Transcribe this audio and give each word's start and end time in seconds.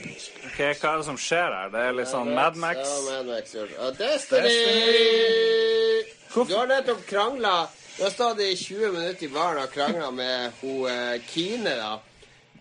Ok, 0.00 0.58
Hva 0.80 0.92
er 0.92 1.00
det 1.00 1.06
som 1.06 1.18
skjer 1.20 1.54
her? 1.56 1.70
Det 1.72 1.80
er 1.88 1.96
litt 1.98 2.10
sånn 2.10 2.32
Mad 2.36 2.56
Max. 2.60 2.78
Ja, 2.84 3.00
Mad 3.10 3.26
Max. 3.32 3.54
ja. 3.54 3.66
Og 3.86 3.98
Destiny! 3.98 4.56
Du 6.30 6.54
har 6.54 6.68
nettopp 6.70 7.00
krangla 7.10 7.54
Du 7.96 8.04
har 8.04 8.12
stått 8.14 8.38
i 8.44 8.52
20 8.56 8.92
minutter 8.94 9.26
i 9.26 9.32
baren 9.34 9.64
og 9.64 9.72
krangla 9.74 10.10
med 10.14 10.52
hun 10.60 10.86
eh, 10.88 11.16
Kine, 11.26 11.74
da. 11.76 11.96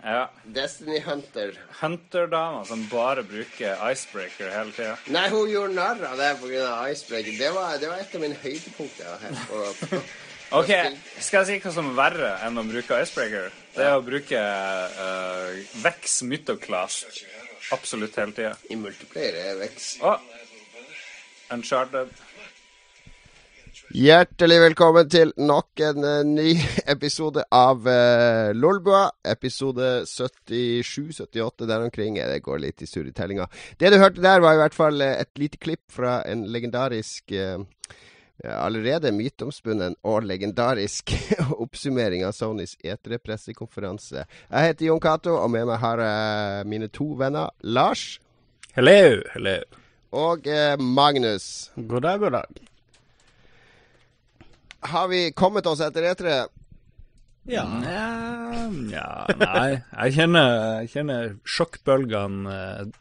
Ja. 0.03 0.23
Destiny 0.43 0.99
Hunter. 1.03 1.53
Hunter-dama 1.81 2.63
som 2.65 2.85
bare 2.91 3.23
bruker 3.27 3.77
icebreaker 3.91 4.49
hele 4.51 4.71
tida. 4.75 4.95
Nei, 5.11 5.25
hun 5.31 5.49
gjorde 5.51 5.75
narr 5.75 6.03
av 6.11 6.17
det 6.19 6.31
pga. 6.41 6.69
Icebreaker. 6.91 7.35
Det 7.39 7.51
var, 7.55 7.77
det 7.81 7.91
var 7.91 7.99
et 8.03 8.15
av 8.15 8.23
mine 8.23 8.37
høydepunkter 8.43 9.05
her. 9.25 9.39
På, 9.49 9.63
på, 9.81 9.99
Ok, 10.49 10.71
Skal 11.21 11.43
jeg 11.43 11.45
si 11.45 11.55
hva 11.61 11.71
som 11.75 11.91
er 11.91 11.97
verre 11.97 12.29
enn 12.47 12.57
å 12.57 12.63
bruke 12.65 12.97
icebreaker? 13.03 13.51
Det 13.75 13.83
er 13.85 13.99
å 13.99 14.01
bruke 14.01 14.39
uh, 14.39 15.59
Vex 15.83 16.23
Mythoclass 16.25 17.03
absolutt 17.75 18.17
hele 18.17 18.33
tida. 18.33 18.55
I 18.73 18.79
multiplayer 18.81 19.37
er 19.43 19.59
Vex. 19.61 19.91
Å! 20.01 20.15
Uncharted. 21.53 22.09
Hjertelig 23.93 24.59
velkommen 24.65 25.13
til 25.13 25.35
nok 25.37 25.85
en 25.85 26.01
uh, 26.01 26.25
ny 26.25 26.57
episode 26.95 27.45
av 27.53 27.85
uh, 27.85 28.49
Lolbua. 28.57 29.05
Episode 29.21 29.99
77-78 30.09 31.69
der 31.69 31.85
omkring. 31.85 32.17
Det 32.17 32.41
går 32.41 32.65
litt 32.65 32.81
i 32.81 32.89
surr 32.89 33.13
i 33.13 33.13
tellinga. 33.13 33.45
Det 33.77 33.93
du 33.93 34.01
hørte 34.01 34.25
der, 34.25 34.41
var 34.41 34.57
i 34.57 34.63
hvert 34.65 34.81
fall 34.81 35.05
et 35.05 35.29
lite 35.37 35.61
klipp 35.61 35.85
fra 35.93 36.23
en 36.25 36.47
legendarisk 36.49 37.37
ja, 37.37 37.59
Allerede 38.47 39.11
myteomspunnen 39.11 39.97
og 40.07 40.23
legendarisk 40.23 41.11
oppsummering 41.63 42.23
av 42.23 42.31
Sonys 42.37 42.77
E3-pressekonferanse. 42.79 44.23
Jeg 44.23 44.69
heter 44.69 44.85
Jon 44.87 45.01
Cato, 45.03 45.33
og 45.41 45.49
med 45.51 45.67
meg 45.67 45.81
har 45.81 45.99
jeg 46.05 46.69
mine 46.71 46.87
to 46.87 47.09
venner. 47.19 47.51
Lars 47.67 48.19
Hello, 48.77 49.19
hello. 49.33 49.57
og 50.15 50.47
eh, 50.47 50.77
Magnus. 50.79 51.71
God 51.75 52.05
dag, 52.05 52.19
god 52.21 52.37
dag. 52.37 52.61
Har 54.93 55.09
vi 55.11 55.25
kommet 55.35 55.67
oss 55.67 55.81
etter 55.83 56.05
E 56.07 56.13
E3? 56.13 56.37
Ja. 57.49 57.65
Nja, 58.69 59.09
nei. 59.41 59.81
Jeg 59.81 60.15
kjenner, 60.15 60.53
jeg 60.83 60.91
kjenner 60.93 61.33
sjokkbølgene 61.49 62.53
eh, 62.55 62.93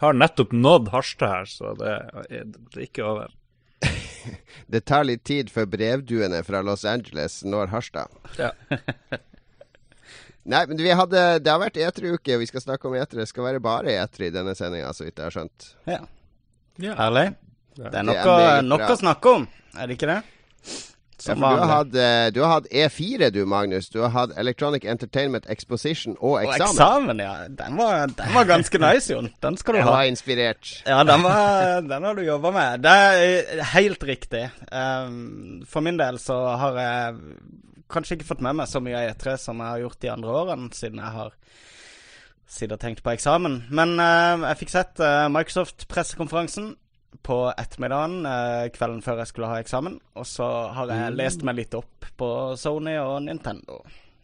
har 0.00 0.16
nettopp 0.16 0.54
nådd 0.56 0.88
Harstad 0.94 1.34
her, 1.34 1.50
så 1.50 1.74
det 1.78 1.92
det 2.30 2.40
er 2.78 2.86
ikke 2.86 3.04
over. 3.06 3.34
Det 4.70 4.84
tar 4.88 5.04
litt 5.08 5.24
tid 5.26 5.50
før 5.52 5.66
brevduene 5.72 6.42
fra 6.46 6.60
Los 6.66 6.84
Angeles 6.88 7.40
når 7.46 7.70
Harstad. 7.72 8.08
Ja. 8.38 8.50
Nei, 10.50 10.62
men 10.70 10.78
vi 10.80 10.90
hadde, 10.96 11.20
det 11.44 11.50
har 11.52 11.60
vært 11.60 11.76
E3-uke, 11.78 12.34
og 12.34 12.40
vi 12.42 12.48
skal 12.48 12.62
snakke 12.64 12.88
om 12.88 12.94
E3. 12.96 13.18
Det 13.20 13.28
skal 13.28 13.44
være 13.44 13.60
bare 13.62 13.92
E3 14.00 14.30
i 14.30 14.34
denne 14.34 14.54
sendinga, 14.58 14.90
så 14.96 15.04
vidt 15.06 15.20
jeg 15.20 15.28
har 15.28 15.36
skjønt. 15.36 15.70
ja. 15.90 16.00
Ja. 16.80 16.94
Herlig. 16.96 17.26
Det 17.76 17.84
er 17.86 17.92
Det 17.92 18.00
noe, 18.08 18.14
er 18.16 18.28
meget 18.40 18.68
noe 18.70 18.86
å 18.88 18.94
snakke 18.96 19.32
om, 19.36 19.42
er 19.76 19.90
det 19.90 19.98
ikke 19.98 20.08
det? 20.08 20.20
Ja, 21.28 21.34
du 21.34 21.44
har, 21.44 21.66
hatt, 21.66 21.94
eh, 21.94 22.26
du 22.34 22.40
har 22.42 22.52
hatt 22.54 22.68
E4, 22.72 23.30
du, 23.30 23.44
Magnus. 23.46 23.88
Du 23.92 24.00
har 24.00 24.08
hatt 24.14 24.30
Electronic 24.38 24.84
Entertainment 24.84 25.46
Exposition 25.50 26.16
og 26.20 26.30
Og 26.38 26.42
eksamen. 26.44 26.70
eksamen, 26.70 27.20
ja. 27.20 27.34
Den 27.48 27.76
var, 27.76 28.06
den 28.06 28.34
var 28.34 28.44
ganske 28.48 28.78
nice, 28.86 29.12
Jon. 29.12 29.30
Den 29.42 29.56
skal 29.60 29.74
du 29.74 29.78
Jeg 29.78 29.84
ha. 29.88 29.90
var 29.96 30.02
inspirert. 30.08 30.82
Ja, 30.86 31.02
den, 31.04 31.22
var, 31.22 31.80
den 31.80 32.02
har 32.08 32.14
du 32.14 32.22
jobba 32.22 32.50
med. 32.50 32.82
Det 32.82 32.90
er 32.90 33.64
helt 33.74 34.04
riktig. 34.04 34.50
Um, 34.72 35.62
for 35.68 35.80
min 35.84 35.98
del 36.00 36.18
så 36.18 36.38
har 36.56 36.80
jeg 36.80 37.14
kanskje 37.90 38.16
ikke 38.16 38.30
fått 38.32 38.40
med 38.46 38.54
meg 38.60 38.68
så 38.70 38.80
mye 38.80 38.96
av 38.96 39.12
E3 39.14 39.36
som 39.42 39.58
jeg 39.60 39.66
har 39.74 39.84
gjort 39.84 40.00
de 40.00 40.10
andre 40.12 40.30
årene, 40.44 40.70
siden 40.72 40.98
jeg 41.02 41.14
har 41.20 41.32
siden 42.50 42.74
jeg 42.74 42.82
tenkt 42.82 43.02
på 43.06 43.12
eksamen. 43.14 43.64
Men 43.70 43.96
uh, 44.00 44.46
jeg 44.48 44.60
fikk 44.64 44.72
sett 44.72 45.02
uh, 45.02 45.28
Microsoft-pressekonferansen 45.30 46.72
på 47.26 47.38
ettermiddagen 47.52 48.26
eh, 48.28 48.66
kvelden 48.74 49.00
før 49.04 49.22
jeg 49.22 49.30
skulle 49.32 49.50
ha 49.52 49.60
eksamen. 49.62 49.98
Og 50.18 50.26
så 50.28 50.48
har 50.76 50.92
jeg 50.94 51.16
lest 51.18 51.46
meg 51.46 51.60
litt 51.60 51.76
opp 51.78 52.10
på 52.20 52.30
Sony 52.60 52.96
og 53.00 53.18
Nintendo 53.26 53.80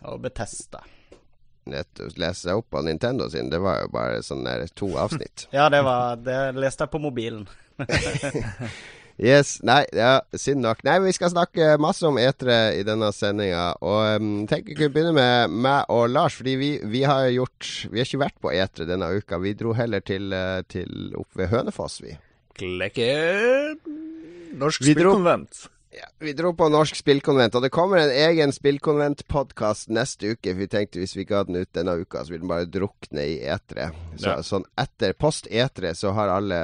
og 0.06 0.20
Betesta. 0.24 0.82
Lese 1.66 2.34
seg 2.44 2.60
opp 2.60 2.68
på 2.70 2.82
Nintendo 2.86 3.26
sin. 3.30 3.50
Det 3.50 3.58
var 3.62 3.82
jo 3.82 3.90
bare 3.94 4.20
sånn 4.22 4.44
der 4.46 4.68
to 4.74 4.92
avsnitt. 5.00 5.48
Ja, 5.56 5.70
det 5.72 5.82
var 5.86 6.20
Det 6.22 6.38
leste 6.58 6.86
jeg 6.86 6.94
på 6.94 7.02
mobilen. 7.02 7.48
Yes, 9.16 9.62
nei, 9.64 9.86
ja, 9.96 10.18
synd 10.36 10.60
nok. 10.60 10.82
Nei, 10.84 10.98
vi 11.00 11.12
skal 11.16 11.30
snakke 11.32 11.78
masse 11.80 12.04
om 12.04 12.18
E3 12.20 12.56
i 12.76 12.82
denne 12.84 13.08
sendinga. 13.16 13.70
Og 13.80 14.20
um, 14.20 14.42
tenk 14.48 14.68
vi 14.68 14.76
kunne 14.76 14.92
begynne 14.92 15.14
med 15.16 15.54
meg 15.64 15.88
og 15.92 16.10
Lars, 16.12 16.36
fordi 16.36 16.56
vi, 16.60 16.70
vi 16.84 17.00
har 17.08 17.30
gjort 17.32 17.70
Vi 17.88 17.96
har 17.96 18.10
ikke 18.10 18.20
vært 18.26 18.36
på 18.44 18.52
E3 18.52 18.88
denne 18.90 19.08
uka. 19.16 19.40
Vi 19.40 19.54
dro 19.56 19.72
heller 19.76 20.04
til, 20.04 20.28
eh, 20.36 20.60
til 20.68 21.16
opp 21.16 21.32
ved 21.32 21.48
Hønefoss, 21.48 22.02
vi. 22.04 22.12
Klekken 22.56 23.80
Norsk 24.56 24.82
Vi 24.82 24.94
dro- 24.94 25.12
spillkonvent. 25.12 25.66
Ja, 25.96 26.06
vi 26.20 26.32
dro 26.36 26.50
på 26.52 26.66
Norsk 26.68 26.96
Spillkonvent, 26.98 27.54
og 27.56 27.62
det 27.64 27.70
kommer 27.72 27.96
en 28.02 28.10
egen 28.12 28.50
Spillkonvent-podkast 28.52 29.88
neste 29.96 30.34
uke. 30.34 30.50
For 30.52 30.58
vi 30.60 30.66
tenkte 30.68 31.00
hvis 31.00 31.14
vi 31.16 31.22
ikke 31.24 31.38
hadde 31.38 31.54
den 31.54 31.62
ut 31.64 31.70
denne 31.72 31.94
uka, 32.02 32.20
så 32.20 32.34
ville 32.34 32.42
den 32.44 32.50
bare 32.50 32.66
drukne 32.68 33.22
i 33.24 33.38
E3. 33.48 33.86
Så, 34.20 34.26
Ja. 34.28 34.34
Sånn 34.44 34.66
etter 34.76 35.14
post 35.16 35.48
E3 35.48 35.94
så 35.96 36.12
har 36.12 36.28
alle 36.34 36.58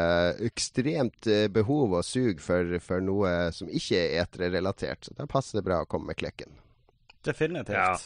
ekstremt 0.44 1.26
eh, 1.32 1.46
behov 1.48 1.94
og 1.96 2.04
sug 2.04 2.40
for, 2.44 2.74
for 2.84 3.00
noe 3.00 3.32
som 3.56 3.68
ikke 3.72 4.02
er 4.02 4.26
E3-relatert. 4.26 5.08
Så 5.08 5.16
da 5.16 5.24
passer 5.26 5.60
det 5.60 5.64
bra 5.70 5.80
å 5.80 5.88
komme 5.88 6.12
med 6.12 6.20
klekken. 6.20 6.52
Definitivt. 7.24 7.72
Ja. 7.72 7.96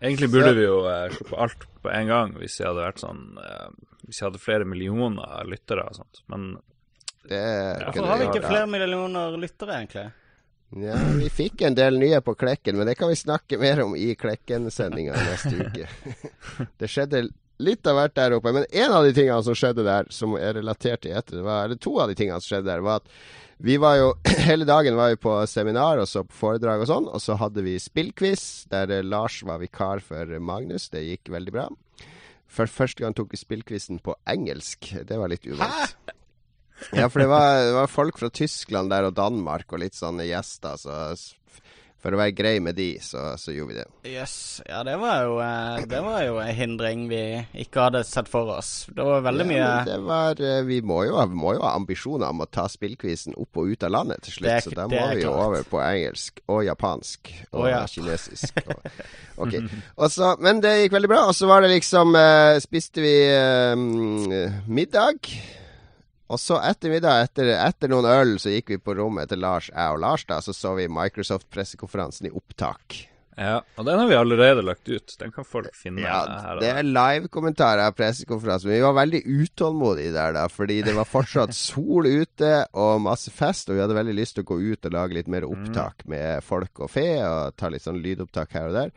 Egentlig 0.00 0.30
burde 0.32 0.54
vi 0.56 0.64
jo 0.64 0.80
slå 1.12 1.28
på 1.28 1.42
alt 1.44 1.68
på 1.82 1.90
en 1.92 2.06
gang 2.08 2.32
hvis 2.38 2.56
vi 2.60 2.64
hadde 2.70 2.84
vært 2.86 3.00
sånn 3.02 3.22
eh, 3.42 3.68
Hvis 4.06 4.20
vi 4.22 4.24
hadde 4.30 4.40
flere 4.40 4.64
millioner 4.64 5.44
lyttere 5.44 5.84
og 5.90 5.98
sånt. 6.00 6.22
Men 6.32 6.54
Det 7.28 7.40
Ja, 7.40 7.90
Hvorfor 7.90 8.08
har 8.12 8.22
vi 8.22 8.28
ikke 8.30 8.46
flere 8.46 8.70
millioner 8.70 9.36
lyttere, 9.40 9.80
egentlig? 9.80 10.06
Ja, 10.76 10.96
vi 11.16 11.28
fikk 11.32 11.62
en 11.64 11.74
del 11.74 11.96
nye 11.98 12.20
på 12.20 12.34
Klekken, 12.36 12.76
men 12.76 12.86
det 12.86 12.98
kan 13.00 13.08
vi 13.08 13.16
snakke 13.16 13.58
mer 13.58 13.80
om 13.86 13.96
i 13.96 14.12
Klekken-sendinga 14.14 15.16
neste 15.16 15.54
uke. 15.64 15.88
det 16.80 16.90
skjedde 16.92 17.28
litt 17.58 17.88
av 17.88 17.96
hvert 17.98 18.16
der 18.18 18.36
oppe. 18.36 18.52
Men 18.54 18.66
en 18.68 18.92
av 18.92 19.06
de 19.06 19.14
tingene 19.16 19.40
som 19.44 19.56
skjedde 19.56 19.86
der, 19.86 20.08
som 20.14 20.36
er 20.38 20.58
relatert 20.60 21.02
til 21.06 21.16
etter, 21.16 21.40
var, 21.42 21.64
eller 21.64 21.80
to 21.80 21.96
av 22.02 22.12
de 22.12 22.18
tingene 22.18 22.40
som 22.42 22.52
skjedde 22.52 22.68
der, 22.68 22.84
var 22.84 23.00
at 23.00 23.08
vi 23.58 23.74
var 23.80 23.96
jo 23.98 24.12
Hele 24.48 24.68
dagen 24.68 24.96
var 24.96 25.10
vi 25.10 25.18
på 25.20 25.34
seminar 25.50 25.98
og 25.98 26.06
så 26.08 26.22
på 26.24 26.36
foredrag 26.36 26.84
og 26.84 26.90
sånn, 26.92 27.08
og 27.10 27.22
så 27.22 27.38
hadde 27.40 27.64
vi 27.66 27.74
spillquiz, 27.82 28.68
der 28.70 28.92
eh, 28.94 29.04
Lars 29.04 29.40
var 29.44 29.60
vikar 29.64 30.04
for 30.04 30.38
Magnus. 30.38 30.88
Det 30.92 31.02
gikk 31.04 31.32
veldig 31.34 31.56
bra. 31.56 31.66
For 32.48 32.70
første 32.70 33.04
gang 33.04 33.16
tok 33.16 33.34
vi 33.34 33.40
spillquizen 33.40 33.98
på 34.04 34.14
engelsk. 34.28 34.92
Det 35.08 35.18
var 35.20 35.32
litt 35.32 35.48
uvant. 35.48 35.96
Ja, 36.94 37.08
for 37.10 37.22
det 37.22 37.28
var, 37.30 37.64
det 37.66 37.74
var 37.74 37.90
folk 37.90 38.20
fra 38.20 38.30
Tyskland 38.30 38.92
der 38.92 39.08
og 39.08 39.16
Danmark 39.16 39.72
og 39.72 39.82
litt 39.82 39.98
sånne 39.98 40.28
gjester, 40.28 40.78
så 40.80 40.98
for 41.98 42.14
å 42.14 42.18
være 42.20 42.34
grei 42.38 42.58
med 42.62 42.76
de, 42.78 42.92
så, 43.02 43.32
så 43.40 43.50
gjorde 43.50 43.72
vi 43.72 43.76
det. 43.80 43.86
Jøss. 44.12 44.36
Ja, 44.68 44.84
det 44.86 44.94
var 45.02 45.24
jo 45.26 45.40
eh, 45.42 45.80
Det 45.90 45.98
var 46.04 46.20
jo 46.22 46.36
en 46.38 46.54
hindring 46.54 47.08
vi 47.10 47.22
ikke 47.58 47.88
hadde 47.88 48.04
sett 48.06 48.30
for 48.30 48.52
oss. 48.54 48.86
Det 48.94 49.02
var 49.02 49.24
veldig 49.26 49.46
ja, 49.48 49.50
mye 49.50 49.72
det 49.88 49.96
var, 50.06 50.38
eh, 50.38 50.60
Vi 50.68 50.78
må 50.86 51.00
jo, 51.08 51.16
ha, 51.18 51.26
må 51.26 51.56
jo 51.56 51.64
ha 51.66 51.74
ambisjoner 51.74 52.30
om 52.30 52.44
å 52.44 52.48
ta 52.54 52.68
spillquizen 52.70 53.34
opp 53.34 53.58
og 53.58 53.74
ut 53.74 53.88
av 53.88 53.94
landet 53.96 54.22
til 54.28 54.38
slutt, 54.38 54.50
Det 54.52 54.62
så 54.68 54.74
da 54.78 54.86
må 54.92 55.02
vi 55.10 55.26
jo 55.26 55.34
over 55.34 55.66
på 55.66 55.82
engelsk 55.82 56.38
og 56.46 56.62
japansk 56.68 57.34
og 57.50 57.64
oh, 57.64 57.68
ja. 57.72 57.82
kinesisk. 57.96 58.62
Og, 58.62 58.90
ok. 59.48 59.58
Også, 59.98 60.36
men 60.44 60.62
det 60.62 60.76
gikk 60.84 60.94
veldig 61.00 61.10
bra. 61.10 61.26
Og 61.32 61.34
så 61.34 61.50
var 61.50 61.66
det 61.66 61.74
liksom 61.74 62.14
eh, 62.14 62.62
Spiste 62.62 63.02
vi 63.02 63.16
um, 63.74 64.28
middag. 64.70 65.34
Og 66.28 66.36
så 66.40 66.58
etter 66.60 66.92
middag, 66.92 67.22
etter, 67.24 67.48
etter 67.56 67.88
noen 67.88 68.04
øl, 68.12 68.34
så 68.42 68.50
gikk 68.52 68.74
vi 68.74 68.80
på 68.84 68.94
rommet 68.98 69.30
til 69.30 69.40
Lars, 69.40 69.70
jeg 69.72 69.94
og 69.94 70.02
Lars, 70.02 70.26
da, 70.28 70.40
så 70.44 70.52
så 70.52 70.74
vi 70.76 70.84
Microsoft-pressekonferansen 70.92 72.28
i 72.28 72.32
opptak. 72.36 72.98
ja, 73.38 73.60
og 73.78 73.86
den 73.86 73.98
har 74.00 74.08
vi 74.10 74.16
allerede 74.18 74.64
lagt 74.66 74.88
ut. 74.90 75.14
Den 75.20 75.30
kan 75.32 75.46
folk 75.46 75.70
finne 75.78 76.02
Ja, 76.02 76.18
her. 76.42 76.58
det 76.60 76.68
er 76.74 76.82
live-kommentarer 76.82 77.84
av 77.86 77.94
pressekonferansen. 77.96 78.68
Vi 78.72 78.80
var 78.82 78.92
veldig 78.98 79.22
utålmodige 79.24 80.12
der, 80.12 80.32
da. 80.34 80.48
Fordi 80.50 80.80
det 80.82 80.94
var 80.98 81.06
fortsatt 81.08 81.54
sol 81.70 82.04
ute 82.10 82.52
og 82.74 83.00
masse 83.06 83.30
fest. 83.30 83.70
Og 83.70 83.78
vi 83.78 83.84
hadde 83.84 83.94
veldig 83.96 84.16
lyst 84.18 84.34
til 84.36 84.44
å 84.44 84.50
gå 84.52 84.58
ut 84.74 84.84
og 84.90 84.92
lage 84.98 85.14
litt 85.20 85.28
mer 85.32 85.46
opptak 85.48 86.02
med 86.10 86.42
folk 86.44 86.82
og 86.82 86.90
fe. 86.90 87.06
Og 87.24 87.54
ta 87.56 87.70
litt 87.70 87.86
sånn 87.86 88.02
lydopptak 88.02 88.52
her 88.58 88.68
og 88.68 88.74
der. 88.82 88.92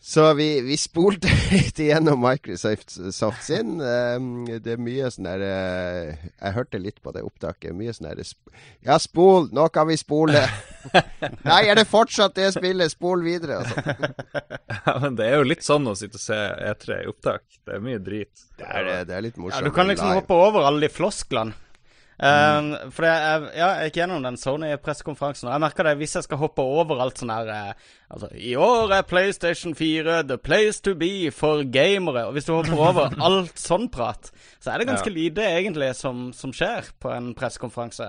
Så 0.00 0.34
vi, 0.34 0.60
vi 0.62 0.76
spolte 0.78 1.28
litt 1.50 1.78
igjennom 1.82 2.20
Microsoft 2.22 2.94
Soft 3.14 3.42
sin. 3.44 3.80
Um, 3.82 4.44
det 4.46 4.76
er 4.76 4.80
mye 4.80 5.10
sånn 5.10 5.26
der 5.26 5.42
eh, 5.44 6.28
Jeg 6.38 6.54
hørte 6.54 6.78
litt 6.80 7.02
på 7.02 7.12
det 7.16 7.24
opptaket. 7.26 7.74
Mye 7.76 7.92
sånn 7.96 8.06
der 8.12 8.22
sp 8.22 8.38
Ja, 8.86 8.96
spol! 9.02 9.50
Nå 9.52 9.66
kan 9.74 9.88
vi 9.90 9.98
spole! 9.98 10.44
Nei, 11.48 11.60
er 11.66 11.80
det 11.80 11.88
fortsatt 11.90 12.38
det 12.38 12.52
spillet? 12.54 12.94
Spol 12.94 13.26
videre! 13.26 13.60
Sånn. 13.66 14.14
Ja, 14.88 14.94
men 15.02 15.16
det 15.18 15.26
er 15.26 15.40
jo 15.42 15.48
litt 15.48 15.64
sånn 15.66 15.84
å 15.90 15.92
sitte 15.98 16.16
og 16.16 16.22
se 16.22 16.36
E3 16.70 17.02
i 17.02 17.08
opptak. 17.10 17.42
Det 17.66 17.74
er 17.76 17.82
mye 17.84 17.98
drit. 18.00 18.46
Det 18.56 18.64
er, 18.64 18.86
det 19.08 19.16
er 19.18 19.24
litt 19.26 19.36
Ja, 19.36 19.60
du 19.64 19.72
kan 19.74 19.90
liksom 19.90 20.08
live. 20.08 20.22
hoppe 20.22 20.36
over 20.38 20.64
alle 20.68 20.86
de 20.86 20.92
flosklene. 20.92 21.52
Um, 22.18 22.72
for 22.90 23.04
jeg, 23.06 23.42
ja, 23.54 23.66
jeg 23.78 23.92
gikk 23.92 23.98
gjennom 24.00 24.24
den 24.26 24.36
Sony-pressekonferansen, 24.40 25.46
og 25.46 25.52
jeg 25.54 25.62
merker 25.62 25.86
det 25.86 25.92
hvis 26.00 26.16
jeg 26.18 26.24
skal 26.26 26.40
hoppe 26.40 26.64
over 26.66 26.98
alt 27.04 27.20
sånn 27.20 27.30
her 27.30 27.50
eh, 27.54 27.84
Altså, 28.10 28.30
i 28.34 28.56
år 28.58 28.90
er 28.96 29.04
PlayStation 29.06 29.74
4 29.78 30.22
the 30.26 30.38
place 30.40 30.80
to 30.82 30.94
be 30.98 31.28
for 31.30 31.62
gamere. 31.62 32.24
Og 32.26 32.32
hvis 32.34 32.48
du 32.48 32.54
hopper 32.56 32.74
over 32.80 33.12
alt 33.28 33.60
sånn 33.60 33.86
prat, 33.92 34.32
så 34.58 34.72
er 34.72 34.78
det 34.82 34.88
ganske 34.90 35.12
Ja. 35.12 35.14
lite 35.14 35.44
egentlig 35.46 35.92
som, 35.94 36.32
som 36.34 36.50
skjer 36.56 36.88
på 36.98 37.12
en 37.14 37.34
pressekonferanse. 37.38 38.08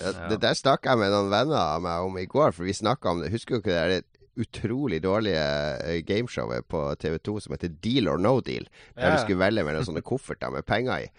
Ja, 0.00 0.12
Det 0.30 0.38
der 0.40 0.54
snakka 0.56 0.94
jeg 0.94 1.02
med 1.02 1.12
noen 1.12 1.28
venner 1.34 1.58
av 1.76 1.82
meg 1.84 2.06
om 2.06 2.16
i 2.22 2.24
går, 2.30 2.54
for 2.56 2.64
vi 2.64 2.72
snakka 2.72 3.10
om 3.12 3.20
det. 3.20 3.32
Husker 3.34 3.58
du 3.58 3.60
ikke 3.60 3.76
det 3.76 3.98
Det 3.98 4.46
utrolig 4.46 5.02
dårlige 5.04 5.42
eh, 5.84 5.98
gameshowet 6.08 6.64
på 6.72 6.86
TV2 6.96 7.34
som 7.44 7.52
heter 7.52 7.74
Deal 7.84 8.08
or 8.08 8.16
no 8.16 8.38
deal? 8.40 8.64
Der 8.96 9.10
Ja. 9.10 9.16
du 9.18 9.20
skulle 9.26 9.42
velge 9.44 9.66
mellom 9.66 9.84
sånne 9.84 10.00
kofferter 10.00 10.48
med 10.54 10.64
penger 10.64 11.04
i. 11.04 11.10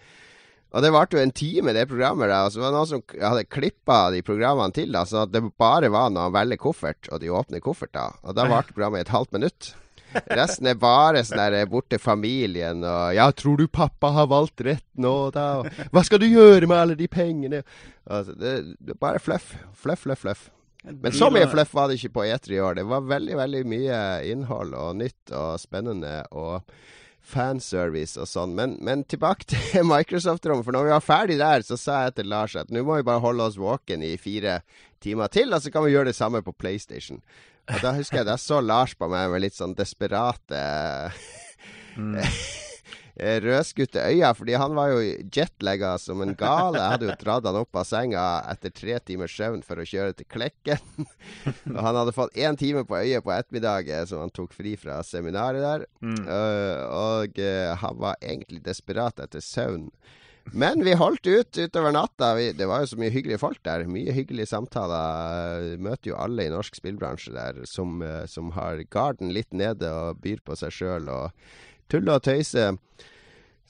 Og 0.74 0.82
det 0.82 0.90
varte 0.90 1.14
jo 1.14 1.22
en 1.22 1.30
time, 1.30 1.72
det 1.72 1.86
programmet. 1.86 2.28
der, 2.28 2.48
og 2.48 2.52
så 2.52 2.60
var 2.60 2.72
det 2.72 2.78
noen 2.80 2.90
som 2.90 3.02
hadde 3.22 3.46
klippa 3.46 3.98
de 4.10 4.24
programmene 4.26 4.74
til, 4.74 4.90
da, 4.92 5.04
så 5.06 5.22
at 5.22 5.32
det 5.34 5.44
bare 5.60 5.90
var 5.94 6.10
når 6.10 6.28
han 6.28 6.34
velger 6.34 6.62
koffert, 6.64 7.08
og 7.12 7.22
de 7.22 7.30
åpner 7.30 7.62
da. 7.94 8.10
Og 8.24 8.34
da 8.34 8.48
varte 8.50 8.74
programmet 8.74 9.04
i 9.04 9.06
et 9.06 9.14
halvt 9.14 9.36
minutt. 9.38 9.74
Resten 10.30 10.66
er 10.70 10.78
bare 10.78 11.24
sånn 11.26 11.40
der 11.42 11.66
borte 11.66 11.98
familien 11.98 12.84
og 12.86 13.14
'Ja, 13.14 13.30
tror 13.32 13.56
du 13.58 13.66
pappa 13.66 14.12
har 14.14 14.26
valgt 14.30 14.60
rett 14.62 14.86
nå, 14.94 15.30
da?' 15.34 15.58
Og, 15.58 15.66
'Hva 15.66 16.04
skal 16.04 16.18
du 16.18 16.26
gjøre 16.26 16.66
med 16.66 16.78
alle 16.78 16.94
de 16.94 17.08
pengene?' 17.08 17.64
Altså, 18.06 18.34
det, 18.38 18.76
det 18.78 18.94
er 18.94 19.00
bare 19.00 19.18
fluff. 19.18 19.56
Fluff, 19.74 20.06
fluff, 20.06 20.18
fluff. 20.18 20.50
Men 20.84 21.12
så 21.12 21.30
mye 21.32 21.48
fluff 21.48 21.72
var 21.74 21.88
det 21.88 21.96
ikke 21.96 22.12
på 22.12 22.26
E3 22.28 22.52
i 22.52 22.60
år. 22.60 22.74
Det 22.74 22.84
var 22.84 23.00
veldig, 23.00 23.36
veldig 23.36 23.62
mye 23.66 24.00
innhold 24.28 24.74
og 24.74 24.96
nytt 24.96 25.32
og 25.32 25.58
spennende 25.58 26.26
og 26.30 26.60
fanservice 27.24 28.20
og 28.20 28.28
sånn. 28.28 28.54
Men, 28.56 28.76
men 28.84 29.04
tilbake 29.08 29.48
til 29.50 29.86
Microsoft-rommet. 29.92 30.66
For 30.66 30.76
når 30.76 30.88
vi 30.88 30.94
var 30.94 31.04
ferdig 31.04 31.38
der, 31.40 31.64
så 31.66 31.78
sa 31.80 32.04
jeg 32.04 32.18
til 32.18 32.30
Lars 32.32 32.56
at 32.60 32.72
nå 32.72 32.84
må 32.84 32.98
vi 33.00 33.06
bare 33.08 33.24
holde 33.24 33.48
oss 33.48 33.58
våken 33.60 34.04
i 34.04 34.14
fire 34.20 34.60
timer 35.04 35.32
til, 35.32 35.52
og 35.52 35.60
så 35.60 35.72
kan 35.72 35.84
vi 35.84 35.94
gjøre 35.94 36.12
det 36.12 36.18
samme 36.18 36.40
på 36.44 36.54
PlayStation. 36.56 37.22
Og 37.72 37.80
da 37.80 37.94
husker 37.96 38.20
jeg 38.20 38.28
da 38.28 38.36
så 38.40 38.60
Lars 38.60 38.92
på 38.96 39.08
meg 39.08 39.30
med 39.32 39.44
litt 39.44 39.56
sånn 39.56 39.76
desperate 39.76 40.60
eh, 40.60 41.24
rødskutte 43.16 44.02
øyne, 44.10 44.32
fordi 44.34 44.56
han 44.58 44.74
var 44.74 44.90
jo 44.90 45.02
jetlagga 45.36 45.92
som 46.02 46.22
en 46.24 46.34
gal. 46.34 46.74
Jeg 46.74 46.94
hadde 46.96 47.06
jo 47.10 47.16
dratt 47.20 47.46
han 47.46 47.60
opp 47.60 47.78
av 47.78 47.86
senga 47.86 48.24
etter 48.50 48.74
tre 48.74 48.98
timers 49.06 49.36
søvn 49.36 49.62
for 49.66 49.78
å 49.78 49.86
kjøre 49.86 50.16
til 50.18 50.28
Klekken. 50.34 51.06
og 51.76 51.78
han 51.78 52.00
hadde 52.00 52.16
fått 52.16 52.34
én 52.34 52.58
time 52.58 52.82
på 52.88 52.98
øyet 52.98 53.24
på 53.24 53.34
ettermiddagen, 53.36 54.10
som 54.10 54.24
han 54.24 54.34
tok 54.34 54.56
fri 54.56 54.74
fra 54.80 54.98
seminaret 55.06 55.62
der. 55.62 55.86
Eh, 56.02 56.82
og 56.90 57.38
eh, 57.38 57.70
han 57.78 58.02
var 58.02 58.18
egentlig 58.20 58.64
desperat 58.66 59.22
etter 59.22 59.44
søvn. 59.44 59.88
Men 60.52 60.84
vi 60.84 60.92
holdt 60.98 61.26
ut 61.26 61.58
utover 61.58 61.94
natta. 61.94 62.34
Vi, 62.36 62.50
det 62.52 62.66
var 62.68 62.82
jo 62.82 62.90
så 62.92 62.98
mye 63.00 63.12
hyggelige 63.14 63.40
folk 63.40 63.62
der. 63.64 63.86
Mye 63.88 64.12
hyggelige 64.12 64.50
samtaler. 64.50 65.70
Eh, 65.72 65.78
Møter 65.80 66.12
jo 66.12 66.18
alle 66.20 66.48
i 66.48 66.52
norsk 66.52 66.76
spillbransje 66.76 67.32
der 67.34 67.62
som, 67.68 68.02
eh, 68.04 68.24
som 68.30 68.52
har 68.58 68.82
garden 68.92 69.32
litt 69.34 69.54
nede 69.56 69.88
og 69.88 70.20
byr 70.24 70.42
på 70.44 70.58
seg 70.58 70.74
sjøl 70.74 71.08
og 71.12 71.30
tuller 71.94 72.18
og 72.18 72.26
tøyser. 72.26 72.76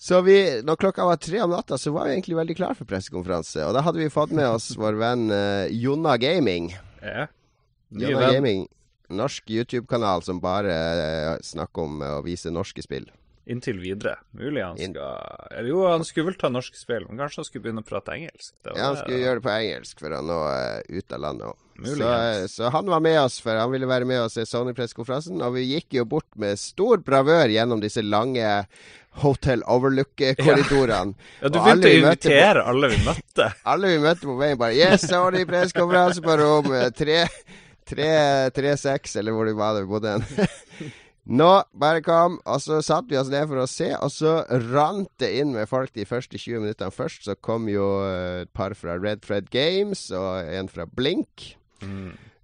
Så 0.05 0.21
vi, 0.27 0.37
når 0.67 0.79
klokka 0.81 1.07
var 1.07 1.21
tre 1.23 1.39
om 1.45 1.53
natta, 1.55 1.79
så 1.79 1.93
var 1.95 2.09
vi 2.09 2.17
egentlig 2.17 2.37
veldig 2.37 2.57
klar 2.59 2.75
for 2.77 2.89
pressekonferanse. 2.89 3.63
Og 3.65 3.77
da 3.77 3.85
hadde 3.87 4.03
vi 4.03 4.13
fått 4.13 4.35
med 4.35 4.49
oss 4.51 4.73
vår 4.77 4.99
venn 5.01 5.29
uh, 5.31 5.71
Jonna 5.71 6.17
Gaming. 6.21 6.73
Ja. 7.01 7.29
Nye 7.95 8.11
Jonna 8.11 8.25
venn. 8.25 8.35
Gaming, 8.35 8.65
norsk 9.15 9.55
YouTube-kanal 9.55 10.25
som 10.27 10.43
bare 10.43 10.75
uh, 10.75 11.37
snakker 11.47 11.87
om 11.87 12.03
uh, 12.03 12.17
å 12.19 12.25
vise 12.27 12.53
norske 12.53 12.83
spill. 12.85 13.07
Inntil 13.47 13.77
videre. 13.83 14.15
Mulig 14.33 14.63
han 14.65 14.79
skal 14.79 15.51
Eller 15.59 15.69
jo, 15.69 15.83
han 15.87 16.05
skulle 16.09 16.31
vel 16.31 16.39
ta 16.41 16.49
norsk 16.49 16.79
spill, 16.81 17.05
men 17.11 17.19
kanskje 17.21 17.43
han 17.43 17.45
skulle 17.45 17.65
begynne 17.67 17.83
å 17.85 17.89
prate 17.89 18.15
engelsk. 18.17 18.55
Ja, 18.65 18.73
han 18.79 18.95
det- 18.95 19.03
skulle 19.03 19.19
gjøre 19.21 19.35
det 19.41 19.45
på 19.45 19.53
engelsk 19.53 20.01
for 20.01 20.15
å 20.17 20.23
nå 20.25 20.39
uh, 20.49 20.81
ut 20.89 21.13
av 21.13 21.21
landet 21.21 21.51
òg. 21.51 21.59
Så, 21.85 22.07
eh, 22.07 22.47
så 22.47 22.71
han 22.71 22.87
var 22.87 23.01
med 23.03 23.19
oss, 23.21 23.41
for 23.43 23.59
han 23.59 23.71
ville 23.73 23.87
være 23.91 24.07
med 24.07 24.21
oss 24.23 24.37
i 24.39 24.45
Sony-pressekonferansen. 24.47 25.43
Og 25.43 25.57
vi 25.59 25.65
gikk 25.75 25.97
jo 25.99 26.05
bort 26.07 26.29
med 26.39 26.57
stor 26.63 27.03
bravør 27.05 27.51
gjennom 27.51 27.81
disse 27.83 28.01
lange 28.07 28.47
Hotel 29.25 29.61
Overlook-korridorene. 29.67 31.15
Ja, 31.43 31.49
du 31.51 31.59
Og 31.59 31.67
alle 31.69 31.83
begynte 31.83 31.91
å 31.91 32.01
invitere 32.01 32.63
på- 32.63 32.69
alle 32.73 32.89
vi 32.95 33.03
møtte. 33.05 33.51
Alle 33.75 33.89
vi 33.93 33.99
møtte 34.07 34.31
på 34.31 34.39
veien, 34.41 34.59
bare 34.59 34.75
Yes, 34.79 35.05
Sony-pressekonferanse 35.11 36.23
på 36.25 36.37
rom 36.41 36.73
eh, 36.73 36.89
tre- 36.97 37.29
tre- 37.85 38.51
3-6, 38.57 39.19
eller 39.21 39.33
hvor 39.37 39.45
det 39.51 39.57
var 39.59 39.75
det 39.77 39.83
vi 39.85 39.91
bodde 39.93 40.15
hen. 40.17 40.93
Nå, 41.25 41.51
bare 41.81 42.03
kom. 42.05 42.37
Og 42.45 42.61
så 42.61 42.81
satte 42.85 43.09
vi 43.09 43.17
oss 43.17 43.31
ned 43.33 43.47
for 43.49 43.63
å 43.63 43.69
se, 43.71 43.89
og 43.97 44.13
så 44.13 44.37
rant 44.69 45.09
det 45.23 45.31
inn 45.41 45.55
med 45.57 45.69
folk 45.71 45.95
de 45.97 46.05
første 46.09 46.37
20 46.37 46.67
minuttene. 46.67 46.93
Først 46.93 47.25
så 47.29 47.37
kom 47.41 47.71
jo 47.73 47.87
eh, 48.05 48.43
et 48.45 48.53
par 48.53 48.77
fra 48.77 48.99
Red 49.01 49.25
Fred 49.25 49.49
Games 49.55 50.11
og 50.13 50.45
en 50.45 50.69
fra 50.69 50.85
Blink. 50.85 51.55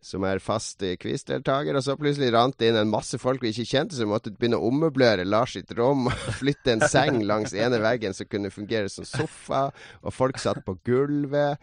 Som 0.00 0.24
er 0.24 0.40
fast 0.40 0.80
eh, 0.86 0.96
quizdeltaker. 0.96 1.76
Og 1.76 1.84
så 1.84 1.98
plutselig 2.00 2.32
rant 2.32 2.56
det 2.56 2.72
inn 2.72 2.80
en 2.80 2.92
masse 2.92 3.20
folk 3.20 3.44
vi 3.44 3.52
ikke 3.52 3.68
kjente, 3.68 3.98
som 3.98 4.08
måtte 4.14 4.32
begynne 4.32 4.56
å 4.56 4.72
ommøblere 4.72 5.28
Lars 5.28 5.58
sitt 5.58 5.76
rom. 5.76 6.08
Flytte 6.40 6.78
en 6.78 6.86
seng 6.88 7.20
langs 7.28 7.52
ene 7.52 7.82
veggen 7.84 8.16
som 8.16 8.32
kunne 8.32 8.52
fungere 8.54 8.88
som 8.88 9.04
sofa. 9.04 9.66
Og 10.00 10.16
folk 10.16 10.40
satt 10.40 10.64
på 10.64 10.78
gulvet. 10.88 11.60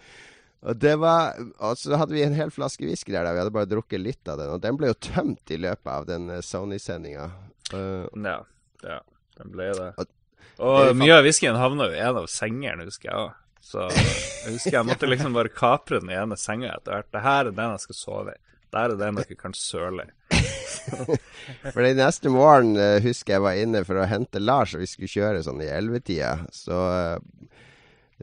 Og 0.68 0.76
det 0.84 0.96
var 1.00 1.38
Og 1.64 1.78
så 1.80 1.96
hadde 1.96 2.12
vi 2.16 2.24
en 2.26 2.36
hel 2.36 2.50
flaske 2.52 2.84
whisky 2.88 3.14
der, 3.16 3.24
da. 3.24 3.32
vi 3.32 3.40
hadde 3.44 3.54
bare 3.56 3.70
drukket 3.72 4.02
litt 4.04 4.28
av 4.28 4.40
den. 4.42 4.50
Og 4.52 4.62
den 4.64 4.76
ble 4.80 4.90
jo 4.92 4.98
tømt 5.08 5.54
i 5.56 5.60
løpet 5.64 5.88
av 5.94 6.06
den 6.10 6.30
eh, 6.34 6.42
Sony-sendinga. 6.44 7.30
Uh, 7.74 8.06
Ja, 8.24 8.42
ja, 8.84 9.00
den 9.40 9.52
ble 9.56 9.72
det. 9.78 9.90
Og- 9.98 10.14
Og 10.60 10.96
mye 10.98 11.14
av 11.20 11.24
whiskyen 11.28 11.56
havna 11.60 11.86
jo 11.92 11.94
i 11.96 12.02
en 12.02 12.18
av 12.18 12.26
sengene, 12.34 12.84
husker 12.88 13.12
jeg 13.12 13.20
òg. 13.28 13.34
Så 13.62 13.84
jeg 13.94 14.54
husker 14.56 14.72
jeg 14.80 14.88
måtte 14.92 15.08
liksom 15.10 15.34
bare 15.36 15.52
kapre 15.54 16.00
den 16.02 16.10
ene 16.10 16.38
senga 16.40 16.72
etter 16.76 16.96
hvert. 16.98 17.12
Det 17.14 17.22
her 17.22 17.46
er 17.46 17.52
den 17.52 17.74
jeg 17.76 17.84
skal 17.84 17.96
sove 18.00 18.34
i. 18.34 18.40
Der 18.74 18.92
er 18.92 18.98
den 19.00 19.16
dere 19.22 19.36
kan 19.40 19.54
søle 19.56 20.08
i. 20.08 20.12
For 21.74 21.82
den 21.84 21.98
neste 22.00 22.30
morgen 22.34 22.76
eh, 22.80 22.98
husker 23.04 23.38
jeg 23.38 23.44
var 23.46 23.60
inne 23.60 23.84
for 23.88 24.00
å 24.02 24.08
hente 24.10 24.40
Lars, 24.42 24.74
og 24.76 24.82
vi 24.84 24.88
skulle 24.90 25.12
kjøre 25.12 25.44
sånn 25.46 25.62
i 25.64 25.70
ellevetida. 25.72 26.34
Så, 26.52 26.76
eh, 26.76 27.62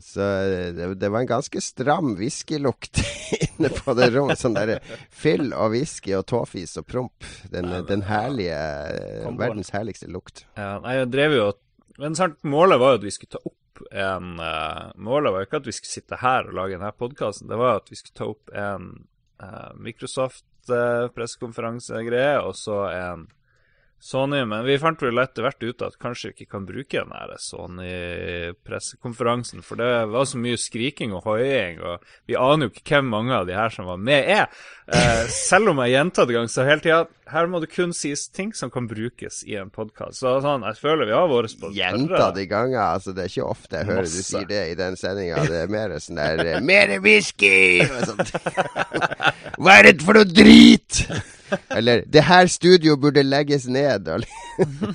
så 0.03 0.21
eh, 0.21 0.75
det, 0.75 0.95
det 0.95 1.09
var 1.09 1.21
en 1.21 1.27
ganske 1.27 1.61
stram 1.61 2.17
whiskylukt 2.19 2.99
inne 3.49 3.69
på 3.69 3.95
det 3.95 4.11
rommet. 4.15 4.39
Sånn 4.41 4.55
der 4.57 4.79
fyll 5.11 5.53
og 5.53 5.71
whisky 5.75 6.15
og 6.19 6.27
tåfis 6.31 6.77
og 6.81 6.87
promp. 6.91 7.25
Den, 7.53 7.87
den 7.89 8.03
herlige 8.09 8.59
ja. 8.59 9.31
Verdens 9.39 9.71
herligste 9.75 10.07
lukt. 10.11 10.47
Ja, 10.59 10.79
nei, 10.83 10.93
jeg 11.01 11.09
drev 11.15 11.33
jo 11.39 11.47
Men 12.03 12.13
sant, 12.19 12.37
målet 12.43 12.81
var 12.83 12.89
jo 12.95 12.99
at 13.03 13.07
vi 13.07 13.15
skulle 13.15 13.35
ta 13.37 13.43
opp 13.45 13.61
en 13.91 14.39
uh, 14.39 14.93
Målet 15.03 15.33
var 15.35 15.41
jo 15.43 15.47
ikke 15.49 15.61
at 15.63 15.71
vi 15.71 15.75
skulle 15.75 15.97
sitte 15.97 16.17
her 16.21 16.43
og 16.49 16.57
lage 16.59 16.77
denne 16.77 16.99
podkasten, 16.99 17.51
det 17.51 17.59
var 17.59 17.73
at 17.81 17.89
vi 17.91 17.97
skulle 17.99 18.19
ta 18.19 18.27
opp 18.31 18.45
en 18.55 18.85
uh, 19.43 19.73
Microsoft-pressekonferansegreie 19.83 22.39
og 22.43 22.55
så 22.59 22.79
en 22.91 23.21
Sony. 24.05 24.43
Men 24.45 24.67
vi 24.69 24.77
fant 24.83 25.01
vel 25.01 25.17
etter 25.23 25.41
hvert 25.47 25.63
ut 25.65 25.81
at 25.87 25.95
kanskje 26.03 26.29
vi 26.29 26.33
ikke 26.37 26.51
kan 26.55 26.67
bruke 26.69 26.99
den 27.01 27.13
her 27.17 27.31
Sony-pressekonferansen, 27.41 29.61
for 29.65 29.75
det 29.81 29.89
var 30.13 30.25
så 30.29 30.37
mye 30.41 30.59
skriking 30.61 31.11
og 31.17 31.25
hoiing, 31.29 31.77
og 31.81 31.95
vi 32.29 32.35
aner 32.37 32.67
jo 32.69 32.73
ikke 32.75 32.85
hvem 32.99 33.09
mange 33.15 33.33
av 33.37 33.45
de 33.49 33.55
her 33.57 33.71
som 33.73 33.85
var 33.89 33.97
med, 34.01 34.23
er. 34.37 34.47
Eh, 34.85 35.25
selv 35.33 35.73
om 35.73 35.79
jeg 35.81 35.95
gjentatte 35.95 36.35
ganger 36.37 36.53
sa 36.53 36.67
hele 36.69 36.83
tida 36.85 37.07
her 37.33 37.47
må 37.49 37.57
det 37.63 37.71
kun 37.73 37.95
sies 37.97 38.27
ting 38.29 38.51
som 38.53 38.69
kan 38.69 38.85
brukes 38.91 39.39
i 39.49 39.55
en 39.57 39.71
podkast. 39.73 40.19
Så 40.21 40.35
sånn, 40.45 40.61
jeg 40.69 40.77
føler 40.77 41.09
vi 41.09 41.15
har 41.17 41.25
våre 41.31 41.49
spørsmål. 41.49 41.73
Gjentatte 41.79 42.45
ganger. 42.51 42.83
Altså, 42.85 43.15
det 43.17 43.23
er 43.25 43.31
ikke 43.33 43.47
ofte 43.49 43.77
jeg 43.81 43.89
hører 43.89 44.05
du 44.05 44.13
Masse. 44.13 44.27
sier 44.29 44.45
det 44.51 44.61
i 44.69 44.77
den 44.79 44.97
sendinga. 45.01 45.41
Det 45.49 45.63
er 45.65 45.69
mer 45.73 45.89
sånn 46.05 46.21
der 46.21 46.37
eh, 46.45 46.61
Mer 46.65 46.89
whisky! 47.05 47.81
Hva 49.63 49.71
er 49.79 49.83
det 49.89 49.97
for 50.05 50.13
noe 50.21 50.29
drit? 50.29 50.93
Eller 51.71 52.05
'Det 52.07 52.25
her 52.25 52.47
studio 52.47 52.97
burde 52.97 53.23
legges 53.23 53.67
ned'. 53.67 54.25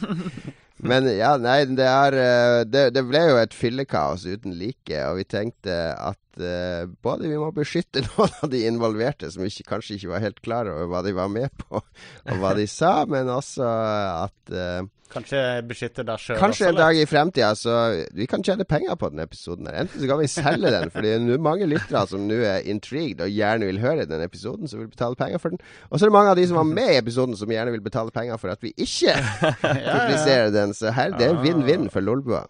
Men 0.89 1.09
ja, 1.11 1.33
nei, 1.37 1.65
det 1.65 1.85
er 1.85 2.15
eh, 2.15 2.61
Det, 2.63 2.85
det 2.95 3.03
ble 3.07 3.23
jo 3.27 3.39
et 3.41 3.53
fyllekaos 3.53 4.23
uten 4.25 4.53
like, 4.55 5.01
og 5.09 5.19
vi 5.19 5.25
tenkte 5.27 5.75
at 5.91 6.19
eh, 6.37 6.85
både 7.03 7.31
vi 7.31 7.39
må 7.41 7.49
beskytte 7.55 8.03
noen 8.09 8.37
av 8.43 8.51
de 8.53 8.61
involverte 8.69 9.31
som 9.33 9.45
ikke, 9.45 9.65
kanskje 9.73 9.97
ikke 9.97 10.13
var 10.13 10.23
helt 10.27 10.39
klar 10.45 10.69
over 10.69 10.91
hva 10.91 11.03
de 11.05 11.15
var 11.17 11.31
med 11.33 11.49
på, 11.65 11.81
og 11.81 12.39
hva 12.43 12.53
de 12.57 12.67
sa, 12.69 13.03
men 13.13 13.31
også 13.33 13.65
at 13.65 14.53
eh, 14.53 14.87
Kanskje 15.09 15.39
beskytte 15.65 16.03
deg 16.05 16.21
sjøl 16.21 16.37
Kanskje 16.37 16.67
en 16.69 16.75
dag 16.77 16.93
i 16.93 17.05
fremtida 17.09 17.47
så 17.57 17.75
vi 18.13 18.27
kan 18.29 18.43
tjene 18.45 18.65
penger 18.69 18.93
på 18.93 19.09
denne 19.09 19.25
episoden. 19.25 19.65
her. 19.65 19.79
Enten 19.81 20.03
så 20.03 20.09
kan 20.11 20.19
vi 20.21 20.27
selge 20.29 20.69
den, 20.75 20.91
for 20.93 21.01
det 21.01 21.15
er 21.15 21.41
mange 21.41 21.65
lyttere 21.65 22.03
som 22.11 22.27
nå 22.29 22.37
er 22.45 22.67
intrigued 22.69 23.23
og 23.25 23.33
gjerne 23.33 23.71
vil 23.71 23.81
høre 23.81 24.05
den 24.05 24.21
episoden, 24.21 24.69
som 24.69 24.83
vil 24.83 24.91
betale 24.91 25.17
penger 25.17 25.41
for 25.41 25.55
den. 25.55 25.63
Og 25.89 25.97
så 25.97 26.05
er 26.05 26.11
det 26.11 26.17
mange 26.19 26.35
av 26.35 26.37
de 26.37 26.45
som 26.45 26.61
var 26.61 26.69
med 26.69 26.93
i 26.93 26.99
episoden, 27.01 27.33
som 27.41 27.49
gjerne 27.49 27.73
vil 27.73 27.81
betale 27.81 28.13
penger 28.13 28.37
for 28.37 28.53
at 28.53 28.61
vi 28.61 28.75
ikke 28.77 29.17
publiserer 29.97 30.53
den. 30.53 30.77
Så 30.77 30.93
her, 30.93 31.17
det 31.17 31.31
er 31.31 31.41
vinn-vinn 31.41 31.89
for 31.89 32.05
Lolbua. 32.05 32.45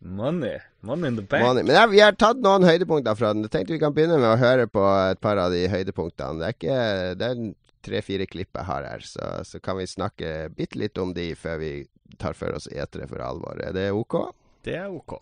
Money. 0.00 0.58
Money 0.86 1.08
in 1.08 1.16
the 1.16 1.22
bank. 1.22 1.42
Money. 1.44 1.64
Men 1.66 1.74
ja, 1.74 1.86
vi 1.90 2.00
har 2.00 2.14
tatt 2.18 2.38
noen 2.42 2.66
høydepunkter 2.66 3.16
fra 3.18 3.32
den. 3.34 3.46
Jeg 3.46 3.54
tenkte 3.54 3.74
vi 3.74 3.80
kan 3.82 3.94
begynne 3.96 4.18
med 4.20 4.30
å 4.30 4.38
høre 4.40 4.68
på 4.70 4.84
et 5.10 5.20
par 5.24 5.40
av 5.42 5.54
de 5.54 5.64
høydepunktene. 5.70 6.38
Det 6.38 6.46
er 6.46 6.58
ikke 6.58 6.82
Det 7.18 7.30
er 7.30 7.40
tre-fire 7.88 8.26
klipp 8.26 8.58
jeg 8.58 8.66
har 8.68 8.86
her, 8.86 9.04
så, 9.06 9.30
så 9.46 9.60
kan 9.62 9.78
vi 9.78 9.86
snakke 9.88 10.50
bitte 10.54 10.80
litt 10.80 10.98
om 10.98 11.14
de 11.14 11.30
før 11.38 11.60
vi 11.62 11.72
tar 12.20 12.34
for 12.36 12.56
oss 12.58 12.66
etere 12.70 13.06
for 13.10 13.22
alvor. 13.22 13.60
Er 13.62 13.74
det 13.76 13.88
OK? 13.94 14.18
Det 14.66 14.78
er 14.82 14.92
OK. 14.92 15.18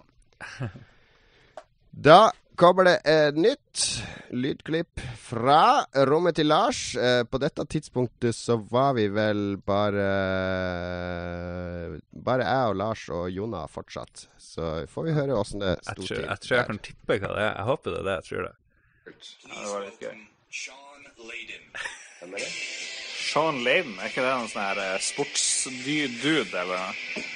Da 1.97 2.28
kommer 2.56 2.86
det 2.88 2.96
et 3.08 3.36
nytt 3.38 3.82
lydklipp 4.34 5.00
fra 5.20 5.84
rommet 6.08 6.36
til 6.38 6.48
Lars. 6.50 6.80
Eh, 6.96 7.22
på 7.28 7.40
dette 7.42 7.64
tidspunktet 7.70 8.36
så 8.36 8.56
var 8.70 8.96
vi 8.96 9.06
vel 9.12 9.56
bare 9.66 10.06
Bare 12.26 12.46
jeg 12.48 12.72
og 12.72 12.78
Lars 12.80 13.04
og 13.14 13.28
Jona 13.30 13.66
fortsatt. 13.70 14.26
Så 14.40 14.86
får 14.90 15.08
vi 15.08 15.16
høre 15.16 15.38
åssen 15.38 15.62
det 15.62 15.76
sto 15.84 16.02
til. 16.02 16.25
jeg 16.25 16.42
tror 16.42 16.58
jeg 16.58 16.70
kan 16.72 16.82
tippe 16.90 17.20
hva 17.20 17.32
det 17.36 17.44
er. 17.44 17.52
Jeg 17.52 17.68
håper 17.70 17.94
det 17.94 18.00
er 18.00 18.08
det. 18.08 18.16
Jeg 18.16 18.28
tror 18.30 18.48
det. 18.48 18.54
det 19.06 19.70
var 19.70 19.86
litt 19.86 20.00
gøy. 20.06 20.16
Sean 23.26 23.58
Layden, 23.66 23.98
er 24.00 24.08
ikke 24.08 24.22
det 24.25 24.32
en 24.32 24.48
sånn 24.48 24.62
her 24.62 24.78
eh, 24.80 25.00
sportsdude, 25.02 26.46
eller 26.56 26.78
noe? 26.78 27.26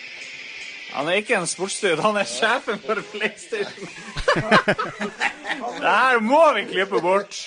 Han 0.94 1.08
er 1.08 1.20
ikke 1.20 1.36
en 1.38 1.46
sportsdude, 1.46 2.02
han 2.02 2.16
er 2.18 2.26
sjefen 2.28 2.80
for 2.82 3.00
PlayStation. 3.12 3.88
det 5.80 5.94
her 5.94 6.20
må 6.24 6.42
vi 6.58 6.64
klippe 6.72 7.00
bort. 7.04 7.38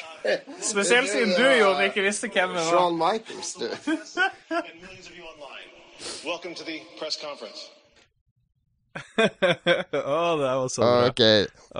Spesielt 0.63 1.09
siden 1.11 1.33
du, 1.37 1.43
Jon, 1.59 1.81
ikke 1.83 2.05
visste 2.05 2.29
hvem 2.31 2.55
det 2.55 2.63
var. 2.63 2.71
Shawn 2.71 2.97
Michaels, 2.99 3.53
du. 3.59 3.67
And 3.67 4.75
millions 4.81 5.07
of 5.07 5.15
you 5.17 5.25
online. 5.27 5.69
Welcome 6.25 6.55
to 6.55 6.63
the 6.63 6.79
press 6.99 7.19
conference. 7.19 7.69
Å, 8.93 10.17
det 10.37 10.49
var 10.53 10.67
så 10.69 10.81
bra. 10.85 11.07
Ok, 11.09 11.21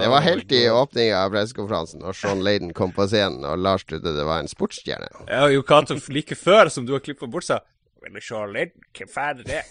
Det 0.02 0.08
var 0.10 0.24
helt 0.26 0.52
i 0.52 0.64
åpninga 0.70 1.20
av 1.22 1.34
pressekonferansen 1.36 2.02
når 2.02 2.18
Sean 2.18 2.42
Laden 2.46 2.74
kom 2.74 2.94
på 2.96 3.06
scenen, 3.10 3.44
og 3.46 3.62
Lars 3.62 3.86
trodde 3.86 4.16
det 4.16 4.26
var 4.26 4.42
en 4.42 4.50
sportsstjerne. 4.50 5.12
Ja, 5.30 5.46
Jo 5.54 5.62
Cato 5.68 5.98
like 6.10 6.36
før 6.40 6.72
som 6.74 6.88
du 6.88 6.96
har 6.96 7.04
klippet 7.06 7.30
bort, 7.30 7.46
sa 7.46 7.60
Vel, 8.04 8.20
Charlotte, 8.22 8.76
Hvem 8.98 9.10
faen 9.10 9.40
er 9.40 9.48
det? 9.48 9.62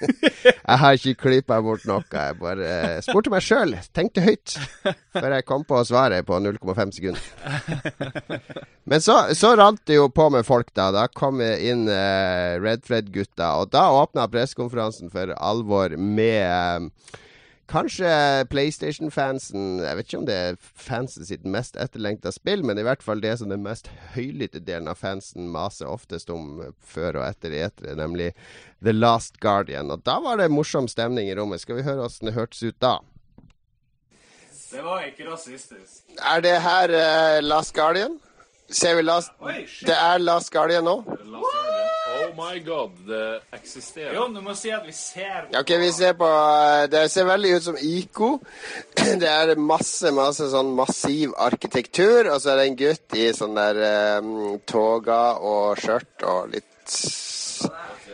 Jeg 0.00 0.76
har 0.82 0.96
ikke 0.96 1.14
klippa 1.24 1.58
bort 1.64 1.86
noe. 1.88 2.04
Jeg 2.12 2.36
bare 2.40 2.66
eh, 2.68 2.98
spurte 3.04 3.32
meg 3.32 3.44
sjøl, 3.44 3.72
tenkte 3.96 4.24
høyt, 4.24 4.54
før 5.16 5.34
jeg 5.36 5.46
kom 5.48 5.64
på 5.68 5.80
svaret 5.88 6.26
på 6.28 6.38
0,5 6.44 6.92
sekunder. 6.96 7.24
Men 8.90 9.04
så, 9.04 9.16
så 9.36 9.54
rant 9.60 9.80
det 9.88 9.96
jo 9.98 10.08
på 10.12 10.28
med 10.32 10.44
folk, 10.48 10.70
da. 10.76 10.90
Da 10.94 11.06
kom 11.12 11.40
inn 11.40 11.86
Red 11.88 12.84
Fred-gutta. 12.88 13.54
og 13.60 13.72
da 13.72 13.86
åpna 13.96 14.28
pressekonferansen 14.32 15.12
for 15.12 15.32
alvor 15.36 15.96
med 15.96 16.40
eh, 16.44 17.18
Kanskje 17.70 18.10
PlayStation-fansen 18.50 19.78
Jeg 19.84 19.96
vet 19.96 20.08
ikke 20.08 20.18
om 20.18 20.26
det 20.26 20.36
er 20.36 20.56
fansen 20.58 21.26
sitt 21.26 21.44
mest 21.46 21.76
etterlengta 21.78 22.32
spill, 22.34 22.64
men 22.66 22.80
i 22.80 22.84
hvert 22.86 23.04
fall 23.04 23.22
det 23.22 23.36
som 23.38 23.52
den 23.52 23.62
mest 23.62 23.86
høylytte 24.16 24.62
delen 24.66 24.90
av 24.90 24.98
fansen 24.98 25.46
maser 25.54 25.86
oftest 25.90 26.32
om 26.34 26.64
før 26.82 27.20
og 27.20 27.28
etter 27.28 27.54
etere, 27.54 27.94
nemlig 27.98 28.32
The 28.82 28.94
Last 28.96 29.38
Guardian. 29.38 29.92
Og 29.94 30.02
da 30.02 30.18
var 30.24 30.42
det 30.42 30.50
morsom 30.50 30.90
stemning 30.90 31.30
i 31.30 31.36
rommet. 31.38 31.62
Skal 31.62 31.78
vi 31.78 31.86
høre 31.86 32.08
åssen 32.08 32.30
det 32.30 32.34
hørtes 32.34 32.64
ut 32.66 32.80
da? 32.82 32.96
Det 34.70 34.82
var 34.82 35.06
ikke 35.06 35.30
rasistisk. 35.30 36.02
Er 36.18 36.42
det 36.42 36.56
her 36.66 36.90
uh, 36.90 37.38
Last 37.42 37.74
Guardian? 37.74 38.18
Ser 38.70 38.98
vi 38.98 39.06
Last 39.06 39.30
Oi. 39.42 39.62
Det 39.86 39.94
er 39.94 40.18
Last 40.22 40.50
Guardian 40.54 40.86
nå? 40.86 41.00
Oh 42.30 42.36
my 42.36 42.58
god, 42.58 42.90
det 43.06 43.40
eksisterer. 43.52 44.14
Jon, 44.14 44.34
du 44.34 44.40
må 44.44 44.54
si 44.54 44.70
at 44.70 44.84
vi 44.86 44.92
ser 44.94 45.48
Ja, 45.50 45.62
ok, 45.64 45.72
vi 45.82 45.88
ser 45.92 46.14
på 46.18 46.28
eh, 46.28 46.84
Det 46.90 47.02
ser 47.10 47.26
veldig 47.26 47.50
ut 47.56 47.64
som 47.64 47.78
IKO. 47.80 48.30
Det 49.22 49.30
er 49.30 49.54
masse, 49.58 50.12
masse 50.14 50.46
sånn 50.52 50.70
massiv 50.78 51.34
arkitektur, 51.38 52.30
og 52.30 52.38
så 52.38 52.52
er 52.52 52.60
det 52.60 52.68
en 52.68 52.78
gutt 52.78 53.18
i 53.18 53.26
sånn 53.34 53.58
der 53.58 53.82
um, 54.20 54.60
toga 54.68 55.20
og 55.42 55.80
skjørt 55.82 56.26
og 56.30 56.54
litt 56.54 56.68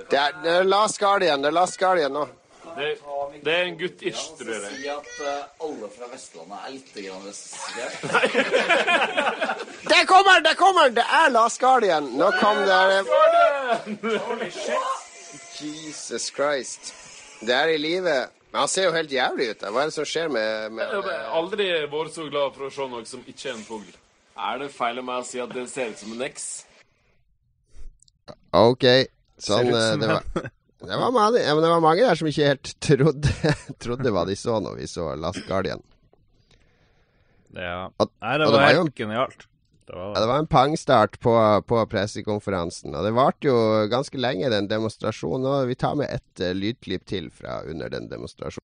det 0.07 0.19
er, 0.19 0.35
det 0.43 0.51
er 0.53 0.67
Last 0.67 0.99
Guardian. 0.99 1.43
Det 1.43 1.51
er 1.51 1.55
Last 1.55 1.79
Guardian 1.81 2.15
nå. 2.15 2.27
Det, 2.77 2.99
det 3.45 3.53
er 3.55 3.65
en 3.71 3.79
gutt 3.79 4.03
ish, 4.03 4.25
tror 4.39 4.53
jeg. 4.53 4.73
Si 4.77 4.89
at 4.93 5.11
uh, 5.25 5.65
alle 5.65 5.89
fra 5.95 6.09
Vestlandet 6.13 6.59
er 6.61 6.71
litt 6.75 6.91
grann 6.95 7.25
Det 7.27 7.33
Der 9.93 10.05
kommer 10.11 10.35
det 10.37 10.45
Der 10.51 10.59
kommer! 10.61 10.89
Det 10.93 11.07
er 11.21 11.29
Lars 11.33 11.59
Guardian. 11.59 12.05
Nå 12.21 12.31
kom 12.41 12.57
det 12.69 13.05
Jesus 15.61 16.33
Christ. 16.37 16.95
Det 17.41 17.55
er 17.55 17.69
i 17.75 17.79
livet. 17.79 18.29
Men 18.53 18.61
han 18.61 18.69
ser 18.69 18.85
jo 18.89 18.93
helt 18.95 19.13
jævlig 19.13 19.51
ut. 19.51 19.65
Hva 19.69 19.83
er 19.83 19.91
det 19.91 19.95
som 19.97 20.07
skjer 20.09 20.29
med, 20.33 20.71
med 20.73 20.85
Jeg 20.89 21.03
har 21.05 21.33
aldri 21.41 21.67
vært 21.93 22.15
så 22.15 22.29
glad 22.31 22.55
for 22.57 22.69
å 22.69 22.71
se 22.73 22.87
noe 22.93 23.05
som 23.09 23.25
ikke 23.27 23.51
er 23.51 23.57
en 23.57 23.67
fugl. 23.67 23.91
Er 24.37 24.61
det 24.63 24.71
feil 24.73 25.01
av 25.01 25.05
meg 25.09 25.25
å 25.25 25.27
si 25.29 25.41
at 25.41 25.53
den 25.53 25.69
ser 25.69 25.93
ut 25.93 26.01
som 26.01 26.13
en 26.15 26.25
X? 26.29 26.47
Ok, 28.57 28.87
sånn 29.41 29.69
eh, 29.69 29.91
det 30.01 30.09
var, 30.09 30.49
det, 30.87 30.97
var 31.01 31.13
mange, 31.15 31.43
ja, 31.43 31.55
det 31.55 31.71
var 31.73 31.83
mange 31.85 32.07
der 32.07 32.19
som 32.19 32.29
ikke 32.31 32.49
helt 32.53 32.73
trodde, 32.87 33.53
trodde 33.83 34.13
hva 34.15 34.25
de 34.29 34.37
så 34.39 34.61
når 34.65 34.81
vi 34.81 34.89
så 34.91 35.11
Last 35.21 35.43
Guardian. 35.49 35.83
Ja. 37.57 37.89
Nei, 37.97 38.33
det 38.39 38.47
det 38.47 38.53
var 38.53 38.73
jo- 38.73 38.83
helt 38.85 38.95
genialt. 38.99 39.47
Det 39.87 39.95
var 39.95 40.15
Ja, 40.17 40.21
det 40.21 40.27
var 40.27 40.39
en 40.43 40.47
pangstart 40.51 41.21
på, 41.23 41.33
på 41.67 41.87
pressekonferansen. 41.87 42.95
Og 42.95 43.05
det 43.07 43.13
varte 43.15 43.47
jo 43.47 43.57
ganske 43.89 44.19
lenge, 44.19 44.51
den 44.51 44.67
demonstrasjonen. 44.67 45.47
Og 45.47 45.69
vi 45.71 45.77
tar 45.79 45.95
med 45.95 46.11
ett 46.11 46.43
uh, 46.43 46.51
lydklipp 46.59 47.05
til 47.07 47.29
fra 47.31 47.61
under 47.71 47.89
den 47.95 48.09
demonstrasjonen. 48.11 48.65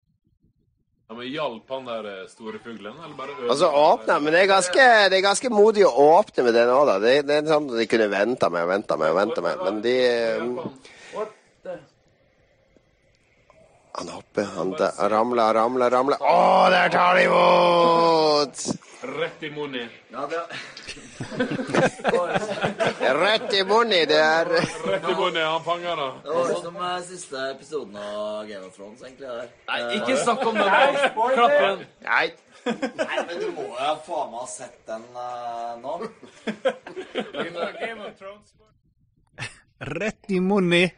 Ja, 1.10 1.18
men 1.18 1.28
Hjalp 1.28 1.72
han 1.74 1.88
der 1.90 2.06
eh, 2.06 2.26
store 2.30 2.60
fuglen, 2.64 2.94
eller 3.04 3.16
bare 3.18 3.34
ødela 3.34 3.50
Altså 3.52 3.68
åpna, 3.74 4.20
men 4.22 4.36
det 4.36 4.44
er 4.44 4.52
ganske, 4.52 4.84
det 5.10 5.18
er 5.18 5.24
ganske 5.26 5.50
modig 5.50 5.82
å 5.88 5.94
åpne 6.20 6.44
med 6.46 6.54
den 6.54 6.70
òg, 6.70 6.84
da. 6.86 6.98
Det, 7.02 7.14
det 7.26 7.38
er 7.40 7.48
sånn 7.50 7.66
de 7.74 7.88
kunne 7.90 8.08
venta 8.14 8.50
med 8.54 8.68
og 8.68 8.70
venta 8.70 8.98
med 9.02 9.10
og 9.10 9.18
venta 9.18 9.42
med. 9.42 9.64
Men 9.66 9.80
de 9.82 9.96
eh, 10.06 11.24
Han 13.91 14.08
hopper, 14.10 14.43
han, 14.55 14.72
da- 14.77 15.10
ramler, 15.10 15.53
ramler, 15.53 15.89
ramler. 15.89 16.17
Å, 16.22 16.69
der 16.69 16.89
tar 16.93 17.15
de 17.17 17.24
imot! 17.25 18.62
Rett 19.01 19.43
i 19.43 19.50
munnen. 19.50 19.89
Ja, 20.12 20.27
det, 20.27 20.39
Rett 23.19 23.53
i 23.53 23.63
munnen, 23.63 24.08
det 24.12 24.19
er 24.19 24.46
Rett 24.51 25.10
i 25.10 25.15
munnen, 25.15 25.41
han 25.46 25.63
fanger 25.63 25.96
da. 25.96 26.08
det 26.24 26.36
var 26.36 26.53
som 26.62 26.75
eh, 26.75 27.00
siste 27.08 27.38
episoden 27.55 27.96
av 27.98 28.46
Game 28.48 28.65
of 28.67 28.75
Thrones, 28.75 29.01
egentlig. 29.03 29.27
Der. 29.27 29.50
Nei, 29.72 29.79
ikke 29.98 30.17
snakk 30.24 30.46
om 30.51 30.55
den. 30.60 30.69
Klapp 31.15 31.55
igjen. 31.58 31.86
Nei. 32.05 32.27
Nei, 32.69 33.19
men 33.25 33.36
du 33.39 33.48
må 33.55 33.67
jo 33.72 33.93
faen 34.05 34.31
meg 34.34 34.39
ha 34.43 34.48
sett 34.51 34.79
den 34.86 35.03
uh, 35.15 35.79
nå. 35.79 35.93
Rett 40.00 40.24
i 40.27 40.39
munnen! 40.43 40.89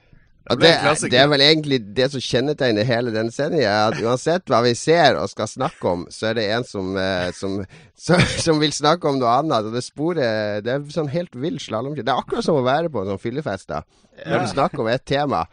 Og 0.52 0.60
det, 0.62 0.70
er- 0.76 1.10
det 1.12 1.20
er 1.22 1.28
vel 1.32 1.42
egentlig 1.46 1.80
det 1.98 2.08
som 2.14 2.22
kjennetegner 2.22 2.88
hele 2.88 3.12
denne 3.16 3.32
sendinga. 3.32 3.74
At 3.90 4.00
uansett 4.04 4.46
hva 4.52 4.62
vi 4.66 4.74
ser 4.76 5.18
og 5.22 5.30
skal 5.32 5.48
snakke 5.48 5.92
om, 5.92 6.06
så 6.12 6.30
er 6.32 6.38
det 6.40 6.46
en 6.56 6.64
som, 6.68 6.94
eh, 6.98 7.32
som, 7.38 7.60
som, 8.06 8.22
som 8.46 8.60
vil 8.62 8.74
snakke 8.76 9.08
om 9.10 9.20
noe 9.22 9.34
annet. 9.42 9.68
Og 9.70 9.74
det 9.78 9.84
sporet 9.88 10.64
Det 10.66 10.74
er 10.78 10.88
sånn 10.94 11.12
helt 11.14 11.36
vill 11.36 11.60
slalåmkjøring. 11.64 12.06
Det 12.06 12.14
er 12.16 12.24
akkurat 12.24 12.46
som 12.48 12.60
å 12.62 12.66
være 12.68 12.90
på 12.94 13.04
en 13.06 13.14
sånn 13.14 13.24
fyllefest. 13.24 13.68
da 13.72 13.82
Når 14.26 14.44
du 14.46 14.52
snakker 14.56 14.84
om 14.84 14.92
et 14.92 15.06
tema. 15.06 15.46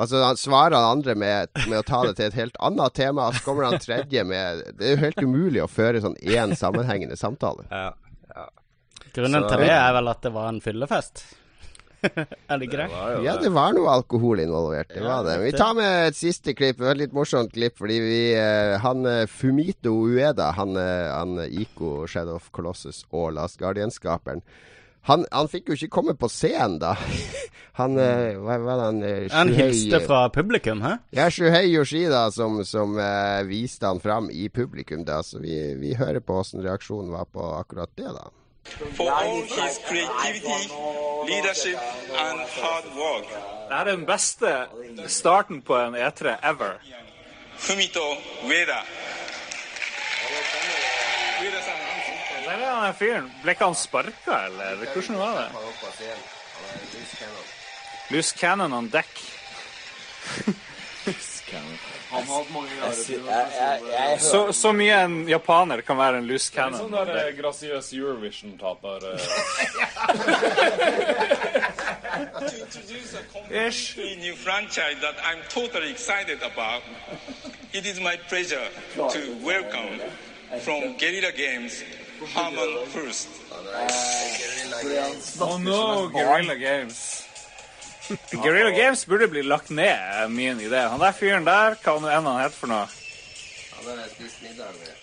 Altså 0.00 0.20
så 0.22 0.28
svarer 0.38 0.76
han 0.78 0.98
andre 1.00 1.14
med, 1.18 1.48
med 1.66 1.80
å 1.80 1.82
ta 1.84 2.04
det 2.06 2.12
til 2.16 2.28
et 2.28 2.36
helt 2.38 2.56
annet 2.62 2.94
tema, 2.94 3.24
og 3.26 3.34
så 3.34 3.42
kommer 3.44 3.66
han 3.66 3.80
tredje 3.82 4.22
med 4.24 4.60
Det 4.78 4.86
er 4.86 4.94
jo 4.94 5.00
helt 5.02 5.18
umulig 5.26 5.64
å 5.64 5.66
føre 5.68 6.00
sånn 6.00 6.14
én 6.22 6.54
sammenhengende 6.56 7.18
samtale. 7.18 7.66
Ja. 7.70 7.90
Grunnen 9.14 9.42
Så- 9.42 9.48
til 9.50 9.64
det 9.66 9.70
er 9.74 9.92
vel 9.96 10.08
at 10.12 10.22
det 10.22 10.32
var 10.32 10.48
en 10.48 10.60
fyllefest. 10.62 11.24
Er 12.04 12.60
det 12.62 12.70
greit? 12.72 12.92
det? 12.92 13.24
Ja, 13.26 13.36
det 13.40 13.52
var 13.54 13.74
noe 13.76 13.92
alkohol 13.92 14.42
involvert. 14.44 14.90
Det 14.94 15.04
var 15.04 15.26
det. 15.26 15.36
Vi 15.44 15.52
tar 15.56 15.76
med 15.78 16.08
et 16.08 16.18
siste 16.18 16.54
klipp. 16.56 16.80
Et 16.80 16.98
litt 16.98 17.14
morsomt 17.16 17.52
klipp, 17.52 17.76
fordi 17.80 18.00
vi 18.04 18.22
eh, 18.38 18.78
Han 18.84 19.06
eh, 19.08 19.26
Fumito 19.30 19.92
Ueda, 20.06 20.52
han, 20.56 20.76
eh, 20.80 21.12
han 21.12 21.38
Ico, 21.46 22.06
Shadow 22.08 22.40
of 22.40 22.50
Colossus 22.56 23.04
og 23.10 23.34
Last 23.36 23.60
Guardian-skaperen 23.60 24.44
han, 25.08 25.24
han 25.32 25.48
fikk 25.48 25.70
jo 25.70 25.76
ikke 25.78 25.94
komme 25.94 26.14
på 26.18 26.28
scenen, 26.28 26.78
da. 26.82 26.94
Han 27.80 27.94
eh, 28.02 28.36
Hva 28.36 28.58
hva 28.60 28.74
det 28.76 28.86
han 28.88 28.98
eh, 29.06 29.28
Han 29.32 29.52
hilste 29.56 30.02
fra 30.04 30.24
publikum, 30.34 30.82
hæ? 30.84 30.96
Ja, 31.16 31.30
Shuhei 31.32 31.70
Yoshida 31.70 32.26
som, 32.34 32.58
som 32.68 32.98
uh, 32.98 33.40
viste 33.48 33.88
han 33.88 34.02
fram 34.02 34.28
i 34.34 34.48
publikum, 34.52 35.06
da. 35.08 35.22
Så 35.24 35.40
vi, 35.40 35.54
vi 35.80 35.94
hører 35.96 36.20
på 36.20 36.40
åssen 36.42 36.60
reaksjonen 36.66 37.14
var 37.14 37.30
på 37.32 37.46
akkurat 37.56 37.92
det, 37.96 38.10
da. 38.12 38.28
For 38.96 39.10
all 39.12 39.42
his 39.42 39.78
creativity, 39.88 40.62
leadership, 41.28 41.78
and 42.18 42.40
hard 42.62 42.84
work. 42.96 43.26
Det 43.68 43.76
er 43.78 43.84
den 43.84 44.06
beste 44.06 44.66
starten 45.06 45.62
på 45.62 45.78
en 45.78 45.94
E3 45.94 46.48
ever. 46.50 46.72
Fumito 47.58 48.00
Ueda. 48.44 48.80
Ueda-san. 51.40 51.74
Er 52.50 52.86
den 52.86 52.94
fyren. 52.94 53.32
Ble 53.42 53.50
ikke 53.52 53.64
han 53.64 53.74
sparka, 53.74 54.44
eller 54.46 54.76
hvordan 54.76 55.18
var 55.18 55.34
det? 55.40 55.50
Loose 58.10 58.38
cannon 58.38 58.72
on 58.72 58.88
deck. 58.88 59.20
Han 62.10 62.22
har 62.26 62.36
hatt 62.40 62.50
mange 62.50 62.68
rare 62.80 62.94
jeg, 63.90 64.20
Så, 64.20 64.52
så 64.52 64.72
mye 64.74 64.96
en 65.04 65.28
japaner 65.28 65.80
kan 65.86 65.96
være 65.98 66.18
en 66.18 66.26
loose 66.26 66.50
Sånn 66.50 66.56
cannon. 66.72 66.90
der 67.06 67.20
eh, 67.28 67.34
grasiøs 67.38 67.92
Eurovision-taper. 67.94 69.04
eh. 69.12 69.18
To 72.40 72.56
introduce 72.64 73.14
a 73.14 73.22
completely 73.32 74.16
new 74.16 74.34
franchise 74.34 74.98
that 75.00 75.16
I'm 75.24 75.38
totally 75.48 75.90
excited 75.90 76.42
about. 76.42 76.82
It 77.72 77.86
is 77.86 78.00
my 78.00 78.16
pleasure 78.28 78.66
to 78.96 79.20
welcome 79.44 80.00
from 80.60 80.96
Guerrilla 80.98 81.30
Games, 81.32 81.82
Harmon 82.34 82.86
First. 82.88 83.28
Oh 85.40 85.58
no, 85.58 86.08
Guerrilla 86.08 86.56
Games. 86.56 87.26
Guerrilla 88.42 88.72
Games 88.76 89.04
burde 89.08 89.28
bli 89.30 89.42
lagt 89.46 89.70
ned, 89.74 89.94
er 90.22 90.32
min 90.32 90.60
idé. 90.62 90.82
Han 90.90 91.02
der 91.02 91.16
fyren 91.16 91.46
der, 91.48 91.78
hva 91.82 91.96
nå 92.00 92.10
enn 92.10 92.28
han 92.30 92.42
heter 92.42 92.58
for 92.58 92.72
noe. 92.72 92.86
Han 93.76 93.88
den 93.88 94.02
er 94.04 94.12
spist 94.12 94.42
middag 94.44 94.76
med. 94.80 95.00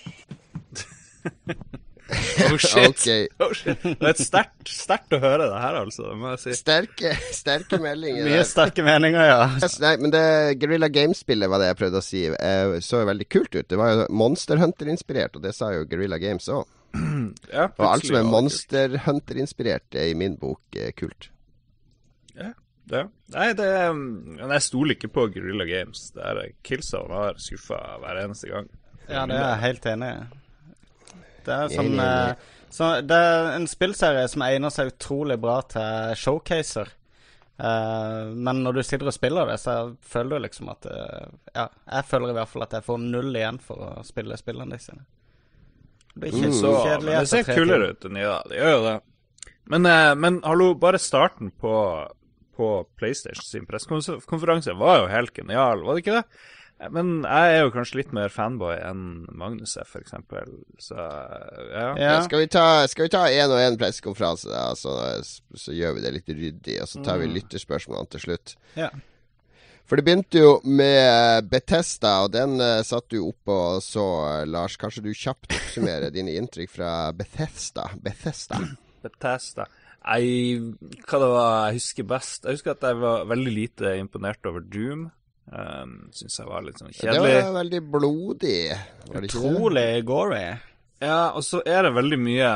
Oh 2.48 2.56
shit. 2.58 2.88
Okay. 2.88 3.28
Oh, 3.44 3.52
shit. 3.52 3.82
Det 3.84 4.08
er 4.08 4.20
sterkt, 4.22 4.70
sterkt 4.72 5.12
å 5.16 5.20
høre 5.20 5.50
det 5.50 5.60
her, 5.60 5.78
altså. 5.82 6.06
Det 6.08 6.18
må 6.22 6.30
jeg 6.36 6.42
si. 6.44 6.54
Sterke, 6.56 7.12
sterke 7.36 7.80
meldinger. 7.84 8.30
Mye 8.30 8.46
sterke 8.48 8.86
meninger, 8.86 9.26
ja. 9.28 9.42
Yes, 9.60 9.76
Nei, 9.84 9.96
men 10.00 10.14
det 10.14 10.24
Guerrilla 10.62 10.88
Games-spillet 10.94 11.52
var 11.52 11.60
det 11.62 11.72
jeg 11.72 11.80
prøvde 11.82 12.00
å 12.00 12.06
si. 12.06 12.24
Eh, 12.32 12.78
så 12.86 13.02
jo 13.04 13.10
veldig 13.10 13.28
kult 13.34 13.58
ut. 13.58 13.68
Det 13.68 13.80
var 13.80 13.92
jo 13.92 14.06
Monster 14.24 14.62
Hunter-inspirert, 14.62 15.36
og 15.36 15.44
det 15.44 15.52
sa 15.58 15.74
jo 15.76 15.88
Guerrilla 15.90 16.20
Games 16.22 16.48
òg. 16.54 16.68
Ja, 17.52 17.68
Og 17.76 17.84
alt 17.90 18.08
som 18.08 18.16
er 18.20 18.28
Monster 18.28 18.96
Hunter-inspirert, 19.04 19.90
er 20.00 20.14
i 20.14 20.16
min 20.18 20.38
bok 20.40 20.80
eh, 20.80 20.94
kult. 20.96 21.28
kult. 22.38 22.54
Ja. 22.88 23.04
Nei, 23.34 23.48
det 23.58 23.70
Men 23.94 24.52
jeg 24.54 24.64
stoler 24.64 24.96
ikke 24.96 25.12
på 25.12 25.28
Guerrilla 25.34 25.66
Games. 25.68 26.10
Det 26.16 26.24
er 26.24 26.54
Killzone 26.64 27.24
har 27.24 27.42
skuffa 27.42 27.80
hver 28.04 28.22
eneste 28.24 28.52
gang. 28.52 28.70
Ja, 29.08 29.26
det 29.28 29.36
er 29.40 29.50
jeg 29.50 29.64
helt 29.66 29.90
enig 29.94 30.12
i. 30.12 30.22
Det 31.48 31.56
er 31.58 31.74
sånn 31.74 31.94
enig. 31.96 32.06
eh, 32.06 32.54
så 32.78 32.92
Det 33.08 33.18
er 33.18 33.52
en 33.56 33.68
spillserie 33.72 34.28
som 34.32 34.44
egner 34.46 34.74
seg 34.74 34.94
utrolig 34.94 35.38
bra 35.40 35.60
til 35.72 36.16
showcaser. 36.20 36.90
Eh, 37.58 38.24
men 38.36 38.64
når 38.64 38.78
du 38.78 38.84
sitter 38.86 39.10
og 39.10 39.16
spiller 39.16 39.50
det, 39.50 39.58
så 39.64 39.96
føler 40.06 40.38
du 40.38 40.46
liksom 40.46 40.70
at 40.70 40.86
eh, 40.92 41.30
Ja, 41.56 41.68
jeg 41.90 42.10
føler 42.10 42.34
i 42.34 42.38
hvert 42.38 42.52
fall 42.52 42.68
at 42.68 42.76
jeg 42.78 42.86
får 42.86 43.00
null 43.02 43.32
igjen 43.36 43.58
for 43.64 43.86
å 43.88 43.94
spille 44.06 44.38
spillene 44.38 44.80
sine. 44.82 45.08
Det 46.18 46.34
men 46.34 46.52
det 47.06 47.28
ser 47.30 47.46
kulere 47.46 47.92
ut 47.94 48.06
enn 48.10 48.18
ja, 48.18 48.40
det 48.50 48.58
gjør 48.58 48.72
jo 48.74 48.84
det. 48.88 48.96
Men, 49.70 49.86
eh, 49.86 50.14
men 50.16 50.40
hallo, 50.46 50.72
bare 50.80 51.00
starten 51.02 51.52
på, 51.52 51.74
på 52.58 52.70
PlayStation 53.00 53.46
sin 53.46 53.68
pressekonferanse 53.70 54.76
var 54.78 55.04
jo 55.04 55.12
helt 55.12 55.36
genial, 55.38 55.86
var 55.86 55.98
det 55.98 56.06
ikke 56.06 56.20
det? 56.20 56.46
Men 56.94 57.24
jeg 57.26 57.54
er 57.56 57.64
jo 57.64 57.72
kanskje 57.74 57.98
litt 58.04 58.12
mer 58.14 58.30
fanboy 58.30 58.76
enn 58.86 59.24
Magnus 59.34 59.74
er, 59.82 59.88
eksempel. 59.98 60.60
Så 60.78 60.94
ja. 60.94 61.88
Ja. 61.98 62.12
Skal 62.26 62.44
vi 62.44 62.50
ta 62.54 62.86
skal 62.86 63.08
vi 63.08 63.14
ta 63.16 63.24
en 63.34 63.54
og 63.56 63.62
en 63.64 63.80
pressekonferanse, 63.82 64.52
da? 64.52 64.68
Så, 64.78 64.94
så 65.58 65.74
gjør 65.74 65.98
vi 65.98 66.04
det 66.06 66.14
litt 66.20 66.30
ryddig, 66.30 66.78
og 66.84 66.92
så 66.92 67.02
tar 67.06 67.18
vi 67.24 67.32
lytterspørsmålene 67.34 68.14
til 68.14 68.28
slutt. 68.28 68.54
Ja. 68.78 68.92
For 69.88 69.98
det 69.98 70.04
begynte 70.04 70.42
jo 70.44 70.54
med 70.68 71.48
Betesta, 71.50 72.18
og 72.26 72.34
den 72.36 72.60
uh, 72.60 72.84
satt 72.86 73.08
du 73.10 73.22
oppe 73.24 73.56
og 73.56 73.82
så, 73.82 74.06
Lars. 74.46 74.76
Kanskje 74.78 75.06
du 75.08 75.14
kjapt 75.16 75.48
oppsummerer 75.48 76.14
dine 76.14 76.36
inntrykk 76.38 76.74
fra 76.76 76.94
Bethesda? 77.16 77.88
Bethesda. 78.04 78.60
Bethesda. 79.02 79.66
Jeg, 80.08 80.60
hva 81.04 81.20
det 81.22 81.30
var 81.34 81.54
jeg 81.68 81.80
husker 81.82 82.08
best? 82.08 82.46
Jeg 82.46 82.58
husker 82.58 82.76
at 82.76 82.86
jeg 82.88 83.00
var 83.02 83.28
veldig 83.30 83.54
lite 83.54 83.94
imponert 84.00 84.50
over 84.50 84.64
Doom. 84.64 85.08
Um, 85.48 85.94
Syns 86.16 86.40
jeg 86.42 86.48
var 86.50 86.66
litt 86.66 86.80
sånn 86.82 86.92
kjedelig. 86.92 87.30
Det 87.30 87.44
var 87.44 87.54
veldig 87.56 87.82
blodig, 87.92 88.58
var 89.08 89.24
det? 89.24 89.30
Utrolig 89.32 89.88
gory. 90.08 90.44
Ja, 91.04 91.22
og 91.38 91.44
så 91.46 91.62
er 91.68 91.86
det 91.86 91.96
veldig 91.96 92.20
mye 92.20 92.52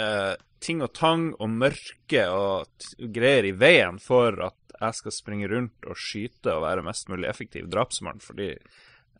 uh, 0.00 0.34
ting 0.62 0.82
og 0.82 0.94
tang 0.96 1.28
og 1.36 1.52
mørke 1.52 2.24
og 2.32 2.70
t 2.80 3.10
greier 3.14 3.50
i 3.50 3.54
veien 3.56 4.00
for 4.02 4.38
at 4.46 4.76
jeg 4.76 4.98
skal 4.98 5.14
springe 5.14 5.48
rundt 5.50 5.86
og 5.88 5.98
skyte 6.00 6.52
og 6.52 6.64
være 6.66 6.84
mest 6.84 7.08
mulig 7.12 7.28
effektiv 7.30 7.68
drapsmann, 7.72 8.20
fordi 8.20 8.52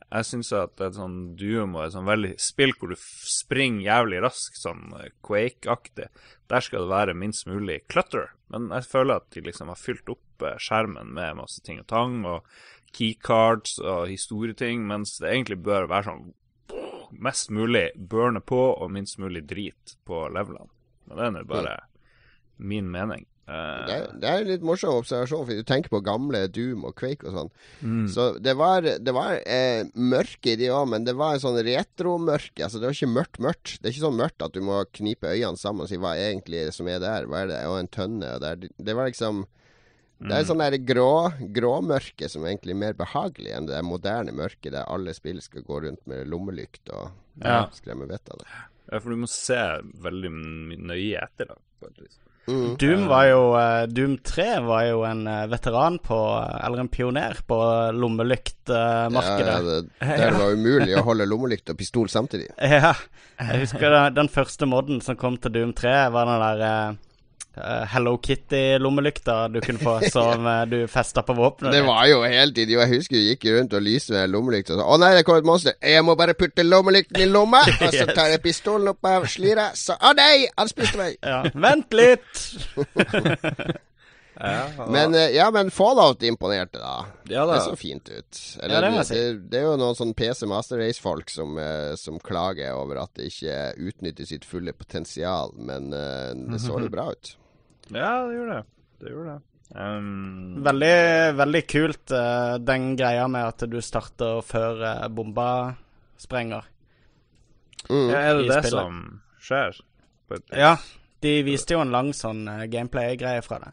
jeg 0.07 0.27
syns 0.29 0.53
at 0.55 0.81
et 0.85 0.95
sånn 0.95 1.17
Doom 1.39 1.75
og 1.75 1.87
et 1.87 1.95
sånn 1.97 2.07
veldig 2.07 2.37
spill 2.39 2.73
hvor 2.79 2.93
du 2.93 2.97
springer 3.01 3.89
jævlig 3.89 4.23
raskt, 4.23 4.61
sånn 4.63 4.95
eh, 5.01 5.11
Quake-aktig, 5.27 6.09
der 6.47 6.65
skal 6.65 6.87
det 6.87 6.93
være 6.93 7.19
minst 7.19 7.49
mulig 7.51 7.81
clutter. 7.91 8.31
Men 8.53 8.71
jeg 8.71 8.87
føler 8.87 9.19
at 9.19 9.29
de 9.35 9.43
liksom 9.49 9.73
har 9.73 9.81
fylt 9.81 10.15
opp 10.15 10.47
eh, 10.47 10.59
skjermen 10.63 11.11
med 11.17 11.41
masse 11.41 11.63
ting 11.67 11.83
og 11.83 11.89
tang, 11.91 12.21
og 12.29 12.47
keycards 12.97 13.81
og 13.83 14.07
historieting, 14.09 14.87
mens 14.87 15.19
det 15.21 15.33
egentlig 15.33 15.59
bør 15.67 15.91
være 15.91 16.13
sånn 16.13 16.27
mest 17.23 17.51
mulig 17.55 17.89
burne 17.97 18.41
på 18.43 18.59
og 18.73 18.91
minst 18.93 19.19
mulig 19.23 19.45
drit 19.47 19.97
på 20.07 20.27
levelene. 20.33 20.71
Men 21.07 21.19
det 21.19 21.27
er 21.27 21.35
nå 21.35 21.43
bare 21.51 21.75
min 22.57 22.89
mening. 22.91 23.27
Eh, 23.47 23.87
Det 23.87 23.95
er, 23.95 24.07
det 24.21 24.29
er 24.31 24.41
en 24.43 24.49
litt 24.51 24.63
morsom 24.67 24.97
observasjon, 24.99 25.45
for 25.47 25.55
du 25.55 25.63
tenker 25.63 25.93
på 25.93 26.01
gamle 26.03 26.41
Doom 26.51 26.85
og 26.89 26.97
Quake 26.99 27.29
og 27.29 27.35
sånn. 27.37 27.51
mm. 27.83 28.07
Så 28.11 28.25
det 28.43 28.57
var, 28.59 28.83
det 28.83 29.15
var 29.15 29.39
eh, 29.47 29.85
mørke 29.95 30.53
i 30.55 30.57
de 30.59 30.71
òg, 30.75 30.89
men 30.91 31.05
det 31.07 31.15
var 31.15 31.35
en 31.37 31.45
sånn 31.45 31.61
retromørke. 31.63 32.65
Altså, 32.67 32.81
det 32.83 32.89
var 32.91 32.97
ikke 32.99 33.13
mørkt 33.15 33.39
mørkt. 33.39 33.77
Det 33.81 33.87
er 33.91 33.95
ikke 33.95 34.07
sånn 34.09 34.19
mørkt 34.19 34.43
at 34.43 34.53
du 34.57 34.61
må 34.67 34.81
knipe 34.99 35.31
øynene 35.31 35.57
sammen 35.61 35.87
og 35.87 35.89
si 35.93 35.97
hva 36.03 36.17
er 36.19 36.33
egentlig 36.33 36.65
som 36.75 36.89
er 36.91 36.99
der. 37.05 37.27
Hva 37.31 37.45
er 37.45 37.53
det? 37.55 37.61
Og 37.71 37.79
en 37.79 37.89
tønne. 37.95 38.35
Og 38.35 38.43
det, 38.43 38.51
er, 38.51 38.75
det 38.91 38.97
var 38.99 39.07
liksom 39.13 39.45
Det 40.19 40.33
er 40.33 40.47
sånn 40.49 40.63
der 40.65 40.79
grå 40.81 41.29
gråmørke 41.53 42.29
som 42.33 42.47
egentlig 42.49 42.73
er 42.73 42.79
mer 42.81 42.95
behagelig 42.97 43.51
enn 43.53 43.67
det 43.69 43.83
moderne 43.85 44.33
mørket 44.33 44.73
der 44.73 44.87
alle 44.89 45.13
spill 45.15 45.43
skal 45.45 45.63
gå 45.67 45.83
rundt 45.85 46.07
med 46.09 46.27
lommelykt 46.33 46.89
og 46.91 47.11
Ja. 47.45 47.67
skremme 47.77 48.07
vettet 48.09 48.33
av 48.33 48.39
det. 48.41 48.47
Ja, 48.93 48.99
for 48.99 49.11
du 49.13 49.17
må 49.21 49.29
se 49.29 49.59
veldig 50.01 50.31
nøye 50.89 51.21
etter, 51.21 51.51
da. 51.53 51.57
på 51.83 51.91
et 51.91 51.99
vis. 52.01 52.17
Mm. 52.47 52.77
Doom 52.79 53.07
var 53.11 53.25
jo 53.27 53.41
eh, 53.59 53.85
Doom 53.91 54.19
3 54.23 54.45
var 54.63 54.85
jo 54.87 55.01
en 55.07 55.25
eh, 55.27 55.47
veteran 55.51 55.97
på 55.99 56.19
Eller 56.63 56.85
en 56.85 56.91
pioner 56.93 57.41
på 57.47 57.59
lommelyktmarkedet. 57.97 59.49
Ja, 59.49 59.57
ja, 59.57 59.63
det, 59.67 60.21
der 60.23 60.39
var 60.39 60.55
umulig 60.59 60.95
å 60.95 61.03
holde 61.09 61.27
lommelykt 61.27 61.75
og 61.75 61.81
pistol 61.81 62.11
samtidig. 62.13 62.53
Ja, 62.63 62.95
jeg 63.41 63.65
husker 63.67 63.99
den 64.15 64.31
første 64.33 64.69
modden 64.71 65.03
som 65.05 65.19
kom 65.19 65.41
til 65.43 65.53
Doom 65.59 65.75
3, 65.77 65.97
var 66.15 66.31
den 66.31 66.45
der 66.45 66.65
eh, 66.69 67.03
Hello 67.57 68.17
Kitty-lommelykta 68.21 69.37
du 69.49 69.61
kunne 69.65 69.81
få 69.81 69.95
som 70.13 70.47
eh, 70.47 70.63
du 70.69 70.77
festa 70.93 71.23
på 71.25 71.33
våpenet. 71.37 71.73
Det 71.73 71.83
var 71.87 72.05
jo 72.11 72.21
helt 72.23 72.59
idiot. 72.59 72.83
Jeg 72.85 72.93
husker 72.93 73.17
du 73.17 73.23
gikk 73.31 73.49
rundt 73.57 73.77
og 73.79 73.87
lyste 73.87 74.13
med 74.17 74.35
lommelykta. 74.35 74.77
'Å 74.77 74.99
nei, 75.01 75.15
det 75.17 75.25
kom 75.25 75.41
et 75.41 75.49
monster'. 75.49 75.79
'Jeg 75.81 76.05
må 76.05 76.17
bare 76.21 76.37
putte 76.37 76.67
lommelykten 76.67 77.23
i 77.25 77.31
lomma', 77.31 77.65
og 77.87 77.97
så 77.97 78.07
tar 78.13 78.35
jeg 78.35 78.45
pistolen 78.45 78.93
opp 78.93 79.09
av 79.09 79.25
slira. 79.31 79.71
Så 79.75 79.97
'Å 79.97 80.13
nei, 80.19 80.47
han 80.57 80.73
spiste 80.73 81.01
meg'. 81.01 81.17
Ja, 81.25 81.43
Vent 81.55 81.97
litt! 81.97 82.47
Men 84.89 85.15
eh, 85.15 85.31
ja, 85.33 85.51
men 85.51 85.71
Fallout 85.71 86.23
imponerte, 86.23 86.79
da. 86.79 87.07
Ja 87.25 87.47
da. 87.47 87.55
Det 87.55 87.61
så 87.61 87.77
fint 87.77 88.09
ut. 88.09 88.41
Ja, 88.63 88.81
det 88.81 89.05
si. 89.09 89.15
det, 89.15 89.49
det 89.49 89.63
er 89.63 89.65
jo 89.71 89.79
noen 89.81 89.97
sånn 89.97 90.13
PC 90.17 90.45
Master 90.51 90.81
Race-folk 90.83 91.33
som, 91.33 91.57
eh, 91.59 91.95
som 91.97 92.21
klager 92.21 92.77
over 92.77 93.01
at 93.07 93.15
det 93.17 93.31
ikke 93.31 93.57
utnytter 93.89 94.29
sitt 94.29 94.45
fulle 94.45 94.77
potensial, 94.77 95.55
men 95.57 95.89
eh, 95.97 96.35
det 96.53 96.61
så 96.61 96.77
jo 96.85 96.93
bra 96.93 97.09
ut. 97.17 97.33
Ja, 97.95 98.27
det 98.27 98.39
gjorde 98.39 98.55
det. 98.57 98.65
Det 99.01 99.13
gjorde 99.13 99.37
det. 99.37 99.43
Um, 99.75 100.63
Veldig, 100.63 100.97
veldig 101.37 101.63
kult 101.67 102.13
eh, 102.15 102.55
den 102.63 102.93
greia 102.97 103.27
med 103.29 103.49
at 103.49 103.65
du 103.67 103.81
starter 103.83 104.39
før 104.47 104.83
uh, 104.85 105.09
bomba 105.11 105.49
sprenger. 106.23 106.69
Mm. 107.91 108.09
ja, 108.11 108.21
er 108.21 108.39
det 108.39 108.47
det 108.51 108.71
som 108.71 109.01
skjer? 109.43 109.81
Ja, 110.55 110.77
de 111.23 111.35
viste 111.47 111.75
jo 111.75 111.83
en 111.83 111.95
lang 111.95 112.13
sånn 112.17 112.47
eh, 112.51 112.65
gameplay-greie 112.71 113.43
fra 113.47 113.61
det. 113.63 113.73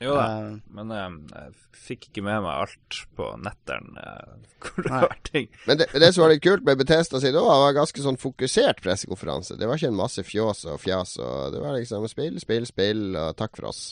Jo 0.00 0.14
da. 0.16 0.26
uh, 0.40 0.52
Men 0.72 0.92
um, 0.96 1.16
jeg 1.28 1.50
fikk 1.76 2.06
ikke 2.08 2.24
med 2.24 2.40
meg 2.44 2.62
alt 2.64 3.00
på 3.18 3.26
netteren 3.44 3.98
uh, 4.00 4.36
hvor 4.64 4.86
det 4.86 4.92
var 4.94 5.16
ting. 5.28 5.50
Men 5.68 5.80
det, 5.82 5.90
det 5.92 6.12
som 6.16 6.24
var 6.24 6.32
litt 6.32 6.44
kult 6.44 6.64
med 6.64 6.80
Bethesda 6.80 7.20
sin 7.20 7.36
òg, 7.36 7.48
var 7.66 7.76
ganske 7.76 8.04
sånn 8.04 8.20
fokusert 8.20 8.80
pressekonferanse. 8.84 9.58
Det 9.60 9.68
var 9.68 9.80
ikke 9.80 9.92
en 9.92 10.00
masse 10.00 10.24
fjås 10.24 10.64
og 10.72 10.80
fjas. 10.80 11.18
Og 11.20 11.52
det 11.54 11.60
var 11.60 11.76
liksom 11.76 12.06
spill, 12.08 12.40
spill, 12.40 12.68
spill, 12.68 13.04
og 13.12 13.36
takk 13.40 13.60
for 13.60 13.72
oss. 13.72 13.82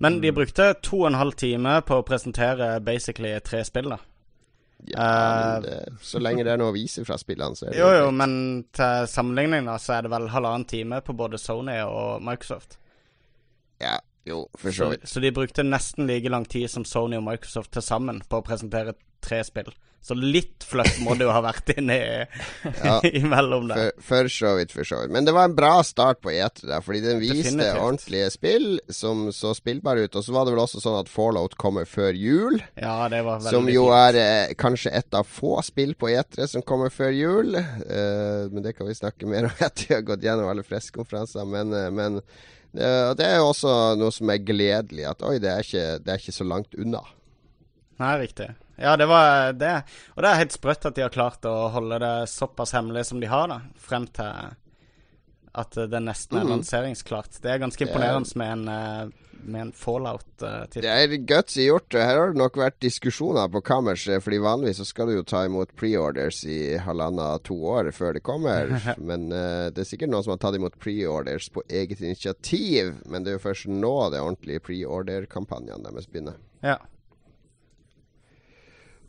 Men 0.00 0.22
de 0.22 0.30
brukte 0.32 0.70
to 0.80 1.02
og 1.02 1.10
en 1.10 1.18
halv 1.20 1.34
time 1.36 1.74
på 1.84 1.98
å 2.00 2.06
presentere 2.06 2.78
basically 2.80 3.34
tre 3.44 3.60
spill, 3.68 3.90
da. 3.92 3.98
Ja, 4.88 5.04
men 5.04 5.62
det, 5.66 5.74
så 6.00 6.22
lenge 6.22 6.44
det 6.46 6.54
er 6.54 6.60
noe 6.60 6.72
å 6.72 6.76
vise 6.76 7.02
fra 7.04 7.18
spillene, 7.20 7.52
så 7.58 7.66
er 7.66 7.74
det 7.74 7.82
Jo, 7.82 7.88
jo, 7.98 8.06
men 8.16 8.32
til 8.72 9.08
sammenligning 9.12 9.68
da, 9.68 9.74
så 9.82 9.98
er 9.98 10.06
det 10.06 10.12
vel 10.14 10.30
halvannen 10.32 10.64
time 10.70 11.02
på 11.04 11.12
både 11.18 11.40
Sony 11.42 11.76
og 11.84 12.22
Microsoft. 12.24 12.78
Ja, 13.80 13.98
jo, 14.28 14.44
for 14.58 14.70
så 14.70 14.84
Så, 14.84 14.90
vidt. 14.94 15.08
så 15.08 15.20
de 15.24 15.30
brukte 15.32 15.62
nesten 15.66 16.06
like 16.10 16.28
lang 16.28 16.44
tid 16.44 16.68
som 16.70 16.84
Sony 16.84 17.16
og 17.16 17.24
Microsoft 17.28 17.72
til 17.72 17.82
sammen 17.82 18.20
på 18.28 18.40
å 18.40 18.44
presentere 18.46 18.94
tre 19.24 19.42
spill. 19.44 19.70
Så 20.00 20.14
litt 20.16 20.64
fluff 20.64 20.94
må 21.04 21.12
det 21.12 21.26
jo 21.26 21.32
ha 21.34 21.42
vært 21.44 21.74
inni 21.74 21.96
Ja. 22.86 22.94
imellom 23.20 23.66
der. 23.68 23.90
For, 24.00 24.06
for 24.24 24.30
så 24.32 24.52
vidt, 24.56 24.72
for 24.72 24.88
så 24.88 25.02
vidt. 25.02 25.12
Men 25.12 25.26
det 25.28 25.34
var 25.36 25.44
en 25.50 25.56
bra 25.58 25.82
start 25.84 26.22
på 26.24 26.32
E3, 26.32 26.64
der, 26.70 26.80
fordi 26.80 27.02
den 27.04 27.20
viste 27.20 27.50
Definitivt. 27.50 27.80
ordentlige 27.84 28.30
spill 28.32 28.68
som 28.96 29.26
så 29.36 29.52
spillbare 29.58 30.06
ut. 30.08 30.16
Og 30.16 30.24
så 30.24 30.32
var 30.32 30.46
det 30.48 30.54
vel 30.54 30.62
også 30.62 30.80
sånn 30.80 30.96
at 31.02 31.12
Fallout 31.12 31.58
kommer 31.60 31.84
før 31.84 32.16
jul. 32.16 32.56
Ja, 32.80 32.94
det 33.12 33.20
var 33.26 33.42
veldig 33.44 33.52
Som 33.52 33.68
jo 33.68 33.90
er 33.92 34.16
eh, 34.22 34.54
kanskje 34.56 34.94
et 35.02 35.18
av 35.20 35.28
få 35.28 35.58
spill 35.68 35.92
på 36.00 36.08
E3 36.14 36.48
som 36.54 36.64
kommer 36.64 36.88
før 36.88 37.12
jul. 37.12 37.60
Eh, 37.60 38.48
men 38.48 38.64
det 38.64 38.72
kan 38.78 38.88
vi 38.88 38.96
snakke 38.96 39.28
mer 39.28 39.50
om 39.50 39.60
etter 39.68 39.84
vi 39.90 39.98
har 39.98 40.06
gått 40.14 40.24
gjennom 40.24 40.48
alle 40.48 40.64
pressekonferanser. 40.64 41.44
Men, 41.44 41.76
eh, 41.76 41.90
men 41.92 42.22
det 42.72 43.26
er 43.26 43.40
jo 43.40 43.50
også 43.50 43.74
noe 43.98 44.14
som 44.14 44.30
er 44.30 44.42
gledelig. 44.46 45.06
At 45.10 45.24
oi, 45.26 45.38
det 45.42 45.50
er 45.50 45.64
ikke, 45.64 45.86
det 46.04 46.12
er 46.12 46.22
ikke 46.22 46.36
så 46.36 46.46
langt 46.46 46.76
unna. 46.78 47.02
Nei, 48.00 48.14
riktig. 48.22 48.48
Ja, 48.80 48.94
det 48.96 49.10
var 49.10 49.52
det. 49.52 49.74
Og 50.14 50.22
det 50.24 50.30
er 50.30 50.40
helt 50.40 50.54
sprøtt 50.56 50.86
at 50.88 50.96
de 50.96 51.04
har 51.04 51.12
klart 51.12 51.44
å 51.44 51.68
holde 51.74 51.98
det 52.00 52.14
såpass 52.32 52.72
hemmelig 52.72 53.08
som 53.10 53.20
de 53.20 53.28
har, 53.28 53.50
da. 53.50 53.58
Frem 53.76 54.06
til 54.16 54.54
at 55.54 55.70
det 55.90 56.00
nesten 56.04 56.38
er 56.38 56.44
Mm. 56.44 56.50
lanseringsklart. 56.56 57.40
Det 57.42 57.50
er 57.50 57.58
ganske 57.58 57.82
er- 57.82 57.88
imponerende 57.88 58.36
med 58.36 58.52
en, 58.52 58.68
eh, 58.68 59.08
med 59.42 59.60
en 59.62 59.72
fallout-tittel. 59.72 60.82
Det 60.82 60.90
er 60.90 61.16
gutsy 61.26 61.60
gjort. 61.66 61.92
Her 61.92 62.16
har 62.18 62.26
det 62.28 62.36
nok 62.36 62.54
vært 62.56 62.78
diskusjoner 62.80 63.48
på 63.50 63.62
kammerset, 63.64 64.22
fordi 64.22 64.38
vanligvis 64.38 64.76
så 64.78 64.86
skal 64.86 65.06
du 65.06 65.14
jo 65.16 65.22
ta 65.22 65.44
imot 65.46 65.74
preorders 65.76 66.44
i 66.44 66.76
halvannet 66.78 67.42
to 67.42 67.54
år 67.64 67.90
før 67.90 68.12
det 68.14 68.22
kommer. 68.22 68.68
Men 69.00 69.32
uh, 69.32 69.70
det 69.70 69.78
er 69.78 69.88
sikkert 69.88 70.10
noen 70.10 70.22
som 70.22 70.32
har 70.36 70.38
tatt 70.38 70.54
imot 70.60 70.78
preorders 70.78 71.48
på 71.48 71.62
eget 71.68 72.00
initiativ. 72.00 73.00
Men 73.06 73.24
det 73.24 73.32
er 73.32 73.38
jo 73.38 73.48
først 73.48 73.66
nå 73.66 74.10
det 74.12 74.20
ordentlige 74.20 74.60
preorder-kampanjene 74.60 75.82
deres 75.90 76.06
begynner. 76.06 76.36
Ja. 76.62 76.76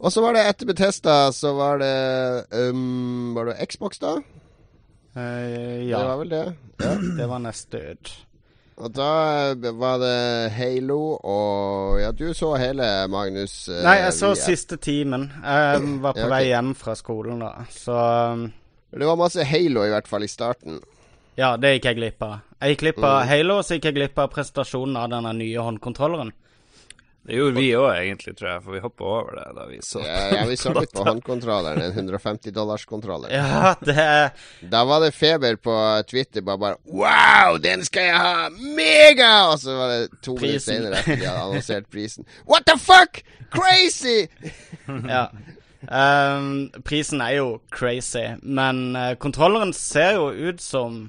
Og 0.01 0.09
så 0.11 0.21
var 0.23 0.33
det 0.33 0.45
etter 0.49 0.65
Betesta, 0.65 1.15
så 1.35 1.51
var 1.53 1.77
det 1.77 2.45
um, 2.71 3.35
Var 3.35 3.51
det 3.51 3.67
Xbox, 3.69 3.99
da? 4.01 4.15
Eh, 5.15 5.87
Det 5.89 6.03
var 6.07 6.17
vel 6.21 6.29
det? 6.29 6.43
Ja. 6.79 6.91
Det 7.17 7.25
var 7.27 7.39
neste 7.43 7.77
ut. 7.91 8.11
Og 8.81 8.93
da 8.95 9.07
eh, 9.51 9.71
var 9.77 9.97
det 10.01 10.51
Halo 10.55 10.99
og 11.19 11.99
Ja, 12.01 12.11
du 12.15 12.33
så 12.33 12.53
hele, 12.57 12.87
Magnus. 13.11 13.67
Uh, 13.69 13.81
Nei, 13.83 13.97
jeg 14.05 14.13
så 14.17 14.31
via- 14.33 14.43
siste 14.45 14.77
timen. 14.81 15.27
Jeg 15.43 15.81
var 16.01 16.13
på 16.13 16.19
Ja, 16.23 16.25
okay. 16.25 16.29
vei 16.31 16.45
hjem 16.47 16.71
fra 16.75 16.95
skolen 16.95 17.39
da, 17.43 17.51
så 17.69 17.97
um, 18.33 18.47
Det 18.91 19.05
var 19.07 19.15
masse 19.19 19.43
Halo, 19.45 19.83
i 19.85 19.89
hvert 19.93 20.07
fall, 20.07 20.23
i 20.23 20.27
starten. 20.31 20.79
Ja, 21.37 21.53
det 21.57 21.75
gikk 21.77 21.85
jeg 21.91 21.95
glipp 21.99 22.23
av. 22.23 22.39
Jeg 22.61 22.73
gikk 22.75 22.81
glipp 22.85 23.03
av 23.03 23.21
Mm. 23.21 23.27
Halo, 23.29 23.59
så 23.63 23.75
gikk 23.77 23.85
jeg 23.91 23.95
glipp 23.95 24.17
av 24.19 24.31
presentasjonen 24.33 24.97
av 24.97 25.09
denne 25.13 25.31
nye 25.37 25.57
håndkontrolleren. 25.63 26.31
Det 27.23 27.35
gjorde 27.37 27.53
vi 27.53 27.67
òg, 27.77 27.91
egentlig, 27.99 28.33
tror 28.37 28.49
jeg, 28.49 28.61
for 28.65 28.73
vi 28.73 28.79
hoppa 28.81 29.05
over 29.05 29.35
det 29.37 29.43
da 29.53 29.65
vi 29.69 29.77
så 29.85 30.01
Ja, 30.01 30.21
ja, 30.33 30.45
vi 30.49 30.55
så 30.63 30.73
litt 30.73 30.93
på 30.95 31.03
håndkontrolleren. 31.05 31.83
En 31.85 31.93
150 31.93 32.53
dollars 32.55 32.85
kontroller. 32.89 33.29
Ja, 33.35 33.75
det 33.85 34.07
Da 34.73 34.81
var 34.89 35.03
det 35.05 35.11
feber 35.13 35.59
på 35.61 35.75
Twitter. 36.09 36.41
Bare, 36.41 36.57
bare 36.57 36.77
Wow, 36.89 37.59
den 37.61 37.85
skal 37.85 38.09
jeg 38.09 38.17
ha! 38.17 38.49
Mega! 38.49 39.31
Og 39.51 39.59
så 39.61 39.77
var 39.77 39.93
det 39.93 40.21
to 40.25 40.33
minutter 40.39 40.65
senere 40.65 40.97
etter 41.03 41.21
de 41.21 41.29
hadde 41.29 41.45
annonsert 41.45 41.89
prisen. 41.93 42.25
What 42.49 42.65
the 42.65 42.79
fuck? 42.81 43.21
Crazy! 43.53 44.25
Ja. 45.11 45.27
Um, 45.81 46.69
prisen 46.85 47.21
er 47.25 47.39
jo 47.39 47.45
crazy, 47.73 48.35
men 48.43 48.91
uh, 48.95 49.15
kontrolleren 49.17 49.71
ser 49.73 50.13
jo 50.19 50.27
ut 50.29 50.61
som 50.61 51.07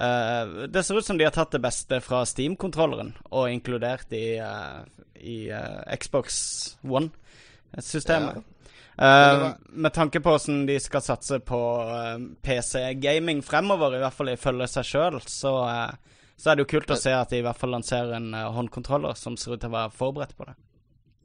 eh, 0.00 0.66
Det 0.68 0.82
ser 0.82 0.98
ut 0.98 1.06
som 1.06 1.18
de 1.18 1.24
har 1.24 1.34
tatt 1.34 1.54
det 1.54 1.62
beste 1.64 2.00
fra 2.04 2.24
Steam-kontrolleren 2.26 3.14
og 3.30 3.50
inkludert 3.52 4.12
i, 4.16 4.38
uh, 4.40 4.82
i 5.20 5.38
uh, 5.52 5.82
Xbox 5.96 6.76
One-systemet. 6.82 8.44
Eh, 8.96 9.46
med 9.76 9.92
tanke 9.92 10.22
på 10.24 10.32
hvordan 10.32 10.62
de 10.68 10.78
skal 10.80 11.02
satse 11.04 11.36
på 11.44 11.58
PC-gaming 12.40 13.42
fremover, 13.44 13.98
i 13.98 14.00
hvert 14.00 14.16
fall 14.16 14.32
ifølge 14.32 14.70
seg 14.72 14.88
sjøl, 14.88 15.18
så, 15.28 15.52
så 16.32 16.48
er 16.48 16.56
det 16.56 16.64
jo 16.64 16.70
kult 16.70 16.94
å 16.94 16.96
se 16.96 17.12
at 17.12 17.34
de 17.34 17.42
i 17.42 17.44
hvert 17.44 17.60
fall 17.60 17.76
lanserer 17.76 18.16
en 18.16 18.32
håndkontroller 18.32 19.18
som 19.20 19.36
ser 19.36 19.58
ut 19.58 19.60
til 19.60 19.68
å 19.68 19.76
være 19.76 19.92
forberedt 19.98 20.32
på 20.38 20.48
det. 20.48 20.56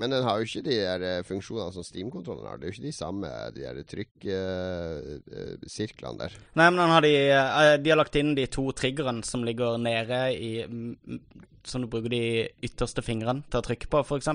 Men 0.02 0.10
den 0.16 0.26
har 0.26 0.34
jo 0.40 0.46
ikke 0.48 0.66
de 0.66 0.76
der 0.82 1.00
eh, 1.08 1.26
funksjonene 1.28 1.74
som 1.76 1.86
Steam-kontrollen 1.86 2.48
har. 2.50 2.56
Det 2.58 2.64
er 2.66 2.70
jo 2.72 2.76
ikke 2.78 2.90
de 2.90 2.98
samme 2.98 3.28
de 3.56 3.62
der 3.68 3.78
trykksirklene 3.94 6.18
der. 6.24 6.32
Nei, 6.58 6.68
men 6.68 6.82
han 6.82 6.94
har 6.96 7.04
de, 7.06 7.16
eh, 7.30 7.78
de 7.82 7.90
har 7.94 8.02
lagt 8.02 8.20
inn 8.20 8.38
de 8.38 8.46
to 8.52 8.66
triggerne 8.78 9.24
som 9.28 9.42
ligger 9.48 9.70
nede 9.82 10.20
i 10.34 10.52
mm, 10.66 10.94
mm, 11.06 11.22
Som 11.64 11.80
du 11.84 11.88
bruker 11.94 12.10
de 12.10 12.50
ytterste 12.66 13.02
fingrene 13.06 13.42
til 13.48 13.60
å 13.62 13.68
trykke 13.70 13.88
på, 13.92 13.98
f.eks. 14.02 14.28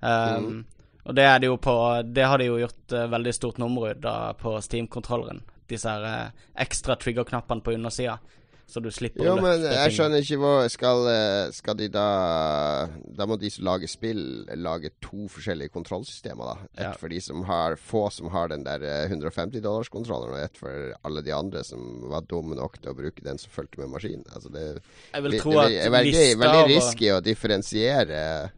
Um, 0.00 0.64
Og 1.04 1.16
det 1.16 1.24
er 1.26 1.40
det 1.40 1.48
jo 1.50 1.56
på 1.60 1.74
Det 2.06 2.24
har 2.24 2.40
de 2.40 2.48
jo 2.48 2.58
gjort 2.60 2.92
eh, 2.92 3.08
veldig 3.10 3.34
stort 3.34 3.58
nummer 3.60 3.90
ut 3.90 4.04
av 4.04 4.36
på 4.40 4.56
Steam-kontrolleren. 4.62 5.42
Disse 5.70 5.90
her 5.90 6.06
eh, 6.06 6.30
ekstra 6.64 6.96
trigger-knappene 7.00 7.64
på 7.64 7.74
undersida. 7.76 8.18
Så 8.70 8.78
du 8.82 8.86
slipper 8.94 9.24
Jo, 9.26 9.32
å 9.34 9.40
men 9.42 9.58
løfte 9.58 9.66
jeg 9.66 9.74
fingeren. 9.74 9.94
skjønner 9.96 10.20
ikke 10.22 10.36
hva 10.38 10.68
skal, 10.70 11.00
eh, 11.10 11.50
skal 11.56 11.74
de 11.74 11.88
da 11.90 12.04
Da 13.18 13.26
må 13.26 13.36
de 13.40 13.50
som 13.50 13.64
lager 13.66 13.90
spill, 13.90 14.20
lage 14.54 14.92
to 15.02 15.26
forskjellige 15.26 15.72
kontrollsystemer, 15.74 16.44
da. 16.52 16.54
Ett 16.76 16.84
Ja. 16.86 16.92
for 16.92 17.08
de 17.08 17.18
som 17.20 17.42
har 17.48 17.74
få 17.76 18.04
som 18.12 18.28
har 18.30 18.46
den 18.48 18.62
der 18.62 18.80
eh, 18.86 19.08
150 19.08 19.60
dollars-kontrolleren, 19.60 20.34
og 20.36 20.38
ett 20.44 20.56
for 20.56 20.94
alle 21.04 21.20
de 21.26 21.32
andre 21.34 21.64
som 21.64 22.08
var 22.08 22.22
dumme 22.22 22.54
nok 22.54 22.78
til 22.80 22.92
å 22.92 22.96
bruke 22.96 23.22
den 23.26 23.38
som 23.38 23.50
fulgte 23.50 23.78
med 23.78 23.90
maskinen. 23.90 24.24
Altså 24.32 24.52
det, 24.52 24.80
Jeg 25.14 25.22
vil 25.22 25.30
det- 25.32 25.42
det, 25.42 25.50
det 25.50 25.80
at 25.80 25.86
er 25.86 25.90
veldig, 25.90 26.38
veldig 26.38 26.66
risky 26.76 27.06
å 27.10 27.20
differensiere 27.22 28.52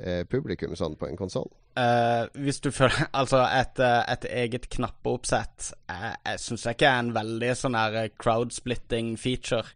eh, 0.00 0.24
publikum 0.24 0.74
sånn 0.74 0.96
på 0.98 1.06
en 1.08 1.16
konsoll. 1.16 1.48
Eh, 1.74 2.26
hvis 2.38 2.60
du 2.62 2.70
føler 2.70 3.08
Altså, 3.20 3.40
et, 3.50 3.80
eh, 3.82 4.00
et 4.12 4.26
eget 4.30 4.68
knappeoppsett 4.70 5.72
Jeg, 5.90 6.12
jeg 6.22 6.42
syns 6.44 6.66
ikke 6.70 6.86
er 6.86 7.00
en 7.02 7.14
veldig 7.16 7.50
sånn 7.58 7.74
her 7.74 7.96
crowdsplitting 8.14 9.16
feature. 9.18 9.66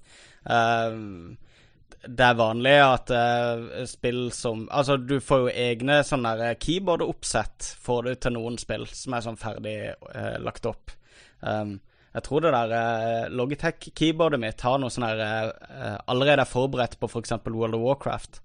Uh, 0.46 1.34
det 2.06 2.24
er 2.24 2.38
vanlig 2.38 2.76
at 2.78 3.10
uh, 3.10 3.82
spill 3.90 4.28
som 4.32 4.68
Altså, 4.70 4.96
du 4.96 5.18
får 5.20 5.42
jo 5.42 5.56
egne 5.66 5.98
sånne 6.06 6.36
eh, 6.46 6.54
keyboard-oppsett 6.62 7.72
får 7.82 8.06
du 8.06 8.14
til 8.14 8.36
noen 8.38 8.60
spill 8.62 8.86
som 8.92 9.18
er 9.18 9.26
sånn 9.26 9.40
ferdig 9.40 9.76
eh, 9.90 10.36
lagt 10.38 10.70
opp. 10.70 10.94
Um, 11.42 11.80
jeg 12.14 12.24
tror 12.24 12.42
det 12.42 12.52
der 12.54 12.72
uh, 12.72 13.30
Logitech-keyboardet 13.30 14.40
mitt 14.40 14.62
har 14.64 14.78
noe 14.80 14.90
sånn 14.92 15.06
her 15.06 15.20
eh, 15.22 15.50
eh, 15.68 15.96
Allerede 16.10 16.42
er 16.42 16.50
forberedt 16.50 16.96
på 16.98 17.10
f.eks. 17.10 17.36
World 17.46 17.76
of 17.76 17.84
Warcraft. 17.84 18.40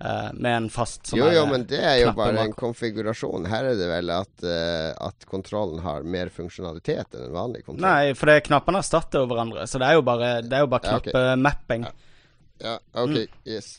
Eh, 0.00 0.28
med 0.32 0.52
en 0.52 0.68
fast 0.72 1.10
sånn 1.10 1.20
Jo, 1.20 1.30
jo, 1.34 1.44
men 1.50 1.66
det 1.70 1.80
er 1.80 2.00
jo 2.02 2.12
bare 2.16 2.44
en 2.46 2.56
konfigurasjon. 2.56 3.48
Her 3.50 3.70
er 3.72 3.78
det 3.80 3.88
vel 3.90 4.12
at, 4.14 4.34
uh, 4.44 4.90
at 5.08 5.28
kontrollen 5.30 5.82
har 5.84 6.06
mer 6.06 6.32
funksjonalitet 6.34 7.16
enn 7.16 7.28
en 7.28 7.36
vanlig 7.36 7.64
kontroll. 7.64 7.86
Nei, 7.86 8.12
for 8.18 8.32
det, 8.32 8.42
knappene 8.48 8.82
erstatter 8.84 9.24
jo 9.24 9.30
hverandre, 9.32 9.66
så 9.70 9.82
det 9.82 9.90
er 9.90 9.98
jo 9.98 10.06
bare, 10.06 10.36
det 10.46 10.60
er 10.60 10.66
jo 10.66 10.70
bare 10.76 10.92
Ja, 10.92 11.00
ok. 11.00 11.10
knappemapping. 11.10 11.90
Ja, 12.62 12.78
OK. 12.92 13.18
Mm. 13.18 13.42
Yes. 13.44 13.74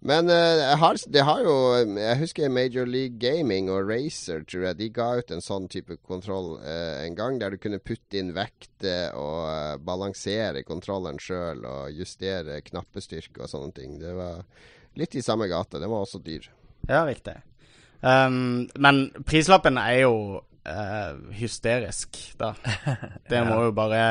Men 0.00 0.30
uh, 0.32 0.76
har, 0.80 0.96
det 1.12 1.22
har 1.28 1.42
jo 1.44 1.54
Jeg 1.84 2.16
husker 2.22 2.48
Major 2.48 2.86
League 2.88 3.18
Gaming 3.20 3.68
og 3.68 3.84
Racer, 3.90 4.40
tror 4.48 4.70
jeg. 4.70 4.78
De 4.78 4.88
ga 4.96 5.10
ut 5.20 5.32
en 5.34 5.44
sånn 5.44 5.68
type 5.68 5.98
kontroll 6.08 6.54
uh, 6.62 7.02
en 7.04 7.16
gang, 7.18 7.36
der 7.40 7.52
du 7.52 7.60
kunne 7.60 7.82
putte 7.84 8.16
inn 8.16 8.32
vekter 8.36 9.12
og 9.18 9.42
uh, 9.44 9.76
balansere 9.84 10.64
kontrollen 10.64 11.20
sjøl 11.20 11.66
og 11.68 11.92
justere 11.92 12.62
knappestyrke 12.64 13.44
og 13.44 13.52
sånne 13.52 13.76
ting. 13.76 13.98
Det 14.00 14.14
var 14.16 14.40
litt 15.00 15.16
i 15.18 15.24
samme 15.24 15.48
gate. 15.50 15.80
Den 15.80 15.90
var 15.92 16.04
også 16.04 16.20
dyr. 16.24 16.46
Ja, 16.88 17.04
riktig. 17.08 17.36
Um, 18.00 18.68
men 18.80 19.02
prislappen 19.28 19.76
er 19.80 20.02
jo 20.04 20.14
uh, 20.40 21.32
hysterisk, 21.36 22.20
da. 22.40 22.54
Det 23.28 23.42
må 23.48 23.64
jo 23.68 23.74
bare 23.76 24.04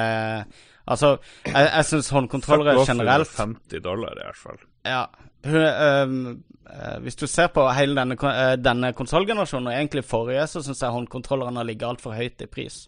Altså, 0.90 1.18
jeg, 1.46 1.66
jeg 1.68 1.86
syns 1.86 2.08
håndkontrollere 2.16 2.74
Fuck 2.74 2.82
off 2.82 2.90
generelt 2.90 3.34
50 3.36 3.82
dollar, 3.86 4.16
i 4.18 4.24
hvert 4.26 4.40
fall. 4.42 4.62
Ja. 4.88 5.04
Hun, 5.46 5.62
ehm, 5.62 6.24
eh, 6.66 6.96
hvis 7.04 7.20
du 7.20 7.28
ser 7.30 7.52
på 7.54 7.62
hele 7.78 7.94
denne, 7.94 8.18
eh, 8.18 8.56
denne 8.58 8.90
konsollgenerasjonen, 8.98 9.70
og 9.70 9.76
egentlig 9.76 10.04
forrige, 10.08 10.48
så 10.50 10.64
syns 10.66 10.82
jeg 10.82 10.96
håndkontrollerne 10.96 11.62
har 11.62 11.70
ligget 11.70 11.92
altfor 11.92 12.18
høyt 12.18 12.42
i 12.42 12.50
pris. 12.50 12.82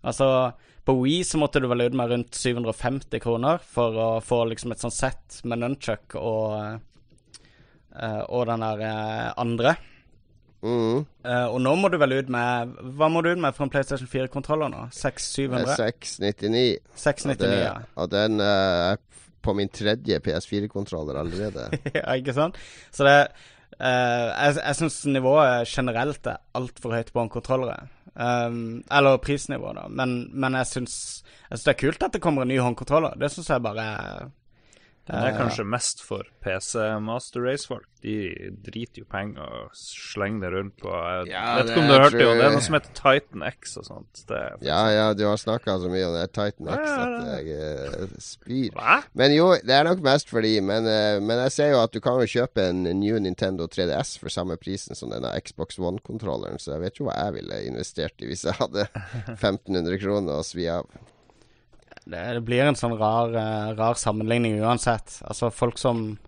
Altså, 0.00 0.52
på 0.86 0.96
Wii 1.02 1.22
så 1.28 1.38
måtte 1.42 1.60
du 1.60 1.68
vel 1.68 1.84
ut 1.86 1.98
med 1.98 2.10
rundt 2.14 2.40
750 2.40 3.20
kroner 3.20 3.58
for 3.58 4.00
å 4.00 4.08
få 4.24 4.44
liksom 4.48 4.72
et 4.72 4.80
sånt 4.80 4.96
sett 4.96 5.40
med 5.44 5.60
nunchuck 5.60 6.16
og 6.16 6.80
Og 8.28 8.46
den 8.48 8.64
der 8.64 8.82
eh, 8.84 9.28
andre. 9.40 9.76
Mm. 10.66 11.04
Uh, 11.22 11.46
og 11.52 11.58
nå 11.62 11.74
må 11.78 11.90
du 11.92 11.98
vel 12.00 12.16
ut 12.16 12.30
med 12.32 12.70
Hva 12.96 13.10
må 13.12 13.20
du 13.22 13.28
ut 13.28 13.40
med 13.42 13.54
for 13.54 13.66
en 13.66 13.70
PlayStation 13.70 14.08
4-kontroller 14.10 14.70
nå? 14.72 14.86
600-700? 14.94 15.74
699. 15.76 16.62
699, 16.96 17.50
og, 17.50 17.60
ja. 17.60 17.74
og 18.02 18.08
den 18.14 18.40
uh, 18.40 18.94
er 18.94 19.26
på 19.46 19.54
min 19.54 19.70
tredje 19.70 20.18
PS4-kontroller 20.24 21.20
allerede. 21.20 21.68
ja, 21.98 22.06
ikke 22.16 22.34
sant? 22.34 22.56
Så 22.90 23.06
det 23.06 23.18
uh, 23.22 23.84
Jeg, 23.84 24.56
jeg 24.62 24.78
syns 24.80 24.98
nivået 25.12 25.68
generelt 25.70 26.32
er 26.32 26.42
altfor 26.58 26.96
høyt 26.96 27.12
på 27.12 27.22
håndkontrollere. 27.22 27.86
Um, 28.16 28.80
eller 28.88 29.20
prisnivået, 29.20 29.76
da. 29.76 29.86
Men, 29.92 30.16
men 30.32 30.56
jeg 30.56 30.72
syns 30.72 30.96
det 31.52 31.68
er 31.74 31.78
kult 31.78 32.02
at 32.02 32.16
det 32.16 32.22
kommer 32.24 32.42
en 32.42 32.50
ny 32.50 32.56
håndkontroller. 32.58 33.14
Det 33.20 33.28
syns 33.30 33.52
jeg 33.52 33.62
bare 33.62 33.84
er 33.86 34.30
Den 35.06 35.20
er 35.22 35.28
eh, 35.30 35.36
kanskje 35.38 35.62
mest 35.70 36.00
for 36.02 36.26
PC 36.42 36.80
Master 37.04 37.44
Race-folk. 37.46 37.84
De 38.02 38.14
driter 38.66 39.00
jo 39.02 39.06
penger 39.10 39.42
og 39.42 39.70
slenger 39.78 40.42
det 40.44 40.50
rundt 40.54 40.74
på 40.82 40.90
Jeg 40.90 41.28
Ja, 41.32 41.44
vet 41.60 41.70
ikke 41.70 41.80
om 41.80 41.86
du 41.88 41.92
har 41.94 42.02
hørt 42.04 42.16
det, 42.16 42.26
det 42.26 42.44
er 42.46 42.52
noe 42.54 42.64
som 42.66 42.76
heter 42.76 42.92
Titan 42.98 43.44
X 43.48 43.76
og 43.80 43.86
sånt. 43.86 44.20
Det 44.28 44.36
er 44.40 44.58
Ja, 44.66 44.80
ja, 44.94 45.06
du 45.16 45.24
har 45.26 45.38
snakka 45.40 45.78
så 45.82 45.90
mye 45.90 46.08
om 46.10 46.14
det 46.18 46.26
Titan 46.34 46.70
X 46.74 46.90
at 46.90 47.16
jeg 47.30 47.56
eh, 47.56 48.14
spyr. 48.22 48.76
Hva? 48.76 48.98
Men 49.22 49.34
jo, 49.36 49.48
det 49.62 49.78
er 49.78 49.88
nok 49.88 50.02
mest 50.06 50.30
fordi 50.34 50.54
men, 50.60 50.86
eh, 50.90 51.18
men 51.22 51.42
jeg 51.46 51.54
ser 51.56 51.72
jo 51.74 51.80
at 51.86 51.94
du 51.94 52.02
kan 52.04 52.18
jo 52.22 52.28
kjøpe 52.36 52.68
en 52.74 52.84
new 53.00 53.18
Nintendo 53.22 53.66
3DS 53.70 54.16
for 54.22 54.34
samme 54.34 54.58
prisen 54.60 54.98
som 54.98 55.14
denne 55.14 55.30
Xbox 55.42 55.78
One-kontrolleren, 55.78 56.58
så 56.62 56.76
jeg 56.76 56.84
vet 56.88 56.98
jo 57.02 57.08
hva 57.08 57.16
jeg 57.26 57.38
ville 57.40 57.62
investert 57.70 58.22
i 58.26 58.30
hvis 58.30 58.46
jeg 58.50 58.58
hadde 58.58 58.86
1500 59.38 60.02
kroner 60.02 60.40
å 60.42 60.46
svi 60.46 60.66
av. 60.70 60.86
det, 62.06 62.22
blir 62.46 62.62
en 62.68 62.78
sånn 62.78 62.96
rar, 63.00 63.34
eh, 63.34 63.74
rar 63.78 63.98
sammenligning 63.98 64.60
uansett. 64.62 65.20
Altså, 65.26 65.50
folk 65.54 65.78
som 65.78 66.18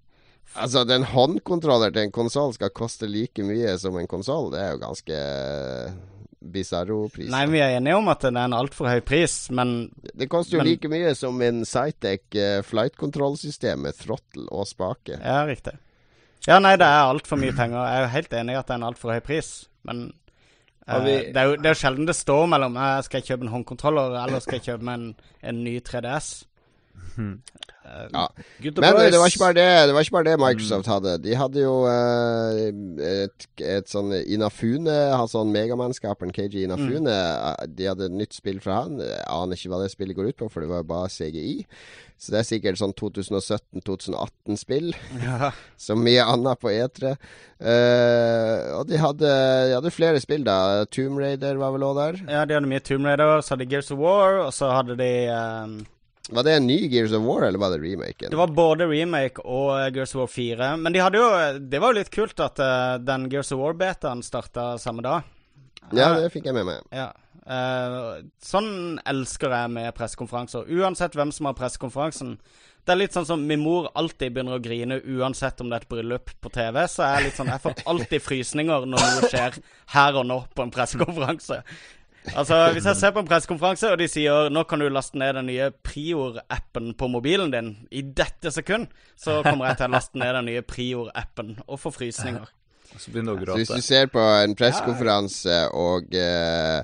Altså, 0.57 0.81
den 0.89 1.05
håndkontroller 1.05 1.93
til 1.93 2.07
en 2.07 2.13
konsoll 2.15 2.55
skal 2.57 2.71
koste 2.75 3.07
like 3.07 3.45
mye 3.45 3.75
som 3.79 3.99
en 4.01 4.07
konsoll. 4.09 4.49
Det 4.55 4.63
er 4.63 4.71
jo 4.73 4.81
ganske 4.81 5.19
bisarro 6.41 7.09
pris. 7.13 7.29
Nei, 7.31 7.43
vi 7.51 7.61
er 7.61 7.77
enige 7.77 7.99
om 7.99 8.09
at 8.09 8.23
det 8.25 8.31
er 8.33 8.47
en 8.47 8.57
altfor 8.57 8.89
høy 8.89 9.01
pris, 9.05 9.51
men 9.55 9.91
Det 10.15 10.29
koster 10.31 10.57
jo 10.57 10.63
men- 10.63 10.71
like 10.73 10.89
mye 10.89 11.15
som 11.15 11.41
en 11.43 11.65
Cytec 11.65 12.23
flightkontrollsystem 12.31 12.65
flight-kontrollsystem 12.65 13.79
med 13.83 13.95
throttle 13.99 14.49
og 14.51 14.67
spake. 14.67 15.21
Ja, 15.21 15.45
riktig. 15.45 15.77
Ja, 16.47 16.59
nei, 16.61 16.77
det 16.77 16.87
er 16.87 17.11
altfor 17.13 17.37
mye 17.37 17.53
penger. 17.53 17.85
Jeg 17.85 17.97
er 17.99 18.03
jo 18.07 18.15
helt 18.15 18.31
enig 18.31 18.53
i 18.53 18.59
at 18.59 18.67
det 18.67 18.73
er 18.73 18.81
en 18.81 18.89
altfor 18.95 19.13
høy 19.13 19.21
pris, 19.21 19.69
men 19.85 20.07
eh, 20.09 20.28
vi- 21.05 21.33
det, 21.33 21.37
er 21.37 21.43
jo, 21.51 21.57
det 21.57 21.67
er 21.67 21.75
jo 21.75 21.81
sjelden 21.83 22.07
det 22.09 22.15
står 22.17 22.47
mellom 22.49 22.77
eh, 22.77 23.01
Skal 23.05 23.19
jeg 23.21 23.27
kjøpe 23.29 23.43
en 23.45 23.53
håndkontroller, 23.53 24.15
eller 24.25 24.39
skal 24.41 24.57
jeg 24.61 24.63
kjøpe 24.71 24.95
en, 24.95 25.15
en 25.43 25.65
ny 25.65 25.75
3DS? 25.89 26.29
Eh, 27.89 28.09
Ja. 28.13 28.27
Men 28.61 28.85
eh, 29.01 29.11
det 29.11 29.19
var 29.21 29.29
ikke 29.33 29.43
bare 29.43 29.57
det 29.59 29.67
Det 29.89 29.95
var 29.97 30.05
ikke 30.07 30.17
bare 30.19 30.29
det 30.31 30.37
Microsoft 30.43 30.87
hadde. 30.93 31.17
De 31.25 31.35
hadde 31.41 31.63
jo 31.65 31.75
eh, 31.89 32.73
et, 33.25 33.47
et 33.65 33.89
sånn 33.91 34.13
Inafune, 34.25 34.97
han 35.17 35.29
sånn 35.31 35.53
Megamann-skaperen 35.55 36.33
KG 36.37 36.63
Inafune. 36.67 37.09
Mm. 37.09 37.73
De 37.79 37.89
hadde 37.89 38.09
et 38.11 38.19
nytt 38.21 38.37
spill 38.37 38.61
fra 38.65 38.83
han. 38.85 39.01
Jeg 39.03 39.25
aner 39.33 39.57
ikke 39.59 39.73
hva 39.73 39.81
det 39.83 39.91
spillet 39.95 40.17
går 40.19 40.31
ut 40.33 40.39
på, 40.45 40.51
for 40.53 40.65
det 40.65 40.71
var 40.71 40.85
bare 40.89 41.09
CGI. 41.13 41.65
Så 42.19 42.33
det 42.35 42.41
er 42.41 42.47
sikkert 42.49 42.81
sånn 42.81 42.93
2017-2018-spill, 42.99 44.89
ja. 45.23 45.51
som 45.87 46.01
mye 46.03 46.25
annet 46.27 46.59
på 46.59 46.73
E3. 46.73 47.13
Eh, 47.63 48.65
og 48.75 48.89
de 48.91 48.99
hadde, 48.99 49.31
de 49.71 49.77
hadde 49.77 49.93
flere 49.95 50.19
spill, 50.23 50.43
da. 50.47 50.85
Tomb 50.91 51.21
Raider 51.23 51.61
var 51.61 51.77
vel 51.77 51.87
òg 51.87 51.95
der. 52.01 52.19
ja, 52.27 52.43
de 52.49 52.57
hadde 52.59 52.71
mye 52.71 52.83
Tomb 52.83 53.07
Raider, 53.07 53.39
så 53.43 53.55
hadde 53.55 53.67
de 53.69 53.71
Gears 53.77 53.93
of 53.95 54.03
War, 54.03 54.41
og 54.49 54.51
så 54.57 54.73
hadde 54.75 54.99
de 54.99 55.11
eh, 55.31 55.79
Var 56.29 56.45
det 56.45 56.55
en 56.59 56.67
ny 56.67 56.77
Gears 56.93 57.13
of 57.17 57.25
War, 57.25 57.47
eller 57.47 57.59
var 57.59 57.71
det 57.73 57.81
remaken? 57.81 58.31
Det 58.31 58.37
var 58.37 58.53
både 58.53 58.89
remake 58.91 59.45
og 59.45 59.71
eh, 59.79 59.89
Gears 59.95 60.13
of 60.15 60.21
War 60.21 60.33
4. 60.33 60.71
Men 60.77 60.93
de 60.93 61.01
hadde 61.01 61.23
jo 61.23 61.29
Det 61.73 61.81
var 61.81 61.95
jo 61.95 62.01
litt 62.01 62.13
kult 62.13 62.45
at 62.45 62.61
uh, 62.61 62.99
den 63.01 63.29
Gears 63.33 63.53
of 63.57 63.63
War-betaen 63.63 64.23
starta 64.27 64.75
samme 64.79 65.05
dag. 65.07 65.25
Ja, 65.97 66.13
det 66.19 66.29
fikk 66.35 66.51
jeg 66.51 66.59
med 66.59 66.69
meg. 66.69 66.85
Ja. 66.93 67.11
Uh, 67.49 68.21
sånn 68.45 68.99
elsker 69.09 69.55
jeg 69.57 69.73
med 69.73 69.95
pressekonferanser. 69.97 70.69
Uansett 70.69 71.17
hvem 71.17 71.33
som 71.33 71.49
har 71.49 71.57
pressekonferansen. 71.57 72.37
Det 72.85 72.95
er 72.95 73.01
litt 73.03 73.17
sånn 73.17 73.27
som 73.29 73.43
min 73.45 73.61
mor 73.61 73.91
alltid 74.01 74.33
begynner 74.33 74.57
å 74.57 74.65
grine 74.65 74.97
uansett 75.01 75.61
om 75.61 75.69
det 75.69 75.77
er 75.77 75.85
et 75.85 75.91
bryllup 75.91 76.33
på 76.41 76.53
TV. 76.53 76.83
Så 76.89 77.05
er 77.05 77.25
litt 77.25 77.37
sånn 77.37 77.51
Jeg 77.53 77.65
får 77.65 77.83
alltid 77.93 78.25
frysninger 78.25 78.87
når 78.89 79.05
noe 79.15 79.29
skjer 79.33 79.59
her 79.93 80.21
og 80.21 80.29
nå 80.29 80.39
på 80.57 80.65
en 80.65 80.73
pressekonferanse. 80.73 81.63
Altså, 82.37 82.73
Hvis 82.73 82.87
jeg 82.89 82.97
ser 82.97 83.15
på 83.15 83.23
en 83.23 83.29
pressekonferanse, 83.31 83.93
og 83.93 83.99
de 84.01 84.09
sier 84.11 84.53
nå 84.53 84.65
kan 84.69 84.83
du 84.83 84.89
laste 84.93 85.19
ned 85.21 85.35
den 85.39 85.49
nye 85.51 85.71
Prior-appen 85.85 86.95
på 86.99 87.09
mobilen 87.13 87.53
din 87.55 87.75
i 87.91 88.03
dette 88.03 88.53
sekund, 88.55 88.89
så 89.17 89.41
kommer 89.47 89.71
jeg 89.71 89.81
til 89.81 89.89
å 89.91 89.95
laste 89.97 90.21
ned 90.21 90.35
den 90.41 90.49
nye 90.51 90.65
Prior-appen 90.67 91.59
og 91.67 91.81
få 91.81 91.93
frysninger. 91.95 92.49
Så 92.97 93.13
begynner 93.13 93.37
du 93.37 93.53
å 93.53 93.55
Så 93.55 93.61
hvis 93.61 93.75
du 93.77 93.85
ser 93.85 94.09
på 94.13 94.23
en 94.23 94.57
pressekonferanse, 94.57 95.61
og 95.77 96.15
eh, 96.17 96.83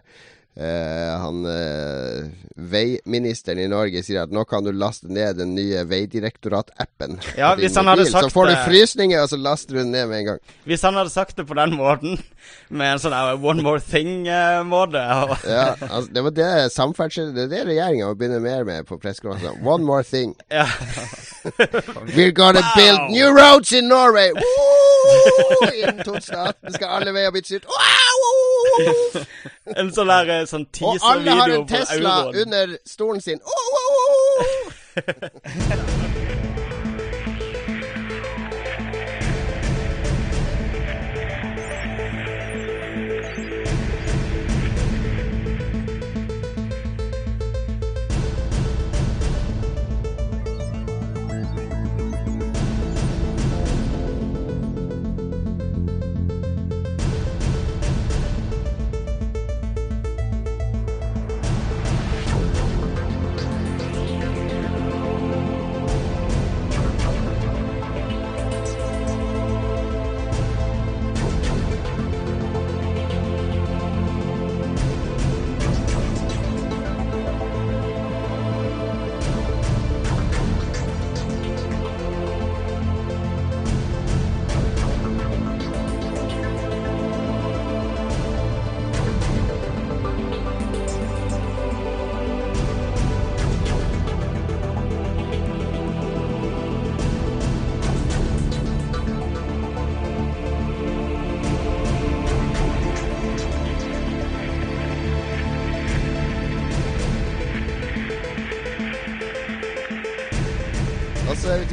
eh, 0.57 1.13
han 1.21 1.45
eh, 1.51 2.27
veiministeren 2.55 3.59
i 3.59 3.67
Norge 3.71 4.03
sier 4.07 4.23
at 4.23 4.35
nå 4.35 4.45
kan 4.47 4.65
du 4.65 4.71
laste 4.71 5.11
ned 5.11 5.41
den 5.41 5.55
nye 5.57 5.83
Veidirektorat-appen 5.91 7.19
Ja, 7.39 7.55
hvis 7.59 7.75
han 7.79 7.91
hadde 7.91 8.07
sagt 8.07 8.29
så 8.29 8.35
får 8.35 8.51
du 8.51 8.55
frysninger, 8.69 9.23
og 9.25 9.33
så 9.33 9.39
laster 9.41 9.75
du 9.75 9.81
den 9.83 9.91
ned 9.95 10.07
med 10.11 10.23
en 10.23 10.29
gang. 10.33 10.41
Hvis 10.69 10.85
han 10.87 10.95
hadde 10.99 11.11
sagt 11.11 11.37
det 11.41 11.47
på 11.49 11.57
den 11.59 11.75
måten, 11.79 12.21
med 12.69 12.95
en 12.95 13.03
sånn 13.03 13.17
one 13.43 13.65
more 13.65 13.83
thing-måte 13.83 15.03
Ja, 15.03 15.75
altså, 15.81 16.09
det 16.15 16.25
var 16.27 16.37
det 16.37 16.49
samferdsel 16.75 17.33
Det 17.35 17.47
er 17.47 17.53
det 17.53 17.63
regjeringa 17.73 18.11
må 18.11 18.19
begynne 18.19 18.41
mer 18.45 18.65
med 18.69 18.87
på 18.89 18.99
pressekonferanser. 19.01 19.65
One 19.67 19.85
more 19.85 20.05
thing. 20.05 20.35
Ja. 20.53 20.67
We're 22.15 22.33
gonna 22.33 22.63
build 22.77 23.11
new 23.11 23.29
roads 23.35 23.73
in 23.73 23.89
Norway! 23.89 24.31
Woo! 24.33 25.71
Innen 25.83 26.05
2018 26.05 26.79
skal 26.79 26.89
alle 27.01 27.13
veier 27.17 27.35
bli 27.35 27.45
ut. 27.57 27.67
Wow! 27.69 28.44
En 29.77 29.93
sånn 29.95 30.11
der 30.11 30.47
sånn 30.51 30.67
Og 30.83 31.07
alle 31.09 31.37
har 31.39 31.55
en 31.55 31.67
Tesla 31.71 32.17
under 32.33 32.77
stolen 32.89 33.21
sin. 33.25 33.41
Oh, 33.45 33.65
oh, 33.79 34.45
oh! 34.45 36.21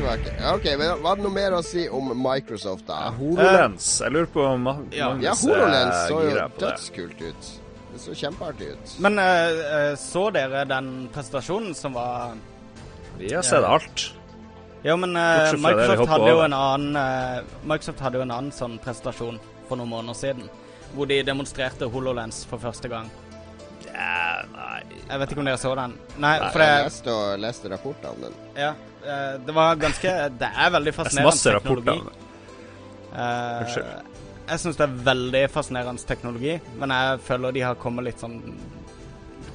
Tilbake. 0.02 0.32
Ok, 0.56 0.66
men 0.78 1.02
Var 1.04 1.16
det 1.20 1.24
noe 1.24 1.34
mer 1.36 1.54
å 1.54 1.64
si 1.66 1.84
om 1.94 2.12
Microsoft, 2.18 2.88
da? 2.90 3.12
HoloLens. 3.20 3.90
Jeg 4.02 4.14
lurer 4.16 4.30
på 4.34 4.46
om 4.50 4.64
Ma- 4.66 4.78
Ja. 4.92 5.12
Ja, 5.22 5.34
HoloLens 5.38 5.96
er 5.96 6.08
så 6.10 6.22
jo 6.24 6.32
det. 6.36 6.48
dødskult 6.60 7.22
ut. 7.22 7.52
Det 7.92 8.00
så 8.02 8.16
kjempeartig 8.16 8.72
ut. 8.72 8.96
Men 9.04 9.20
eh, 9.20 9.62
eh, 9.78 9.96
så 10.00 10.32
dere 10.34 10.66
den 10.66 11.10
presentasjonen 11.14 11.76
som 11.76 11.94
var 11.94 12.34
Vi 13.20 13.34
har 13.34 13.44
sett 13.46 13.64
alt. 13.64 14.08
Ja, 14.84 14.96
men 14.96 15.16
eh, 15.16 15.52
det 15.52 15.58
vi 15.58 15.62
Microsoft 15.62 16.10
hadde 16.10 16.30
jo 16.32 16.40
en 16.42 16.54
annen 16.58 16.96
uh, 16.98 17.44
Microsoft 17.64 18.00
hadde 18.02 18.18
jo 18.18 18.24
en 18.26 18.32
annen 18.34 18.52
sånn 18.56 18.80
presentasjon 18.82 19.38
for 19.68 19.78
noen 19.78 19.92
måneder 19.92 20.18
siden. 20.18 20.48
Hvor 20.96 21.06
de 21.08 21.22
demonstrerte 21.24 21.86
HoloLens 21.92 22.46
for 22.50 22.58
første 22.58 22.90
gang. 22.90 23.12
Ja, 23.92 24.42
nei 24.56 24.82
Jeg 25.10 25.20
vet 25.20 25.32
ikke 25.32 25.44
om 25.44 25.46
dere 25.52 25.60
så 25.62 25.76
den? 25.78 25.94
Nei, 26.18 26.40
Nei, 26.40 26.50
for 26.56 26.64
jeg 26.64 26.86
leste, 26.88 27.14
og, 27.14 27.40
leste 27.44 27.70
rapporten 27.70 28.10
om 28.16 28.22
den. 28.26 28.40
Ja, 28.56 28.72
eh, 28.72 28.88
det 29.46 29.54
var 29.56 29.76
ganske 29.82 30.12
Det 30.38 30.50
er 30.56 30.70
veldig 30.76 30.94
fascinerende 30.94 31.30
masse 31.32 31.54
rapporter 31.56 31.82
teknologi. 31.82 32.00
om 32.00 32.06
det. 32.12 32.18
Eh, 33.12 34.02
jeg 34.52 34.60
syns 34.60 34.78
det 34.80 34.86
er 34.88 34.96
veldig 35.06 35.42
fascinerende 35.52 36.08
teknologi, 36.08 36.54
men 36.80 36.90
jeg 36.96 37.20
føler 37.28 37.52
de 37.56 37.62
har 37.66 37.76
kommet 37.82 38.06
litt 38.10 38.20
sånn 38.24 38.38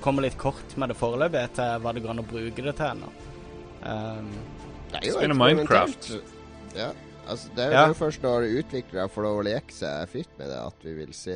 Kommet 0.04 0.22
litt 0.22 0.36
kort 0.38 0.76
med 0.78 0.88
det 0.92 0.96
foreløpig 1.00 1.40
til 1.56 1.80
hva 1.82 1.92
det 1.96 2.02
går 2.04 2.10
an 2.12 2.20
å 2.22 2.26
bruke 2.30 2.62
det 2.62 2.74
til 2.78 2.86
ennå. 2.92 3.08
Um, 3.82 4.28
Det 4.92 5.00
er 5.00 5.06
jo 5.08 5.14
Spiller. 5.16 5.34
Minecraft. 5.40 6.10
Ja. 6.76 6.90
Altså, 7.26 7.48
det 7.56 7.64
er 7.64 7.72
Ja. 7.72 7.86
jo 7.90 7.94
først 7.98 8.22
når 8.22 8.44
utviklere 8.60 9.08
får 9.10 9.22
lov 9.26 9.38
å 9.40 9.44
leke 9.44 9.72
seg 9.74 10.08
fritt 10.12 10.28
med 10.38 10.48
det, 10.48 10.58
at 10.62 10.84
vi 10.86 10.92
vil 10.94 11.12
se 11.12 11.34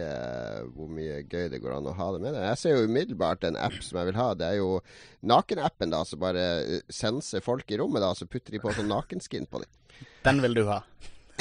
hvor 0.76 0.88
mye 0.88 1.22
gøy 1.26 1.48
det 1.50 1.60
går 1.62 1.76
an 1.76 1.88
å 1.90 1.94
ha 1.98 2.12
det 2.12 2.20
med 2.22 2.34
det. 2.34 2.44
Jeg 2.46 2.58
ser 2.58 2.76
jo 2.76 2.86
umiddelbart 2.86 3.44
en 3.44 3.56
app 3.56 3.74
som 3.82 3.98
jeg 3.98 4.06
vil 4.12 4.20
ha. 4.20 4.28
Det 4.34 4.46
er 4.46 4.56
jo 4.60 4.80
nakenappen, 5.26 5.90
da, 5.90 6.04
som 6.04 6.20
bare 6.22 6.44
eh, 6.62 6.80
senser 6.88 7.40
folk 7.42 7.70
i 7.70 7.76
rommet, 7.82 8.00
da, 8.04 8.12
så 8.14 8.26
putter 8.30 8.52
de 8.54 8.60
på 8.62 8.72
sånn 8.76 8.88
nakenskin 8.88 9.46
på 9.50 9.64
dem. 9.64 9.70
den 10.28 10.40
vil 10.42 10.54
du 10.54 10.64
ha. 10.70 10.82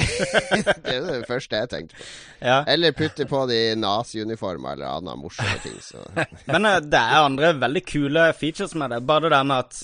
Det 0.00 0.94
er 0.96 1.02
det 1.04 1.26
første 1.28 1.58
jeg 1.60 1.68
tenkte 1.68 1.96
på. 1.98 2.04
Ja. 2.40 2.62
Eller 2.72 2.94
putte 2.96 3.26
på 3.28 3.42
de 3.50 3.74
naziuniformer 3.76 4.72
eller 4.72 4.86
andre 4.96 5.14
morsomme 5.20 5.58
ting. 5.62 5.76
Så. 5.84 6.00
Men 6.48 6.64
eh, 6.66 6.80
det 6.80 6.98
er 7.00 7.20
andre 7.26 7.52
veldig 7.60 7.82
kule 7.86 8.32
features 8.32 8.74
med 8.74 8.90
det. 8.94 9.02
Bare 9.06 9.28
det 9.28 9.34
der 9.36 9.44
med 9.44 9.58
at 9.66 9.82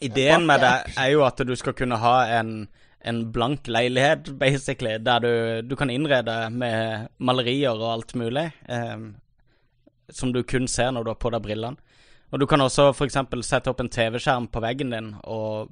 Ideen 0.00 0.44
med 0.46 0.60
det 0.62 0.92
er 0.94 1.08
jo 1.10 1.24
at 1.26 1.40
du 1.42 1.56
skal 1.58 1.74
kunne 1.74 1.96
ha 1.98 2.20
en, 2.38 2.68
en 3.00 3.32
blank 3.32 3.66
leilighet, 3.70 4.32
basically, 4.38 4.98
der 4.98 5.20
du, 5.20 5.32
du 5.68 5.76
kan 5.76 5.90
innrede 5.90 6.50
med 6.50 7.08
malerier 7.18 7.76
og 7.76 7.92
alt 7.92 8.14
mulig. 8.18 8.48
Eh, 8.68 9.08
som 10.10 10.32
du 10.32 10.42
kun 10.42 10.66
ser 10.68 10.90
når 10.92 11.04
du 11.04 11.10
har 11.10 11.20
på 11.20 11.30
deg 11.34 11.42
brillene. 11.44 11.76
Og 12.32 12.40
du 12.40 12.46
kan 12.46 12.60
også 12.60 12.90
f.eks. 12.92 13.16
sette 13.46 13.70
opp 13.70 13.80
en 13.80 13.88
TV-skjerm 13.92 14.48
på 14.52 14.60
veggen 14.60 14.90
din 14.92 15.14
og 15.24 15.70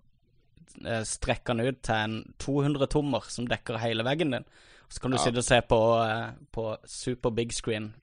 eh, 0.84 1.02
strekke 1.04 1.52
den 1.52 1.66
ut 1.68 1.82
til 1.84 1.94
en 1.94 2.16
200-tommer 2.40 3.28
som 3.32 3.48
dekker 3.48 3.80
hele 3.82 4.04
veggen 4.06 4.32
din. 4.32 4.46
Så 4.88 5.00
kan 5.02 5.10
du 5.10 5.16
Ja. 5.18 5.24
sitte 5.24 5.42
og 5.42 5.44
se 5.44 5.60
på, 5.68 5.80
eh, 6.04 6.30
på 6.52 6.76
super 6.84 7.30
big 7.30 7.52
screen 7.52 7.94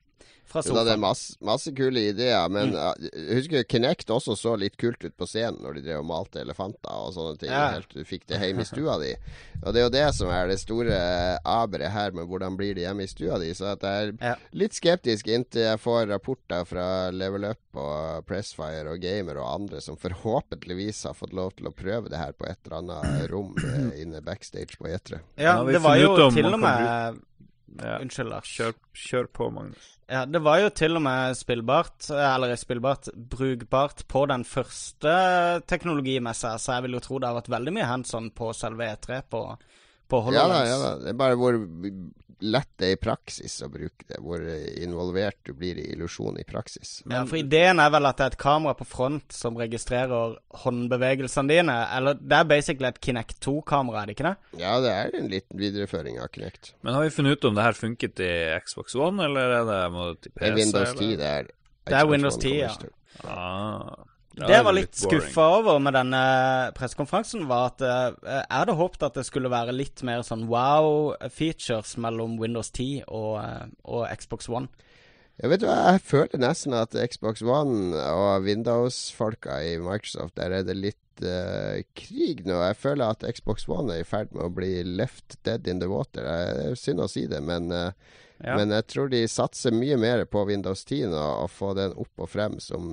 fra 0.54 0.62
Jo 0.64 0.76
da, 0.78 0.84
det 0.88 0.94
er 0.94 1.02
masse, 1.02 1.34
masse 1.44 1.72
kule 1.76 2.06
ideer, 2.14 2.48
men 2.54 2.70
Mm. 2.72 2.78
uh, 2.78 3.34
husker 3.34 3.66
Kinect 3.68 4.08
også 4.14 4.36
så 4.38 4.54
litt 4.58 4.78
kult 4.80 5.02
ut 5.04 5.16
på 5.18 5.26
scenen 5.28 5.60
når 5.64 5.76
de 5.80 5.82
drev 5.88 6.00
og 6.00 6.08
malte 6.08 6.40
elefanter 6.40 6.94
og 6.94 7.12
sånne 7.16 7.38
ting. 7.42 7.50
Ja. 7.52 7.72
Helt 7.74 7.90
du 7.92 8.04
fikk 8.08 8.24
det 8.30 8.38
hjemme 8.40 8.62
i 8.64 8.68
stua 8.68 8.96
di. 9.02 9.12
Og 9.64 9.72
det 9.74 9.80
er 9.82 9.86
jo 9.88 9.92
det 9.94 10.06
som 10.16 10.30
er 10.32 10.48
det 10.50 10.58
store 10.62 10.96
aberet 11.44 11.92
her 11.94 12.14
med 12.16 12.28
hvordan 12.30 12.56
blir 12.58 12.74
det 12.78 12.86
hjemme 12.86 13.04
i 13.04 13.10
stua 13.10 13.38
di. 13.42 13.50
Så 13.56 13.68
at 13.74 13.82
jeg 13.84 14.14
er 14.20 14.40
litt 14.56 14.74
skeptisk 14.78 15.28
inntil 15.28 15.66
jeg 15.68 15.80
får 15.82 16.06
rapporter 16.10 16.64
fra 16.68 16.86
Level 17.14 17.44
Up 17.50 17.60
og 17.80 18.24
Pressfire 18.28 18.86
og 18.94 19.00
Gamer 19.02 19.40
og 19.42 19.48
andre 19.54 19.80
som 19.82 19.96
forhåpentligvis 19.98 21.04
har 21.08 21.14
fått 21.18 21.32
lov 21.34 21.52
til 21.58 21.66
å 21.70 21.74
prøve 21.74 22.08
det 22.12 22.20
her 22.20 22.32
på 22.38 22.46
et 22.46 22.58
eller 22.68 22.80
annet 22.82 23.30
rom 23.32 23.54
eh, 23.58 24.00
inne 24.04 24.20
backstage 24.24 24.78
på 24.78 24.86
E3. 24.90 25.18
Ja, 25.42 25.56
det 25.66 25.80
var 25.82 25.96
jo 25.98 26.14
til 26.30 26.50
og 26.52 26.60
med 26.62 27.20
Unnskyld, 27.82 28.30
Lars. 28.30 28.50
Kjør, 28.54 28.74
kjør 28.94 29.28
på, 29.34 29.50
Magnus. 29.54 29.90
Ja, 30.10 30.24
det 30.28 30.42
var 30.44 30.60
jo 30.60 30.72
til 30.76 30.98
og 30.98 31.02
med 31.06 31.36
spillbart, 31.38 32.10
eller 32.12 32.52
spillbart, 32.60 33.08
brukbart 33.16 34.04
på 34.10 34.26
den 34.28 34.44
første 34.44 35.14
teknologimessa, 35.70 36.58
så 36.60 36.76
jeg 36.76 36.86
vil 36.86 36.98
jo 36.98 37.04
tro 37.06 37.20
det 37.20 37.30
har 37.30 37.38
vært 37.38 37.54
veldig 37.54 37.72
mye 37.78 37.88
hands 37.88 38.12
on 38.18 38.28
på 38.36 38.50
selve 38.56 38.90
E3 38.92 39.22
på, 39.32 39.40
på 40.12 40.20
Ja 40.36 40.44
da, 40.50 40.60
ja 40.68 40.76
da. 40.82 40.92
Det 41.00 41.14
er 41.14 41.18
bare 41.24 41.38
hvor 41.40 41.56
lett 42.44 42.70
det 42.80 42.88
er 42.88 42.96
i 42.96 43.00
praksis 43.00 43.56
å 43.64 43.68
bruke 43.72 44.06
det. 44.08 44.20
Hvor 44.22 44.42
involvert 44.82 45.40
du 45.48 45.54
blir 45.56 45.78
i 45.80 45.86
illusjon 45.94 46.38
i 46.40 46.44
praksis. 46.48 46.98
Ja, 47.10 47.24
for 47.28 47.40
ideen 47.40 47.80
er 47.82 47.92
vel 47.94 48.08
at 48.08 48.20
det 48.20 48.26
er 48.26 48.34
et 48.34 48.40
kamera 48.44 48.76
på 48.78 48.86
front 48.88 49.34
som 49.34 49.58
registrerer 49.60 50.36
håndbevegelsene 50.64 51.50
dine. 51.50 51.76
Eller 51.96 52.18
det 52.20 52.40
er 52.40 52.48
basically 52.50 52.90
et 52.90 53.00
Kinect 53.04 53.40
2-kamera, 53.44 54.02
er 54.02 54.10
det 54.10 54.16
ikke 54.18 54.28
det? 54.30 54.62
Ja, 54.62 54.78
det 54.84 54.94
er 54.94 55.18
en 55.20 55.30
liten 55.32 55.60
videreføring 55.60 56.20
av 56.22 56.32
Kinect. 56.34 56.74
Men 56.84 56.98
har 56.98 57.06
vi 57.06 57.14
funnet 57.16 57.38
ut 57.38 57.50
om 57.50 57.58
det 57.58 57.68
her 57.68 57.78
funket 57.78 58.24
i 58.24 58.32
Xbox 58.64 58.98
One, 58.98 59.28
eller 59.28 59.58
er 59.60 59.68
det 59.70 59.82
mot 59.94 60.30
PC? 60.30 60.34
Det 60.40 60.50
er 60.50 60.58
Windows 60.60 60.96
10, 60.98 61.04
eller? 61.04 61.16
det 61.20 61.30
er 61.30 61.52
Det 61.84 62.00
er 62.00 62.10
Windows 62.10 62.40
10, 62.40 62.58
ja. 62.60 62.74
Ah. 63.30 64.13
Det 64.34 64.50
jeg 64.50 64.66
var 64.66 64.74
litt 64.74 64.96
boring. 64.98 65.20
skuffa 65.22 65.44
over 65.60 65.82
med 65.82 65.94
denne 65.94 66.22
pressekonferansen, 66.74 67.44
var 67.50 67.68
at 67.70 67.84
eh, 67.86 68.16
jeg 68.26 68.48
hadde 68.50 68.78
håpet 68.80 69.06
at 69.06 69.20
det 69.20 69.26
skulle 69.28 69.52
være 69.52 69.74
litt 69.76 70.02
mer 70.06 70.24
sånn 70.26 70.48
wow-features 70.50 71.94
mellom 72.02 72.34
Windows 72.40 72.72
10 72.74 73.04
og, 73.06 73.36
eh, 73.44 73.68
og 73.86 74.08
Xbox 74.18 74.50
One. 74.50 74.72
Jeg 75.42 75.50
vet 75.50 75.62
du 75.62 75.66
hva, 75.66 75.78
jeg 75.94 76.02
føler 76.06 76.42
nesten 76.42 76.74
at 76.78 76.94
Xbox 76.94 77.42
One 77.42 77.94
og 77.98 78.44
Windows-folka 78.46 79.56
i 79.66 79.72
Microsoft, 79.82 80.36
der 80.38 80.60
er 80.60 80.66
det 80.66 80.76
litt 80.78 81.24
uh, 81.26 81.80
krig 81.98 82.44
nå. 82.46 82.60
Jeg 82.68 82.78
føler 82.78 83.10
at 83.10 83.26
Xbox 83.34 83.66
One 83.66 83.96
er 83.96 84.04
i 84.04 84.06
ferd 84.06 84.30
med 84.34 84.44
å 84.46 84.52
bli 84.54 84.84
left 84.86 85.40
dead 85.46 85.66
in 85.70 85.82
the 85.82 85.90
water. 85.90 86.22
Det 86.22 86.68
er 86.68 86.78
synd 86.78 87.02
å 87.02 87.10
si 87.10 87.26
det, 87.30 87.42
men, 87.42 87.66
eh, 87.74 88.22
Ja. 88.42 88.56
men 88.58 88.72
jeg 88.74 88.86
tror 88.90 89.08
de 89.12 89.20
satser 89.30 89.72
mye 89.72 89.96
mer 90.00 90.24
på 90.26 90.42
Windows 90.48 90.82
10 90.84 91.06
nå, 91.12 91.20
og 91.44 91.50
få 91.54 91.70
den 91.78 91.94
opp 92.00 92.24
og 92.24 92.28
frem 92.32 92.56
som 92.60 92.88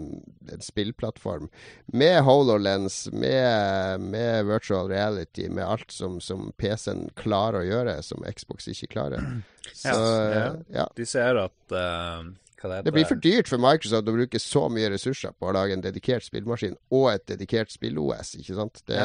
en 0.47 0.61
spillplattform. 0.63 1.49
Med 1.91 2.21
HoloLens, 2.27 3.07
med, 3.11 4.05
med 4.05 4.45
virtual 4.45 4.91
reality, 4.91 5.47
med 5.49 5.65
alt 5.65 5.91
som, 5.91 6.19
som 6.21 6.51
PC-en 6.61 7.09
klarer 7.17 7.63
å 7.63 7.67
gjøre, 7.67 7.97
som 8.05 8.23
Xbox 8.29 8.69
ikke 8.71 8.91
klarer. 8.93 9.25
Så 9.73 9.97
Ja. 9.97 10.45
ja. 10.73 10.85
De 10.97 11.05
ser 11.05 11.37
at 11.37 11.73
uh, 11.73 12.23
Hva 12.61 12.69
det 12.69 12.77
heter 12.79 12.85
Det 12.87 12.93
blir 12.95 13.05
for 13.09 13.21
dyrt 13.21 13.49
for 13.49 13.61
Microsoft 13.61 14.09
å 14.09 14.15
bruke 14.15 14.39
så 14.41 14.63
mye 14.73 14.89
ressurser 14.93 15.33
på 15.37 15.49
å 15.49 15.53
lage 15.55 15.73
en 15.77 15.83
dedikert 15.85 16.25
spillmaskin 16.25 16.75
og 16.93 17.07
et 17.13 17.25
dedikert 17.29 17.73
spill-OS, 17.73 18.35
ikke 18.41 18.57
sant? 18.57 18.81
Det, 18.89 18.99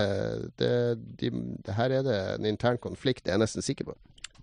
det, 0.61 0.72
de, 1.20 1.31
det 1.64 1.77
her 1.77 1.92
er 2.01 2.05
det 2.07 2.18
en 2.35 2.49
intern 2.49 2.81
konflikt, 2.83 3.25
det 3.25 3.33
er 3.33 3.38
jeg 3.38 3.44
nesten 3.46 3.64
sikker 3.64 3.90
på. 3.92 3.96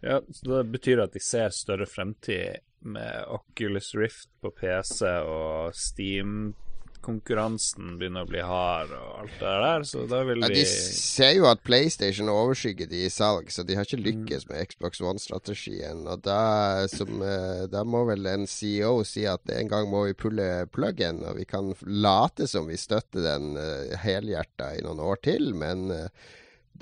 Ja, 0.04 0.22
så 0.32 0.58
Det 0.58 0.63
betyr 0.72 1.00
at 1.06 1.13
de 1.16 1.20
ser 1.24 1.50
større 1.56 1.86
fremtid 1.88 2.58
med 2.84 3.24
Oculus 3.32 3.96
Rift 3.96 4.28
på 4.44 4.52
PC 4.52 5.08
og 5.24 5.72
Steam-konkurransen 5.78 7.98
begynner 8.00 8.24
å 8.26 8.28
bli 8.28 8.42
hard 8.44 8.92
og 8.98 9.20
alt 9.22 9.38
det 9.39 9.54
der, 9.63 9.84
så 9.88 10.06
da 10.12 10.24
vil 10.28 10.42
de 10.44 10.48
Ja, 10.50 10.56
de 10.58 10.66
ser 10.68 11.32
jo 11.38 11.46
at 11.48 11.63
PlayStation 11.63 12.28
overskygger 12.34 12.88
de 12.92 13.06
i 13.08 13.13
salg, 13.13 13.48
så 13.56 13.63
de 13.63 13.76
har 13.80 13.88
ikke 13.88 14.06
lykkes 14.10 14.44
med 14.52 14.68
Xbox 14.74 14.94
One-strategien. 15.00 16.04
Og 16.12 16.18
da, 16.28 16.44
som, 16.92 17.24
eh, 17.24 17.63
da 17.72 17.88
må 17.88 18.04
vel 18.12 18.28
en 18.34 18.44
CEO 18.44 19.08
si 19.08 19.24
at 19.24 19.48
en 19.56 19.72
gang 19.72 19.88
må 19.88 20.04
vi 20.10 20.20
pulle 20.26 20.68
pluggen, 20.76 21.24
og 21.24 21.39
vi 21.39 21.48
kan 21.48 21.72
late 21.88 22.44
som 22.52 22.68
vi 22.68 22.76
støtter 22.76 23.24
den 23.24 23.56
uh, 23.56 23.96
helhjerta 24.04 24.76
i 24.76 24.84
noen 24.84 25.00
år 25.00 25.24
til, 25.24 25.56
men 25.56 25.88
eh, 25.96 26.12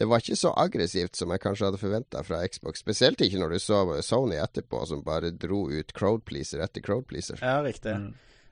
det 0.01 0.07
var 0.09 0.23
ikke 0.23 0.39
så 0.39 0.49
aggressivt 0.57 1.19
som 1.19 1.29
jeg 1.29 1.43
kanskje 1.43 1.67
hadde 1.67 1.77
forventa 1.77 2.23
fra 2.25 2.39
Xbox. 2.49 2.81
Spesielt 2.81 3.21
ikke 3.21 3.37
når 3.37 3.53
du 3.53 3.61
så 3.61 3.83
Sony 4.01 4.39
etterpå, 4.41 4.79
som 4.89 5.03
bare 5.05 5.29
dro 5.29 5.67
ut 5.69 5.91
crowdpleaser 5.93 6.63
etter 6.65 6.81
crowdpleaser. 6.81 7.37
Ja, 7.45 7.59
riktig. 7.61 7.93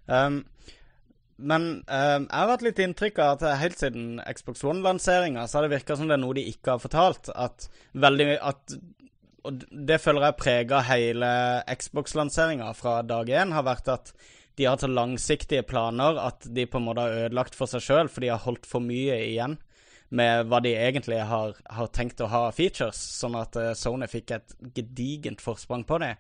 Um, 0.06 0.44
men 1.42 1.66
um, 1.88 2.28
jeg 2.28 2.36
har 2.36 2.52
hatt 2.52 2.66
litt 2.68 2.82
inntrykk 2.84 3.22
av 3.24 3.32
at 3.40 3.62
helt 3.64 3.82
siden 3.82 4.20
Xbox 4.38 4.62
One-lanseringa, 4.62 5.48
så 5.48 5.58
har 5.58 5.66
det 5.66 5.74
virka 5.74 5.98
som 5.98 6.12
det 6.12 6.20
er 6.20 6.22
noe 6.22 6.38
de 6.38 6.44
ikke 6.52 6.76
har 6.76 6.84
fortalt. 6.84 7.32
At 7.34 7.66
veldig 7.98 8.28
at, 8.38 8.76
Og 9.50 9.64
det 9.90 9.98
føler 10.04 10.28
jeg 10.28 10.38
prega 10.44 10.84
hele 10.86 11.32
Xbox-lanseringa 11.82 12.70
fra 12.78 13.00
dag 13.02 13.32
én, 13.32 13.56
har 13.58 13.66
vært 13.66 13.90
at 13.96 14.14
de 14.60 14.68
har 14.68 14.78
så 14.78 14.92
langsiktige 14.92 15.66
planer 15.66 16.20
at 16.20 16.46
de 16.46 16.68
på 16.70 16.78
en 16.78 16.86
måte 16.92 17.08
har 17.08 17.26
ødelagt 17.26 17.58
for 17.58 17.72
seg 17.72 17.82
sjøl, 17.82 18.12
for 18.12 18.22
de 18.22 18.30
har 18.36 18.46
holdt 18.46 18.70
for 18.70 18.86
mye 18.86 19.18
igjen 19.32 19.58
med 20.10 20.48
hva 20.50 20.60
de 20.63 20.74
egentlig 20.74 21.19
har, 21.30 21.58
har 21.69 21.89
tenkt 21.93 22.22
å 22.22 22.30
ha 22.32 22.48
features, 22.56 22.98
sånn 23.19 23.38
at 23.38 23.58
eh, 23.60 23.76
Sony 23.78 24.08
fikk 24.10 24.34
et 24.34 24.56
gedigent 24.76 25.41
forsprang 25.43 25.86
på 25.88 26.00
det. 26.02 26.15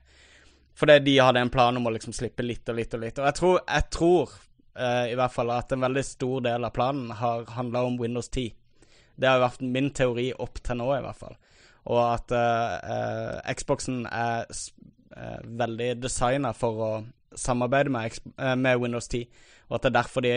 Fordi 0.79 0.99
de 1.07 1.17
hadde 1.19 1.41
en 1.43 1.51
plan 1.51 1.75
om 1.75 1.89
å 1.89 1.93
liksom 1.95 2.13
slippe 2.15 2.45
litt 2.45 2.69
og 2.69 2.77
litt 2.77 2.93
og 2.95 3.03
litt. 3.03 3.19
Og 3.19 3.27
jeg 3.27 3.37
tror, 3.39 3.57
jeg 3.65 3.87
tror 3.91 4.35
uh, 4.79 5.05
i 5.11 5.17
hvert 5.19 5.33
fall 5.33 5.51
at 5.51 5.73
en 5.75 5.83
veldig 5.83 6.03
stor 6.07 6.45
del 6.45 6.67
av 6.67 6.71
planen 6.71 7.09
har 7.19 7.49
handla 7.57 7.81
om 7.83 7.97
Windows 7.99 8.29
10. 8.29 8.53
Det 9.19 9.27
har 9.27 9.41
vært 9.43 9.65
min 9.65 9.89
teori 9.91 10.29
opp 10.39 10.61
til 10.63 10.79
nå, 10.79 10.87
i 10.95 11.03
hvert 11.03 11.19
fall. 11.19 11.35
Og 11.89 11.99
at 12.05 12.31
uh, 12.31 12.77
uh, 12.79 13.51
Xboxen 13.57 14.05
er 14.07 14.47
veldig 15.59 15.89
designa 15.99 16.53
for 16.55 16.79
å 16.85 16.89
samarbeide 17.35 17.91
med, 17.91 18.15
med 18.61 18.79
Windows 18.79 19.09
10, 19.11 19.25
og 19.67 19.75
at 19.75 19.83
det 19.83 19.89
er 19.89 19.95
derfor 19.97 20.23
de 20.23 20.33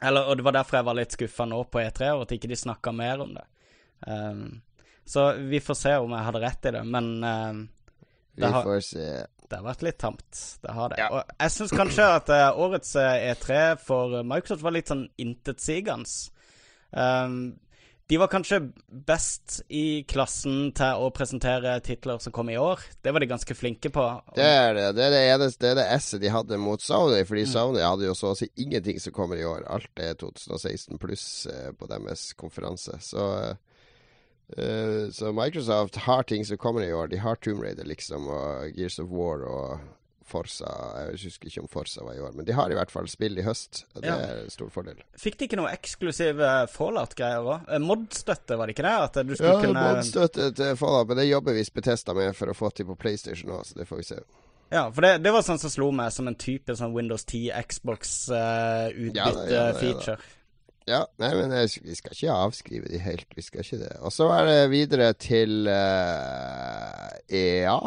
eller, 0.00 0.26
Og 0.26 0.36
det 0.36 0.44
var 0.44 0.52
derfor 0.58 0.78
jeg 0.78 0.86
var 0.88 0.98
litt 0.98 1.14
skuffa 1.16 1.46
nå 1.48 1.60
på 1.70 1.80
E3, 1.80 2.10
og 2.14 2.24
at 2.26 2.34
ikke 2.36 2.50
de 2.50 2.58
snakka 2.58 2.92
mer 2.92 3.22
om 3.24 3.34
det. 3.36 3.44
Um, 4.06 4.60
så 5.04 5.32
vi 5.36 5.60
får 5.60 5.78
se 5.78 5.94
om 6.00 6.12
jeg 6.12 6.26
hadde 6.28 6.42
rett 6.42 6.68
i 6.68 6.72
det, 6.74 6.82
men 6.88 7.10
um, 7.24 7.62
det, 8.34 8.50
har, 8.50 8.68
det 9.48 9.56
har 9.58 9.64
vært 9.64 9.84
litt 9.86 9.98
tamt. 10.00 10.40
Det 10.62 10.76
har 10.76 10.92
det. 10.92 11.08
Og 11.08 11.34
jeg 11.38 11.54
syns 11.56 11.74
kanskje 11.76 12.08
at 12.18 12.32
uh, 12.32 12.62
årets 12.66 12.94
eh, 13.00 13.26
E3 13.32 13.60
for 13.84 14.22
Microsoft 14.26 14.64
var 14.64 14.74
litt 14.76 14.90
sånn 14.92 15.06
intetsigende. 15.20 16.08
Um, 16.90 17.54
de 18.14 18.18
var 18.18 18.28
kanskje 18.30 18.60
best 18.86 19.56
i 19.74 20.04
klassen 20.06 20.68
til 20.78 21.00
å 21.02 21.08
presentere 21.10 21.72
titler 21.82 22.20
som 22.22 22.30
kom 22.32 22.46
i 22.52 22.54
år. 22.54 22.78
Det 23.02 23.10
var 23.10 23.24
de 23.24 23.26
ganske 23.26 23.56
flinke 23.58 23.90
på. 23.90 24.04
Det 24.36 24.44
er 24.46 24.76
det. 24.76 24.84
Det 24.94 25.02
er 25.02 25.10
det 25.10 25.22
eneste 25.32 25.64
Det 25.64 25.72
det 25.80 25.86
S-et 25.96 26.22
de 26.22 26.30
hadde 26.30 26.60
mot 26.62 26.78
Sony, 26.78 27.24
fordi 27.26 27.42
Sony 27.50 27.80
hadde 27.82 28.06
jo 28.06 28.14
så 28.14 28.30
å 28.30 28.36
si 28.38 28.46
ingenting 28.54 29.02
som 29.02 29.16
kommer 29.16 29.42
i 29.42 29.48
år. 29.50 29.66
Alt 29.66 29.98
er 29.98 30.14
2016 30.20 31.02
pluss 31.02 31.26
eh, 31.50 31.72
på 31.74 31.90
deres 31.90 32.28
konferanse. 32.38 33.00
Så 33.02 33.26
uh, 33.50 35.10
Så 35.10 35.34
Microsoft 35.34 35.98
har 36.06 36.22
ting 36.22 36.46
som 36.46 36.60
kommer 36.62 36.86
i 36.86 36.94
år. 36.94 37.10
De 37.10 37.18
har 37.18 37.42
Tomb 37.42 37.66
Raider, 37.66 37.90
liksom, 37.90 38.30
og 38.30 38.78
Gears 38.78 39.00
of 39.02 39.10
War 39.10 39.42
og 39.42 39.82
Forsa. 40.26 40.64
Jeg 41.04 41.18
husker 41.26 41.46
ikke 41.50 41.60
om 41.64 41.68
Forsa 41.68 42.00
var 42.06 42.14
i 42.16 42.20
år, 42.24 42.32
men 42.36 42.44
de 42.48 42.52
har 42.56 42.68
i 42.72 42.76
hvert 42.78 42.90
fall 42.92 43.08
spill 43.12 43.36
i 43.38 43.42
høst. 43.46 43.72
Og 43.94 43.98
det 44.02 44.08
Ja. 44.10 44.14
er 44.16 44.42
en 44.44 44.50
stor 44.50 44.68
fordel. 44.72 44.96
Fikk 45.20 45.36
de 45.38 45.44
ikke 45.48 45.56
noe 45.60 45.70
eksklusive 45.72 46.48
Fallout-greier 46.72 47.42
òg? 47.44 47.60
Mod-støtte, 47.84 48.56
var 48.56 48.66
det 48.66 48.72
ikke 48.76 48.88
det? 48.88 48.96
At 49.04 49.14
du 49.26 49.34
skulle 49.36 49.54
Ja, 49.54 49.60
kunne 49.60 49.84
modstøtte 49.94 50.50
til 50.54 50.76
Fallout, 50.80 51.08
men 51.08 51.16
det 51.20 51.28
jobber 51.28 51.52
vi 51.52 51.64
Betesta 51.74 52.14
med 52.14 52.34
for 52.36 52.46
å 52.48 52.54
få 52.56 52.70
til 52.74 52.86
på 52.86 52.96
PlayStation 52.96 53.50
òg, 53.50 53.64
så 53.66 53.74
det 53.74 53.86
får 53.88 53.96
vi 53.96 54.02
se. 54.12 54.16
Ja, 54.72 54.90
for 54.90 55.00
det, 55.02 55.22
det 55.22 55.32
var 55.32 55.42
sånn 55.42 55.58
som 55.60 55.70
slo 55.70 55.90
meg 55.92 56.10
som 56.12 56.26
en 56.28 56.34
type 56.34 56.72
sånn 56.74 56.94
Windows 56.96 57.24
10 57.24 57.50
Xbox-utbytte-feature. 57.68 60.16
Ja 60.16 60.16
ja 60.16 60.18
ja. 60.18 60.40
Ja, 60.86 60.98
nei, 61.16 61.30
men 61.32 61.48
jeg, 61.56 61.78
vi 61.80 61.94
skal 61.96 62.12
ikke 62.12 62.34
avskrive 62.44 62.90
de 62.92 62.98
helt. 63.00 63.24
Vi 63.32 63.40
skal 63.46 63.62
ikke 63.64 63.78
det. 63.80 63.94
Og 64.04 64.12
så 64.12 64.26
er 64.34 64.44
det 64.50 64.56
videre 64.68 65.06
til 65.16 65.64
uh, 65.64 67.08
EA. 67.32 67.78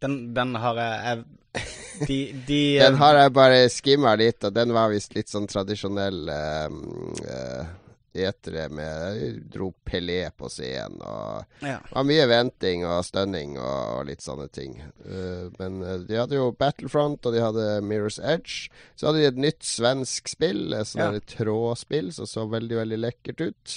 Den, 0.00 0.34
den 0.34 0.54
har 0.62 0.78
jeg, 0.78 1.02
jeg 1.08 2.06
De, 2.06 2.18
de 2.46 2.60
Den 2.84 2.94
har 3.00 3.18
jeg 3.18 3.32
bare 3.34 3.64
skimma 3.72 4.14
litt, 4.20 4.44
og 4.46 4.54
den 4.54 4.72
var 4.76 4.92
visst 4.92 5.16
litt 5.16 5.28
sånn 5.32 5.48
tradisjonell 5.50 6.28
eh, 6.30 6.78
uh, 7.26 7.76
etere 8.18 8.64
med 8.72 9.42
Dro 9.52 9.68
Pelé 9.86 10.30
på 10.34 10.48
scenen 10.50 10.96
og 11.06 11.62
Ja. 11.66 11.76
var 11.92 12.06
mye 12.08 12.24
venting 12.30 12.86
og 12.88 13.04
stønning 13.06 13.56
og, 13.60 13.98
og 13.98 14.06
litt 14.08 14.22
sånne 14.24 14.48
ting. 14.54 14.78
Uh, 15.04 15.50
men 15.58 15.82
eh, 15.82 15.98
de 16.08 16.18
hadde 16.18 16.38
jo 16.38 16.48
Battlefront, 16.58 17.26
og 17.26 17.34
de 17.36 17.42
hadde 17.44 17.66
Mirror's 17.86 18.18
Edge. 18.22 18.70
Så 18.96 19.06
hadde 19.10 19.22
de 19.22 19.28
et 19.32 19.42
nytt 19.48 19.62
svensk 19.66 20.30
spill, 20.34 20.72
et 20.74 20.90
sånt 20.90 21.20
Ja. 21.20 21.36
trådspill 21.36 22.10
som 22.16 22.26
så 22.30 22.46
veldig, 22.50 22.80
veldig 22.84 22.98
lekkert 23.04 23.44
ut. 23.50 23.76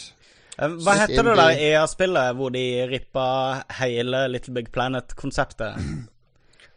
Eh, 0.61 0.75
Hva 0.85 0.93
Litt 0.93 1.09
heter 1.09 1.23
det 1.31 1.35
der. 1.39 1.55
EA-spillet 1.71 2.35
hvor 2.37 2.51
de 2.53 2.65
rippa 2.91 3.27
hele 3.81 4.27
Little 4.29 4.53
Big 4.59 4.71
Planet-konseptet? 4.71 5.79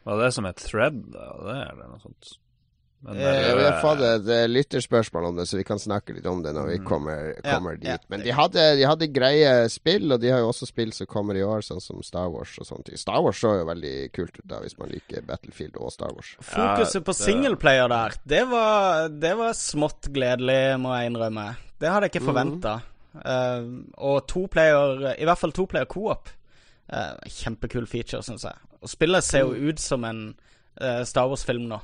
Var 0.04 0.22
det 0.22 0.32
som 0.36 0.46
et 0.48 0.56
thread, 0.60 1.02
da? 1.12 1.28
Det 1.44 1.58
er 1.66 1.76
det 1.82 1.90
noe 1.90 2.00
sånt? 2.02 2.32
Men 3.04 3.18
Eh, 3.18 3.20
det 3.20 3.50
er- 3.50 3.56
vi 3.58 3.64
har 3.68 3.80
fått 3.82 4.00
et 4.00 4.28
eh, 4.32 4.46
lytterspørsmål 4.48 5.26
om 5.28 5.36
det, 5.36 5.44
så 5.46 5.58
vi 5.58 5.64
kan 5.68 5.76
snakke 5.78 6.14
litt 6.16 6.24
om 6.24 6.38
det 6.42 6.54
når 6.56 6.66
vi 6.70 6.78
kommer, 6.78 7.34
Ja, 7.44 7.58
dit. 7.60 7.84
ja. 7.84 7.96
Men 8.08 8.20
de 8.24 8.30
hadde, 8.32 8.76
de 8.78 8.86
hadde 8.88 9.08
greie 9.12 9.68
spill, 9.68 10.10
og 10.12 10.20
de 10.22 10.30
har 10.32 10.38
jo 10.40 10.48
også 10.48 10.66
spill 10.66 10.90
som 10.96 11.06
kommer 11.06 11.36
i 11.36 11.42
år, 11.44 11.60
sånn 11.60 11.82
som 11.84 12.00
Star 12.02 12.30
Wars 12.32 12.56
og 12.58 12.64
sånne 12.64 12.84
ting. 12.86 12.96
Star 12.96 13.20
Wars 13.20 13.36
så 13.36 13.58
jo 13.58 13.66
veldig 13.68 14.10
kult 14.14 14.38
ut 14.38 14.48
da, 14.48 14.60
hvis 14.64 14.78
man 14.78 14.88
liker 14.88 15.20
Battlefield 15.20 15.76
og 15.76 15.92
Star 15.92 16.14
Wars. 16.16 16.32
Fokuset 16.40 17.04
på 17.04 17.12
singleplayer 17.12 17.88
der, 17.92 18.16
det 18.26 18.48
var, 18.48 19.08
det 19.10 19.36
var 19.36 19.52
smått 19.52 20.08
gledelig, 20.08 20.80
må 20.80 20.96
jeg 20.96 21.12
innrømme. 21.12 21.56
Det 21.78 21.90
hadde 21.92 22.08
jeg 22.08 22.12
ikke 22.14 22.24
forventa. 22.32 22.78
Og 23.14 24.26
to 24.26 24.46
player, 24.50 25.14
i 25.18 25.24
hvert 25.24 25.38
fall 25.38 25.52
to 25.54 25.66
player 25.70 25.86
co-op. 25.86 26.28
eh, 26.92 27.14
kjempekul 27.30 27.86
feature, 27.88 28.22
syns 28.22 28.42
jeg. 28.44 28.54
Og 28.82 28.88
spillet 28.90 29.24
ser 29.24 29.40
jo 29.46 29.54
ut 29.70 29.80
som 29.80 30.04
en 30.04 30.34
eh, 30.80 31.04
Star 31.08 31.28
Wars-film 31.30 31.68
nå. 31.70 31.78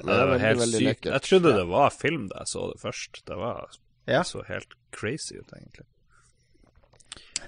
Det 0.00 0.06
var 0.08 0.26
veldig, 0.32 0.40
helt 0.40 0.60
veldig 0.64 0.80
sykt. 0.80 1.04
Jeg 1.12 1.22
trodde 1.26 1.52
det 1.58 1.66
var 1.68 1.90
film 1.92 2.24
da 2.32 2.40
jeg 2.40 2.48
så 2.54 2.64
det 2.72 2.80
først. 2.80 3.20
Det 3.28 3.36
var 3.36 3.68
Ja. 4.08 4.22
så 4.24 4.42
helt 4.48 4.74
crazy 4.90 5.36
ut, 5.38 5.52
egentlig. 5.52 5.84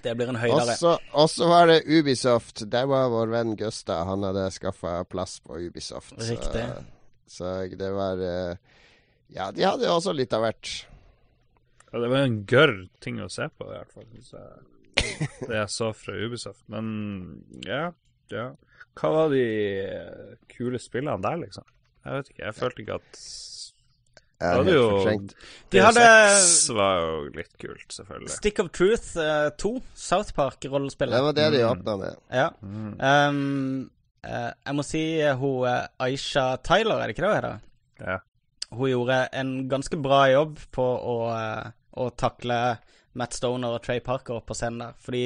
Det 0.02 0.14
blir 0.16 0.28
en 0.28 0.36
høydere. 0.36 0.76
så 0.76 0.98
og 1.14 1.28
så 1.30 1.48
var 1.48 1.66
det 1.66 1.82
Ubisoft. 1.86 2.64
Der 2.70 2.86
var 2.86 3.08
vår 3.08 3.26
venn 3.30 3.56
Gustav. 3.56 4.06
Han 4.06 4.22
hadde 4.22 4.50
skaffa 4.50 5.04
plass 5.04 5.40
på 5.40 5.58
Ubisoft. 5.58 6.12
Riktig. 6.18 6.64
Så, 7.26 7.68
det 7.78 7.90
var 7.94 8.18
eh, 8.20 8.56
Ja, 9.32 9.50
de 9.50 9.62
hadde 9.64 9.88
også 9.88 10.12
litt 10.14 10.32
av 10.36 10.42
hvert. 10.42 10.86
Ja, 11.92 12.00
det 12.00 12.08
var 12.08 12.22
en 12.24 12.38
gørr 12.48 12.76
ting 13.04 13.20
å 13.20 13.28
se 13.32 13.48
på, 13.52 13.66
i 13.68 13.76
hvert 13.76 13.92
fall. 13.92 14.06
jeg. 14.16 14.70
Det 15.42 15.56
jeg 15.58 15.68
så 15.72 15.90
fra 15.96 16.14
Ubisoft. 16.24 16.62
Men 16.72 16.86
ja, 17.66 17.90
ja. 18.32 18.46
Hva 18.96 19.10
var 19.12 19.30
de 19.32 19.42
eh, 19.84 20.34
kule 20.52 20.80
spillene 20.80 21.20
der, 21.24 21.36
liksom? 21.44 21.64
Jeg 22.04 22.18
vet 22.18 22.30
ikke. 22.32 22.44
Jeg 22.46 22.56
følte 22.58 22.82
ikke 22.82 22.96
at 23.00 23.20
Jeg 24.42 24.42
Det 24.42 24.56
hadde 24.58 24.72
jo. 24.74 24.86
De 25.70 25.82
hadde 25.84 26.06
D6 26.06 26.72
var 26.74 26.96
jo 27.04 27.18
litt 27.36 27.52
kult, 27.62 27.84
selvfølgelig. 27.94 28.32
Stick 28.34 28.58
of 28.64 28.70
Truth 28.74 29.12
eh, 29.22 29.50
2, 29.62 29.72
South 29.94 30.32
Park-rollespillet. 30.34 31.14
Det 31.14 31.22
var 31.28 31.36
det 31.38 31.50
de 31.54 31.60
Mm. 31.62 31.70
åpna 31.76 31.96
med. 32.00 32.16
Ja. 32.34 32.48
Um, 33.28 33.90
uh, 34.26 34.50
jeg 34.66 34.74
må 34.80 34.82
si 34.86 35.04
eh, 35.20 35.36
hun 35.38 35.68
uh, 35.68 35.86
Aisha 36.02 36.56
Tyler, 36.66 36.98
er 36.98 37.06
det 37.06 37.14
ikke 37.16 37.22
det 37.26 37.30
hun 37.30 37.38
heter? 37.38 37.62
Ja. 38.02 38.18
Hun 38.72 38.88
gjorde 38.90 39.20
en 39.36 39.54
ganske 39.70 40.00
bra 40.02 40.24
jobb 40.32 40.58
på 40.72 40.84
å, 40.84 41.16
eh, 41.36 41.70
å 42.00 42.08
takle 42.16 42.58
Matt 43.20 43.34
Stoner 43.36 43.74
og 43.76 43.82
Trey 43.84 44.00
Parker 44.00 44.38
på 44.40 44.54
scenen 44.56 44.78
der. 44.86 44.94
Fordi 45.04 45.22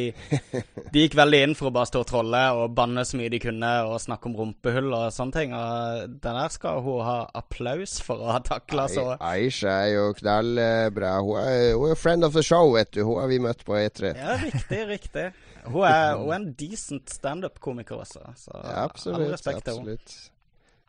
de 0.93 1.03
gikk 1.05 1.14
veldig 1.19 1.41
inn 1.45 1.55
for 1.55 1.69
å 1.71 1.75
bare 1.77 1.87
stå 1.87 2.01
og 2.03 2.09
trolle 2.11 2.41
og 2.59 2.73
banne 2.75 3.05
så 3.07 3.19
mye 3.21 3.31
de 3.31 3.39
kunne 3.43 3.71
og 3.87 4.01
snakke 4.03 4.27
om 4.27 4.35
rumpehull 4.41 4.91
og 4.91 5.05
sånne 5.14 5.37
ting. 5.37 5.55
Og 5.55 6.17
den 6.19 6.39
der 6.41 6.51
skal 6.55 6.81
hun 6.83 7.05
ha 7.07 7.17
applaus 7.39 8.01
for 8.03 8.25
å 8.27 8.33
ha 8.35 8.41
takla 8.43 8.89
så 8.91 9.07
Ai- 9.14 9.47
Aisha 9.47 9.77
er 9.85 9.93
jo 9.95 10.07
knallbra. 10.19 11.14
Hun 11.23 11.39
er, 11.45 11.93
er 11.93 12.01
friend 12.01 12.27
of 12.27 12.35
the 12.35 12.43
show, 12.47 12.73
vet 12.75 12.91
du. 12.97 13.05
Hun 13.07 13.21
har 13.23 13.31
vi 13.31 13.39
møtt 13.47 13.62
på 13.67 13.79
E3. 13.79 14.17
Ja, 14.19 14.35
riktig, 14.43 14.83
riktig. 14.91 15.29
Hun 15.67 15.83
er, 15.87 16.17
hun 16.23 16.33
er 16.33 16.41
en 16.41 16.53
decent 16.59 17.14
standup-komiker 17.14 18.03
også, 18.03 18.27
så 18.39 18.64
Ja, 18.64 18.89
all 18.91 19.31
respekt 19.31 19.62
til 19.69 19.79
henne. 19.85 20.01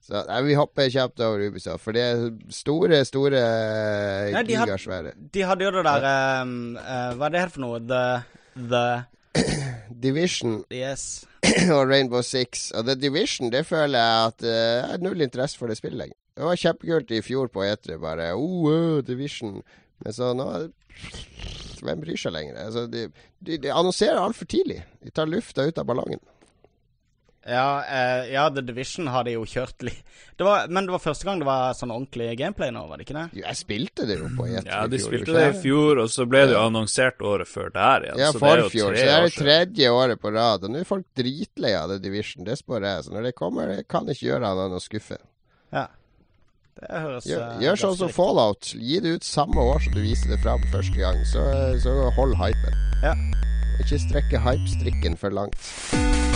Så 0.05 0.21
nei, 0.27 0.41
Vi 0.45 0.55
hopper 0.55 0.89
kjapt 0.93 1.19
over 1.25 1.41
Ubisoft, 1.49 1.83
for 1.83 1.95
det 1.97 2.03
er 2.05 2.21
store, 2.53 3.01
store 3.07 3.41
Nei, 4.31 4.43
de 4.47 4.55
had- 4.55 5.13
De 5.33 5.41
hadde 5.43 5.65
jo 5.65 5.71
det 5.75 5.83
der 5.87 6.07
um, 6.43 6.77
uh, 6.77 7.11
Hva 7.17 7.27
er 7.27 7.33
det 7.35 7.41
her 7.41 7.49
for 7.53 7.65
noe? 7.65 7.79
The 7.83 8.03
The 8.57 8.85
Division 10.07 10.63
Yes. 10.73 11.25
og 11.75 11.87
Rainbow 11.89 12.21
Six. 12.25 12.71
Og 12.71 12.85
The 12.87 12.95
Division, 12.95 13.51
det 13.53 13.65
føler 13.67 13.99
jeg 13.99 14.31
at 14.31 14.47
uh, 14.47 14.93
er 14.95 15.03
null 15.03 15.21
interesse 15.21 15.57
for 15.59 15.67
det 15.69 15.77
spillet 15.77 15.99
lenger. 15.99 16.17
Det 16.37 16.45
var 16.45 16.59
kjempekult 16.61 17.11
i 17.17 17.21
fjor 17.25 17.47
på 17.53 17.63
E3, 17.65 17.97
bare 18.01 18.31
oh, 18.37 18.65
uh, 18.71 18.97
Division. 19.05 19.59
Men 20.03 20.13
så 20.13 20.31
nå 20.37 20.47
Hvem 21.77 22.01
bryr 22.01 22.17
seg 22.17 22.33
lenger? 22.33 22.57
Altså, 22.63 22.87
de, 22.89 23.03
de, 23.45 23.57
de 23.61 23.69
annonserer 23.69 24.17
altfor 24.17 24.47
tidlig. 24.49 24.79
De 25.03 25.11
tar 25.13 25.29
lufta 25.29 25.67
ut 25.67 25.77
av 25.77 25.85
ballongen. 25.85 26.21
Ja, 27.47 27.83
eh, 27.87 28.33
ja, 28.33 28.49
The 28.51 28.61
Division 28.61 29.07
har 29.07 29.23
de 29.23 29.37
jo 29.37 29.45
kjørt 29.47 29.83
litt 29.87 30.01
det 30.37 30.43
var, 30.43 30.67
Men 30.67 30.85
det 30.85 30.91
var 30.91 30.99
første 30.99 31.25
gang 31.25 31.39
det 31.39 31.47
var 31.47 31.77
sånn 31.77 31.93
ordentlig 31.95 32.33
gameplay 32.37 32.73
nå, 32.75 32.81
var 32.89 32.99
det 32.99 33.07
ikke 33.07 33.15
det? 33.15 33.23
Jo, 33.39 33.43
Jeg 33.45 33.59
spilte 33.61 34.07
det 34.09 34.17
jo 34.19 34.27
på 34.35 34.49
E3 34.49 34.65
Ja, 34.67 34.81
de 34.91 34.99
spilte 35.01 35.35
det 35.37 35.45
i 35.53 35.61
fjor, 35.63 36.01
og 36.03 36.11
så 36.11 36.27
ble 36.29 36.43
det 36.49 36.57
jo 36.57 36.63
annonsert 36.65 37.23
året 37.23 37.49
før 37.49 37.71
der 37.73 38.09
igjen. 38.09 38.19
Ja, 38.21 38.33
forfjor. 38.35 38.91
Så 38.91 38.97
det 38.97 39.07
er 39.07 39.25
det 39.25 39.33
tredje 39.37 39.93
året 39.95 40.21
på 40.21 40.33
rad. 40.35 40.67
Og 40.67 40.73
nå 40.73 40.83
er 40.83 40.89
folk 40.89 41.07
dritlei 41.17 41.71
av 41.79 41.93
The 41.93 42.01
Division. 42.03 42.45
Det 42.45 42.59
spør 42.59 42.85
jeg. 42.85 43.07
Så 43.07 43.15
når 43.15 43.29
det 43.29 43.33
kommer, 43.39 43.71
det 43.71 43.87
kan 43.89 44.05
ikke 44.11 44.27
gjøre 44.27 44.51
annet 44.51 44.67
enn 44.67 44.77
å 44.77 44.83
skuffe. 44.83 45.17
Ja. 45.73 45.87
Det 46.77 47.01
høres 47.01 47.25
Gjør, 47.25 47.41
eh, 47.47 47.63
gjør 47.65 47.81
sånn 47.87 47.97
som. 48.03 48.13
Fallout. 48.13 48.73
Gi 48.75 48.99
det 49.01 49.17
ut 49.17 49.25
samme 49.25 49.65
år 49.73 49.81
som 49.87 49.97
du 49.97 50.03
viser 50.03 50.35
det 50.35 50.41
fram 50.43 50.61
første 50.75 50.99
gang. 50.99 51.23
Så, 51.31 51.47
så 51.81 51.97
hold 52.19 52.37
hypen. 52.37 52.77
Ja. 53.01 53.15
Ikke 53.81 54.01
strekke 54.03 54.41
hypestrikken 54.45 55.17
for 55.17 55.33
langt. 55.33 56.26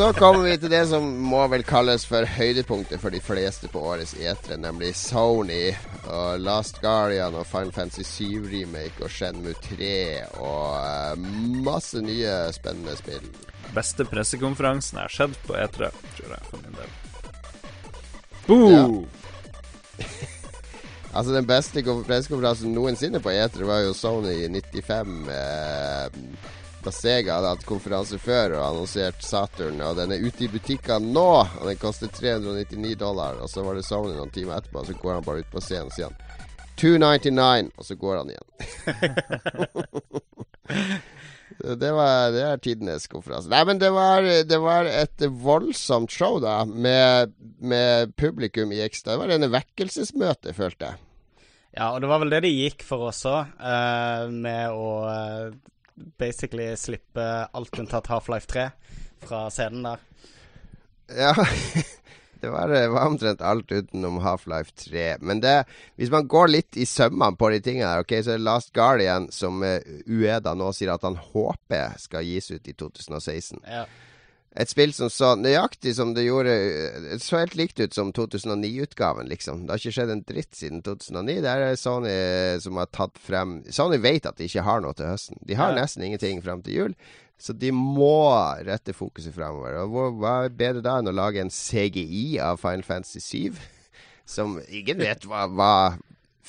Så 0.00 0.12
kommer 0.12 0.46
vi 0.48 0.54
til 0.56 0.70
det 0.72 0.86
som 0.88 1.04
må 1.28 1.42
vel 1.52 1.60
kalles 1.68 2.06
for 2.08 2.24
høydepunktet 2.24 3.02
for 3.02 3.12
de 3.12 3.18
fleste 3.20 3.68
på 3.68 3.82
årets 3.84 4.14
E3, 4.16 4.56
nemlig 4.56 4.94
Sony 4.96 5.74
og 6.08 6.40
Last 6.40 6.80
Guardian 6.80 7.36
og 7.36 7.44
Final 7.44 7.68
Fantasy 7.76 8.06
7 8.08 8.46
Remake 8.48 9.04
og 9.04 9.12
Shenmue 9.12 9.52
3 9.60 9.90
og 10.40 10.64
eh, 10.78 11.28
masse 11.68 12.00
nye 12.00 12.32
spennende 12.56 12.96
spill. 12.96 13.28
Beste 13.76 14.08
pressekonferansen 14.08 15.02
jeg 15.02 15.04
har 15.10 15.16
sett 15.18 15.36
på 15.44 15.60
E3, 15.60 15.92
tror 16.16 16.32
jeg, 16.32 16.48
for 16.48 16.64
min 16.64 16.80
del. 16.80 16.98
Boo! 18.48 19.04
Altså 21.10 21.32
Den 21.34 21.46
beste 21.46 21.82
pressekonferansen 21.82 22.70
noensinne 22.70 23.18
på 23.20 23.32
E3 23.34 23.66
var 23.66 23.80
jo 23.82 23.94
Sony 23.98 24.46
i 24.46 24.48
95. 24.48 25.16
Eh, 25.34 26.29
Sega 26.94 27.36
hadde 27.38 27.52
hatt 27.54 27.66
konferanse 27.68 28.18
før 28.20 28.56
og 28.58 28.64
annonsert 28.66 29.22
Saturn, 29.24 29.80
og 29.84 29.96
den 29.98 30.14
er 30.14 30.24
ute 30.24 30.46
i 30.46 30.50
butikkene 30.52 31.12
nå. 31.14 31.28
Og 31.60 31.68
den 31.68 31.78
koster 31.80 32.10
399 32.12 32.96
dollar. 33.00 33.40
Og 33.42 33.50
så 33.52 33.64
var 33.66 33.78
det 33.78 33.86
Sony 33.86 34.14
noen 34.16 34.32
timer 34.34 34.58
etterpå, 34.58 34.82
og 34.82 34.90
så 34.90 34.98
går 34.98 35.16
han 35.18 35.26
bare 35.26 35.44
ut 35.44 35.52
på 35.52 35.62
scenen 35.64 35.90
og 35.90 35.96
sier 35.96 36.10
han 36.10 36.18
299, 36.80 37.72
og 37.76 37.84
så 37.84 37.96
går 38.00 38.14
han 38.16 38.30
igjen. 38.32 38.48
det, 41.82 41.90
var, 41.92 42.30
det 42.32 42.44
er 42.46 42.62
tidenes 42.64 43.04
konferanse. 43.10 43.50
Nei, 43.52 43.60
men 43.68 43.80
det 43.82 43.90
var, 43.92 44.24
det 44.48 44.60
var 44.62 44.88
et 44.88 45.26
voldsomt 45.44 46.12
show, 46.14 46.38
da, 46.42 46.62
med, 46.64 47.34
med 47.60 48.16
publikum 48.20 48.72
i 48.72 48.80
ekstra. 48.86 49.12
Det 49.12 49.22
var 49.24 49.34
denne 49.34 49.52
vekkelsesmøtet, 49.52 50.56
følte 50.56 50.92
jeg. 50.92 51.02
Ja, 51.76 51.92
og 51.92 52.00
det 52.02 52.08
var 52.10 52.22
vel 52.22 52.32
det 52.32 52.42
de 52.46 52.50
gikk 52.50 52.82
for 52.86 53.10
også, 53.12 53.34
uh, 53.60 54.24
med 54.32 54.74
å 54.74 54.88
eh, 55.06 55.52
basically 56.20 56.68
slippe 56.76 57.26
alt 57.52 57.78
unntatt 57.78 58.10
Half-Life 58.10 58.50
3 58.50 58.68
fra 59.26 59.46
scenen 59.52 59.86
der. 59.86 60.04
Ja, 61.16 61.34
det 62.40 62.50
var, 62.50 62.72
var 62.88 63.06
omtrent 63.06 63.42
alt 63.42 63.72
utenom 63.72 64.20
Half-Life 64.24 64.72
3. 64.76 65.16
Men 65.20 65.40
det, 65.40 65.64
hvis 65.96 66.10
man 66.10 66.28
går 66.30 66.52
litt 66.54 66.76
i 66.76 66.86
sømmene 66.86 67.36
på 67.36 67.50
de 67.52 67.60
tingene 67.64 67.90
her, 67.90 68.04
ok, 68.04 68.14
så 68.20 68.34
er 68.34 68.40
det 68.40 68.46
Last 68.46 68.72
Guardian 68.76 69.30
som 69.34 69.62
uh, 69.62 69.78
Ueda 70.06 70.54
nå 70.56 70.70
sier 70.76 70.94
at 70.94 71.04
han 71.06 71.18
håper 71.20 71.98
skal 72.00 72.26
gis 72.26 72.50
ut 72.50 72.70
i 72.70 72.76
2016. 72.76 73.60
Ja. 73.66 73.84
Et 74.58 74.66
spill 74.66 74.90
som 74.90 75.06
så 75.12 75.36
nøyaktig 75.38 75.92
som 75.94 76.10
det 76.10 76.24
gjorde 76.24 76.50
Det 77.04 77.20
så 77.22 77.38
helt 77.38 77.54
likt 77.54 77.78
ut 77.78 77.94
som 77.94 78.08
2009-utgaven, 78.12 79.28
liksom. 79.30 79.60
Det 79.62 79.70
har 79.70 79.78
ikke 79.78 79.94
skjedd 79.94 80.10
en 80.10 80.24
dritt 80.26 80.56
siden 80.58 80.82
2009. 80.82 81.36
Det 81.44 81.52
er 81.54 81.76
Sony 81.78 82.14
som 82.64 82.80
har 82.82 82.90
tatt 82.90 83.20
frem 83.22 83.60
Sony 83.70 84.00
vet 84.02 84.26
at 84.26 84.40
de 84.40 84.48
ikke 84.50 84.64
har 84.66 84.82
noe 84.82 84.96
til 84.98 85.06
høsten. 85.06 85.38
De 85.46 85.54
har 85.54 85.70
Ja. 85.70 85.82
nesten 85.84 86.02
ingenting 86.02 86.42
frem 86.42 86.62
til 86.66 86.74
jul. 86.74 86.94
Så 87.38 87.54
de 87.56 87.70
må 87.72 88.10
rette 88.66 88.92
fokuset 88.92 89.32
fremover. 89.32 89.78
Og 89.86 90.18
hva 90.18 90.44
er 90.44 90.50
bedre 90.50 90.82
da 90.82 90.98
enn 90.98 91.08
å 91.08 91.14
lage 91.14 91.40
en 91.40 91.48
CGI 91.48 92.38
av 92.42 92.58
Final 92.60 92.82
Fantasy 92.82 93.20
7? 93.20 93.54
Som 94.26 94.60
ingen 94.68 94.98
vet 94.98 95.24
hva, 95.26 95.46
hva 95.46 95.72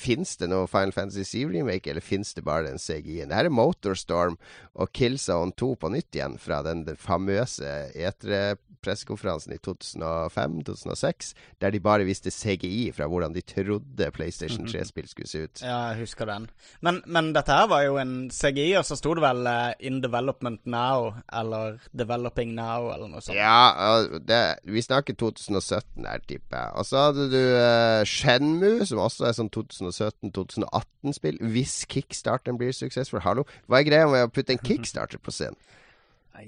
Fins 0.02 0.34
det 0.40 0.50
noe 0.50 0.66
Final 0.70 0.94
Fantasy 0.94 1.24
7-remake, 1.28 1.90
eller 1.92 2.04
fins 2.04 2.34
det 2.34 2.44
bare 2.46 2.66
den 2.66 2.80
CGI-en? 2.82 3.30
Det 3.30 3.38
her 3.38 3.50
er 3.50 3.54
Motorstorm 3.54 4.38
og 4.74 4.92
Killzone 4.96 5.54
2 5.58 5.72
på 5.78 5.90
nytt 5.92 6.16
igjen 6.16 6.38
fra 6.40 6.62
den, 6.66 6.84
den 6.86 6.98
famøse 6.98 7.68
E3-pressekonferansen 7.92 9.54
i 9.54 9.60
2005-2006, 9.62 11.32
der 11.62 11.74
de 11.74 11.80
bare 11.84 12.06
viste 12.08 12.32
CGI 12.32 12.88
fra 12.96 13.06
hvordan 13.10 13.36
de 13.36 13.44
trodde 13.46 14.08
PlayStation 14.16 14.66
3-spill 14.66 15.10
skulle 15.10 15.30
se 15.30 15.44
ut. 15.44 15.62
Ja, 15.62 15.92
jeg 15.92 16.02
husker 16.06 16.28
den. 16.30 16.48
Men, 16.80 17.02
men 17.06 17.30
dette 17.36 17.54
her 17.54 17.68
var 17.70 17.84
jo 17.86 17.98
en 18.00 18.16
CGI, 18.32 18.72
og 18.80 18.88
så 18.88 18.98
sto 18.98 19.14
det 19.18 19.24
vel 19.24 19.46
eh, 19.46 19.74
'In 19.78 20.00
development 20.02 20.64
now', 20.66 21.12
eller 21.32 21.78
'Developing 21.92 22.56
now', 22.58 22.90
eller 22.94 23.12
noe 23.12 23.20
sånt. 23.20 23.36
Ja, 23.38 24.02
det, 24.18 24.42
vi 24.64 24.82
snakker 24.82 25.14
2017 25.14 26.08
her, 26.08 26.24
tipper 26.26 26.58
jeg. 26.58 26.72
Og 26.80 26.88
så 26.88 27.06
hadde 27.06 27.28
du 27.30 27.40
uh, 27.42 28.02
Shenmue, 28.08 28.86
som 28.88 29.02
også 29.04 29.28
er 29.28 29.36
sånn 29.36 29.52
2017-2018-spill. 29.92 31.38
Hvis 31.54 31.82
kickstarteren 31.92 32.58
blir 32.60 32.74
suksessfull. 32.76 33.22
Hallo, 33.24 33.46
hva 33.68 33.80
er 33.80 33.88
greia 33.88 34.08
med 34.10 34.26
å 34.26 34.32
putte 34.32 34.56
en 34.56 34.64
kickstarter 34.70 35.22
på 35.22 35.34
scenen? 35.34 35.60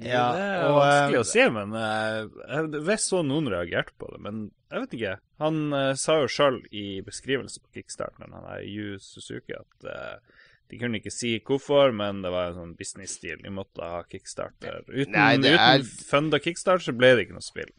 Ja, 0.00 0.30
det 0.32 0.44
er 0.44 0.62
og, 0.64 0.78
vanskelig 0.78 1.18
eh, 1.18 1.20
å 1.20 1.26
si, 1.28 1.42
men 1.52 1.74
uh, 1.76 2.78
visst 2.88 3.10
så 3.12 3.20
noen 3.26 3.50
reagerte 3.52 3.92
på 4.00 4.08
det. 4.14 4.20
Men 4.24 4.46
jeg 4.72 4.80
vet 4.84 4.96
ikke. 4.96 5.12
Han 5.44 5.60
uh, 5.76 5.90
sa 6.00 6.16
jo 6.22 6.30
sjøl 6.32 6.58
i 6.72 6.86
beskrivelse 7.04 7.60
på 7.60 7.78
kickstarten, 7.78 8.32
han 8.32 8.48
er 8.56 8.64
Yu 8.64 8.96
Suzuki, 9.02 9.54
at 9.58 9.86
uh, 9.86 10.48
de 10.72 10.80
kunne 10.80 10.98
ikke 10.98 11.12
si 11.12 11.36
hvorfor, 11.44 11.92
men 11.94 12.24
det 12.24 12.32
var 12.32 12.50
en 12.50 12.60
sånn 12.62 12.74
business-stil. 12.78 13.42
De 13.44 13.52
måtte 13.52 13.84
ha 13.84 14.00
kickstarter. 14.08 14.82
Uten, 14.88 15.14
Nei, 15.14 15.34
er- 15.36 15.84
uten 15.84 16.06
funda 16.08 16.40
kickstarter 16.42 16.88
så 16.88 16.96
ble 16.96 17.12
det 17.14 17.28
ikke 17.28 17.36
noe 17.36 17.44
spill. 17.44 17.70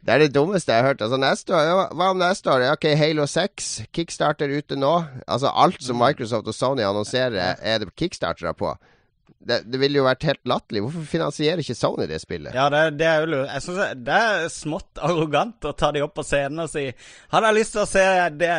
Det 0.00 0.14
er 0.14 0.22
det 0.22 0.30
dummeste 0.32 0.72
jeg 0.72 0.80
har 0.82 0.94
hørt. 0.94 1.02
Altså 1.04 1.18
neste 1.20 1.52
år, 1.54 1.66
ja, 1.68 1.80
Hva 1.92 2.06
om 2.14 2.20
neste 2.20 2.48
år? 2.52 2.64
Ok, 2.72 2.86
Halo 2.96 3.26
6, 3.28 3.68
kickstarter 3.92 4.52
ute 4.52 4.78
nå. 4.78 4.94
Altså 5.28 5.52
Alt 5.52 5.82
som 5.84 6.00
Microsoft 6.00 6.48
og 6.48 6.56
Sony 6.56 6.86
annonserer, 6.86 7.36
er 7.60 7.82
det 7.82 7.92
kickstartere 8.00 8.54
på. 8.56 8.72
Det, 9.40 9.62
det 9.72 9.80
ville 9.80 10.00
jo 10.00 10.04
vært 10.04 10.24
helt 10.28 10.42
latterlig. 10.48 10.82
Hvorfor 10.84 11.04
finansierer 11.08 11.62
ikke 11.62 11.76
Sony 11.76 12.08
det 12.08 12.20
spillet? 12.20 12.56
Ja, 12.56 12.68
det, 12.72 12.82
det 13.00 13.06
er 13.08 13.24
jo. 13.24 13.44
Jeg 13.44 13.64
synes 13.64 13.94
det 14.08 14.16
er 14.16 14.48
smått 14.52 15.00
arrogant 15.00 15.68
å 15.68 15.72
ta 15.76 15.92
de 15.96 16.02
opp 16.04 16.16
på 16.18 16.24
scenen 16.26 16.64
og 16.66 16.72
si 16.72 16.90
Hadde 17.32 17.52
jeg 17.52 17.58
lyst 17.60 17.76
til 17.76 17.84
å 17.84 17.88
se 17.88 18.04
det, 18.40 18.50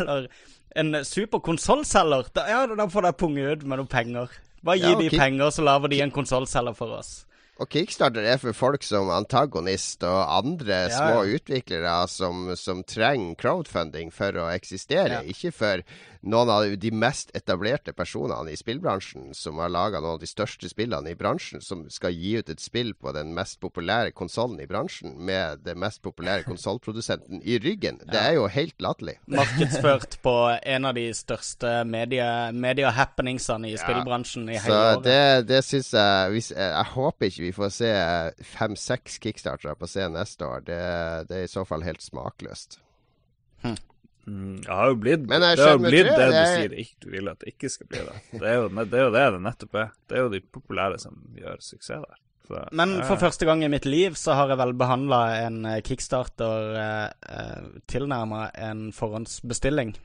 eller 0.00 0.28
en 0.76 0.98
super 1.08 1.40
konsollselger, 1.40 2.28
ja, 2.50 2.66
da 2.68 2.88
får 2.92 3.06
de 3.06 3.12
punge 3.16 3.46
ut 3.48 3.62
med 3.64 3.80
noen 3.80 3.88
penger. 3.88 4.32
Bare 4.66 4.80
gi 4.80 4.90
Ja, 4.90 4.98
de 5.00 5.08
penger, 5.12 5.52
så 5.54 5.64
lager 5.64 5.88
de 5.92 6.02
en 6.04 6.12
konsollselger 6.12 6.76
for 6.76 6.98
oss. 6.98 7.14
Og 7.56 7.70
Kickstarter 7.72 8.26
er 8.28 8.36
for 8.36 8.52
folk 8.52 8.82
som 8.84 9.08
Antagonist 9.14 10.04
og 10.04 10.18
andre 10.36 10.82
Ja, 10.90 10.90
små 10.92 11.22
ja. 11.24 11.38
utviklere 11.38 11.94
som, 12.12 12.50
som 12.60 12.82
trenger 12.84 13.38
crowdfunding 13.40 14.12
for 14.12 14.36
å 14.42 14.50
eksistere. 14.52 15.22
Ja. 15.22 15.24
Ikke 15.24 15.54
for 15.56 15.80
noen 16.26 16.50
av 16.50 16.64
de 16.82 16.90
mest 16.92 17.30
etablerte 17.38 17.92
personene 17.96 18.50
i 18.52 18.58
spillbransjen 18.58 19.30
som 19.36 19.60
har 19.62 19.70
laga 19.72 20.00
noen 20.02 20.16
av 20.16 20.22
de 20.22 20.28
største 20.28 20.68
spillene 20.70 21.12
i 21.12 21.18
bransjen, 21.18 21.62
som 21.62 21.84
skal 21.92 22.14
gi 22.16 22.34
ut 22.40 22.50
et 22.52 22.62
spill 22.62 22.92
på 22.98 23.12
den 23.14 23.30
mest 23.36 23.60
populære 23.62 24.12
konsollen 24.16 24.60
i 24.62 24.66
bransjen, 24.70 25.14
med 25.28 25.62
den 25.66 25.78
mest 25.82 26.02
populære 26.04 26.44
konsollprodusenten 26.50 27.42
i 27.46 27.58
ryggen. 27.62 28.00
Det 28.04 28.18
er 28.20 28.36
jo 28.38 28.48
helt 28.50 28.74
latterlig. 28.82 29.16
Markedsført 29.30 30.18
på 30.26 30.34
en 30.60 30.88
av 30.90 30.96
de 30.98 31.06
største 31.16 31.76
media- 31.88 32.50
media-happeningsene 32.52 33.70
i 33.70 33.76
spillbransjen 33.80 34.48
i 34.50 34.58
hele 34.58 34.66
Så 34.66 34.80
året. 34.96 35.04
det, 35.06 35.48
det 35.52 35.62
syns 35.66 35.92
jeg 35.94 36.34
hvis, 36.34 36.50
jeg, 36.56 36.86
håper 36.96 37.30
ikke 37.30 37.46
vi 37.46 37.52
får 37.56 37.74
se 37.76 37.92
fem-seks 38.56 39.20
kickstartere 39.22 39.76
på 39.78 39.88
scenen 39.90 40.18
neste 40.18 40.46
år. 40.46 40.66
Det, 40.66 40.80
det 41.30 41.38
er 41.42 41.46
i 41.46 41.52
så 41.52 41.64
fall 41.68 41.86
helt 41.86 42.02
smakløst. 42.04 42.80
Mm, 44.26 44.56
det 44.64 44.72
har 44.74 44.88
jo 44.90 44.96
blitt 44.98 45.26
Men 45.30 45.40
det 45.40 45.58
har 45.60 45.78
blitt 45.78 46.06
det, 46.08 46.16
det 46.18 46.26
du 46.26 46.32
det 46.34 46.40
er- 46.42 46.56
sier 46.56 46.72
ikke, 46.82 46.96
du 47.04 47.10
vil 47.12 47.28
at 47.30 47.38
det 47.38 47.52
ikke 47.54 47.68
skal 47.70 47.86
bli 47.86 47.98
det. 47.98 48.14
Det 48.40 48.48
er 48.50 48.54
jo 48.56 48.68
det 48.68 48.86
det, 48.90 48.98
er 48.98 49.04
jo 49.04 49.10
det, 49.14 49.24
det 49.36 49.42
nettopp 49.44 49.74
er. 49.74 49.90
Det 50.08 50.16
er 50.18 50.22
jo 50.24 50.28
de 50.32 50.40
populære 50.40 50.98
som 50.98 51.20
gjør 51.38 51.60
suksess 51.62 52.02
der. 52.02 52.16
Så, 52.46 52.64
Men 52.72 53.02
for 53.02 53.16
første 53.18 53.44
gang 53.46 53.62
i 53.64 53.68
mitt 53.68 53.86
liv 53.86 54.14
så 54.14 54.34
har 54.38 54.48
jeg 54.48 54.58
vel 54.58 54.72
behandla 54.78 55.20
en 55.46 55.64
eh, 55.66 55.80
kickstarter 55.82 56.76
eh, 56.78 57.08
eh, 57.38 57.62
tilnærma 57.90 58.50
en 58.54 58.92
forhåndsbestilling 58.94 59.96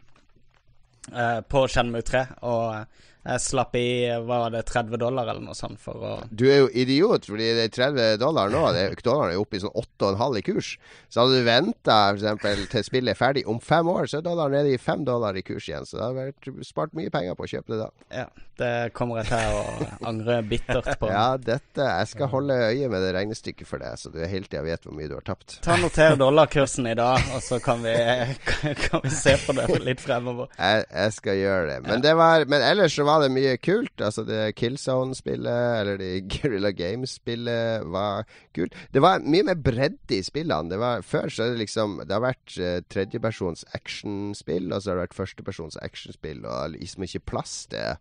eh, 1.14 1.42
på 1.42 1.68
Shenmue 1.70 2.02
3. 2.02 2.26
Og 2.42 2.86
jeg 3.22 3.42
slapp 3.44 3.76
i 3.78 3.86
hva 4.26 4.40
var 4.46 4.54
det, 4.54 4.64
30 4.66 4.98
dollar 4.98 5.30
eller 5.30 5.44
noe 5.46 5.58
sånt 5.58 5.78
for 5.82 6.02
å 6.02 6.14
Du 6.34 6.48
er 6.50 6.64
jo 6.64 6.70
idiot, 6.74 7.28
fordi 7.30 7.52
det 7.58 7.68
er 7.68 7.74
30 7.76 8.22
dollar 8.22 8.50
nå. 8.50 8.64
Det, 8.74 8.86
dollaren 9.06 9.36
er 9.36 9.42
oppe 9.42 9.60
i 9.60 9.62
sånn 9.62 9.76
8,5 9.78 10.40
i 10.40 10.44
kurs. 10.48 10.72
Så 11.12 11.22
hadde 11.22 11.42
du 11.42 11.46
venta 11.46 11.98
til 12.18 12.88
spillet 12.88 13.14
er 13.14 13.20
ferdig 13.20 13.46
om 13.50 13.60
fem 13.62 13.88
år, 13.92 14.10
så 14.10 14.20
er 14.20 14.26
dollaren 14.26 14.58
nede 14.58 14.74
i 14.74 14.80
5 14.82 15.06
dollar 15.06 15.38
i 15.38 15.46
kurs 15.46 15.70
igjen. 15.70 15.86
Så 15.86 16.00
det 16.00 16.08
hadde 16.08 16.24
vært 16.32 16.66
spart 16.66 16.98
mye 16.98 17.14
penger 17.14 17.38
på 17.38 17.46
å 17.46 17.52
kjøpe 17.52 17.76
det 17.76 17.80
da. 17.84 17.90
Ja, 18.24 18.26
det 18.62 18.72
kommer 18.98 19.22
jeg 19.22 19.30
til 19.30 19.60
å 19.60 19.90
angre 20.10 20.40
bittert 20.46 20.90
på. 21.02 21.10
Ja, 21.12 21.38
dette 21.42 21.86
Jeg 21.92 22.10
skal 22.12 22.30
holde 22.32 22.58
øye 22.72 22.90
med 22.90 23.06
det 23.06 23.14
regnestykket 23.16 23.70
for 23.70 23.84
deg, 23.84 24.02
så 24.02 24.10
du 24.14 24.18
hele 24.22 24.50
tida 24.50 24.64
vet 24.66 24.86
hvor 24.88 24.98
mye 24.98 25.10
du 25.12 25.16
har 25.18 25.26
tapt. 25.28 25.60
Ta 25.66 25.78
Noter 25.82 26.18
dollarkursen 26.18 26.90
i 26.90 26.96
dag, 26.98 27.22
og 27.36 27.46
så 27.46 27.62
kan 27.62 27.86
vi, 27.86 27.94
kan 28.88 29.06
vi 29.06 29.14
se 29.14 29.38
på 29.46 29.56
det 29.58 29.68
litt 29.86 30.02
fremover. 30.02 30.50
Jeg, 30.58 30.86
jeg 30.90 31.16
skal 31.18 31.40
gjøre 31.40 31.70
det. 31.70 31.80
Men, 31.86 32.02
det 32.02 32.18
var, 32.18 32.46
men 32.50 32.66
ellers 32.66 32.98
så 32.98 33.06
var 33.08 33.11
det 33.20 33.32
mye 33.36 33.58
kult. 33.60 34.02
Altså 34.02 34.24
det 34.28 34.56
Killzone-spillet, 34.56 35.82
eller 35.82 36.00
det 36.00 36.12
Guerrilla 36.32 36.72
Games-spillet, 36.72 37.88
var 37.92 38.24
kult. 38.56 38.76
Det 38.94 39.04
var 39.04 39.26
mye 39.26 39.48
mer 39.50 39.60
bredde 39.60 40.18
i 40.18 40.24
spillene. 40.24 40.72
Det 40.72 40.80
var, 40.80 41.04
før 41.04 41.28
så 41.28 41.44
er 41.44 41.54
det 41.54 41.64
liksom 41.66 42.00
Det 42.06 42.16
har 42.16 42.24
vært 42.24 42.58
uh, 42.58 42.80
tredjepersons 42.94 43.66
actionspill, 43.78 44.72
og 44.72 44.82
så 44.82 44.92
har 44.92 45.00
det 45.00 45.08
vært 45.10 45.20
førstepersons 45.20 45.80
actionspill, 45.82 46.46
og 46.46 46.78
liksom 46.78 47.08
ikke 47.08 47.26
plass 47.34 47.66
til, 47.74 48.00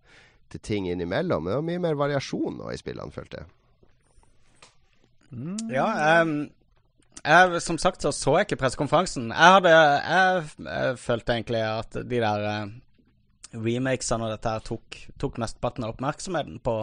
til 0.52 0.64
ting 0.66 0.86
innimellom. 0.90 1.50
Det 1.50 1.58
var 1.58 1.66
mye 1.72 1.82
mer 1.88 1.98
variasjon 1.98 2.60
nå 2.60 2.70
i 2.70 2.78
spillene, 2.80 3.14
følte 3.14 3.42
jeg. 3.42 3.50
Ja, 5.70 6.22
um, 6.22 6.50
jeg, 7.24 7.60
som 7.62 7.78
sagt 7.78 8.02
så 8.02 8.12
så 8.14 8.38
jeg 8.38 8.48
ikke 8.48 8.62
pressekonferansen. 8.62 9.30
Jeg 9.30 9.54
hadde 9.56 9.72
jeg, 9.74 10.44
jeg 10.64 10.98
følte 10.98 11.36
egentlig 11.36 11.60
at 11.66 11.98
de 12.10 12.22
der 12.22 12.46
eh, 12.48 12.70
remakesene 13.52 14.24
og 14.28 14.32
dette 14.36 14.52
her 14.54 14.60
tok, 14.66 15.00
tok 15.18 15.38
mesteparten 15.42 15.84
av 15.86 15.90
oppmerksomheten 15.96 16.60
på, 16.64 16.76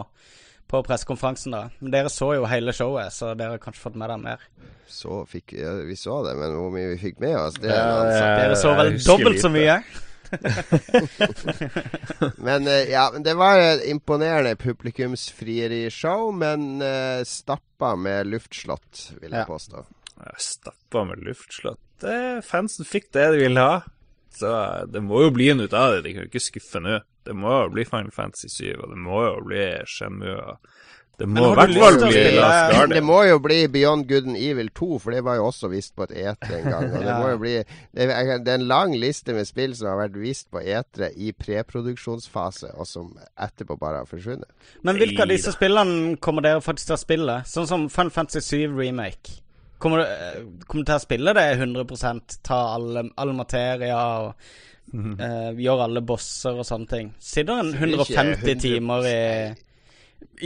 på 0.68 0.82
pressekonferansen. 0.86 1.52
da. 1.56 1.62
Men 1.80 1.90
dere 1.94 2.10
så 2.12 2.28
jo 2.36 2.44
hele 2.50 2.72
showet, 2.76 3.12
så 3.14 3.24
dere 3.38 3.50
har 3.56 3.62
kanskje 3.62 3.82
fått 3.86 3.96
med 3.96 4.08
dere 4.08 4.18
mer. 4.24 4.40
Så 4.88 5.22
fikk, 5.28 5.52
ja, 5.60 5.72
vi 5.84 5.96
så 5.96 6.22
det, 6.24 6.34
men 6.40 6.54
hvor 6.56 6.70
mye 6.72 6.88
vi 6.94 6.98
fikk 7.06 7.18
med 7.20 7.36
oss, 7.36 7.54
det 7.60 7.72
er 7.72 7.84
en. 7.84 8.12
Dere 8.40 8.56
så 8.60 8.70
vel 8.78 8.94
dobbelt 9.04 9.40
så 9.44 9.50
mye? 9.52 9.76
Men 12.36 12.66
eh, 12.68 12.90
ja, 12.90 13.06
men 13.12 13.22
det 13.24 13.32
var 13.38 13.56
et 13.62 13.86
imponerende 13.88 14.56
publikumsfrierishow, 14.60 16.26
men 16.36 16.82
uh, 16.82 17.22
stappa 17.24 17.94
med 17.96 18.26
luftslott, 18.28 19.06
vil 19.22 19.30
jeg 19.32 19.40
Ja. 19.40 19.46
påstå. 19.48 19.84
Stappa 20.36 21.04
med 21.08 21.18
luftslott. 21.24 21.80
Det, 22.02 22.44
fansen 22.46 22.84
fikk 22.84 23.08
det 23.16 23.24
de 23.32 23.38
ville 23.46 23.60
ha. 23.64 23.80
Så 24.34 24.50
det 24.92 25.00
må 25.02 25.22
jo 25.24 25.30
bli 25.34 25.48
en 25.50 25.60
ut 25.64 25.72
av 25.74 25.96
det. 25.96 26.02
De 26.04 26.12
kan 26.14 26.26
jo 26.26 26.30
ikke 26.32 26.44
skuffe 26.50 26.80
nå. 26.84 26.98
Det 27.28 27.34
må 27.36 27.54
jo 27.64 27.70
bli 27.74 27.84
Final 27.88 28.10
Fantasy 28.14 28.48
7, 28.48 28.74
og 28.82 28.90
det 28.92 28.98
må 29.04 29.22
jo 29.24 29.40
bli 29.44 29.64
Shenmue. 29.88 30.36
og 30.36 30.58
Det 31.18 31.26
må 31.28 31.48
i 31.50 31.54
hvert 31.58 31.72
fall 31.74 31.96
bli 32.04 32.20
Last 32.36 32.92
Det 32.92 33.00
må 33.02 33.16
jo 33.26 33.38
bli 33.42 33.56
Beyond 33.68 34.06
Good 34.08 34.28
and 34.30 34.36
Evil 34.38 34.68
2, 34.70 34.98
for 35.02 35.10
det 35.16 35.24
var 35.26 35.34
jo 35.40 35.48
også 35.48 35.68
vist 35.72 35.96
på 35.98 36.06
et 36.06 36.14
etre 36.30 36.60
en 36.60 36.68
gang. 36.70 36.86
Og 36.92 37.00
det 37.02 37.08
Ja. 37.10 37.16
må 37.18 37.32
jo 37.32 37.40
bli 37.42 37.54
det 37.58 38.06
er, 38.06 38.38
det 38.38 38.52
er 38.54 38.60
en 38.60 38.68
lang 38.70 38.94
liste 38.96 39.34
med 39.34 39.48
spill 39.50 39.74
som 39.76 39.90
har 39.90 39.98
vært 40.04 40.20
vist 40.22 40.46
på 40.54 40.62
etre 40.62 41.10
i 41.16 41.32
preproduksjonsfase, 41.32 42.70
og 42.78 42.86
som 42.86 43.10
etterpå 43.36 43.76
bare 43.80 44.04
har 44.04 44.08
forsvunnet. 44.08 44.48
Men 44.86 44.96
hvilke 45.00 45.24
av 45.26 45.32
disse 45.32 45.52
spillene 45.56 46.16
kommer 46.22 46.46
dere 46.46 46.62
faktisk 46.64 46.92
til 46.92 46.96
å 46.96 47.02
spille? 47.02 47.38
Sånn 47.50 47.66
som 47.68 47.88
Fun 47.92 48.10
Fantasy 48.14 48.62
7 48.68 48.78
Remake. 48.78 49.40
Kommer 49.78 49.98
du, 49.98 50.04
eh, 50.04 50.40
kommer 50.66 50.84
du 50.84 50.90
til 50.90 50.96
å 50.96 51.02
spille 51.02 51.34
det 51.38 51.46
100% 51.58 52.38
Ta 52.46 52.58
alle, 52.74 53.04
all 53.16 53.32
materia 53.36 53.98
og 54.24 54.48
eh, 54.94 55.52
gjøre 55.54 55.86
alle 55.86 56.02
bosser 56.02 56.58
og 56.58 56.66
sånne 56.66 56.90
ting? 56.90 57.12
Sitter 57.22 57.62
en 57.62 57.70
150 57.74 58.58
timer 58.64 59.06
i, 59.06 59.20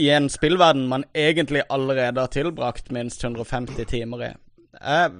i 0.05 0.09
en 0.13 0.29
spillverden 0.29 0.85
man 0.91 1.07
egentlig 1.17 1.65
allerede 1.69 2.21
har 2.21 2.33
tilbrakt 2.33 2.91
minst 2.93 3.23
150 3.23 3.89
timer 3.89 4.27
i? 4.29 4.31
Jeg, 4.73 5.11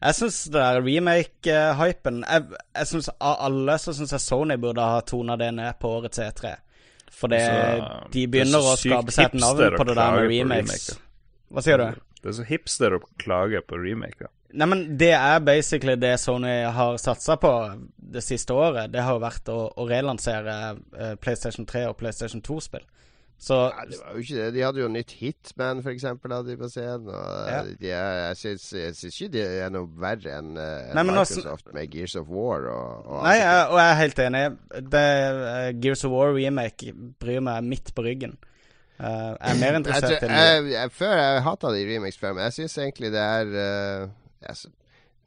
jeg 0.00 0.14
syns 0.18 0.38
det 0.50 0.58
der 0.58 0.80
remake-hypen 0.82 2.24
Jeg, 2.26 2.56
jeg 2.74 2.88
synes 2.90 3.06
Av 3.22 3.36
alle 3.46 3.76
så 3.78 3.94
syns 3.94 4.10
jeg 4.16 4.24
Sony 4.24 4.56
burde 4.58 4.82
ha 4.82 4.98
tona 5.06 5.36
det 5.38 5.52
ned 5.54 5.78
på 5.80 5.92
årets 6.00 6.18
E3. 6.22 6.54
For 7.16 7.32
det, 7.32 7.40
Altså, 7.46 8.08
de 8.12 8.24
er 8.26 8.32
begynner 8.34 8.66
å 8.66 8.74
skape 8.76 9.14
seg 9.14 9.30
et 9.30 9.38
navn 9.40 9.78
på 9.78 9.86
det 9.88 9.94
der 9.96 10.18
med 10.18 10.28
remakes. 10.30 10.90
Hva 11.54 11.62
sier 11.64 11.80
du? 11.80 12.05
Det 12.26 12.32
er 12.32 12.38
så 12.40 12.48
hipster 12.48 12.96
å 12.96 13.04
klage 13.22 13.60
på 13.62 13.78
remaker. 13.78 14.32
Nei, 14.56 14.66
men 14.66 14.82
det 14.98 15.12
er 15.14 15.40
basically 15.44 15.94
det 16.00 16.14
Sony 16.22 16.52
har 16.74 16.96
satsa 16.98 17.36
på 17.38 17.50
det 17.96 18.22
siste 18.24 18.54
året. 18.56 18.90
Det 18.94 19.02
har 19.04 19.14
jo 19.14 19.22
vært 19.22 19.50
å, 19.52 19.58
å 19.78 19.86
relansere 19.86 20.54
eh, 20.96 21.14
PlayStation 21.22 21.66
3 21.68 21.84
og 21.90 21.96
PlayStation 22.00 22.42
2-spill. 22.42 22.82
Så 23.38 23.56
Nei, 23.68 23.84
det 23.90 23.98
var 24.00 24.14
jo 24.16 24.22
ikke 24.24 24.36
det. 24.38 24.46
De 24.54 24.62
hadde 24.64 24.80
jo 24.80 24.88
nytt 24.88 25.10
Hitman, 25.20 25.82
for 25.84 25.92
eksempel, 25.92 26.32
hadde 26.32 26.54
de 26.54 26.56
på 26.62 26.70
scenen. 26.72 27.10
Og 27.12 27.50
Ja. 27.52 27.58
de 27.82 27.90
er, 27.92 28.20
jeg 28.32 28.58
syns 28.64 29.04
ikke 29.10 29.28
de 29.34 29.42
er 29.66 29.70
noe 29.74 29.90
verre 30.00 30.38
enn 30.38 30.54
en 30.56 30.96
Nei, 30.96 31.04
også- 31.20 31.42
Microsoft 31.44 31.74
med 31.76 31.90
Gears 31.92 32.16
of 32.16 32.30
War 32.32 32.64
og, 32.72 33.06
og 33.12 33.22
Nei, 33.28 33.36
jeg, 33.42 33.66
og 33.68 33.78
jeg 33.82 33.90
er 33.92 34.00
helt 34.02 34.24
enig. 34.30 34.44
Det 34.96 35.04
eh, 35.04 35.72
Gears 35.84 36.04
of 36.08 36.16
War 36.16 36.32
remake 36.32 36.94
bryr 37.20 37.44
meg 37.44 37.68
midt 37.76 37.92
på 37.94 38.06
ryggen. 38.08 38.38
Eh, 38.96 39.32
jeg 39.34 39.52
er 39.52 39.60
mer 39.60 39.76
interessert 39.76 40.24
i 40.24 40.32
jeg, 40.32 40.64
jeg, 40.72 40.92
Før 40.96 41.14
jeg 41.20 41.44
hata 41.44 41.72
de 41.74 41.84
remakes 41.90 42.18
før, 42.20 42.32
men 42.36 42.46
jeg 42.46 42.56
syns 42.60 42.78
egentlig 42.80 43.10
det 43.12 43.20
er 43.20 43.50
uh, 43.52 44.62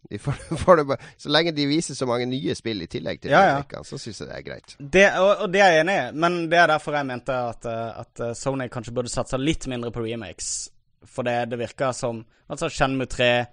de 0.09 0.17
får, 0.17 0.39
får 0.63 0.79
det 0.79 0.85
bare, 0.89 1.11
Så 1.21 1.29
lenge 1.29 1.53
de 1.53 1.67
viser 1.69 1.97
så 1.97 2.07
mange 2.09 2.25
nye 2.29 2.55
spill 2.57 2.81
i 2.81 2.89
tillegg 2.89 3.21
til 3.21 3.35
Ja, 3.35 3.59
ja. 3.59 3.83
så 3.85 3.99
syns 4.01 4.23
jeg 4.23 4.31
det 4.31 4.39
er 4.39 4.47
greit. 4.47 4.75
det, 4.79 5.05
og, 5.21 5.45
og 5.45 5.53
det 5.53 5.61
er 5.61 5.75
jeg 5.75 5.85
enig 5.85 5.99
i, 5.99 6.09
men 6.25 6.41
det 6.49 6.57
er 6.57 6.73
derfor 6.73 6.97
jeg 6.97 7.09
mente 7.11 7.37
at, 7.53 7.69
eh, 7.69 8.01
at 8.01 8.25
Sony 8.37 8.69
kanskje 8.73 8.95
burde 8.95 9.13
satsa 9.13 9.37
litt 9.37 9.69
mindre 9.69 9.93
på 9.93 10.03
remakes. 10.07 10.69
For 11.07 11.23
det, 11.23 11.51
det 11.53 11.61
virker 11.61 11.93
som 11.95 12.25
Altså, 12.49 12.69
Shenmue 12.73 13.05
3 13.05 13.45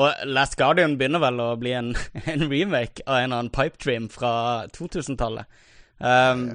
Og 0.00 0.24
Last 0.32 0.56
Guardian 0.58 0.96
begynner 0.98 1.20
vel 1.22 1.40
å 1.44 1.52
bli 1.60 1.74
en, 1.76 1.92
en 2.32 2.46
remake 2.48 3.04
av 3.06 3.20
en 3.20 3.28
eller 3.28 3.42
annen 3.42 3.52
pipe 3.54 3.78
dream 3.84 4.08
fra 4.12 4.32
2000-tallet. 4.72 5.44
Um, 6.00 6.48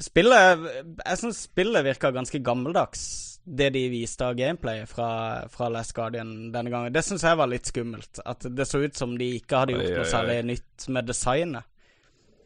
spillet 0.00 0.64
Jeg 1.04 1.18
syns 1.20 1.42
spillet 1.46 1.84
virka 1.86 2.10
ganske 2.14 2.40
gammeldags, 2.42 3.04
det 3.44 3.70
de 3.74 3.82
viste 3.92 4.24
av 4.24 4.34
gameplay 4.38 4.86
fra, 4.88 5.46
fra 5.52 5.68
Last 5.68 5.92
Guardian 5.94 6.50
denne 6.54 6.70
gangen. 6.72 6.92
Det 6.94 7.02
syns 7.04 7.22
jeg 7.26 7.36
var 7.36 7.50
litt 7.52 7.68
skummelt. 7.68 8.20
At 8.24 8.46
det 8.48 8.64
så 8.66 8.80
ut 8.80 8.96
som 8.96 9.12
de 9.20 9.34
ikke 9.38 9.60
hadde 9.62 9.76
gjort 9.76 9.98
noe 9.98 10.08
særlig 10.08 10.38
nytt 10.54 10.88
med 10.88 11.06
designet. 11.10 11.64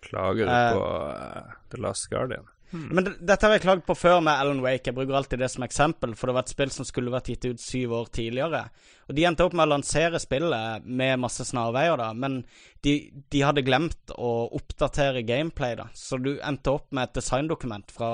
Klager 0.02 0.46
du 0.46 0.52
Eh. 0.52 0.72
på 0.74 0.88
eh, 1.14 1.54
The 1.70 1.80
Last 1.82 2.08
Guardian? 2.10 2.46
Men 2.70 3.06
dette 3.16 3.46
har 3.46 3.54
jeg 3.56 3.64
klagd 3.64 3.84
på 3.86 3.96
før 3.96 4.18
med 4.24 4.36
Alan 4.36 4.60
Wake. 4.64 4.90
Jeg 4.90 4.96
bruker 4.96 5.16
alltid 5.16 5.40
det 5.40 5.48
som 5.52 5.64
eksempel, 5.64 6.12
for 6.18 6.28
det 6.28 6.36
var 6.36 6.44
et 6.44 6.52
spill 6.52 6.72
som 6.74 6.86
skulle 6.88 7.12
vært 7.12 7.30
gitt 7.32 7.46
ut 7.48 7.62
syv 7.62 7.94
år 8.00 8.10
tidligere. 8.12 8.64
Og 9.08 9.16
de 9.16 9.24
endte 9.24 9.46
opp 9.46 9.56
med 9.56 9.64
å 9.64 9.72
lansere 9.72 10.20
spillet 10.20 10.84
med 10.84 11.22
masse 11.22 11.46
snarveier, 11.48 11.96
da, 12.00 12.10
men 12.12 12.42
de, 12.84 12.98
de 13.32 13.44
hadde 13.44 13.64
glemt 13.64 14.12
å 14.16 14.32
oppdatere 14.58 15.24
gameplay, 15.28 15.78
da. 15.80 15.88
Så 15.96 16.20
du 16.20 16.34
endte 16.36 16.76
opp 16.76 16.92
med 16.92 17.08
et 17.08 17.16
designdokument 17.22 17.94
fra 17.94 18.12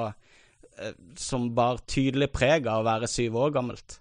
eh, 0.79 0.95
som 1.19 1.51
bar 1.57 1.83
tydelig 1.91 2.31
preg 2.37 2.71
av 2.71 2.85
å 2.85 2.89
være 2.93 3.11
syv 3.11 3.41
år 3.43 3.59
gammelt. 3.59 3.99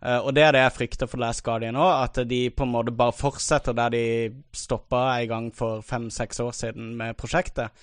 Eh, 0.00 0.18
og 0.18 0.32
det 0.36 0.44
er 0.46 0.54
det 0.56 0.62
jeg 0.64 0.74
frykter 0.78 1.10
for 1.10 1.20
Last 1.20 1.42
Guardian 1.44 1.76
òg, 1.76 1.90
at 2.06 2.20
de 2.28 2.40
på 2.54 2.64
en 2.64 2.72
måte 2.72 2.94
bare 2.96 3.12
fortsetter 3.16 3.76
der 3.76 3.92
de 3.92 4.04
stoppa 4.56 5.02
en 5.20 5.28
gang 5.28 5.48
for 5.56 5.84
fem-seks 5.84 6.40
år 6.40 6.54
siden 6.56 6.94
med 6.96 7.18
prosjektet, 7.20 7.74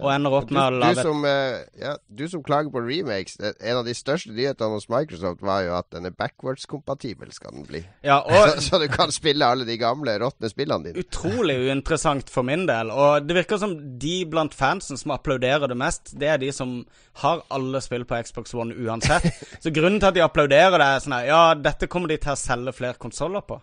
og 0.00 0.08
ender 0.12 0.36
opp 0.38 0.48
Du, 0.48 0.54
med 0.56 0.78
å 0.78 0.92
du, 0.94 1.00
som, 1.02 1.24
uh, 1.26 1.60
ja, 1.80 1.96
du 2.08 2.24
som 2.30 2.44
klager 2.46 2.72
på 2.72 2.80
remakes, 2.84 3.36
en 3.42 3.80
av 3.80 3.84
de 3.86 3.94
største 3.96 4.32
nyhetene 4.32 4.78
hos 4.78 4.88
Microsoft 4.92 5.44
var 5.44 5.64
jo 5.66 5.74
at 5.76 5.90
den 5.92 6.08
er 6.08 6.14
backwards-kompatibel, 6.16 7.32
skal 7.34 7.52
den 7.58 7.66
bli. 7.68 7.82
Ja, 8.06 8.22
og 8.24 8.54
så, 8.56 8.64
så 8.70 8.80
du 8.82 8.88
kan 8.92 9.12
spille 9.14 9.46
alle 9.46 9.68
de 9.68 9.76
gamle, 9.80 10.16
råtne 10.22 10.50
spillene 10.52 10.88
dine. 10.90 11.04
utrolig 11.04 11.58
uinteressant 11.66 12.32
for 12.32 12.46
min 12.46 12.64
del. 12.68 12.92
Og 12.94 13.26
det 13.26 13.36
virker 13.36 13.60
som 13.60 13.76
de 14.00 14.16
blant 14.30 14.54
fansen 14.56 14.96
som 15.00 15.12
applauderer 15.14 15.68
det 15.68 15.78
mest, 15.78 16.14
det 16.16 16.32
er 16.32 16.40
de 16.40 16.52
som 16.54 16.78
har 17.22 17.42
alle 17.52 17.80
spill 17.84 18.04
på 18.08 18.18
Xbox 18.24 18.54
One 18.56 18.76
uansett. 18.76 19.28
Så 19.62 19.72
grunnen 19.74 20.00
til 20.00 20.10
at 20.10 20.16
de 20.16 20.24
applauderer 20.24 20.76
det, 20.76 20.86
er 20.86 21.04
sånn 21.04 21.16
her 21.16 21.25
Ja, 21.26 21.54
dette 21.58 21.88
kommer 21.90 22.08
de 22.12 22.18
til 22.22 22.32
å 22.34 22.38
selge 22.40 22.72
flere 22.76 22.98
konsoller 23.02 23.44
på. 23.46 23.60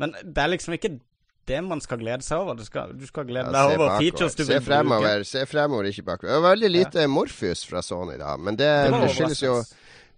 Men 0.00 0.14
det 0.22 0.40
er 0.44 0.52
liksom 0.54 0.76
ikke 0.78 0.94
det 1.50 1.58
man 1.66 1.80
skal 1.82 1.98
glede 1.98 2.22
seg 2.22 2.40
over. 2.44 2.54
Du 2.60 2.64
skal, 2.64 2.92
du 2.96 3.04
skal 3.08 3.26
glede 3.28 3.50
Ja, 3.50 3.52
deg 3.66 3.74
over 3.74 3.88
bakover. 3.88 4.00
features 4.04 4.36
du 4.38 4.44
se 4.44 4.48
vil 4.52 4.60
bruke. 4.60 4.68
fremover, 4.70 5.24
se 5.26 5.44
fremover, 5.50 5.88
ikke 5.90 6.06
bakover. 6.06 6.32
Det 6.34 6.42
var 6.44 6.54
veldig 6.54 6.70
lite 6.70 7.06
Morpheus 7.10 7.64
fra 7.66 7.82
Sony, 7.82 8.16
da. 8.20 8.36
Men 8.38 8.56
det, 8.60 8.68
Det 8.90 9.00
det, 9.02 9.14
skyldes 9.16 9.42
jo 9.42 9.54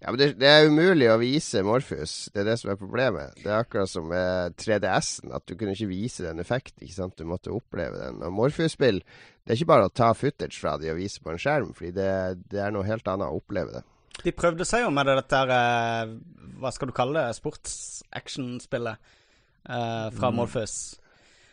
ja, 0.03 0.11
men 0.11 0.18
det, 0.18 0.26
det 0.40 0.49
er 0.51 0.66
umulig 0.66 1.07
å 1.12 1.16
vise 1.20 1.61
Morpheus. 1.62 2.12
Det 2.34 2.40
er 2.43 2.49
det 2.51 2.57
som 2.59 2.72
er 2.72 2.78
problemet. 2.80 3.36
Det 3.38 3.47
er 3.47 3.61
akkurat 3.62 3.88
som 3.88 4.09
med 4.11 4.57
3DS-en, 4.59 5.30
at 5.38 5.47
du 5.47 5.55
kunne 5.55 5.76
ikke 5.76 5.86
vise 5.93 6.24
den 6.26 6.43
effekten. 6.43 6.82
ikke 6.82 6.97
sant? 6.97 7.14
Du 7.16 7.24
måtte 7.30 7.55
oppleve 7.55 8.01
den. 8.03 8.18
Og 8.26 8.32
Morpheus-spill, 8.34 8.99
det 9.47 9.55
er 9.55 9.61
ikke 9.61 9.70
bare 9.70 9.86
å 9.86 9.95
ta 9.95 10.11
footage 10.18 10.59
fra 10.59 10.74
de 10.82 10.90
og 10.90 10.99
vise 10.99 11.22
på 11.22 11.30
en 11.30 11.38
skjerm, 11.38 11.70
fordi 11.78 11.93
det, 12.01 12.11
det 12.51 12.64
er 12.66 12.74
noe 12.74 12.82
helt 12.88 13.07
annet 13.14 13.30
å 13.30 13.38
oppleve 13.38 13.78
det. 13.78 13.84
De 14.25 14.33
prøvde 14.33 14.64
seg 14.68 14.85
jo 14.85 14.91
med 14.95 15.09
det 15.09 15.16
dette 15.20 15.41
der 15.47 15.53
eh, 15.57 16.12
Hva 16.62 16.70
skal 16.75 16.91
du 16.91 16.95
kalle 16.95 17.18
det? 17.18 17.37
Sports-action-spillet 17.41 18.97
uh, 19.68 20.11
fra 20.14 20.31
Mm. 20.31 20.37
Morpheus. 20.39 20.77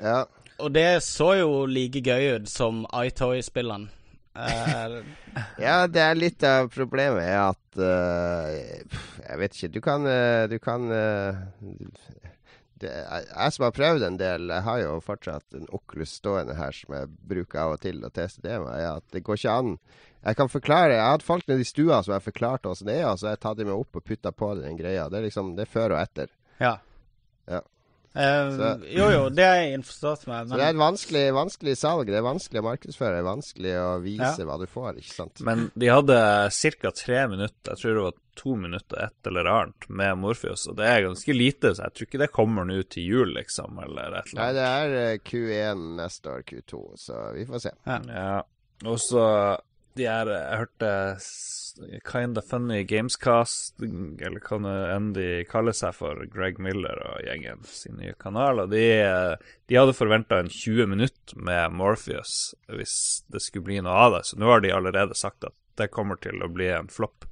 Ja. 0.02 0.24
Og 0.60 0.74
det 0.76 1.02
så 1.04 1.32
jo 1.40 1.66
like 1.66 2.02
gøy 2.06 2.36
ut 2.38 2.50
som 2.52 2.84
iToy-spillene. 2.94 3.90
Uh, 4.38 5.00
Ja, 5.66 5.88
det 5.90 6.04
er 6.04 6.20
litt 6.20 6.44
av 6.46 6.70
problemet 6.72 7.24
er 7.26 7.40
at 7.50 7.80
uh, 7.82 8.46
Jeg 9.26 9.40
vet 9.42 9.58
ikke. 9.58 9.72
Du 9.74 9.82
kan 9.82 10.06
Du 10.52 10.58
kan 10.62 10.86
det, 12.82 12.92
jeg, 12.92 13.26
jeg 13.30 13.56
som 13.56 13.66
har 13.66 13.74
prøvd 13.76 14.06
en 14.08 14.20
del, 14.20 14.50
jeg 14.54 14.66
har 14.66 14.82
jo 14.84 15.00
fortsatt 15.04 15.58
en 15.58 15.68
Oculus 15.76 16.14
stående 16.20 16.56
her 16.58 16.76
som 16.76 16.96
jeg 16.96 17.10
bruker 17.32 17.62
av 17.64 17.76
og 17.78 17.82
til 17.84 18.04
å 18.06 18.12
teste 18.14 18.44
det 18.46 18.60
med, 18.64 18.84
at 18.88 19.06
det 19.16 19.24
går 19.28 19.40
ikke 19.42 19.56
an. 19.62 19.74
Jeg 20.20 20.36
kan 20.36 20.50
forklare 20.52 20.98
Jeg 20.98 21.06
hadde 21.14 21.24
folk 21.24 21.46
nede 21.48 21.64
i 21.64 21.68
stua 21.68 22.02
som 22.04 22.12
jeg 22.18 22.26
forklarte 22.26 22.72
åssen 22.72 22.90
det 22.92 22.98
er, 23.00 23.08
og 23.08 23.20
så 23.20 23.30
har 23.30 23.38
jeg 23.38 23.44
tatt 23.46 23.60
dem 23.62 23.70
med 23.72 23.80
opp 23.80 24.00
og 24.00 24.04
putta 24.04 24.34
på 24.36 24.52
den 24.60 24.80
greia. 24.80 25.08
Det 25.10 25.20
er 25.22 25.28
liksom 25.30 25.54
Det 25.56 25.64
er 25.68 25.74
før 25.74 25.96
og 25.96 26.02
etter. 26.04 26.32
ja. 26.60 26.78
Ja. 27.50 27.64
Eh, 28.16 28.52
Så- 28.58 28.84
jo, 28.90 29.10
jo, 29.14 29.30
det 29.30 29.44
er 29.46 29.56
jeg 29.62 29.74
innforstått 29.80 30.28
med. 30.28 30.48
Så 30.50 30.58
det 30.58 30.66
er 30.66 30.70
et 30.74 30.82
vanskelig, 30.82 31.34
vanskelig 31.34 31.76
salg. 31.78 32.08
Det 32.08 32.16
er 32.18 32.26
vanskelig 32.26 32.60
å 32.62 32.66
markedsføre. 32.66 33.14
Det 33.14 33.22
er 33.22 33.28
vanskelig 33.30 33.74
å 33.78 34.02
vise 34.02 34.40
Ja. 34.40 34.46
hva 34.46 34.58
du 34.60 34.66
får, 34.66 34.96
ikke 34.98 35.14
sant. 35.14 35.42
Men 35.42 35.72
de 35.78 35.88
hadde 35.88 36.50
ca. 36.82 36.92
tre 36.92 37.28
minutter, 37.28 37.70
jeg 37.70 37.78
tror 37.78 37.94
det 37.94 38.04
var 38.04 38.14
to 38.36 38.56
minutter, 38.56 38.98
et 39.04 39.28
eller 39.28 39.44
annet, 39.46 39.90
med 39.90 40.18
Morpheus. 40.18 40.68
Og 40.70 40.76
det 40.78 40.86
er 40.88 41.02
ganske 41.08 41.34
lite, 41.38 41.76
så 41.76 41.84
jeg 41.84 41.94
tror 41.94 42.08
ikke 42.08 42.20
det 42.20 42.32
kommer 42.32 42.66
nå 42.66 42.82
til 42.90 43.04
jul, 43.04 43.34
liksom, 43.36 43.78
eller 43.84 44.18
et 44.20 44.34
Nei, 44.34 44.54
det 44.54 44.66
er 44.66 44.90
øh, 45.14 45.18
Q1 45.20 45.96
neste 45.98 46.24
år, 46.34 46.44
Q2, 46.44 46.98
så 46.98 47.34
vi 47.36 47.46
får 47.46 47.62
se. 47.62 47.72
Ja. 47.86 48.42
Og 48.86 48.98
så 48.98 49.60
de 49.98 50.06
her 50.10 50.30
Jeg 50.30 50.60
hørte 50.62 50.92
Kind 51.80 52.02
Kinda 52.12 52.42
Funny 52.42 52.84
Gamescast, 52.84 53.76
eller 53.80 54.42
hva 54.44 54.58
nå 54.60 54.74
enn 54.92 55.12
de 55.16 55.28
kaller 55.50 55.76
seg 55.76 55.96
for, 55.96 56.26
Greg 56.34 56.60
Miller 56.60 57.00
og 57.08 57.24
gjengen 57.24 57.64
sin 57.68 58.00
nye 58.02 58.16
kanal, 58.20 58.66
og 58.66 58.74
de, 58.74 58.84
de 59.70 59.80
hadde 59.80 59.96
forventa 59.96 60.42
en 60.42 60.52
20 60.52 60.90
minutt 60.92 61.36
med 61.40 61.78
Morpheus 61.80 62.54
hvis 62.68 62.98
det 63.32 63.44
skulle 63.46 63.70
bli 63.70 63.80
noe 63.86 63.96
av 63.96 64.18
det, 64.18 64.26
så 64.28 64.40
nå 64.42 64.52
har 64.52 64.66
de 64.66 64.74
allerede 64.76 65.18
sagt 65.18 65.48
at 65.48 65.56
det 65.80 65.92
kommer 65.94 66.20
til 66.20 66.44
å 66.44 66.52
bli 66.52 66.68
en 66.74 66.92
flopp. 66.92 67.30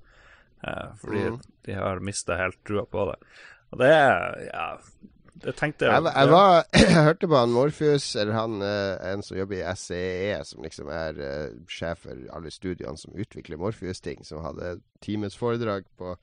Eh, 0.63 0.89
fordi 1.01 1.25
mm. 1.33 1.39
de 1.67 1.75
har 1.75 1.99
mista 1.99 2.37
helt 2.39 2.59
trua 2.67 2.85
på 2.87 3.09
det. 3.11 3.17
Og 3.73 3.81
det 3.83 3.91
er 3.91 4.45
Ja, 4.47 4.69
det 5.43 5.53
tenkte 5.59 5.85
jeg 5.87 5.93
Jeg, 5.93 6.29
var- 6.31 6.63
jeg, 6.73 6.87
jeg 6.95 7.03
hørte 7.07 7.27
på 7.31 7.37
han 7.39 7.53
Morpheus, 7.55 8.07
eller 8.15 8.33
han 8.37 8.61
eh, 8.65 9.11
en 9.11 9.23
som 9.25 9.37
jobber 9.37 9.59
i 9.59 9.75
SEE, 9.79 10.39
som 10.47 10.63
liksom 10.65 10.89
er 10.93 11.19
eh, 11.23 11.51
sjef 11.71 12.05
for 12.07 12.23
alle 12.37 12.51
studioene 12.53 12.97
som 13.01 13.13
utvikler 13.17 13.59
Morpheus-ting, 13.61 14.23
som 14.27 14.41
hadde 14.45 14.77
times 15.05 15.37
foredrag 15.37 15.85
på 15.97 16.15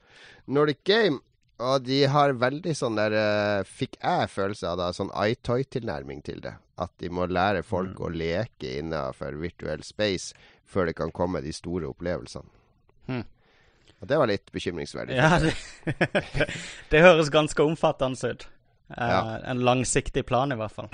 Nordic 0.47 0.83
Game. 0.83 1.21
Og 1.63 1.85
de 1.87 2.01
har 2.11 2.33
veldig 2.35 2.73
sånn 2.75 2.97
der 2.99 3.13
eh, 3.15 3.61
Fikk 3.63 3.93
jeg 4.01 4.27
følelse 4.33 4.67
av 4.73 4.81
da, 4.81 4.89
sånn 4.91 5.13
iToy-tilnærming 5.15 6.19
til 6.27 6.41
det. 6.43 6.57
At 6.75 6.91
de 6.99 7.07
må 7.07 7.23
lære 7.31 7.61
folk 7.63 8.01
å 8.03 8.09
leke 8.11 8.73
innenfor 8.81 9.37
virtuell 9.39 9.83
space 9.87 10.35
før 10.67 10.89
det 10.89 10.97
kan 10.97 11.13
komme 11.15 11.39
de 11.45 11.53
store 11.55 11.87
opplevelsene. 11.93 12.49
Hmm. 13.07 13.23
Og 14.01 14.09
det 14.11 14.17
var 14.19 14.27
litt 14.27 14.51
bekymringsverdig. 14.51 15.15
Ja, 15.15 15.37
det, 15.39 15.53
det 16.91 17.03
høres 17.05 17.31
ganske 17.31 17.63
omfattende 17.63 18.33
ut. 18.35 18.43
Eh, 18.89 19.07
Ja. 19.07 19.37
En 19.51 19.57
langsiktig 19.59 20.25
plan, 20.25 20.51
i 20.51 20.55
hvert 20.55 20.71
fall. 20.71 20.89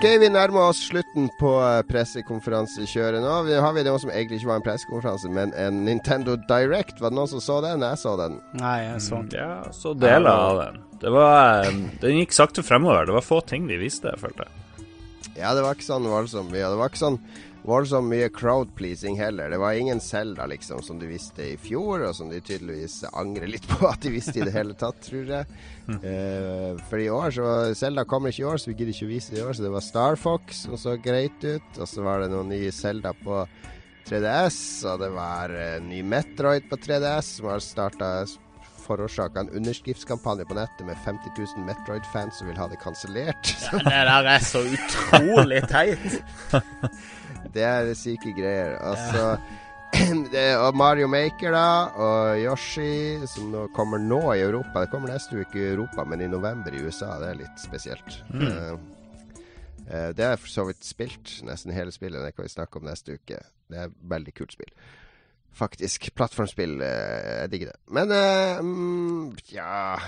Ok, 0.00 0.06
vi 0.20 0.28
nærmer 0.32 0.70
oss 0.70 0.78
slutten 0.88 1.26
på 1.36 1.50
eh, 1.60 1.82
pressekonferansekjøret 1.90 3.20
nå. 3.20 3.32
Vi- 3.44 3.58
Har 3.60 3.72
vi 3.76 3.82
noe 3.84 3.98
som 4.00 4.08
egentlig 4.10 4.38
ikke 4.40 4.48
var 4.48 4.56
en 4.56 4.64
pressekonferanse, 4.64 5.28
men 5.28 5.52
en 5.60 5.82
Nintendo 5.84 6.36
Direct? 6.48 7.00
Var 7.02 7.10
det 7.12 7.16
noen 7.18 7.28
som 7.28 7.40
så 7.44 7.58
den? 7.60 7.82
Jeg 7.84 7.98
så 8.00 8.14
den. 8.16 8.38
Nei, 8.56 8.78
jeg 8.86 9.02
så 9.04 9.18
den. 9.20 9.28
Ja, 9.36 9.58
så 9.76 9.92
deler 9.92 10.30
av 10.32 10.56
den. 10.62 10.80
Det 11.02 11.12
var 11.12 11.66
eh, 11.66 11.76
Den 12.00 12.16
gikk 12.16 12.32
sakte 12.32 12.64
fremover. 12.64 13.04
Det 13.10 13.12
var 13.18 13.26
få 13.26 13.42
ting 13.44 13.68
de 13.68 13.76
viste, 13.76 14.08
jeg 14.08 14.22
følte. 14.24 14.48
Ja, 15.36 15.52
det 15.54 15.62
var 15.66 15.76
ikke 15.76 15.90
sånn 15.92 16.08
voldsomt 16.08 16.48
mye. 16.50 16.64
Det 16.72 16.80
var 16.80 16.88
ikke 16.88 17.04
sånn 17.04 17.20
voldsomt 17.66 18.08
mye 18.08 18.28
crowd-pleasing 18.32 19.18
heller. 19.18 19.50
Det 19.50 19.58
var 19.60 19.72
ingen 19.72 20.00
Zelda, 20.00 20.46
liksom, 20.46 20.82
som 20.82 20.98
du 20.98 21.06
visste 21.10 21.44
i 21.52 21.56
fjor, 21.60 22.06
og 22.08 22.14
som 22.16 22.30
de 22.32 22.40
tydeligvis 22.40 23.02
angrer 23.12 23.50
litt 23.52 23.66
på 23.68 23.88
at 23.90 24.00
de 24.04 24.14
visste 24.14 24.38
i 24.40 24.46
det 24.46 24.54
hele 24.54 24.76
tatt, 24.78 25.00
tror 25.04 25.28
jeg. 25.34 25.60
Eh, 25.90 26.80
for 26.90 27.02
i 27.02 27.10
år 27.10 27.34
så 27.34 27.48
Selda 27.74 28.04
kommer 28.08 28.30
ikke 28.32 28.44
i 28.44 28.48
år, 28.52 28.60
så 28.62 28.70
vi 28.70 28.76
gidder 28.78 28.94
ikke 28.94 29.08
å 29.08 29.12
vise 29.12 29.34
det 29.34 29.42
i 29.42 29.46
år. 29.46 29.56
Så 29.56 29.66
det 29.66 29.74
var 29.74 29.84
Star 29.84 30.20
Fox 30.20 30.64
som 30.66 30.78
så 30.80 30.96
greit 31.02 31.44
ut, 31.44 31.70
og 31.76 31.88
så 31.90 32.06
var 32.06 32.22
det 32.22 32.30
noen 32.32 32.52
nye 32.52 32.72
Zelda 32.74 33.12
på 33.24 33.42
3DS, 34.08 34.60
og 34.90 35.02
det 35.04 35.10
var 35.14 35.52
en 35.54 35.90
ny 35.90 36.00
Metroid 36.06 36.70
på 36.70 36.78
3DS 36.80 37.36
som 37.38 37.50
har 37.52 37.60
starta 37.62 38.12
forårsaka 38.90 39.44
en 39.44 39.54
underskriftskampanje 39.60 40.44
på 40.50 40.58
nettet 40.58 40.84
med 40.86 40.98
50 41.06 41.32
000 41.38 41.64
Metroid-fans 41.68 42.40
som 42.40 42.50
vil 42.50 42.58
ha 42.58 42.68
det 42.70 42.80
kansellert. 42.82 43.54
Det 43.72 44.04
der 44.10 44.28
er 44.34 44.44
så 44.44 44.64
utrolig 44.66 45.62
teit. 45.70 46.20
Det 47.54 47.64
er 47.64 47.94
syke 47.98 48.34
greier. 48.36 48.76
Altså 48.82 49.38
det, 50.32 50.56
Og 50.58 50.76
Mario 50.76 51.08
Maker, 51.10 51.50
da. 51.54 51.66
Og 51.98 52.44
Yoshi, 52.44 53.26
som 53.26 53.50
nå 53.54 53.66
kommer 53.74 53.98
nå 54.02 54.20
i 54.34 54.44
Europa. 54.44 54.84
Det 54.84 54.92
kommer 54.92 55.12
neste 55.12 55.40
uke 55.40 55.58
i 55.58 55.70
Europa, 55.72 56.04
men 56.04 56.20
i 56.20 56.30
november 56.30 56.74
i 56.74 56.82
USA. 56.84 57.16
Det 57.22 57.30
er 57.30 57.40
litt 57.42 57.62
spesielt. 57.62 58.20
Mm. 58.30 58.78
Uh, 59.90 60.10
det 60.14 60.22
har 60.22 60.36
jeg 60.36 60.44
for 60.44 60.54
så 60.54 60.66
vidt 60.68 60.86
spilt, 60.86 61.40
nesten 61.46 61.74
hele 61.74 61.94
spillet. 61.94 62.22
Det 62.22 62.36
kan 62.36 62.46
vi 62.46 62.54
snakke 62.54 62.78
om 62.78 62.86
neste 62.86 63.18
uke. 63.18 63.40
Det 63.70 63.78
er 63.78 63.90
et 63.90 64.02
veldig 64.14 64.36
kult 64.38 64.54
spill. 64.54 64.70
Faktisk. 65.52 66.14
Plattformspill. 66.14 66.80
eh, 66.80 67.40
jeg 67.42 67.50
digger 67.52 67.72
det. 67.72 67.78
Men 67.92 68.12
eh, 68.14 68.60
mm, 68.64 69.36
ja 69.52 69.98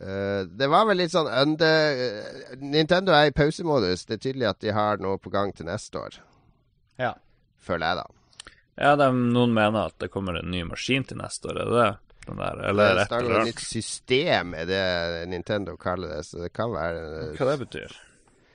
eh, 0.00 0.46
Det 0.48 0.68
var 0.70 0.86
vel 0.88 1.02
litt 1.02 1.12
sånn 1.12 1.28
under 1.28 2.02
eh, 2.06 2.54
Nintendo 2.62 3.12
er 3.16 3.28
i 3.30 3.34
pausemodus. 3.36 4.06
Det 4.06 4.16
er 4.16 4.22
tydelig 4.28 4.48
at 4.52 4.60
de 4.64 4.72
har 4.72 5.02
noe 5.02 5.18
på 5.20 5.32
gang 5.34 5.52
til 5.56 5.68
neste 5.68 5.98
år. 6.00 6.16
Ja. 7.00 7.12
Føler 7.62 7.86
jeg, 7.86 8.02
da. 8.02 8.52
Ja, 8.82 8.94
de, 8.96 9.10
noen 9.12 9.52
mener 9.54 9.90
at 9.90 9.98
det 10.00 10.08
kommer 10.14 10.38
en 10.40 10.48
ny 10.50 10.62
maskin 10.64 11.04
til 11.04 11.20
neste 11.20 11.50
år, 11.52 11.60
er 11.60 11.68
det 11.68 11.82
det? 11.82 11.90
Den 12.22 12.38
der, 12.38 12.60
eller 12.70 12.94
det 12.94 13.02
et 13.02 13.10
snakker 13.10 13.32
et 13.40 13.48
nytt 13.50 13.62
system, 13.66 14.52
er 14.54 14.66
det 14.70 14.82
Nintendo 15.32 15.74
kaller 15.76 16.16
det. 16.16 16.22
Så 16.28 16.38
det 16.44 16.52
kan 16.54 16.70
være 16.70 17.32
Hva 17.34 17.48
det 17.50 17.58
betyr? 17.64 17.96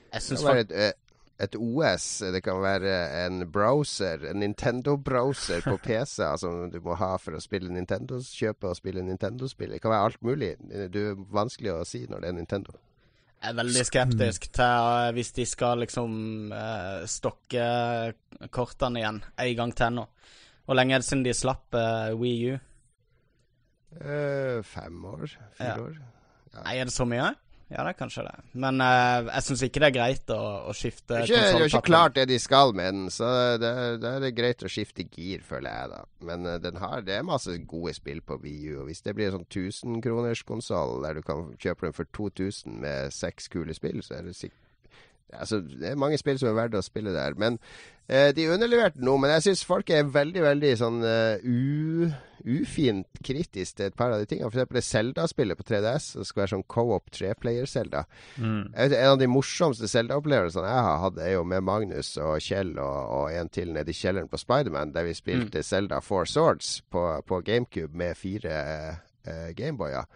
Jeg 0.08 0.14
Det 0.14 0.22
syns 0.24 0.40
kan 0.40 0.48
være 0.48 0.64
et, 0.64 0.72
eh, 0.72 0.92
et 1.38 1.54
OS. 1.54 2.06
Det 2.34 2.40
kan 2.42 2.58
være 2.62 2.94
en 3.26 3.44
browser, 3.52 4.24
en 4.30 4.40
Nintendo-browser 4.42 5.62
på 5.66 5.76
PC 5.84 6.26
som 6.42 6.66
du 6.72 6.80
må 6.84 6.96
ha 6.98 7.12
for 7.22 7.38
å 7.38 7.42
spille 7.42 7.70
Nintendo, 7.72 8.18
kjøpe 8.22 8.72
og 8.72 8.78
spille 8.78 9.04
Nintendo-spill. 9.06 9.76
Det 9.76 9.82
kan 9.84 9.94
være 9.94 10.10
alt 10.10 10.22
mulig. 10.26 10.52
Det 10.68 11.04
er 11.12 11.24
vanskelig 11.34 11.76
å 11.76 11.86
si 11.88 12.04
når 12.10 12.24
det 12.24 12.32
er 12.32 12.38
Nintendo. 12.40 12.76
Jeg 13.38 13.52
er 13.52 13.58
veldig 13.60 13.82
skeptisk 13.86 14.48
til 14.50 14.64
eh, 14.98 15.12
hvis 15.14 15.28
de 15.36 15.44
skal 15.46 15.78
liksom 15.84 16.14
uh, 16.50 17.04
stokke 17.06 17.66
kortene 18.50 18.98
igjen 18.98 19.20
en 19.22 19.52
gang 19.60 19.74
til 19.78 19.94
nå. 19.94 20.06
Hvor 20.66 20.74
lenge 20.74 20.96
er 20.96 21.04
det 21.04 21.06
siden 21.06 21.22
de 21.22 21.36
slapp 21.38 21.78
uh, 21.78 22.10
Wii 22.18 22.50
U? 22.50 22.56
Uh, 24.02 24.58
fem 24.66 25.04
år? 25.06 25.36
Fire 25.54 25.68
Ja. 25.70 25.76
år? 25.86 26.00
Nei, 26.58 26.74
er 26.80 26.88
det 26.90 26.92
så 26.96 27.06
mye? 27.06 27.30
Ja, 27.68 27.82
det 27.84 27.90
er 27.90 27.96
kanskje 27.98 28.22
det. 28.24 28.34
Men 28.64 28.80
uh, 28.80 29.28
jeg 29.28 29.44
syns 29.44 29.62
ikke 29.66 29.82
det 29.82 29.88
er 29.90 29.96
greit 29.98 30.30
å, 30.32 30.40
å 30.70 30.74
skifte 30.76 31.18
Det 31.18 31.18
er 31.18 31.26
ikke, 31.26 31.40
det 31.42 31.58
er 31.66 31.66
ikke 31.68 31.88
klart 31.90 32.14
det 32.16 32.24
de 32.30 32.38
skal 32.40 32.72
med 32.76 32.94
den, 32.96 33.10
så 33.12 33.28
det, 33.60 33.72
er 34.08 34.22
det 34.24 34.30
greit 34.36 34.64
å 34.64 34.70
skifte 34.72 35.04
gir, 35.04 35.42
føler 35.44 35.68
jeg, 35.74 35.90
da. 35.92 36.00
Men 36.30 36.48
uh, 36.48 36.54
den 36.64 36.80
har, 36.80 37.02
det 37.04 37.18
er 37.18 37.28
masse 37.28 37.58
gode 37.68 37.92
spill 37.98 38.22
på 38.24 38.40
VU, 38.40 38.78
og 38.80 38.88
hvis 38.88 39.04
det 39.04 39.16
blir 39.18 39.28
en 39.28 39.40
sånn 39.40 39.50
1000 39.50 40.00
kroners 40.06 40.44
konsoll 40.48 41.02
der 41.04 41.20
du 41.20 41.26
kan 41.26 41.50
kjøpe 41.60 41.90
den 41.90 41.98
for 41.98 42.08
2000 42.16 42.80
med 42.86 43.12
seks 43.14 43.52
kule 43.52 43.76
spill, 43.76 44.00
så 44.06 44.16
er 44.20 44.30
det 44.30 44.38
sikkert 44.38 44.67
Altså, 45.32 45.60
det 45.60 45.92
er 45.92 46.00
mange 46.00 46.18
spill 46.20 46.38
som 46.40 46.50
er 46.50 46.56
verdt 46.56 46.78
å 46.78 46.84
spille 46.84 47.12
der. 47.14 47.36
Men 47.40 47.58
eh, 48.06 48.30
de 48.36 48.48
underleverte 48.52 49.02
noe. 49.04 49.20
Men 49.20 49.34
jeg 49.36 49.48
syns 49.48 49.66
folk 49.68 49.90
er 49.92 50.08
veldig, 50.14 50.42
veldig 50.44 50.70
sånn 50.80 51.02
uh, 51.04 51.42
u, 51.44 52.08
ufint 52.48 53.20
kritisk 53.24 53.78
til 53.78 53.90
et 53.90 53.98
par 53.98 54.14
av 54.14 54.22
de 54.22 54.28
tingene. 54.30 54.48
Eksempel 54.48 54.80
det 54.80 54.84
Zelda-spillet 54.86 55.58
på 55.58 55.66
3DS, 55.68 56.08
Det 56.20 56.28
skal 56.28 56.42
være 56.44 56.52
sånn 56.54 56.64
co-op 56.76 57.12
treplayer-Zelda. 57.14 58.04
Mm. 58.38 58.62
En 58.72 58.96
av 59.10 59.18
de 59.20 59.28
morsomste 59.30 59.90
Zelda-opplevelsene 59.90 60.72
jeg 60.72 60.86
har 60.88 61.04
hatt, 61.04 61.20
er 61.24 61.36
jo 61.36 61.44
med 61.48 61.66
Magnus 61.66 62.14
og 62.22 62.38
Kjell 62.44 62.72
og, 62.78 62.98
og 63.18 63.36
en 63.36 63.52
til 63.52 63.74
nede 63.76 63.92
i 63.92 64.00
kjelleren 64.00 64.32
på 64.32 64.40
Spiderman, 64.40 64.94
der 64.96 65.08
vi 65.08 65.18
spilte 65.18 65.64
Zelda 65.66 66.00
Four 66.04 66.30
Swords 66.30 66.78
på, 66.90 67.04
på 67.28 67.42
GameCube 67.44 67.96
med 67.96 68.16
fire 68.16 68.58
eh, 69.28 69.52
Gameboyer. 69.56 70.08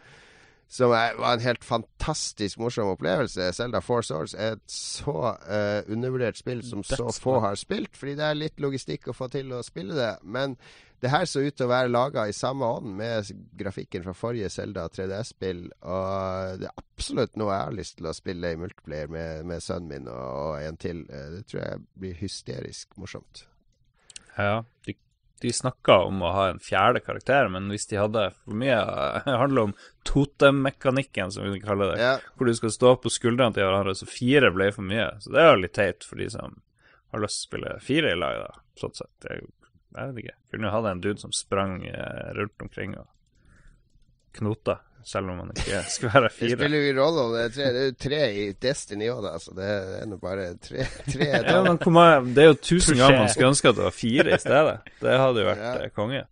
Som 0.72 0.94
er, 0.96 1.18
var 1.20 1.34
en 1.36 1.44
helt 1.44 1.64
fantastisk 1.68 2.56
morsom 2.62 2.94
opplevelse. 2.94 3.50
Zelda 3.52 3.82
Four 3.84 4.06
Souls 4.08 4.32
er 4.32 4.54
et 4.56 4.72
så 4.72 5.12
uh, 5.34 5.82
undervurdert 5.92 6.38
spill 6.40 6.62
som 6.64 6.80
så 6.86 7.10
få 7.12 7.34
har 7.44 7.58
spilt, 7.60 7.92
fordi 7.98 8.14
det 8.16 8.24
er 8.24 8.38
litt 8.40 8.62
logistikk 8.64 9.10
å 9.12 9.16
få 9.16 9.28
til 9.34 9.52
å 9.52 9.60
spille 9.66 9.98
det. 9.98 10.14
Men 10.24 10.56
det 11.02 11.10
her 11.10 11.26
så 11.26 11.42
ut 11.42 11.56
til 11.58 11.66
å 11.66 11.72
være 11.72 11.90
laga 11.90 12.24
i 12.30 12.32
samme 12.32 12.64
ånd 12.78 12.92
med 12.96 13.28
grafikken 13.58 14.04
fra 14.06 14.14
forrige 14.14 14.48
Zelda 14.54 14.86
3DS-spill. 14.94 15.64
Og 15.82 16.60
det 16.62 16.68
er 16.70 16.80
absolutt 16.84 17.36
noe 17.36 17.52
jeg 17.52 17.66
har 17.66 17.76
lyst 17.76 17.96
til 17.98 18.08
å 18.08 18.14
spille 18.14 18.52
i 18.54 18.60
multiplayer 18.60 19.10
med, 19.10 19.44
med 19.50 19.64
sønnen 19.64 19.90
min 19.90 20.06
og, 20.12 20.20
og 20.22 20.60
en 20.62 20.78
til. 20.80 21.02
Eh, 21.10 21.28
Det 21.34 21.42
tror 21.50 21.64
jeg 21.64 21.82
blir 21.98 22.20
hysterisk 22.22 22.94
morsomt. 23.02 23.44
Ja, 24.38 24.62
de, 24.86 24.94
de 25.42 25.50
snakka 25.52 25.96
om 26.08 26.22
å 26.22 26.30
ha 26.32 26.44
en 26.52 26.60
fjerde 26.62 27.02
karakter, 27.04 27.48
men 27.52 27.68
hvis 27.72 27.86
de 27.90 27.98
hadde 28.00 28.24
for 28.44 28.56
mye 28.58 28.78
Det 29.26 29.36
handler 29.42 29.68
om 29.68 29.74
totemmekanikken, 30.08 31.32
som 31.34 31.50
vi 31.52 31.60
kaller 31.60 31.92
det. 31.94 32.02
Ja. 32.02 32.12
Hvor 32.36 32.46
du 32.48 32.54
skal 32.54 32.72
stå 32.74 32.94
på 33.02 33.10
skuldrene 33.12 33.54
til 33.56 33.66
hverandre, 33.66 33.94
så 33.98 34.08
fire 34.08 34.50
ble 34.54 34.70
for 34.74 34.86
mye. 34.86 35.08
Så 35.22 35.32
det 35.34 35.42
er 35.42 35.50
jo 35.52 35.62
litt 35.62 35.74
teit 35.78 36.06
for 36.08 36.20
de 36.22 36.28
som 36.32 36.58
har 37.12 37.20
lyst 37.24 37.42
til 37.42 37.46
å 37.46 37.50
spille 37.50 37.74
fire 37.84 38.12
i 38.14 38.18
lag, 38.18 38.38
da, 38.46 38.62
sånn 38.80 38.94
sett. 38.96 39.12
Det 39.26 39.40
jo- 39.42 39.50
Jeg 39.92 40.08
vet 40.14 40.22
ikke. 40.24 40.36
Kunne 40.50 40.64
jo 40.70 40.72
hatt 40.72 40.86
en 40.88 41.00
dude 41.04 41.20
som 41.20 41.32
sprang 41.36 41.82
eh, 41.84 42.30
rundt 42.32 42.62
omkring 42.64 42.94
og 42.96 43.06
knota, 44.38 44.78
selv 45.04 45.32
om 45.32 45.38
man 45.42 45.50
ikke 45.54 45.80
skal 45.96 46.12
være 46.14 46.30
fire. 46.34 46.48
Det 46.54 46.58
spiller 46.60 46.78
jo 46.78 46.84
ingen 46.88 47.00
rolle 47.02 47.24
om 47.26 47.32
det 47.36 47.44
er 47.44 47.54
tre. 47.56 47.70
Det 47.72 47.80
er 47.82 47.88
jo 47.90 47.96
tre 48.06 48.20
i 48.32 48.44
Destiny 48.66 49.08
òg, 49.12 49.22
da. 49.26 49.32
Så 49.42 49.54
det 49.56 49.70
er 49.70 50.06
nå 50.10 50.18
bare 50.22 50.50
tre. 50.62 50.84
tre 51.08 51.30
Ja, 51.52 51.62
men 51.64 52.34
det 52.36 52.44
er 52.44 52.52
jo 52.52 52.58
tusen 52.60 53.00
ganger 53.00 53.24
man 53.24 53.32
skulle 53.32 53.50
ønske 53.54 53.72
at 53.72 53.80
det 53.80 53.88
var 53.88 53.96
fire 53.96 54.36
i 54.36 54.40
stedet. 54.42 54.76
Det 55.02 55.18
hadde 55.24 55.42
jo 55.44 55.50
vært 55.52 55.66
Ja. 55.66 55.74
eh, 55.86 55.92
konge. 55.96 56.22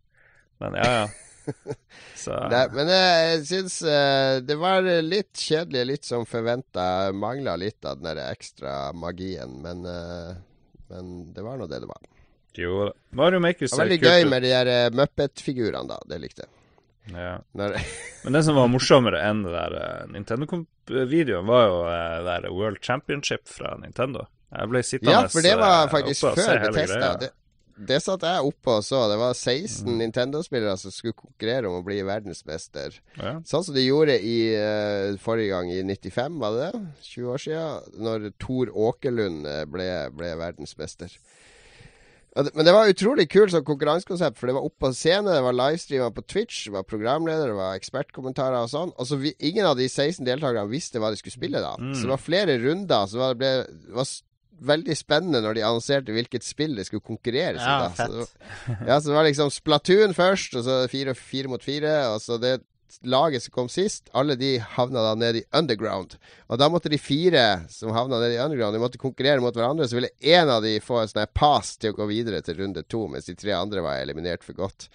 Men 0.61 0.77
ja, 0.79 0.93
ja. 1.01 1.09
Så 2.21 2.35
Nei, 2.53 2.67
men 2.77 2.91
jeg 2.93 3.39
syns 3.49 3.79
uh, 3.83 4.39
det 4.45 4.55
var 4.61 4.85
litt 5.03 5.33
kjedelig, 5.41 5.87
litt 5.89 6.05
som 6.07 6.27
forventa. 6.29 6.85
Mangla 7.17 7.55
litt 7.59 7.81
av 7.89 7.97
den 8.05 8.21
ekstra 8.23 8.91
magien, 8.93 9.57
men, 9.65 9.81
uh, 9.89 10.37
men 10.93 11.33
det 11.35 11.43
var 11.47 11.57
nå 11.59 11.67
det 11.71 11.81
det 11.81 11.89
var. 11.89 12.05
jo 12.61 12.85
da. 12.91 12.93
Mario 13.17 13.41
Maker 13.41 13.67
Det 13.67 13.73
var 13.73 13.81
ut. 13.81 13.89
veldig 13.89 14.01
gøy 14.05 14.29
med 14.31 14.45
de 14.45 14.53
der 14.53 14.71
uh, 14.91 14.97
Muppet-figurene, 15.01 15.89
da. 15.89 15.99
Det 16.13 16.21
likte 16.23 16.45
jeg. 16.45 16.53
Ja. 17.15 17.39
Men 18.25 18.37
det 18.37 18.45
som 18.47 18.57
var 18.59 18.69
morsommere 18.71 19.21
enn 19.29 19.43
det 19.47 19.53
der 19.55 19.77
eh, 19.81 20.07
Nintendo-videoen, 20.15 21.47
var 21.49 21.67
jo 21.67 21.83
eh, 21.89 22.17
det 22.27 22.39
der 22.45 22.55
World 22.55 22.81
Championship 22.85 23.49
fra 23.49 23.77
Nintendo. 23.81 24.27
Jeg 24.51 24.71
ble 24.73 24.83
sittende 24.83 25.15
ja, 25.15 25.29
for 25.31 25.47
det 25.47 25.53
var 25.61 25.85
eh, 25.85 25.93
faktisk 25.93 26.27
før 26.35 26.51
hele 26.57 26.73
Bethesda. 26.75 27.11
Det, 27.23 27.31
det 27.91 27.99
satt 28.05 28.27
jeg 28.29 28.49
oppe 28.51 28.75
og 28.77 28.85
så. 28.85 29.03
Det 29.13 29.19
var 29.21 29.37
16 29.39 29.87
Mm. 29.89 29.99
Nintendo-spillere 30.03 30.77
som 30.77 30.93
skulle 30.93 31.17
konkurrere 31.17 31.71
om 31.71 31.79
å 31.79 31.85
bli 31.87 32.01
verdensmester. 32.05 32.99
Ja. 33.17 33.37
Sånn 33.49 33.65
som 33.65 33.77
de 33.79 33.87
gjorde 33.87 34.19
i 34.21 34.37
forrige 35.23 35.55
gang, 35.55 35.71
i 35.73 35.81
95, 35.87 36.37
var 36.43 36.59
det 36.59 36.67
det? 36.75 36.83
20 37.09 37.31
år 37.33 37.45
siden. 37.47 37.95
Når 38.05 38.27
Tor 38.43 38.73
Åkerlund 38.91 39.49
ble, 39.73 39.89
ble 40.13 40.35
verdensmester. 40.43 41.15
Men 42.37 42.65
det 42.65 42.73
var 42.73 42.87
utrolig 42.89 43.27
kult 43.31 43.51
som 43.51 43.65
konkurransekonsept, 43.67 44.39
for 44.39 44.47
det 44.47 44.55
var 44.55 44.63
oppe 44.69 44.87
på 44.87 44.93
scene, 44.95 45.33
det 45.35 45.43
var 45.43 45.57
livestreamer 45.57 46.13
på 46.15 46.23
Twitch, 46.31 46.61
det 46.69 46.73
var 46.77 46.85
programleder, 46.87 47.51
det 47.51 47.57
var 47.59 47.75
ekspertkommentarer 47.75 48.61
og 48.63 48.71
sånn. 48.71 48.93
Og 48.97 49.07
så 49.09 49.19
vi, 49.19 49.33
Ingen 49.51 49.67
av 49.67 49.77
de 49.77 49.89
16 49.91 50.25
deltakerne 50.29 50.71
visste 50.71 51.03
hva 51.03 51.11
de 51.11 51.19
skulle 51.19 51.35
spille 51.35 51.59
da. 51.65 51.73
Så 51.95 52.07
det 52.07 52.13
var 52.15 52.23
flere 52.23 52.59
runder. 52.63 53.07
Så 53.11 53.19
det 53.19 53.39
ble, 53.41 53.51
var 53.99 54.07
veldig 54.61 54.95
spennende 54.97 55.41
når 55.43 55.55
de 55.57 55.63
annonserte 55.65 56.13
hvilket 56.13 56.45
spill 56.45 56.75
det 56.77 56.85
skulle 56.87 57.01
konkurreres 57.03 57.63
i. 57.65 57.67
Ja. 57.67 57.91
Så 57.97 58.07
det 58.13 58.19
var- 58.21 58.87
ja, 58.87 59.01
så 59.01 59.09
det 59.09 59.15
var 59.17 59.25
liksom 59.25 59.51
Splatoon 59.51 60.15
først, 60.15 60.55
og 60.61 60.65
så 60.65 60.89
fire, 60.93 61.15
fire 61.15 61.49
mot 61.49 61.65
fire. 61.65 61.95
Og 62.15 62.21
så 62.21 62.39
det 62.39 62.61
laget 63.03 63.45
som 63.45 63.55
kom 63.55 63.69
sist, 63.73 64.11
alle 64.13 64.35
de 64.39 64.57
havna 64.77 65.03
da 65.05 65.15
nede 65.19 65.43
i 65.43 65.47
underground. 65.57 66.17
Og 66.49 66.61
da 66.61 66.69
måtte 66.73 66.93
de 66.93 66.99
fire 66.99 67.63
som 67.71 67.95
havna 67.95 68.19
nede 68.21 68.37
i 68.37 68.43
underground, 68.43 68.77
de 68.77 68.83
måtte 68.83 69.01
konkurrere 69.03 69.43
mot 69.45 69.57
hverandre. 69.57 69.89
Så 69.89 69.99
ville 69.99 70.13
én 70.21 70.51
av 70.51 70.63
de 70.67 70.77
få 70.85 71.01
en 71.01 71.11
sånn 71.11 71.31
pass 71.37 71.77
til 71.79 71.95
å 71.95 72.01
gå 72.01 72.11
videre 72.11 72.43
til 72.45 72.61
runde 72.61 72.85
to, 72.89 73.07
mens 73.11 73.31
de 73.31 73.37
tre 73.39 73.55
andre 73.57 73.85
var 73.85 74.03
eliminert 74.03 74.47
for 74.47 74.59
godt. 74.59 74.89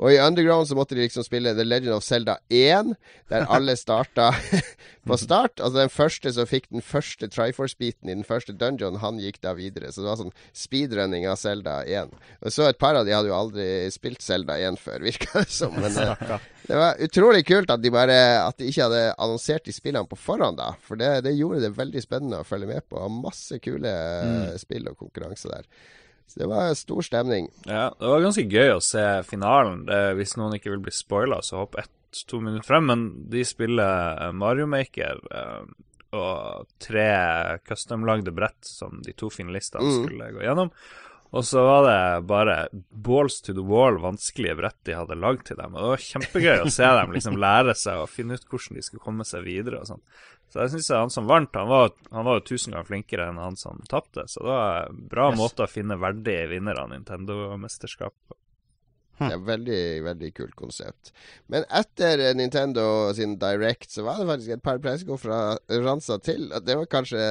Og 0.00 0.14
i 0.14 0.20
Underground 0.22 0.68
så 0.68 0.76
måtte 0.78 0.96
de 0.96 1.04
liksom 1.04 1.24
spille 1.26 1.52
The 1.56 1.64
Legend 1.66 1.92
of 1.92 2.04
Zelda 2.06 2.38
1, 2.48 2.94
der 3.28 3.44
alle 3.52 3.74
starta 3.76 4.30
på 5.08 5.18
start. 5.20 5.60
Altså 5.60 5.82
den 5.82 5.92
første 5.92 6.32
som 6.32 6.48
fikk 6.48 6.70
den 6.72 6.84
første 6.84 7.28
Triforce-biten 7.28 8.08
i 8.08 8.16
den 8.16 8.24
første 8.24 8.54
dungeon, 8.56 8.96
han 9.02 9.20
gikk 9.20 9.42
da 9.44 9.52
videre. 9.58 9.92
Så 9.92 10.00
det 10.00 10.08
var 10.08 10.22
sånn 10.22 10.32
speedrunning 10.56 11.28
av 11.28 11.36
Zelda 11.40 11.82
1. 11.84 12.16
Og 12.40 12.54
så 12.54 12.70
et 12.70 12.80
par 12.80 12.96
av 12.96 13.04
de 13.04 13.14
hadde 13.16 13.28
jo 13.28 13.36
aldri 13.36 13.68
spilt 13.92 14.24
Zelda 14.24 14.56
1 14.70 14.80
før, 14.80 15.04
virka 15.10 15.44
det 15.44 15.52
som. 15.52 15.76
Men 15.76 15.92
det, 15.92 16.40
det 16.64 16.80
var 16.80 17.04
utrolig 17.04 17.44
kult 17.48 17.72
at 17.72 17.84
de 17.84 17.92
bare 17.92 18.18
At 18.40 18.60
de 18.60 18.68
ikke 18.70 18.88
hadde 18.88 19.14
annonsert 19.20 19.68
de 19.68 19.76
spillene 19.76 20.08
på 20.08 20.16
forhånd, 20.16 20.62
da. 20.62 20.72
For 20.86 21.00
det, 21.00 21.18
det 21.28 21.36
gjorde 21.36 21.66
det 21.66 21.76
veldig 21.76 22.08
spennende 22.08 22.40
å 22.40 22.48
følge 22.48 22.72
med 22.72 22.88
på. 22.88 23.04
Og 23.04 23.20
masse 23.20 23.60
kule 23.60 23.92
mm. 23.92 24.60
spill 24.64 24.88
og 24.88 24.96
konkurranse 25.04 25.52
der. 25.52 25.68
Så 26.30 26.38
det 26.38 26.46
var 26.50 26.70
stor 26.78 27.02
stemning. 27.02 27.48
Ja, 27.66 27.88
det 27.98 28.06
var 28.12 28.22
ganske 28.22 28.44
gøy 28.46 28.76
å 28.76 28.82
se 28.86 29.02
finalen. 29.26 29.84
Det, 29.88 30.00
hvis 30.20 30.36
noen 30.38 30.54
ikke 30.54 30.70
vil 30.76 30.82
bli 30.84 30.94
spoila, 30.94 31.40
så 31.42 31.64
hopp 31.64 31.74
ett-to 31.82 32.38
minutter 32.40 32.68
frem. 32.70 32.86
Men 32.86 33.04
de 33.32 33.42
spiller 33.48 34.14
eh, 34.28 34.32
Mario 34.38 34.68
Maker 34.70 35.18
eh, 35.26 35.64
og 36.14 36.66
tre 36.82 37.08
custom-lagde 37.66 38.32
brett 38.34 38.62
som 38.66 39.00
de 39.02 39.12
to 39.14 39.28
finalistene 39.30 39.82
Mm. 39.86 39.98
skulle 40.04 40.30
gå 40.38 40.42
gjennom. 40.46 40.70
Og 41.30 41.44
så 41.46 41.62
var 41.62 41.84
det 41.86 42.26
bare 42.26 42.56
balls 42.90 43.38
to 43.46 43.54
the 43.54 43.62
wall, 43.62 44.00
vanskelige 44.02 44.56
brett 44.58 44.78
de 44.88 44.96
hadde 44.98 45.18
lagd 45.18 45.44
til 45.46 45.60
dem. 45.60 45.76
Og 45.76 45.84
det 45.84 45.92
var 45.92 46.04
kjempegøy 46.08 46.64
å 46.64 46.72
se 46.74 46.90
dem 46.98 47.14
liksom 47.14 47.38
lære 47.38 47.76
seg 47.78 48.02
og 48.02 48.10
finne 48.10 48.34
ut 48.34 48.48
hvordan 48.50 48.80
de 48.80 48.84
skulle 48.86 49.04
komme 49.04 49.26
seg 49.28 49.46
videre 49.46 49.82
og 49.82 49.92
sånn. 49.92 50.02
Så 50.50 50.64
jeg 50.64 50.72
syns 50.72 50.90
han 50.96 51.12
som 51.14 51.28
vant, 51.30 51.54
han 51.54 51.70
var, 51.70 51.92
han 52.10 52.26
var 52.26 52.40
jo 52.40 52.46
tusen 52.48 52.74
ganger 52.74 52.88
flinkere 52.88 53.28
enn 53.30 53.38
han 53.38 53.58
som 53.58 53.78
tapte. 53.90 54.26
Så 54.26 54.42
det 54.42 54.50
var 54.50 54.88
en 54.88 55.04
bra 55.12 55.30
måte 55.38 55.62
å 55.62 55.70
finne 55.70 56.00
verdige 56.02 56.48
vinnere 56.50 56.82
av 56.82 56.90
Nintendo-mesterskap 56.90 58.16
på. 58.26 58.38
Det 59.20 59.34
er 59.36 59.42
veldig, 59.44 59.80
veldig 60.06 60.30
kult 60.32 60.54
konsept. 60.56 61.12
Men 61.52 61.66
etter 61.76 62.22
Nintendo 62.34 62.84
sin 63.16 63.36
Direct, 63.38 63.90
så 63.92 64.06
var 64.06 64.18
det 64.18 64.30
faktisk 64.30 64.54
et 64.54 64.62
par 64.64 64.80
pressekonferanser 64.82 66.22
til. 66.24 66.46
Det 66.64 66.78
var 66.80 66.88
kanskje, 66.90 67.26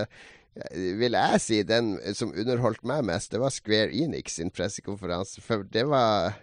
vil 0.99 1.15
jeg 1.15 1.41
si, 1.43 1.61
den 1.67 1.95
som 2.17 2.33
underholdt 2.33 2.85
meg 2.87 3.05
mest. 3.07 3.31
Det 3.31 3.41
var 3.41 3.53
Square 3.53 3.93
Enix 3.95 4.39
sin 4.39 4.51
pressekonferanse. 4.53 5.43
For 5.45 5.63
det 5.63 5.85
var 5.89 6.35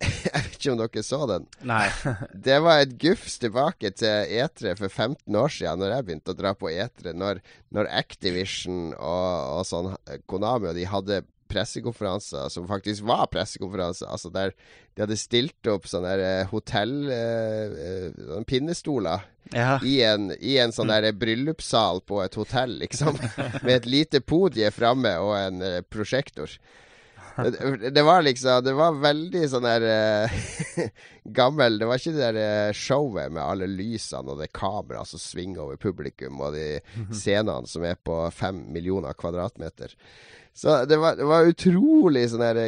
Jeg 0.00 0.32
vet 0.32 0.54
ikke 0.56 0.72
om 0.72 0.78
dere 0.80 1.02
så 1.04 1.18
den. 1.28 1.46
Nei. 1.68 1.86
Det 2.46 2.56
var 2.64 2.80
et 2.80 2.94
gufs 3.02 3.36
tilbake 3.42 3.90
til 3.92 4.30
E3 4.32 4.72
for 4.78 4.88
15 4.88 5.36
år 5.36 5.52
siden, 5.52 5.82
når 5.82 5.92
jeg 5.92 6.06
begynte 6.06 6.32
å 6.32 6.38
dra 6.38 6.54
på 6.56 6.70
E3. 6.72 7.12
Når, 7.20 7.42
når 7.76 7.90
Activision 8.00 8.94
og, 8.94 9.58
og 9.58 9.66
sånn 9.68 9.90
Konami 10.30 10.70
og 10.70 10.78
de 10.78 10.88
hadde 10.88 11.20
pressekonferanser 11.50 12.48
som 12.52 12.68
faktisk 12.70 13.04
var 13.08 13.26
pressekonferanser. 13.32 14.08
Altså 14.10 14.30
der 14.34 14.54
de 14.94 15.04
hadde 15.04 15.18
stilt 15.18 15.70
opp 15.70 15.86
sånne 15.88 16.14
der, 16.14 16.24
eh, 16.42 16.50
hotell... 16.50 16.96
eh, 17.14 17.76
eh, 17.84 18.08
sånne 18.18 18.48
pinnestoler. 18.48 19.26
Ja. 19.54 19.78
I 19.82 19.96
en, 20.06 20.30
I 20.38 20.58
en 20.62 20.74
sånn 20.74 20.92
der 20.92 21.10
bryllupssal 21.16 22.02
på 22.06 22.20
et 22.22 22.36
hotell, 22.38 22.76
liksom. 22.82 23.18
Med 23.66 23.74
et 23.80 23.88
lite 23.90 24.20
podie 24.22 24.70
framme 24.74 25.16
og 25.22 25.34
en 25.38 25.64
prosjektor. 25.90 26.58
Det, 27.36 27.90
det 27.94 28.02
var 28.02 28.22
liksom 28.22 28.64
Det 28.64 28.72
var 28.76 28.96
veldig 29.00 29.42
sånn 29.48 29.64
der 29.64 29.84
uh, 29.86 30.80
gammel 31.38 31.78
Det 31.78 31.88
var 31.88 32.00
ikke 32.00 32.14
det 32.16 32.32
der 32.36 32.74
showet 32.76 33.32
med 33.32 33.42
alle 33.44 33.68
lysene 33.70 34.34
og 34.34 34.42
det 34.42 34.50
kameraet 34.56 35.12
som 35.12 35.22
svinger 35.22 35.62
over 35.64 35.80
publikum, 35.80 36.40
og 36.42 36.56
de 36.56 36.80
scenene 37.22 37.70
som 37.70 37.86
er 37.86 37.96
på 37.96 38.18
fem 38.34 38.64
millioner 38.74 39.16
kvadratmeter. 39.18 39.94
Så 40.54 40.84
det 40.90 40.98
var, 41.00 41.14
det 41.16 41.24
var 41.24 41.46
utrolig 41.48 42.26
sånn 42.32 42.42
her 42.44 42.58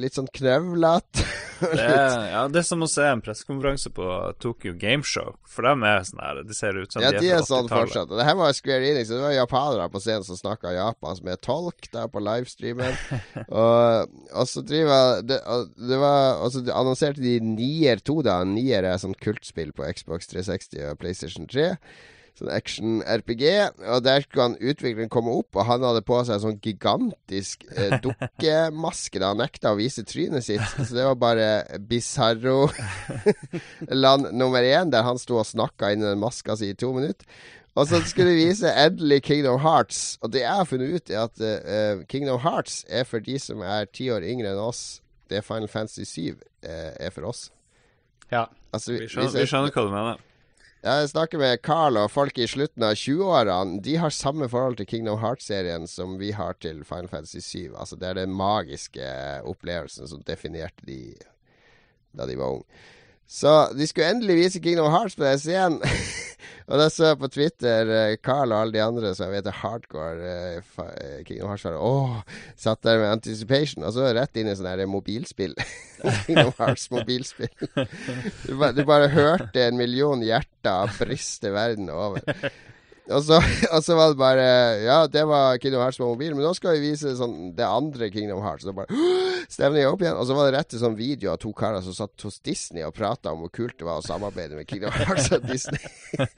litt 0.00 0.16
sånn 0.16 0.30
knøvlete. 0.34 1.26
Er, 1.60 2.30
ja, 2.32 2.46
det 2.48 2.62
er 2.62 2.64
som 2.64 2.80
å 2.80 2.86
se 2.88 3.04
en 3.04 3.20
pressekonferanse 3.20 3.90
på 3.92 4.04
Tokyo 4.40 4.70
Gameshow. 4.80 5.34
For 5.44 5.66
dem 5.68 5.82
er 5.84 5.98
sånn 6.08 6.22
her 6.24 6.38
De 6.48 6.54
ser 6.56 6.78
ut 6.78 6.88
som 6.88 7.04
Ja, 7.04 7.10
de 7.12 7.20
de 7.20 7.28
er 7.28 7.34
er 7.36 7.42
fra 7.42 7.48
sånn 7.50 7.66
80-tallet. 7.66 7.82
fortsatt. 7.90 8.14
Og 8.14 8.16
det 8.16 8.24
her 8.24 8.38
var 8.38 8.54
Square 8.56 8.86
Enix, 8.88 9.10
det 9.12 9.18
var 9.20 9.34
japanere 9.36 9.88
på 9.92 10.00
scenen 10.00 10.24
som 10.24 10.38
snakka 10.40 10.72
japansk 10.72 11.26
med 11.28 11.42
tolk 11.44 11.90
der 11.92 12.08
på 12.08 12.22
livestreamen. 12.24 12.96
og, 13.60 14.16
og 14.32 14.48
så 14.48 14.62
driver 14.64 15.20
det, 15.28 15.36
og 15.44 15.68
det 15.90 15.98
var, 16.00 16.40
Og 16.46 16.54
så 16.56 16.64
annonserte 16.72 17.20
de 17.20 17.34
Nier 17.44 18.00
2, 18.08 18.16
da. 18.24 18.38
Nier 18.48 18.88
er 18.94 18.96
sånn 19.04 19.18
kultspill 19.20 19.76
på 19.76 19.84
Xbox 20.00 20.32
360 20.32 20.80
og 20.94 21.02
PlayStation 21.04 21.44
3. 21.50 21.74
Sånn 22.40 22.50
action-RPG. 22.54 23.44
Og 23.92 24.02
der 24.06 24.24
skulle 24.24 24.46
han 24.48 24.56
utvikleren 24.56 25.12
komme 25.12 25.34
opp, 25.42 25.52
og 25.58 25.68
han 25.68 25.84
hadde 25.84 26.02
på 26.08 26.22
seg 26.24 26.38
en 26.38 26.44
sånn 26.46 26.58
gigantisk 26.64 27.66
eh, 27.74 27.98
dukkemaske 28.04 29.20
da 29.20 29.34
han 29.34 29.42
nekta 29.44 29.74
å 29.74 29.78
vise 29.80 30.06
trynet 30.08 30.46
sitt. 30.46 30.64
Så 30.78 30.90
det 30.96 31.04
var 31.04 31.20
bare 31.20 31.48
Bizarro 31.90 32.70
land 34.04 34.32
nummer 34.32 34.64
én, 34.64 34.92
der 34.92 35.04
han 35.04 35.20
sto 35.20 35.40
og 35.42 35.48
snakka 35.48 35.92
inn 35.92 36.04
i 36.04 36.08
den 36.08 36.22
maska 36.22 36.56
si 36.56 36.72
i 36.72 36.78
to 36.78 36.94
minutter. 36.96 37.28
Og 37.78 37.86
så 37.86 38.00
skulle 38.02 38.32
de 38.32 38.48
vise 38.48 38.72
endelig 38.72 39.22
Kingdom 39.28 39.60
Hearts. 39.62 40.18
Og 40.24 40.32
det 40.32 40.42
jeg 40.42 40.56
har 40.58 40.66
funnet 40.66 40.96
ut, 40.96 41.10
er 41.10 41.20
at 41.28 41.44
eh, 41.44 42.02
Kingdom 42.10 42.40
Hearts 42.42 42.82
er 42.88 43.06
for 43.06 43.22
de 43.22 43.38
som 43.38 43.62
er 43.62 43.86
ti 43.94 44.08
år 44.10 44.26
yngre 44.26 44.50
enn 44.54 44.62
oss. 44.64 45.02
Det 45.30 45.44
Final 45.46 45.70
Fantasy 45.70 46.04
7 46.04 46.40
eh, 46.66 46.90
er 46.98 47.14
for 47.14 47.28
oss. 47.30 47.50
Ja. 48.32 48.48
Altså, 48.72 48.92
Vi 48.92 49.04
vi, 49.04 49.08
skjønner, 49.12 49.36
vi 49.38 49.46
skjønner 49.46 49.74
hva 49.74 49.84
du 49.86 49.94
mener. 49.94 50.26
Jeg 50.80 51.08
snakker 51.10 51.40
med 51.40 51.60
Carl 51.60 51.98
og 52.00 52.12
folk 52.12 52.38
i 52.40 52.46
slutten 52.48 52.84
av 52.86 52.94
20-årene. 52.96 53.82
De 53.84 53.98
har 54.00 54.14
samme 54.14 54.48
forhold 54.48 54.78
til 54.78 54.88
Kingdom 54.88 55.18
Hearts-serien 55.20 55.84
som 55.90 56.14
vi 56.20 56.30
har 56.32 56.56
til 56.56 56.80
Final 56.88 57.10
Fantasy 57.12 57.42
7. 57.44 57.74
Altså, 57.74 57.98
det 58.00 58.08
er 58.08 58.22
den 58.22 58.32
magiske 58.32 59.10
opplevelsen 59.44 60.08
som 60.08 60.24
definerte 60.24 60.86
de 60.88 61.02
da 62.16 62.26
de 62.26 62.38
var 62.40 62.56
unge. 62.56 62.80
Så 63.30 63.50
de 63.78 63.86
skulle 63.86 64.10
endelig 64.10 64.34
vise 64.40 64.60
Kingdom 64.62 64.90
Hearts 64.90 65.14
på 65.14 65.22
den 65.22 65.38
scenen. 65.38 65.78
og 66.70 66.80
da 66.80 66.88
så 66.90 67.12
jeg 67.12 67.18
på 67.20 67.28
Twitter 67.30 67.92
eh, 67.94 68.16
Carl 68.18 68.50
og 68.50 68.64
alle 68.64 68.74
de 68.74 68.82
andre 68.82 69.12
som 69.14 69.28
jeg 69.28 69.36
vet 69.36 69.50
er 69.52 69.58
hardcore 69.60 70.32
uh, 70.58 70.80
eh, 70.88 71.20
Kingdom 71.28 71.52
Hearts-fan. 71.52 71.76
Åh, 71.78 72.16
satt 72.58 72.82
der 72.82 72.98
med 72.98 73.12
Anticipation. 73.12 73.86
Og 73.86 73.94
så 73.94 74.08
rett 74.16 74.40
inn 74.40 74.50
i 74.50 74.56
sånn 74.58 74.82
mobilspill. 74.90 75.54
Kingdom 76.26 76.50
Hearts 76.58 76.90
mobilspill. 76.90 77.54
Du 78.48 78.56
bare, 78.58 78.74
du 78.74 78.82
bare 78.88 79.12
hørte 79.14 79.62
en 79.62 79.78
million 79.78 80.26
hjerter 80.26 80.90
briste 80.98 81.54
verden 81.54 81.86
over. 81.94 82.26
Og 83.10 83.24
så, 83.26 83.40
og 83.74 83.84
så 83.84 83.96
var 83.98 84.12
det 84.12 84.20
bare 84.20 84.46
Ja, 84.84 84.98
det 85.10 85.24
var 85.28 85.58
Kingdom 85.62 85.82
Hearts 85.84 86.00
på 86.00 86.08
mobil, 86.08 86.34
men 86.36 86.46
nå 86.46 86.52
skal 86.56 86.76
vi 86.76 86.90
vise 86.90 87.14
sånn 87.18 87.52
det 87.58 87.66
andre 87.66 88.10
Kingdom 88.14 88.42
Hearts. 88.44 88.68
Og 88.70 88.78
bare 88.78 88.90
jeg 89.80 89.90
opp 89.90 90.04
igjen. 90.04 90.18
Og 90.18 90.28
så 90.28 90.36
var 90.36 90.48
det 90.48 90.58
rett 90.58 90.70
til 90.72 90.82
sånn 90.82 90.98
video 90.98 91.34
av 91.34 91.40
to 91.42 91.52
karer 91.56 91.84
som 91.84 91.96
satt 91.96 92.26
hos 92.26 92.40
Disney 92.44 92.86
og 92.86 92.94
prata 92.96 93.34
om 93.34 93.44
hvor 93.44 93.54
kult 93.54 93.78
det 93.78 93.88
var 93.88 94.00
å 94.00 94.06
samarbeide 94.06 94.58
med 94.58 94.68
Kingdom 94.70 94.94
Hearts 94.94 95.32
og 95.36 95.46
Disney. 95.50 95.80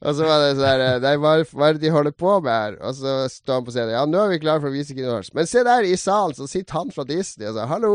og 0.00 0.12
så 0.18 0.26
var 0.28 0.42
det 0.42 0.50
sånn 0.58 0.66
her 0.68 0.98
Nei, 1.00 1.12
hva, 1.22 1.30
er- 1.40 1.48
hva 1.56 1.68
er 1.70 1.76
det 1.78 1.82
de 1.86 1.92
holder 1.94 2.12
på 2.12 2.34
med 2.44 2.52
her? 2.52 2.74
Og 2.84 2.94
så 2.98 3.14
står 3.32 3.54
han 3.60 3.66
på 3.68 3.72
scenen. 3.74 3.94
Ja, 3.96 4.02
nå 4.08 4.20
er 4.20 4.32
vi 4.34 4.38
klare 4.42 4.60
for 4.60 4.68
å 4.68 4.74
vise 4.74 4.96
Hearts. 4.96 5.32
Men 5.36 5.48
se 5.48 5.62
der, 5.64 5.86
i 5.88 5.96
salen 6.00 6.36
så 6.36 6.48
sitter 6.50 6.76
han 6.80 6.92
fra 6.92 7.06
Disney 7.08 7.48
og 7.48 7.56
sier 7.56 7.70
hallo! 7.70 7.94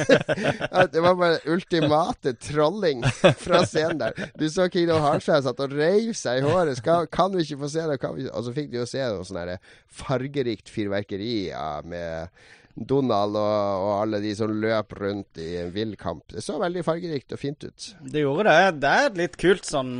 Det 0.94 1.02
var 1.04 1.14
bare 1.20 1.38
ultimate 1.50 2.34
trolling 2.42 3.04
fra 3.40 3.62
scenen 3.66 4.00
der. 4.02 4.18
Du 4.38 4.46
så 4.50 4.66
Kingdom 4.72 5.02
Hearts-fans 5.04 5.46
satt 5.48 5.62
og 5.64 5.74
reiv 5.78 6.12
seg 6.18 6.42
i 6.42 6.46
håret. 6.48 6.78
Skal, 6.80 7.06
kan 7.12 7.34
vi 7.34 7.44
ikke 7.46 7.60
få 7.62 7.70
se 7.72 7.86
det? 7.90 8.00
Vi? 8.18 8.26
Og 8.30 8.44
så 8.48 8.54
fikk 8.56 8.72
de 8.74 8.82
jo 8.82 8.88
se 8.90 9.04
noe 9.06 9.24
sånn 9.28 9.40
her 9.44 9.54
fargerikt 9.94 10.70
fyrverkeri 10.72 11.34
ja, 11.52 11.68
med 11.86 12.34
Donald 12.74 13.36
og, 13.38 13.84
og 13.86 13.92
alle 14.00 14.18
de 14.24 14.32
som 14.34 14.50
løp 14.50 14.96
rundt 14.98 15.38
i 15.38 15.52
en 15.62 15.70
vill 15.74 15.94
kamp. 16.00 16.26
Det 16.34 16.42
så 16.42 16.58
veldig 16.62 16.82
fargerikt 16.86 17.34
og 17.36 17.40
fint 17.42 17.62
ut. 17.68 17.88
Det 18.02 18.24
gjorde 18.24 18.50
det. 18.50 18.72
Det 18.82 18.94
er 19.04 19.18
litt 19.22 19.38
kult 19.40 19.68
sånn 19.68 19.94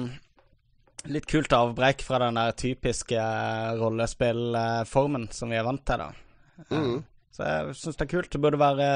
Litt 1.13 1.27
kult 1.29 1.53
avbrekk 1.53 2.01
fra 2.07 2.19
den 2.23 2.39
der 2.39 2.55
typiske 2.57 3.19
eh, 3.21 3.75
rollespillformen 3.77 5.29
som 5.37 5.53
vi 5.53 5.59
er 5.61 5.67
vant 5.67 5.85
til, 5.87 6.01
da. 6.01 6.13
Eh, 6.71 6.79
Mm. 6.79 7.03
Så 7.35 7.43
jeg 7.43 7.75
syns 7.75 7.97
det 7.99 8.05
er 8.05 8.13
kult. 8.13 8.31
Det 8.31 8.41
burde 8.41 8.61
være 8.61 8.89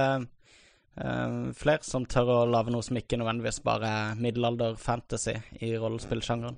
uh, 1.02 1.48
flere 1.58 1.82
som 1.82 2.04
tør 2.06 2.28
å 2.30 2.38
lage 2.46 2.70
noe 2.70 2.86
som 2.86 2.94
ikke 3.00 3.18
nødvendigvis 3.18 3.58
bare 3.66 3.90
er 3.90 4.20
middelalder-fantasy 4.22 5.34
i 5.66 5.72
rollespillsjangeren. 5.74 6.56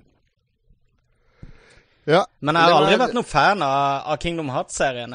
Ja, 2.05 2.23
Men 2.39 2.57
jeg 2.57 2.65
har 2.65 2.75
aldri 2.75 2.97
vært 2.97 3.13
noen 3.13 3.27
fan 3.29 3.61
av, 3.61 4.05
av 4.09 4.17
Kingdom 4.21 4.49
Hearts-serien. 4.49 5.13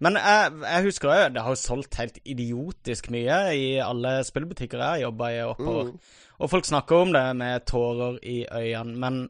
Men 0.00 0.16
jeg, 0.16 0.52
jeg 0.62 0.84
husker 0.86 1.10
jo 1.10 1.26
det 1.34 1.42
har 1.44 1.52
jo 1.52 1.60
solgt 1.60 1.98
helt 2.00 2.16
idiotisk 2.24 3.10
mye 3.12 3.40
i 3.56 3.66
alle 3.84 4.18
spillbutikker 4.24 4.80
jeg 4.80 4.88
har 4.88 5.02
jobba 5.04 5.32
i 5.34 5.42
oppover. 5.44 5.90
Mm. 5.92 6.14
Og 6.36 6.52
folk 6.52 6.68
snakker 6.68 7.06
om 7.06 7.12
det 7.14 7.24
med 7.38 7.64
tårer 7.68 8.18
i 8.26 8.38
øynene, 8.44 8.96
men 9.00 9.20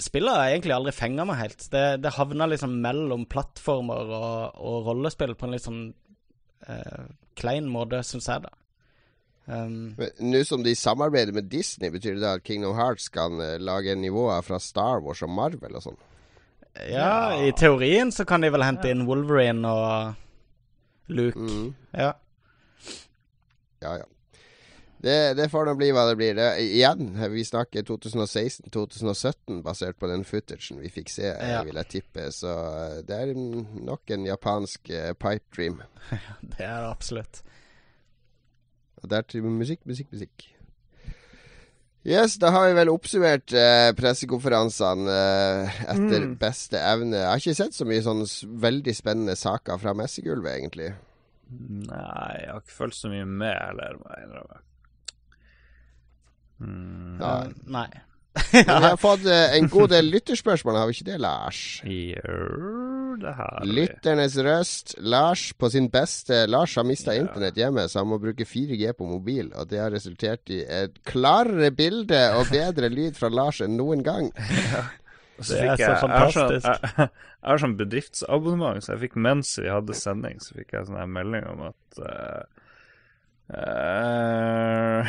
spillet 0.00 0.34
har 0.34 0.50
egentlig 0.50 0.74
aldri 0.74 0.94
fenga 0.96 1.26
meg 1.28 1.40
helt. 1.42 1.66
Det, 1.72 1.84
det 2.02 2.14
havna 2.16 2.48
liksom 2.50 2.78
mellom 2.82 3.26
plattformer 3.30 4.14
og, 4.16 4.58
og 4.58 4.88
rollespill 4.90 5.36
på 5.38 5.46
en 5.46 5.54
litt 5.54 5.66
sånn 5.66 5.82
eh, 6.66 7.04
klein 7.38 7.68
måte, 7.70 8.02
syns 8.06 8.30
jeg, 8.30 8.46
da. 8.46 8.56
Um, 9.50 9.96
Nå 10.22 10.44
som 10.46 10.62
de 10.62 10.76
samarbeider 10.78 11.34
med 11.34 11.48
Disney, 11.50 11.90
betyr 11.90 12.18
det 12.18 12.22
da 12.22 12.36
at 12.38 12.46
Kingdom 12.46 12.76
Hearts 12.78 13.08
kan 13.10 13.40
eh, 13.42 13.56
lage 13.58 13.96
nivåer 13.98 14.44
fra 14.46 14.60
Star 14.62 15.02
Wars 15.02 15.24
og 15.26 15.32
Marvel 15.34 15.78
og 15.78 15.86
sånn? 15.88 16.00
ja, 16.86 17.34
i 17.34 17.50
teorien 17.58 18.12
så 18.14 18.24
kan 18.24 18.44
de 18.44 18.50
vel 18.54 18.62
hente 18.62 18.92
inn 18.92 19.02
Wolverine 19.08 19.66
og 19.68 21.10
Luke. 21.10 21.38
Mm. 21.38 21.72
Ja. 21.98 22.12
Ja, 23.82 23.96
ja. 23.98 24.06
Det, 25.00 25.14
det 25.38 25.46
får 25.48 25.64
nå 25.64 25.72
bli 25.80 25.86
hva 25.96 26.02
det 26.10 26.16
blir. 26.20 26.34
Det, 26.36 26.46
igjen, 26.60 27.14
vi 27.32 27.40
snakker 27.48 27.86
2016-2017 27.88 29.62
basert 29.64 29.96
på 29.96 30.10
den 30.10 30.26
footagen 30.28 30.82
vi 30.82 30.90
fikk 30.92 31.08
se, 31.08 31.30
Ja. 31.30 31.62
vil 31.64 31.78
jeg 31.80 31.88
tippe. 31.94 32.26
Så 32.36 32.52
eh, 32.52 32.98
det 33.08 33.16
er 33.22 33.32
nok 33.34 34.12
en 34.12 34.26
japansk 34.28 34.90
uh, 34.92 35.12
pipe 35.16 35.48
dream. 35.56 35.80
Det 36.52 36.60
er 36.66 36.82
det 36.84 36.90
absolutt. 36.90 37.40
Og 39.00 39.08
det 39.08 39.16
er 39.22 39.28
til 39.32 39.42
musikk, 39.48 39.80
musikk, 39.88 40.10
musikk. 40.12 40.46
Yes, 42.04 42.36
da 42.40 42.48
har 42.52 42.68
vi 42.70 42.76
vel 42.78 42.88
oppsummert 42.92 43.52
eh, 43.56 43.90
pressekonferansene 43.96 45.12
eh, 45.16 45.80
etter 45.94 46.22
Mm. 46.28 46.36
beste 46.40 46.76
evne. 46.80 47.16
Jeg 47.16 47.28
har 47.28 47.40
ikke 47.42 47.54
sett 47.58 47.76
så 47.76 47.84
mye 47.88 48.04
sånne 48.04 48.28
veldig 48.60 48.94
spennende 48.96 49.36
saker 49.36 49.80
fra 49.80 49.92
messegulvet, 49.96 50.54
egentlig. 50.60 50.90
Nei, 51.50 52.32
jeg 52.40 52.52
har 52.52 52.60
ikke 52.62 52.76
fulgt 52.76 52.96
så 53.00 53.08
mye 53.12 53.24
med 53.28 53.56
eller. 53.70 53.96
Mm. 56.60 57.18
Ja. 57.20 57.34
Uh, 57.44 57.52
nei. 57.66 57.88
Men 58.52 58.80
vi 58.80 58.86
har 58.86 58.96
fått 59.08 59.24
eh, 59.26 59.56
en 59.56 59.68
god 59.68 59.90
del 59.90 60.06
lytterspørsmål, 60.12 60.76
har 60.78 60.86
vi 60.88 60.94
ikke 60.96 61.08
det, 61.08 61.18
Lars? 61.22 61.60
Jo, 61.82 63.16
det 63.20 63.32
har 63.36 63.58
vi. 63.64 63.72
Lytternes 63.80 64.36
røst. 64.46 64.94
Lars 65.02 65.48
på 65.58 65.70
sin 65.72 65.88
beste 65.90 66.44
Lars 66.46 66.76
har 66.78 66.86
mista 66.86 67.14
Ja. 67.14 67.24
internett 67.24 67.58
hjemme, 67.58 67.88
så 67.88 68.04
han 68.04 68.10
må 68.12 68.20
bruke 68.22 68.46
4G 68.46 68.92
på 68.96 69.08
mobil. 69.08 69.50
Og 69.58 69.68
det 69.70 69.80
har 69.82 69.90
resultert 69.90 70.50
i 70.54 70.62
et 70.62 71.02
klarere 71.04 71.72
bilde 71.74 72.22
og 72.38 72.52
bedre 72.52 72.88
lyd 72.92 73.18
fra 73.18 73.32
Lars 73.32 73.60
enn 73.64 73.76
noen 73.80 74.04
gang. 74.06 74.30
ja. 74.74 74.86
Det 75.40 75.46
er 75.46 75.48
så 75.48 75.56
jeg, 75.56 75.78
jeg 75.80 75.88
har 75.88 75.96
sånn, 75.96 76.12
fantastisk. 76.12 76.66
jeg, 76.98 77.08
har 77.48 77.60
sånn 77.62 77.76
bedriftsabonnement, 77.78 78.84
så 78.84 78.92
jeg 78.92 79.00
fikk 79.06 79.14
mens 79.24 79.54
vi 79.56 79.70
hadde 79.72 79.96
sending, 79.96 80.36
så 80.44 80.58
fikk 80.58 80.74
jeg 80.76 80.84
sånn 80.84 80.98
her 81.00 81.08
melding 81.08 81.46
om 81.48 81.62
at 81.70 82.00
uh, 82.04 82.42
eh, 83.56 85.00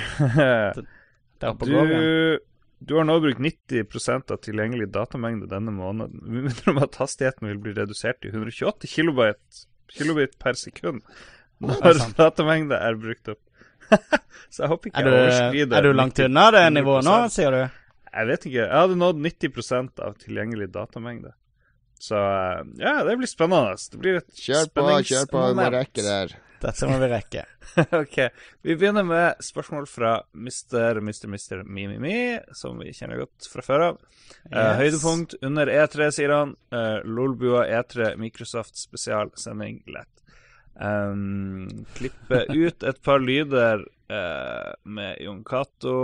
Det 1.42 1.48
er 1.50 1.54
oppe 1.56 1.68
og 1.68 1.74
går 1.74 1.92
igjen. 1.92 2.06
du, 2.06 2.48
du 2.92 2.96
har 3.00 3.06
nå 3.10 3.18
brukt 3.24 3.42
90% 3.42 4.34
av 4.34 4.40
tilgjengelig 4.46 4.88
datamengde 4.94 5.50
denne 5.50 5.74
måneden. 5.74 6.22
Vi 6.22 6.46
minner 6.48 6.72
om 6.74 6.82
at 6.86 6.98
hastigheten 7.02 7.50
vil 7.50 7.60
bli 7.66 7.76
redusert 7.78 8.22
til 8.24 8.34
128 8.36 8.90
kilobit, 8.94 9.62
kilobit 9.98 10.38
per 10.42 10.58
sekund 10.60 11.02
Det 11.62 11.76
er 11.78 11.84
når 11.90 12.00
sant. 12.00 12.18
datamengde 12.18 12.78
er 12.78 12.98
brukt 13.02 13.34
opp. 13.36 13.42
så 14.54 14.64
jeg 14.64 14.72
håper 14.72 14.90
ikke 14.92 15.02
Er 15.02 15.06
du, 15.06 15.12
jeg 15.12 15.26
overskrider 15.28 15.78
er 15.78 15.86
du 15.86 15.94
langt 15.98 16.20
unna 16.24 16.48
det 16.56 16.64
nivået 16.78 17.06
nå, 17.06 17.18
sier 17.34 17.58
du? 17.58 17.62
Jeg 18.12 18.28
vet 18.28 18.46
ikke. 18.48 18.58
Jeg 18.64 18.76
hadde 18.76 18.98
nådd 19.00 19.22
90% 19.24 20.02
av 20.04 20.16
tilgjengelig 20.20 20.68
datamengde. 20.74 21.34
Så 22.02 22.18
eh, 22.18 22.64
ja, 22.82 22.96
det 23.08 23.18
blir 23.20 23.30
spennende. 23.30 23.78
Det 23.92 24.00
blir 24.02 24.18
et 24.20 24.42
Kjør 24.42 24.72
på, 24.74 24.88
kjør 25.12 25.28
på. 25.32 25.44
Vi 25.52 25.60
må 25.60 25.68
rekke 25.76 26.06
der. 26.06 26.34
Dette 26.62 26.88
må 26.90 26.98
vi 27.02 27.10
rekke. 27.10 27.44
ok. 28.02 28.18
Vi 28.62 28.76
begynner 28.78 29.06
med 29.08 29.42
spørsmål 29.42 29.88
fra 29.90 30.14
Mr. 30.38 31.00
Mr. 31.02 31.28
Mr. 31.32 31.64
Mimimi, 31.66 32.40
som 32.54 32.78
vi 32.82 32.94
kjenner 32.94 33.24
godt 33.24 33.48
fra 33.50 33.66
før 33.66 33.86
av. 33.88 34.02
Yes. 34.46 34.54
Uh, 34.54 34.74
høydepunkt 34.82 35.36
under 35.42 35.72
E3, 35.74 36.12
sier 36.14 36.36
han. 36.36 36.54
Uh, 36.74 37.00
Lolbua 37.08 37.66
E3 37.66 38.14
Microsoft 38.22 38.78
spesialsending 38.78 39.82
lett. 39.90 40.22
Um, 40.76 41.86
klippe 41.98 42.46
ut 42.64 42.84
et 42.84 43.02
par 43.04 43.20
lyder 43.20 43.84
uh, 44.12 44.72
med 44.84 45.18
Jon 45.22 45.44
Cato 45.46 45.98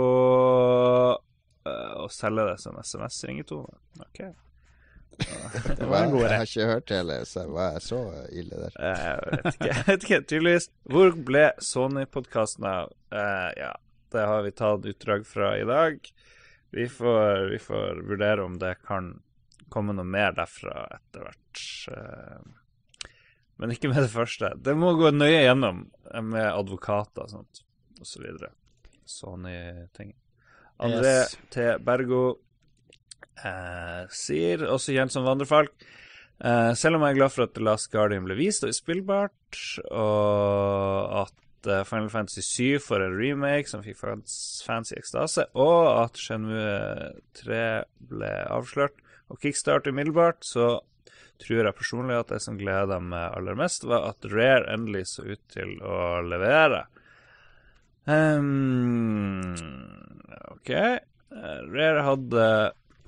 eh, 1.66 1.94
og 1.98 2.12
selge 2.14 2.44
det 2.50 2.58
som 2.62 2.76
SMS-ringetone. 2.82 3.80
Ok. 4.04 4.22
Det 5.18 5.86
var 5.88 6.04
en 6.04 6.10
god 6.12 6.22
Jeg 6.22 6.36
har 6.38 6.46
ikke 6.46 6.66
hørt 6.68 6.90
hele, 6.94 7.14
så 7.26 7.44
var 7.50 7.72
jeg 7.76 7.82
så 7.88 7.98
ille 8.30 8.60
der. 8.62 8.76
Jeg 8.78 9.20
vet 9.32 9.48
ikke. 9.54 9.68
Jeg 9.72 9.84
vet 9.88 10.04
ikke. 10.06 10.20
Tydeligvis. 10.30 10.68
Hvor 10.94 11.16
ble 11.30 11.44
Sony-podkasten 11.64 12.68
av? 12.70 12.92
Uh, 13.12 13.48
ja, 13.58 13.72
det 14.14 14.26
har 14.30 14.44
vi 14.46 14.52
tatt 14.54 14.86
utdrag 14.92 15.26
fra 15.26 15.50
i 15.58 15.64
dag. 15.68 15.98
Vi 16.70 16.84
får, 16.92 17.48
vi 17.54 17.58
får 17.64 18.02
vurdere 18.08 18.44
om 18.44 18.58
det 18.60 18.74
kan 18.86 19.14
komme 19.72 19.94
noe 19.96 20.04
mer 20.08 20.32
derfra 20.36 20.84
etter 20.96 21.24
hvert. 21.26 21.62
Eh, 21.92 22.42
Men 23.60 23.72
ikke 23.74 23.88
med 23.90 24.02
det 24.04 24.12
første. 24.12 24.52
Det 24.64 24.74
må 24.78 24.92
gå 24.96 25.10
nøye 25.16 25.42
gjennom 25.46 25.82
med 26.28 26.44
advokater 26.46 27.24
og 27.26 27.32
sånt, 27.32 27.62
osv. 28.00 28.28
så. 28.38 28.50
Sony-ting. 29.08 30.12
André 30.78 31.14
Yes. 31.24 31.38
T. 31.50 31.64
Bergo 31.82 32.36
eh, 33.46 34.04
sier, 34.14 34.64
også 34.66 34.94
kjent 34.96 35.14
som 35.14 35.26
Vandrefalk 35.26 35.72
eh, 35.78 36.72
Selv 36.78 36.98
om 36.98 37.04
jeg 37.06 37.16
er 37.16 37.20
glad 37.20 37.34
for 37.34 37.46
at 37.46 37.54
The 37.56 37.64
Last 37.66 37.90
Guardian 37.92 38.26
ble 38.26 38.38
vist 38.38 38.64
og 38.64 38.72
er 38.72 38.78
spillbart, 38.78 39.60
og 39.90 41.24
at 41.24 41.70
eh, 41.70 41.84
Final 41.88 42.10
Fantasy 42.12 42.44
7 42.44 42.84
får 42.86 43.06
en 43.06 43.18
remake 43.18 43.70
som 43.70 43.84
fikk 43.84 44.00
fans, 44.00 44.92
i 44.92 44.98
ekstase, 44.98 45.48
og 45.58 45.78
at 46.04 46.20
Shenmue 46.20 47.14
3 47.42 47.64
ble 48.10 48.34
avslørt 48.48 48.98
og 49.28 49.42
kickstart 49.42 49.88
umiddelbart, 49.90 50.40
så 50.46 50.78
tror 51.38 51.68
jeg 51.68 51.76
personlig 51.78 52.16
at 52.18 52.32
det 52.32 52.40
som 52.42 52.58
gleda 52.58 52.98
meg 53.02 53.36
aller 53.36 53.58
mest, 53.58 53.84
var 53.86 54.08
at 54.10 54.26
Rare 54.32 54.66
endelig 54.72 55.06
så 55.12 55.26
ut 55.28 55.42
til 55.52 55.76
å 55.84 56.18
levere. 56.26 56.86
Um, 58.08 59.52
OK. 60.54 60.70
Eh, 60.72 61.60
Rare 61.68 62.04
hadde 62.06 62.46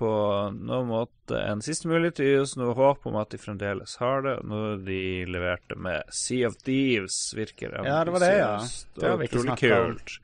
på 0.01 0.11
noen 0.57 0.87
måte 0.89 1.37
en 1.45 1.61
siste 1.63 1.87
mulighet 1.89 2.17
til 2.17 2.25
å 2.25 2.29
gi 2.31 2.39
oss 2.41 2.57
noe 2.59 2.73
håp 2.77 3.05
om 3.09 3.17
at 3.21 3.31
de 3.33 3.39
fremdeles 3.41 3.95
har 4.01 4.23
det. 4.25 4.35
Når 4.49 4.81
de 4.87 5.01
leverte 5.29 5.77
med 5.77 6.09
Sea 6.13 6.49
of 6.49 6.57
Thieves, 6.65 7.19
virker 7.37 7.75
det. 7.75 7.83
Ja, 7.87 7.99
det 8.07 8.15
var 8.15 8.25
det, 8.25 8.31
ja. 8.39 8.53
Det 8.97 9.05
har 9.05 9.13
og 9.15 9.21
vi 9.21 9.29
ikke 9.29 9.43
utrolig 9.43 9.59
kult. 9.61 10.15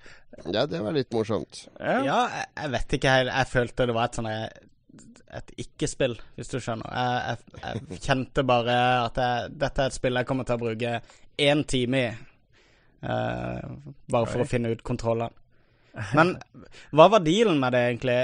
Ja, 0.53 0.65
det 0.69 0.81
var 0.83 0.93
litt 0.97 1.13
morsomt. 1.15 1.63
Ja. 1.79 1.99
Ja, 2.05 2.17
jeg, 2.35 2.49
jeg 2.63 2.73
vet 2.75 2.97
ikke 2.97 3.13
helt. 3.19 3.33
Jeg 3.37 3.51
følte 3.53 3.87
det 3.89 3.95
var 3.97 4.09
et 4.09 4.19
sånn 4.19 4.31
et 5.37 5.49
ikke-spill, 5.59 6.15
hvis 6.37 6.51
du 6.51 6.57
skjønner. 6.63 6.87
Jeg, 6.97 7.39
jeg, 7.57 7.81
jeg 7.91 8.01
kjente 8.05 8.45
bare 8.47 8.77
at 9.05 9.17
jeg, 9.21 9.49
dette 9.59 9.83
er 9.83 9.91
et 9.91 9.97
spill 9.97 10.19
jeg 10.19 10.29
kommer 10.29 10.47
til 10.47 10.57
å 10.57 10.61
bruke 10.61 10.93
én 11.47 11.63
time 11.69 11.99
i. 11.99 12.07
uh, 13.03 13.75
bare 14.09 14.29
for 14.29 14.41
Oi. 14.41 14.45
å 14.45 14.49
finne 14.49 14.71
ut 14.73 14.83
kontrollene. 14.87 15.35
Men 16.15 16.35
hva 16.95 17.07
var 17.09 17.23
dealen 17.25 17.59
med 17.61 17.73
det, 17.73 17.83
egentlig? 17.91 18.17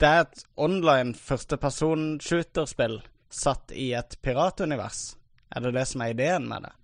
Det 0.00 0.08
er 0.08 0.26
et 0.26 0.42
online 0.60 1.14
førsteperson-shooterspill 1.16 3.00
satt 3.32 3.72
i 3.72 3.92
et 3.96 4.18
piratunivers. 4.24 5.16
Er 5.54 5.64
det 5.64 5.74
det 5.78 5.86
som 5.88 6.04
er 6.04 6.12
ideen 6.12 6.48
med 6.50 6.68
det? 6.68 6.74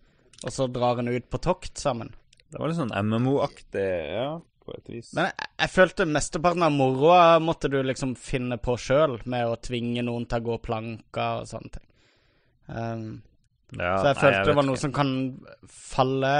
Og 0.45 0.53
så 0.53 0.67
drar 0.69 1.01
en 1.01 1.13
ut 1.13 1.29
på 1.31 1.41
tokt 1.45 1.79
sammen? 1.81 2.13
Det 2.49 2.61
var 2.61 2.71
litt 2.71 2.79
sånn 2.79 2.95
MMO-aktig, 2.95 3.87
ja, 4.15 4.29
på 4.65 4.77
et 4.77 4.91
vis. 4.93 5.13
Men 5.17 5.31
jeg, 5.31 5.49
jeg 5.65 5.73
følte 5.75 6.09
mesteparten 6.09 6.65
av 6.67 6.75
moroa 6.75 7.39
måtte 7.43 7.71
du 7.73 7.81
liksom 7.83 8.15
finne 8.21 8.59
på 8.63 8.77
sjøl, 8.81 9.19
med 9.29 9.49
å 9.49 9.61
tvinge 9.61 10.05
noen 10.07 10.29
til 10.31 10.43
å 10.43 10.49
gå 10.53 10.59
planker 10.69 11.43
og 11.43 11.51
sånne 11.51 11.75
ting. 11.77 11.89
Um, 12.65 13.09
Ja, 13.79 13.97
så 13.99 14.11
jeg 14.11 14.15
nei, 14.15 14.21
følte 14.23 14.45
det 14.51 14.57
var 14.59 14.67
noe 14.69 14.77
ikke. 14.77 14.83
som 14.85 14.93
kan 14.95 15.11
falle 15.95 16.31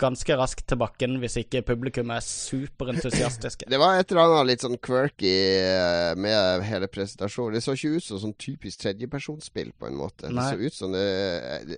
ganske 0.00 0.36
raskt 0.38 0.64
til 0.70 0.78
bakken 0.80 1.16
hvis 1.22 1.36
ikke 1.40 1.62
publikum 1.66 2.10
er 2.14 2.22
superentusiastiske. 2.24 3.66
Det 3.74 3.78
var 3.80 3.98
et 3.98 4.10
eller 4.12 4.24
annet 4.28 4.48
litt 4.52 4.64
sånn 4.64 4.76
quirky 4.82 5.32
eh, 5.64 6.12
med 6.20 6.64
hele 6.66 6.88
presentasjonen. 6.90 7.56
Det 7.56 7.62
så 7.64 7.74
ikke 7.76 7.96
ut 7.98 8.06
som 8.06 8.20
sånn 8.22 8.34
typisk 8.40 8.82
tredjepersonsspill, 8.84 9.72
på 9.78 9.88
en 9.88 9.98
måte. 9.98 10.30
Nei. 10.30 10.44
Det 10.44 10.50
så 10.50 10.68
ut 10.68 10.78
som 10.78 10.94
det 10.94 11.04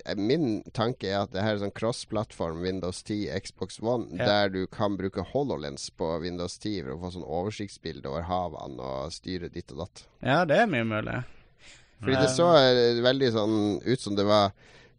eh, 0.04 0.16
Min 0.18 0.60
tanke 0.76 1.10
er 1.12 1.22
at 1.24 1.32
det 1.34 1.44
her 1.44 1.56
er 1.56 1.62
sånn 1.64 1.74
cross-plattform 1.76 2.62
Windows 2.64 3.02
10, 3.06 3.30
Xbox 3.46 3.80
One, 3.82 4.08
Ja. 4.16 4.24
der 4.26 4.48
du 4.54 4.66
kan 4.66 4.96
bruke 4.96 5.24
HoloLens 5.32 5.90
på 5.96 6.12
Windows 6.22 6.58
10 6.62 6.82
for 6.86 6.94
å 6.96 7.00
få 7.04 7.14
sånn 7.18 7.26
oversiktsbilde 7.26 8.08
over 8.10 8.26
havene 8.28 8.80
og 8.82 9.12
styre 9.14 9.50
ditt 9.52 9.72
og 9.74 9.84
datt. 9.84 10.04
Ja, 10.24 10.44
det 10.48 10.60
er 10.62 10.70
mye 10.70 10.86
mulig. 10.88 11.18
Fordi 12.00 12.16
det 12.20 12.30
så 12.34 12.48
eh, 12.60 13.02
veldig 13.04 13.30
sånn 13.34 13.60
ut 13.84 14.02
som 14.02 14.16
det 14.18 14.26
var 14.28 14.52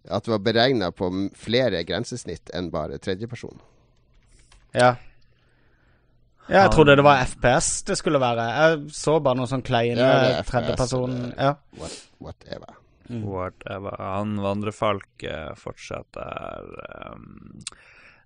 at 0.07 0.23
det 0.23 0.31
var 0.31 0.39
beregna 0.43 0.91
på 0.95 1.09
flere 1.35 1.83
grensesnitt 1.83 2.51
enn 2.55 2.69
bare 2.71 2.99
tredjeperson. 3.03 3.59
Ja. 4.71 4.95
Ja, 6.47 6.61
jeg 6.63 6.71
trodde 6.77 6.95
det 6.95 7.03
var 7.03 7.25
FPS 7.27 7.83
det 7.89 7.97
skulle 7.99 8.21
være. 8.23 8.45
Jeg 8.55 8.95
så 8.95 9.17
bare 9.19 9.35
noen 9.35 9.49
sånn 9.51 9.65
kleine 9.67 9.99
Ja, 9.99 10.19
er 10.39 10.47
tredjeperson 10.47 11.17
Ja. 11.35 11.55
What, 11.79 11.97
whatever. 12.23 12.77
Whatever. 13.07 13.95
Han 13.99 14.37
vandrefalket 14.43 15.59
fortsetter 15.59 16.71
um, 17.11 17.59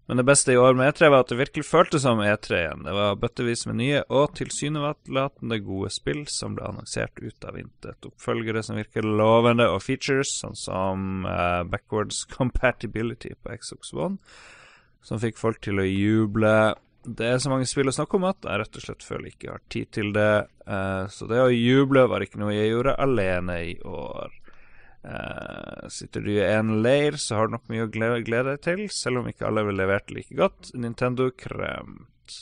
Men 0.09 0.17
det 0.17 0.23
beste 0.27 0.51
i 0.51 0.57
år 0.57 0.73
med 0.73 0.89
E3 0.89 1.09
var 1.13 1.23
at 1.23 1.29
det 1.31 1.37
virkelig 1.39 1.65
føltes 1.67 2.03
som 2.03 2.19
E3 2.19 2.57
igjen. 2.57 2.85
Det 2.87 2.93
var 2.95 3.19
bøttevis 3.21 3.65
med 3.69 3.77
nye 3.79 4.01
og 4.09 4.33
tilsynelatende 4.35 5.59
gode 5.63 5.91
spill 5.93 6.23
som 6.27 6.57
ble 6.57 6.65
annonsert 6.67 7.21
ut 7.21 7.47
av 7.47 7.59
intet. 7.61 8.09
Oppfølgere 8.09 8.63
som 8.65 8.79
virker 8.81 9.05
lovende, 9.07 9.69
og 9.69 9.83
features 9.85 10.33
sånn 10.41 10.57
som 10.57 11.27
uh, 11.29 11.61
backwards 11.69 12.25
compatibility 12.37 13.35
på 13.39 13.55
Xbox 13.61 13.93
One, 13.93 14.19
som 15.05 15.21
fikk 15.21 15.39
folk 15.39 15.61
til 15.63 15.79
å 15.79 15.87
juble. 15.87 16.55
Det 17.05 17.31
er 17.31 17.39
så 17.41 17.53
mange 17.53 17.69
spill 17.69 17.89
å 17.89 17.95
snakke 17.95 18.17
om 18.17 18.27
at 18.29 18.43
jeg 18.45 18.61
rett 18.61 18.77
og 18.77 18.85
slett 18.87 19.05
føler 19.05 19.29
jeg 19.29 19.37
ikke 19.37 19.53
har 19.53 19.65
tid 19.73 19.93
til 19.95 20.13
det. 20.17 20.31
Uh, 20.65 21.05
så 21.13 21.29
det 21.29 21.39
å 21.45 21.53
juble 21.53 22.09
var 22.09 22.25
ikke 22.25 22.41
noe 22.41 22.57
jeg 22.57 22.73
gjorde 22.73 22.97
alene 23.05 23.61
i 23.69 23.77
år. 23.85 24.40
Sitter 25.91 26.23
du 26.23 26.31
i 26.33 26.39
en 26.45 26.77
leir, 26.85 27.19
så 27.19 27.35
har 27.37 27.49
du 27.49 27.57
nok 27.57 27.67
mye 27.71 27.85
å 27.85 27.91
glede, 27.91 28.23
glede 28.27 28.55
deg 28.55 28.63
til, 28.63 28.85
selv 28.95 29.21
om 29.21 29.29
ikke 29.31 29.47
alle 29.49 29.65
vil 29.67 29.79
levert 29.81 30.13
like 30.15 30.37
godt. 30.39 30.71
Nintendo 30.79 31.27
kremt. 31.35 32.37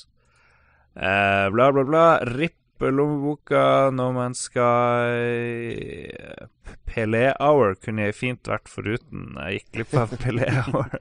Eh, 0.94 1.48
bla, 1.54 1.72
bla, 1.74 1.84
bla. 1.88 2.06
Rippe 2.30 2.92
lommeboka, 2.94 3.90
No 3.92 4.12
Man's 4.16 4.46
Sky 4.48 6.08
Pelé 6.90 7.34
Hour 7.40 7.76
kunne 7.84 8.08
jeg 8.08 8.18
fint 8.18 8.50
vært 8.50 8.70
foruten. 8.72 9.34
Jeg 9.38 9.60
gikk 9.60 9.72
glipp 9.78 9.96
av 10.02 10.14
Pelé 10.22 10.50
Hour. 10.64 10.96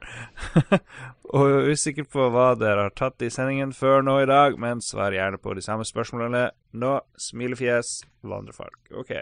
og 1.34 1.48
jeg 1.48 1.58
er 1.58 1.70
usikker 1.72 2.08
på 2.12 2.28
hva 2.34 2.50
dere 2.60 2.88
har 2.88 2.96
tatt 2.98 3.24
i 3.24 3.32
sendingen 3.32 3.74
før 3.76 4.04
nå 4.04 4.18
i 4.22 4.30
dag, 4.30 4.58
men 4.60 4.84
svar 4.84 5.16
gjerne 5.16 5.40
på 5.40 5.56
de 5.56 5.64
samme 5.64 5.88
spørsmålene 5.88 6.48
nå. 6.78 6.94
Smilefjes, 7.28 8.02
vandrefolk. 8.22 8.80
OK. 8.92 9.14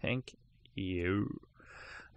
Thank 0.00 0.34
you. 0.74 1.47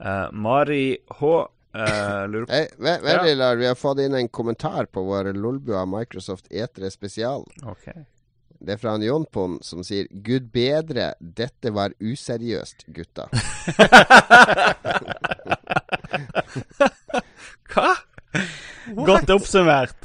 Eh, 0.02 0.30
Mari 0.32 0.98
H. 1.20 1.48
Uh, 1.76 2.28
lurer 2.28 2.46
på 2.46 2.52
hey, 2.54 2.68
ve- 2.78 3.00
Ja. 3.12 3.34
Lar, 3.36 3.56
vi 3.56 3.66
har 3.68 3.76
fått 3.80 4.00
inn 4.04 4.16
en 4.16 4.28
kommentar 4.28 4.86
på 4.92 5.04
vår 5.08 5.30
Lolbua 5.34 5.86
Microsoft 5.88 6.50
E3 6.52 6.90
spesial. 6.92 7.46
Ok. 7.64 7.86
Det 8.62 8.74
er 8.74 8.78
fra 8.78 8.92
han 8.92 9.02
Jonpon 9.02 9.56
som 9.64 9.82
sier 9.84 10.06
'Gud 10.12 10.52
bedre, 10.54 11.14
dette 11.20 11.72
var 11.74 11.90
useriøst, 12.00 12.84
gutta'. 12.94 13.30
Hva? 17.72 17.96
Godt 19.08 19.30
oppsummert. 19.34 19.96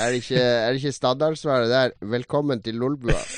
Er 0.00 0.10
det 0.10 0.16
ikke, 0.24 0.40
er 0.42 0.72
det 0.72 0.80
ikke 0.82 0.92
standardsvaret 0.96 1.68
der? 1.70 1.90
'Velkommen 2.00 2.62
til 2.62 2.74
Lolbua'. 2.80 3.22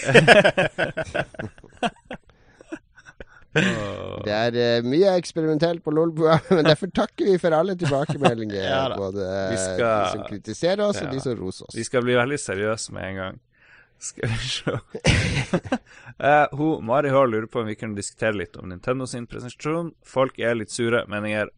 Det 3.55 4.33
er 4.35 4.57
uh, 4.81 4.87
mye 4.89 5.13
eksperimentelt 5.19 5.83
på 5.85 5.93
Lolbua, 5.95 6.41
men 6.57 6.67
derfor 6.67 6.91
takker 6.95 7.29
vi 7.33 7.39
for 7.39 7.55
alle 7.55 7.77
tilbakemeldinger. 7.79 8.61
Ja 8.75 8.85
både 8.97 9.27
skal- 9.59 9.81
de 9.85 10.13
som 10.13 10.23
kritiserer 10.29 10.83
oss, 10.89 11.01
Ja. 11.01 11.07
og 11.09 11.15
de 11.15 11.21
som 11.23 11.37
roser 11.39 11.69
oss. 11.69 11.77
Vi 11.79 11.85
skal 11.87 12.03
bli 12.07 12.17
veldig 12.19 12.39
seriøse 12.43 12.95
med 12.97 13.09
en 13.13 13.21
gang. 13.23 13.41
Skal 14.05 14.29
vi 14.29 14.49
se 14.51 14.73
uh, 14.75 16.47
ho, 16.59 16.69
Mari 16.85 17.09
H 17.15 17.25
lurer 17.31 17.47
på 17.49 17.63
om 17.63 17.69
vi 17.71 17.77
kunne 17.79 17.97
diskutere 17.97 18.35
litt 18.37 18.57
om 18.61 18.69
Nintendo 18.69 19.07
sin 19.09 19.27
presentasjon. 19.31 19.93
Folk 20.05 20.39
er 20.43 20.59
litt 20.59 20.75
sure 20.75 21.05
meninger. 21.09 21.49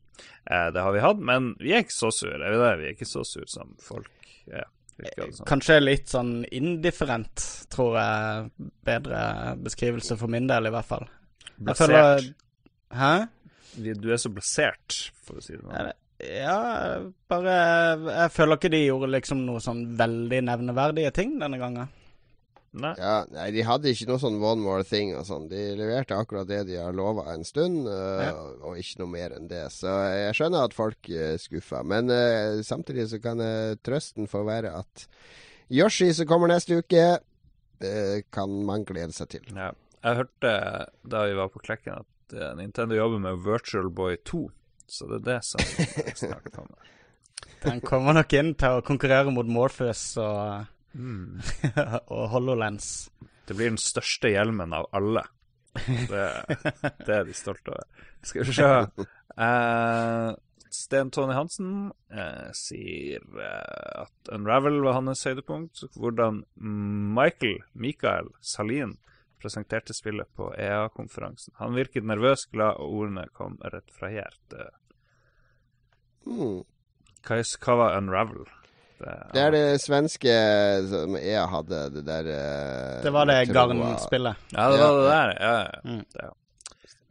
Uh, 0.46 0.68
det 0.74 0.84
har 0.84 0.92
vi 0.94 1.02
hatt, 1.02 1.18
men 1.32 1.54
vi 1.60 1.72
er 1.74 1.82
ikke 1.86 1.96
så 1.96 2.12
sure. 2.14 2.38
Er 2.44 2.52
vi 2.54 2.60
det? 2.62 2.72
Vi 2.82 2.88
er 2.90 2.94
ikke 2.98 3.08
så 3.08 3.24
sure 3.26 3.48
som 3.50 3.72
folk 3.82 4.12
er. 4.52 4.68
virker. 5.00 5.32
Kanskje 5.48 5.80
litt 5.82 6.08
sånn 6.12 6.44
indifferent, 6.54 7.42
tror 7.72 7.98
jeg. 7.98 8.46
Bedre 8.86 9.56
beskrivelse 9.66 10.16
for 10.20 10.30
min 10.32 10.46
del, 10.48 10.68
i 10.70 10.74
hvert 10.76 10.88
fall. 10.88 11.08
Jeg 11.58 11.76
føler 11.78 12.00
Blasert. 12.00 12.34
Hæ? 12.96 13.14
Du 13.76 14.10
er 14.12 14.20
så 14.20 14.32
blasert, 14.32 14.96
for 15.26 15.38
å 15.40 15.44
si 15.44 15.56
det 15.56 15.62
sånn. 15.64 15.92
Ja, 16.16 17.02
bare 17.28 17.54
Jeg 18.08 18.32
føler 18.32 18.56
ikke 18.56 18.72
de 18.72 18.78
gjorde 18.86 19.10
liksom 19.12 19.42
noe 19.44 19.60
sånn 19.60 19.82
veldig 19.98 20.40
nevneverdige 20.48 21.12
ting 21.12 21.34
denne 21.42 21.60
gangen. 21.60 21.90
Nei. 22.76 22.92
Ja, 23.00 23.22
nei, 23.32 23.46
De 23.54 23.62
hadde 23.64 23.92
ikke 23.92 24.08
noe 24.10 24.20
sånn 24.20 24.36
one 24.40 24.60
more 24.60 24.84
thing 24.84 25.14
og 25.16 25.24
sånn. 25.28 25.46
De 25.48 25.60
leverte 25.78 26.16
akkurat 26.16 26.48
det 26.48 26.62
de 26.68 26.76
har 26.80 26.96
lova 26.96 27.24
en 27.32 27.44
stund, 27.46 27.86
øh, 27.88 28.40
og 28.68 28.80
ikke 28.80 29.00
noe 29.00 29.12
mer 29.12 29.36
enn 29.36 29.48
det. 29.48 29.62
Så 29.72 29.92
jeg 30.12 30.36
skjønner 30.36 30.66
at 30.68 30.76
folk 30.76 31.08
er 31.08 31.40
skuffa. 31.40 31.80
Men 31.88 32.12
uh, 32.12 32.60
samtidig 32.66 33.08
så 33.12 33.20
kan 33.22 33.40
uh, 33.40 33.76
trøsten 33.80 34.28
få 34.28 34.44
være 34.48 34.74
at 34.76 35.06
Yoshi 35.72 36.10
som 36.16 36.28
kommer 36.28 36.52
neste 36.52 36.80
uke, 36.80 37.08
kan 38.32 38.52
man 38.64 38.86
glede 38.88 39.12
seg 39.12 39.34
til. 39.34 39.48
Ja. 39.52 39.72
Jeg 40.02 40.20
hørte 40.20 40.52
da 41.06 41.24
vi 41.26 41.38
var 41.38 41.50
på 41.52 41.62
Klekken 41.64 42.02
at 42.02 42.36
eh, 42.36 42.52
Nintendo 42.58 42.98
jobber 42.98 43.22
med 43.22 43.42
Virtual 43.44 43.90
Boy 43.90 44.18
2, 44.24 44.44
så 44.86 45.08
det 45.10 45.20
er 45.22 45.26
det 45.30 45.40
som 45.48 45.62
snakket 46.26 46.60
om. 46.62 46.70
Den 47.66 47.80
kommer 47.82 48.14
nok 48.14 48.32
inn 48.36 48.54
til 48.58 48.78
å 48.78 48.84
konkurrere 48.86 49.32
mot 49.34 49.48
Morpheus 49.50 50.12
og, 50.22 50.66
Mm. 50.96 51.40
og 52.14 52.28
HoloLens. 52.32 53.10
Det 53.46 53.54
blir 53.56 53.68
den 53.68 53.80
største 53.80 54.30
hjelmen 54.32 54.72
av 54.74 54.88
alle. 54.96 55.26
Det, 55.76 56.24
det 57.04 57.12
er 57.18 57.26
de 57.28 57.36
stolte 57.36 57.74
over. 57.74 58.06
Skal 58.24 58.46
vi 58.48 58.54
se 58.56 58.68
uh, 59.36 60.30
Sten 60.72 61.10
Tony 61.14 61.34
Hansen 61.36 61.90
eh, 62.10 62.48
sier 62.56 63.22
eh, 63.40 64.02
at 64.02 64.30
Unravel 64.34 64.80
var 64.84 64.98
hans 64.98 65.22
høydepunkt. 65.24 65.84
Hvordan 65.96 66.42
Michael 67.16 67.62
Mikael 67.72 68.28
Salin 68.44 68.96
presenterte 69.46 69.94
spillet 69.94 70.28
på 70.36 70.50
EA-konferansen. 70.58 71.54
Han 71.62 71.74
virket 71.78 72.04
nervøs, 72.04 72.46
glad, 72.52 72.80
og 72.82 72.98
ordene 73.00 73.28
kom 73.32 73.56
rett 73.62 73.90
fra 73.94 74.10
hjertet. 74.10 74.74
Hmm. 76.26 76.64
Hva, 77.26 77.38
er- 77.38 77.58
hva 77.62 77.76
var 77.78 77.98
Unravel? 78.00 78.44
Det, 78.98 79.12
Det 79.34 79.40
er 79.44 79.50
det 79.52 79.64
svenske 79.82 80.34
som 80.88 81.16
EA 81.20 81.44
hadde, 81.52 81.80
det 81.92 82.02
der 82.06 82.28
øh, 82.32 83.02
Det 83.04 83.12
var 83.12 83.26
det 83.28 83.38
Garn-spillet. 83.52 84.46
Ja, 84.56 84.68
det 84.72 84.78
var 84.80 84.94
det 84.98 85.08
der. 85.10 85.32
Ja. 85.40 85.80
Mm. 85.84 86.04
ja. 86.14 86.30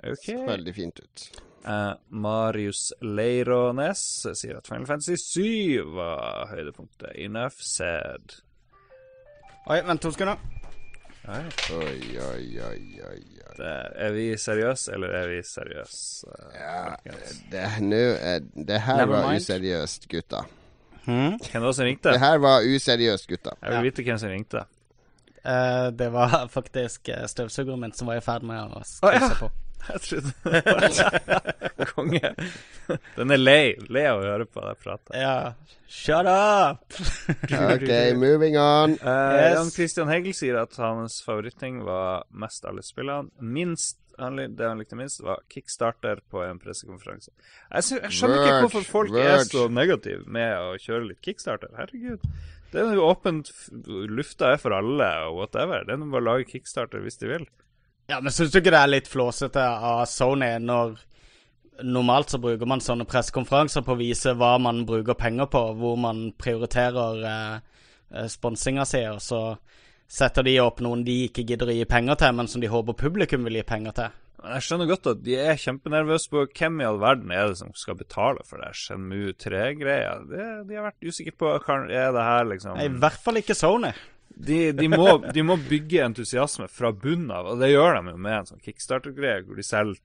Okay. 0.05 0.35
Så 0.37 0.45
veldig 0.49 0.73
fint 0.75 0.99
ut. 0.99 1.27
Uh, 1.65 1.93
Marius 2.09 2.91
Leirånes 3.01 4.01
sier 4.37 4.57
at 4.59 4.67
Final 4.69 4.85
Fantasy 4.85 5.15
7 5.17 5.93
var 5.95 6.51
høydepunktet. 6.51 7.13
Enough 7.25 7.57
said. 7.65 8.35
Oi, 9.65 9.79
vent 9.87 10.01
to 10.01 10.11
sekunder. 10.13 10.37
Oi. 11.25 11.41
Oi, 11.73 12.01
oi, 12.21 12.59
oi, 12.61 12.81
oi. 13.09 13.21
Det, 13.57 13.69
er 14.05 14.11
vi 14.13 14.25
seriøse, 14.37 14.91
eller 14.93 15.13
er 15.15 15.29
vi 15.31 15.39
seriøse? 15.47 16.27
Uh, 16.27 16.51
Ja, 17.07 17.15
det, 17.53 17.63
nå 17.81 18.01
er- 18.19 18.43
det 18.67 18.79
her 18.83 18.97
Never 19.01 19.15
var 19.15 19.29
mind. 19.31 19.41
useriøst, 19.41 20.07
gutta. 20.11 20.43
Hmm? 21.05 21.37
Hvem 21.39 21.61
var 21.61 21.67
det 21.71 21.75
som 21.75 21.85
ringte? 21.85 22.09
Det 22.13 22.19
her 22.19 22.37
var 22.43 22.61
useriøst, 22.67 23.27
gutta. 23.31 23.55
Jeg 23.63 23.71
vil 23.77 23.83
vite 23.87 24.03
hvem 24.05 24.17
som 24.21 24.29
ringte. 24.29 24.65
Uh, 25.45 25.89
det 25.97 26.11
var 26.13 26.47
faktisk 26.57 27.09
eh, 27.09 27.25
støvsugeren 27.29 27.79
min 27.81 27.93
som 27.93 28.07
var 28.09 28.17
i 28.17 28.25
ferd 28.25 28.43
med 28.43 28.61
å 28.61 28.81
Å, 28.81 28.85
seg 28.85 29.09
oh, 29.09 29.13
ja. 29.13 29.29
på. 29.39 29.49
Jeg 29.89 30.01
trodde 30.05 30.31
Konge. 31.95 32.31
Den 33.15 33.31
er 33.35 33.39
lei. 33.41 33.75
Lei 33.91 34.05
av 34.09 34.21
å 34.21 34.25
høre 34.25 34.47
på 34.49 34.63
deg 34.65 34.79
prate. 34.83 35.17
Ja. 35.19 35.53
Shut 35.87 36.27
up! 36.27 36.95
Ok, 37.75 37.91
moving 38.19 38.57
on. 38.59 38.95
Uh, 38.99 39.35
Yes. 39.35 39.53
Jan 39.55 39.69
Christian 39.75 40.09
Hegel 40.11 40.33
sier 40.35 40.57
at 40.63 40.73
hans 40.81 41.19
favoritting 41.25 41.83
var 41.85 42.25
mest 42.35 42.65
alle 42.67 42.83
spillene. 42.85 43.29
Minst 43.39 44.01
det 44.15 44.63
han 44.63 44.79
likte 44.79 44.95
minst, 44.95 45.19
var 45.25 45.41
kickstarter 45.51 46.21
på 46.31 46.39
en 46.45 46.55
pressekonferanse. 46.61 47.33
Jeg, 47.67 47.83
sy- 47.83 47.97
jeg 47.99 48.13
skjønner 48.15 48.45
ikke 48.45 48.61
hvorfor 48.63 48.85
folk 48.87 49.17
er 49.19 49.41
så 49.43 49.65
negative 49.67 50.23
med 50.31 50.53
å 50.55 50.69
kjøre 50.79 51.09
litt 51.09 51.19
kickstarter. 51.25 51.73
Herregud. 51.75 52.23
Det 52.71 52.79
er 52.79 52.95
jo 52.95 53.03
åpent. 53.09 53.51
Lufta 54.15 54.53
er 54.55 54.61
for 54.63 54.71
alle, 54.77 55.09
og 55.27 55.41
whatever. 55.41 55.83
Det 55.83 55.97
er 55.97 56.05
bare 56.07 56.23
å 56.23 56.27
lage 56.29 56.47
kickstarter 56.53 57.03
hvis 57.03 57.19
de 57.19 57.33
vil. 57.33 57.43
Ja, 58.07 58.19
men 58.21 58.33
syns 58.33 58.53
du 58.53 58.59
ikke 58.59 58.73
det 58.73 58.81
er 58.81 58.91
litt 58.91 59.09
flåsete 59.09 59.61
av 59.61 60.05
Sony 60.09 60.55
når 60.61 60.97
Normalt 61.83 62.31
så 62.31 62.37
bruker 62.39 62.69
man 62.69 62.79
sånne 62.79 63.03
pressekonferanser 63.09 63.83
på 63.83 63.95
å 63.95 63.99
vise 63.99 64.31
hva 64.39 64.53
man 64.63 64.85
bruker 64.87 65.17
penger 65.19 65.49
på, 65.51 65.59
hvor 65.75 65.97
man 65.99 66.29
prioriterer 66.39 67.25
eh, 67.27 67.81
eh, 68.15 68.29
sponsinga 68.31 68.85
si, 68.87 69.01
og 69.11 69.19
så 69.19 69.41
setter 70.07 70.45
de 70.47 70.53
opp 70.63 70.79
noen 70.85 71.03
de 71.03 71.25
ikke 71.25 71.43
gidder 71.43 71.73
å 71.73 71.75
gi 71.75 71.87
penger 71.89 72.21
til, 72.21 72.37
men 72.37 72.47
som 72.47 72.63
de 72.63 72.71
håper 72.71 72.95
publikum 72.95 73.43
vil 73.43 73.59
gi 73.59 73.65
penger 73.67 73.97
til. 73.97 74.15
Jeg 74.45 74.63
skjønner 74.63 74.87
godt 74.87 75.07
at 75.09 75.21
de 75.25 75.35
er 75.41 75.59
kjempenervøse 75.59 76.31
på 76.31 76.47
hvem 76.47 76.79
i 76.79 76.87
all 76.87 77.01
verden 77.01 77.31
er 77.33 77.49
det 77.49 77.59
som 77.59 77.71
skal 77.75 77.97
betale 77.99 78.43
for 78.47 78.61
det 78.61 78.71
Shenmue 78.77 79.33
3-greia. 79.41 80.19
De 80.29 80.77
har 80.77 80.85
vært 80.85 81.07
usikre 81.07 81.35
på 81.41 81.55
hva 81.57 81.79
er 81.89 82.11
det 82.15 82.27
her 82.29 82.51
liksom 82.53 82.79
I 82.79 82.91
hvert 83.01 83.23
fall 83.25 83.41
ikke 83.41 83.57
Sony. 83.57 83.91
De, 84.35 84.59
de, 84.75 84.87
må, 84.91 85.07
de 85.31 85.43
må 85.47 85.55
bygge 85.69 86.03
entusiasme 86.03 86.67
fra 86.67 86.91
bunnen 86.91 87.31
av, 87.31 87.53
og 87.53 87.61
det 87.61 87.71
gjør 87.71 87.99
de 87.99 88.11
jo 88.11 88.19
med 88.19 88.39
en 88.41 88.49
sånn 88.49 88.63
kickstarter-greie 88.65 89.45
hvor 89.45 89.59
de 89.59 89.63
selger 89.63 90.01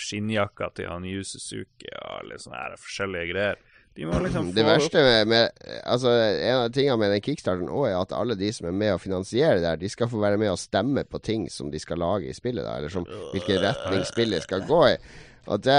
skinnjakka 0.00 0.70
til 0.76 0.88
han 0.88 1.04
Yu 1.04 1.24
Suzuki 1.26 1.90
og 2.00 2.30
litt 2.30 2.44
sånne 2.44 2.62
her 2.62 2.78
forskjellige 2.80 3.32
greier. 3.34 3.64
De 3.96 4.04
liksom 4.04 4.50
Det 4.52 4.64
verste 4.64 5.00
med, 5.00 5.28
med 5.28 5.68
Altså, 5.88 6.10
en 6.12 6.58
av 6.66 6.72
tingene 6.72 6.98
med 7.00 7.14
den 7.14 7.22
kickstarten 7.24 7.70
òg 7.72 7.86
er 7.88 7.94
at 7.96 8.12
alle 8.12 8.36
de 8.36 8.50
som 8.52 8.68
er 8.68 8.74
med 8.76 8.92
å 8.92 9.00
finansiere 9.00 9.62
det 9.62 9.70
her, 9.70 9.78
de 9.80 9.88
skal 9.88 10.10
få 10.12 10.20
være 10.20 10.40
med 10.40 10.52
å 10.52 10.58
stemme 10.60 11.06
på 11.08 11.20
ting 11.24 11.46
som 11.52 11.70
de 11.72 11.80
skal 11.80 12.02
lage 12.04 12.28
i 12.28 12.36
spillet, 12.36 12.64
da, 12.66 12.76
eller 12.76 12.92
som 12.92 13.06
hvilken 13.32 13.62
retning 13.62 14.04
spillet 14.04 14.44
skal 14.44 14.66
gå 14.68 14.82
i. 14.90 14.98
Og 15.46 15.60
det, 15.62 15.74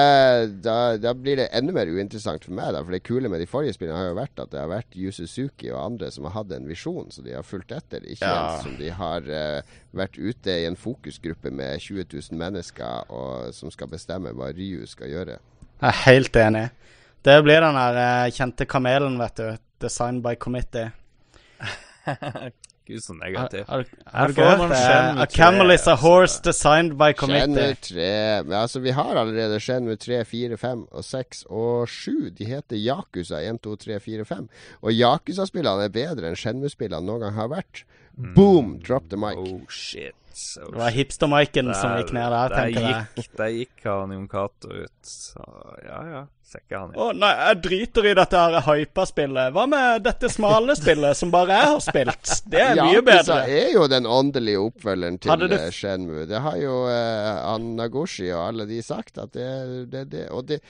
da, 0.63 0.95
da 0.95 1.11
blir 1.17 1.35
det 1.41 1.49
enda 1.55 1.73
mer 1.75 1.89
uinteressant 1.91 2.45
for 2.47 2.55
meg, 2.55 2.69
da. 2.71 2.79
For 2.85 2.95
det 2.95 3.01
kule 3.03 3.27
med 3.31 3.41
de 3.43 3.47
forrige 3.51 3.75
spillene 3.75 3.97
har 3.99 4.07
jo 4.13 4.15
vært 4.15 4.39
at 4.39 4.53
det 4.53 4.61
har 4.61 4.69
vært 4.71 4.95
Yu 4.95 5.11
Suzuki 5.11 5.67
og 5.73 5.81
andre 5.81 6.07
som 6.13 6.23
har 6.29 6.37
hatt 6.37 6.53
en 6.55 6.69
visjon, 6.69 7.09
som 7.11 7.25
de 7.27 7.35
har 7.35 7.43
fulgt 7.43 7.73
etter. 7.75 8.05
Ikke 8.07 8.23
Ja. 8.29 8.55
en 8.55 8.63
som 8.63 8.77
de 8.79 8.89
har 8.95 9.27
uh, 9.27 9.75
vært 9.91 10.15
ute 10.15 10.55
i 10.55 10.65
en 10.69 10.79
fokusgruppe 10.79 11.51
med 11.51 11.81
20 11.83 12.07
000 12.13 12.39
mennesker 12.39 13.11
og 13.11 13.51
som 13.57 13.73
skal 13.73 13.91
bestemme 13.91 14.31
hva 14.31 14.53
Ryu 14.55 14.87
skal 14.87 15.11
gjøre. 15.11 15.35
Jeg 15.81 15.89
er 15.91 15.99
helt 16.05 16.39
enig. 16.41 16.65
Det 17.27 17.35
blir 17.43 17.59
den 17.67 17.75
der 17.75 17.99
uh, 17.99 18.31
kjente 18.31 18.65
kamelen, 18.71 19.19
vet 19.19 19.35
du. 19.43 19.49
Design 19.83 20.23
by 20.23 20.35
committee. 20.39 20.91
Gud, 22.87 23.01
så 23.03 23.13
negativt. 23.13 23.67
Her 23.67 24.31
får 24.31 24.57
man 24.57 24.71
hørt 24.71 25.19
A 25.19 25.25
camel 25.25 25.71
is 25.71 25.87
a 25.87 25.91
altså. 25.91 25.95
horse 25.95 26.41
designed 26.43 26.97
by 26.97 27.11
committee. 27.17 27.55
Shenmue 27.55 27.75
3 27.81 28.43
Men 28.43 28.53
altså, 28.53 28.79
vi 28.79 28.89
har 28.89 29.15
allerede 29.15 29.59
Shenmue 29.59 29.95
3, 29.95 30.25
4, 30.25 30.57
5 30.57 30.85
og 30.91 31.03
6 31.03 31.43
og 31.49 31.89
7. 31.89 32.29
De 32.37 32.45
heter 32.45 32.77
Yakuza 32.77 33.41
1, 33.49 33.59
2, 33.63 33.75
3, 33.75 33.99
4, 33.99 34.25
5. 34.25 34.49
Og 34.81 34.91
Yakuza-spillene 34.93 35.83
er 35.89 35.93
bedre 35.93 36.31
enn 36.31 36.39
Shenmue-spillene 36.39 37.05
noen 37.05 37.27
gang 37.27 37.35
har 37.35 37.51
vært. 37.51 37.83
Boom! 38.35 38.79
Drop 38.87 39.09
the 39.09 39.17
mic. 39.17 39.37
Oh 39.37 39.61
shit. 39.69 40.15
Oh, 40.61 40.71
Det 40.71 40.79
var 40.79 40.95
hipster-Maiken 40.95 41.73
som 41.73 41.97
gikk 41.97 42.13
ned 42.13 42.31
der, 42.33 42.55
tenker 42.55 42.87
jeg. 42.87 43.05
gikk, 43.17 43.35
Der 43.39 43.53
gikk 43.55 43.85
han 43.89 44.11
Jon 44.13 44.27
Cato 44.31 44.73
ut. 44.73 44.97
Så 45.01 45.45
ja, 45.85 46.01
ja. 46.13 46.25
Sekker 46.47 46.77
han 46.79 46.93
han 46.93 46.99
Å 47.03 47.07
nei, 47.11 47.29
jeg 47.35 47.57
driter 47.65 48.05
i 48.07 48.13
dette 48.15 48.39
her 48.39 48.61
hypa 48.63 49.03
spillet. 49.09 49.51
Hva 49.55 49.65
med 49.67 50.05
dette 50.05 50.29
smale 50.31 50.77
spillet 50.79 51.19
som 51.19 51.31
bare 51.33 51.57
jeg 51.57 51.71
har 51.73 51.81
spilt? 51.83 52.31
Det 52.47 52.61
er 52.63 52.79
mye 52.79 53.01
bedre. 53.03 53.39
Ja, 53.41 53.47
det 53.49 53.57
er 53.65 53.73
jo 53.73 53.87
den 53.91 54.07
åndelige 54.07 54.61
oppfølgeren 54.69 55.19
til 55.19 55.43
det- 55.43 55.59
eh, 55.59 55.73
Shenmue. 55.75 56.23
Det 56.29 56.39
har 56.45 56.55
jo 56.61 56.77
uh, 56.87 57.57
Nagoshi 57.59 58.29
og 58.31 58.45
alle 58.45 58.67
de 58.69 58.79
sagt 58.85 59.19
at 59.19 59.33
det 59.35 59.49
det, 59.91 60.05
det 60.13 60.23
Og 60.31 60.45
det 60.47 60.61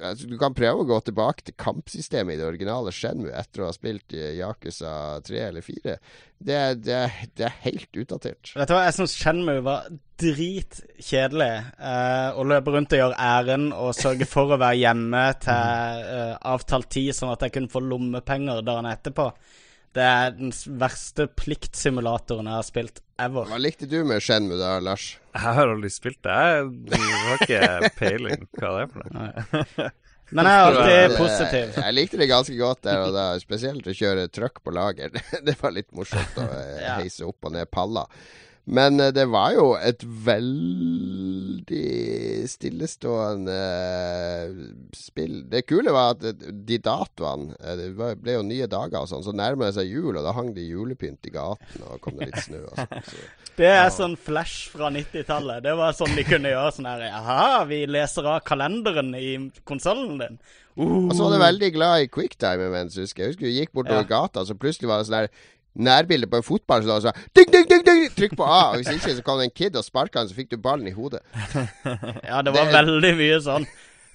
altså, 0.00 0.26
Du 0.30 0.38
kan 0.40 0.56
prøve 0.56 0.80
å 0.86 0.88
gå 0.88 1.02
tilbake 1.04 1.44
til 1.44 1.54
kampsystemet 1.60 2.34
i 2.34 2.40
det 2.40 2.48
originale 2.48 2.94
Shenmue 2.94 3.34
etter 3.36 3.66
å 3.66 3.68
ha 3.68 3.76
spilt 3.76 4.16
i 4.16 4.38
Yakuza 4.40 5.20
3 5.26 5.44
eller 5.50 5.60
4. 5.60 5.98
Det, 6.40 6.54
er- 6.56 6.76
det, 6.80 6.94
er- 6.96 7.26
det 7.36 7.44
er 7.50 7.56
helt 7.66 7.98
utdatert. 8.00 8.52
Vet 8.56 8.70
du 8.70 8.72
hva, 8.72 8.84
jeg 8.86 8.96
syns 8.96 9.12
Shenmue 9.20 9.60
var 9.66 9.90
dritkjedelig. 10.20 11.50
Eh, 11.76 12.28
å 12.40 12.44
løpe 12.48 12.72
rundt 12.74 12.94
og 12.96 13.00
gjøre 13.02 13.18
ærend 13.20 13.74
og 13.76 13.92
sørge 13.96 14.26
for 14.28 14.54
å 14.54 14.60
være 14.60 14.78
hjemme 14.80 15.24
til 15.44 15.52
eh, 16.16 16.34
avtalt 16.52 16.88
tid, 16.92 17.12
sånn 17.16 17.32
at 17.34 17.44
jeg 17.46 17.54
kunne 17.58 17.72
få 17.72 17.82
lommepenger 17.84 18.62
dagen 18.66 18.88
etterpå. 18.90 19.30
Det 19.92 20.04
er 20.06 20.34
den 20.38 20.52
verste 20.78 21.26
pliktsimulatoren 21.34 22.46
jeg 22.46 22.54
har 22.60 22.66
spilt 22.68 23.00
ever. 23.20 23.48
Hva 23.50 23.58
likte 23.58 23.88
du 23.90 23.98
med 24.06 24.22
Shenmue 24.22 24.56
da, 24.60 24.76
Lars? 24.80 25.16
Jeg 25.34 25.42
har 25.58 25.72
aldri 25.74 25.90
spilt 25.92 26.20
det. 26.24 26.36
Jeg 26.94 27.16
har 27.26 27.42
ikke 27.44 27.90
peiling 27.98 28.46
hva 28.60 28.70
det 28.76 28.84
er 28.86 28.94
for 28.94 29.16
noe. 29.16 29.90
Men 30.30 30.46
jeg 30.46 30.58
er 30.58 30.66
alltid 30.68 31.16
positiv. 31.18 31.72
Jeg 31.84 31.96
likte 31.96 32.20
det 32.20 32.28
ganske 32.30 32.56
godt 32.58 32.84
der 32.86 33.00
og 33.06 33.16
da, 33.16 33.24
spesielt 33.42 33.88
å 33.90 33.94
kjøre 33.96 34.28
trøkk 34.30 34.60
på 34.62 34.74
lager. 34.74 35.10
Det 35.46 35.56
var 35.58 35.74
litt 35.74 35.90
morsomt 35.96 36.38
å 36.38 36.46
eh, 36.54 36.84
heise 37.00 37.26
opp 37.26 37.50
og 37.50 37.56
ned 37.56 37.70
paller. 37.72 38.06
Men 38.70 39.00
eh, 39.02 39.10
det 39.14 39.26
var 39.30 39.50
jo 39.56 39.72
et 39.74 40.02
veldig 40.26 41.86
stillestående 42.50 43.56
eh, 43.56 44.60
spill. 44.96 45.40
Det 45.50 45.64
kule 45.66 45.94
var 45.94 46.14
at 46.14 46.22
eh, 46.30 46.46
de 46.54 46.78
datoene 46.82 47.56
Det 47.80 47.88
ble 47.96 48.36
jo 48.36 48.44
nye 48.46 48.68
dager 48.70 49.02
og 49.02 49.10
sånn, 49.10 49.26
så 49.26 49.34
nærmer 49.34 49.68
det 49.68 49.78
seg 49.80 49.90
jul, 49.90 50.14
og 50.14 50.22
da 50.26 50.34
hang 50.36 50.52
det 50.54 50.68
julepynt 50.68 51.26
i 51.26 51.34
gaten, 51.34 51.82
og 51.88 51.98
kom 52.04 52.16
det 52.20 52.30
litt 52.30 52.46
snø 52.46 52.62
og 52.68 52.74
sånn. 52.78 53.04
Så. 53.10 53.20
Det 53.60 53.68
er 53.68 53.90
sånn 53.92 54.14
flash 54.16 54.70
fra 54.72 54.88
90-tallet. 54.94 55.60
Det 55.66 55.72
var 55.76 55.92
sånn 55.92 56.14
de 56.16 56.22
kunne 56.24 56.48
gjøre 56.48 56.70
sånn 56.72 56.86
her 56.88 57.02
Jaha, 57.10 57.64
vi 57.68 57.82
leser 57.90 58.24
av 58.30 58.38
kalenderen 58.46 59.10
i 59.18 59.34
konsollen 59.68 60.16
din. 60.22 60.38
Uh. 60.78 61.10
Og 61.10 61.12
så 61.12 61.26
var 61.26 61.34
du 61.34 61.42
veldig 61.42 61.70
glad 61.74 62.04
i 62.06 62.08
quicktime 62.08 62.70
events, 62.70 62.96
husker 62.96 63.26
jeg. 63.26 63.26
Jeg 63.26 63.34
husker 63.34 63.48
vi 63.48 63.56
gikk 63.58 63.74
bortover 63.76 64.06
gata, 64.08 64.46
så 64.48 64.56
plutselig 64.56 64.88
var 64.88 65.02
det 65.02 65.10
sånn 65.10 65.18
der 65.18 65.32
nærbilde 65.74 66.26
på 66.30 66.36
en 66.40 66.42
fotball, 66.46 66.82
så 66.82 66.88
da 66.96 67.00
sa 67.00 67.12
ding, 67.36 67.50
ding, 67.52 67.68
ding, 67.70 67.84
ding, 67.86 68.08
Trykk 68.16 68.36
på 68.36 68.44
A. 68.46 68.70
Og 68.72 68.80
hvis 68.80 68.90
ikke, 68.96 69.14
så 69.16 69.22
kom 69.26 69.38
det 69.38 69.50
en 69.50 69.54
kid 69.54 69.76
og 69.78 69.84
sparka 69.86 70.18
han, 70.22 70.28
så 70.28 70.34
fikk 70.34 70.50
du 70.50 70.56
ballen 70.58 70.88
i 70.90 70.94
hodet. 70.96 71.20
Ja, 72.30 72.42
det 72.42 72.52
var 72.56 72.66
Det- 72.66 72.74
veldig 72.74 73.12
mye 73.20 73.38
sånn 73.44 73.66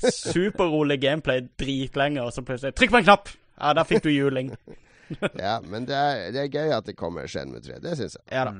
superrolig 0.05 0.99
gameplay 1.01 1.45
dritlenge, 1.59 2.21
og 2.21 2.33
så 2.35 2.43
plutselig 2.45 2.75
Trykk 2.75 2.91
på 2.91 2.99
en 3.01 3.07
knapp! 3.07 3.29
Ja, 3.55 3.71
der 3.73 3.87
fikk 3.87 4.03
du 4.03 4.11
juling. 4.11 4.51
Ja, 5.37 5.59
men 5.61 5.85
det 5.85 5.93
er, 5.95 6.31
det 6.33 6.39
er 6.41 6.47
gøy 6.49 6.71
at 6.73 6.87
det 6.89 6.95
kommer 6.97 7.27
Shenmue 7.29 7.59
3. 7.61 7.75
Det 7.83 7.91
syns 7.99 8.15
jeg. 8.17 8.23
Ja 8.33 8.47
da. 8.47 8.53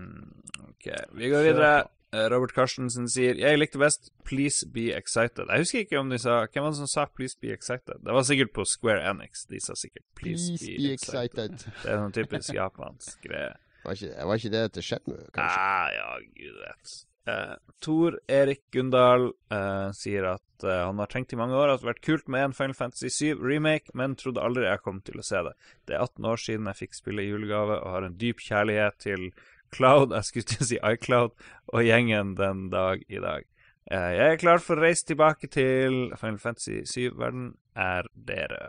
Ok, 0.68 0.92
Vi 1.18 1.30
går 1.32 1.42
videre. 1.48 1.72
Eh, 2.16 2.30
Robert 2.32 2.54
Carstensen 2.56 3.10
sier 3.12 3.36
Jeg 3.40 3.60
likte 3.60 3.80
best 3.82 4.12
'Please 4.24 4.68
Be 4.72 4.94
Excited'. 4.96 5.50
Jeg 5.50 5.66
husker 5.66 5.80
ikke 5.80 6.00
om 6.00 6.10
de 6.10 6.20
sa 6.22 6.46
Hvem 6.46 6.64
var 6.64 6.72
det 6.72 6.78
som 6.78 6.88
sa 6.88 7.06
'Please 7.06 7.38
Be 7.42 7.52
Excited'? 7.52 8.00
Det 8.06 8.14
var 8.14 8.24
sikkert 8.24 8.54
på 8.54 8.66
Square 8.66 9.02
Enix. 9.10 9.46
De 9.50 9.60
sa 9.60 9.74
sikkert 9.74 10.06
'Please, 10.16 10.48
Please 10.52 10.66
be, 10.66 10.78
be 10.78 10.94
excited'. 10.94 11.56
excited. 11.56 11.74
Det 11.84 11.92
er 11.92 11.98
sånn 12.04 12.16
typisk 12.16 12.54
japansk 12.54 13.22
greie. 13.28 13.56
Var 13.86 13.92
ikke, 13.94 14.14
var 14.26 14.36
ikke 14.36 14.50
det 14.50 14.64
til 14.74 14.84
Shenmue, 14.84 15.26
kanskje? 15.34 15.60
Ah, 15.60 15.90
ja, 15.94 16.08
gud 16.40 16.56
vet. 16.64 16.94
Uh, 17.26 17.56
Tor 17.82 18.20
Erik 18.30 18.62
Gundal 18.72 19.32
uh, 19.52 19.92
sier 19.98 20.26
at 20.30 20.64
uh, 20.64 20.86
han 20.86 21.00
har 21.02 21.10
tenkt 21.10 21.34
i 21.34 21.38
mange 21.38 21.58
år 21.58 21.72
at 21.74 21.82
det 21.82 21.88
har 21.88 21.94
vært 21.94 22.06
kult 22.06 22.28
med 22.30 22.44
en 22.44 22.54
Final 22.54 22.78
Fantasy 22.78 23.10
7 23.10 23.42
remake, 23.42 23.90
men 23.94 24.16
trodde 24.16 24.42
aldri 24.42 24.66
jeg 24.66 24.82
kom 24.86 25.02
til 25.02 25.18
å 25.22 25.26
se 25.26 25.42
det. 25.48 25.54
Det 25.86 25.98
er 25.98 26.06
18 26.06 26.26
år 26.26 26.42
siden 26.42 26.70
jeg 26.70 26.82
fikk 26.84 26.98
spille 26.98 27.26
i 27.26 27.30
julegave, 27.30 27.80
og 27.82 27.92
har 27.96 28.06
en 28.06 28.18
dyp 28.22 28.42
kjærlighet 28.46 28.98
til 29.02 29.32
Cloud, 29.72 30.14
jeg 30.16 30.28
skulle 30.28 30.50
til 30.52 30.64
å 30.64 30.70
si 30.70 30.80
iCloud, 30.94 31.36
og 31.74 31.86
gjengen 31.86 32.36
den 32.38 32.68
dag 32.74 33.04
i 33.10 33.22
dag. 33.24 33.48
Eh, 33.92 34.12
jeg 34.18 34.34
er 34.34 34.42
klar 34.42 34.62
for 34.64 34.80
å 34.80 34.86
reise 34.86 35.06
tilbake 35.06 35.50
til 35.52 36.14
Final 36.18 36.40
Fantasy 36.42 36.82
7-verden. 36.90 37.52
Er 37.76 38.08
dere? 38.28 38.62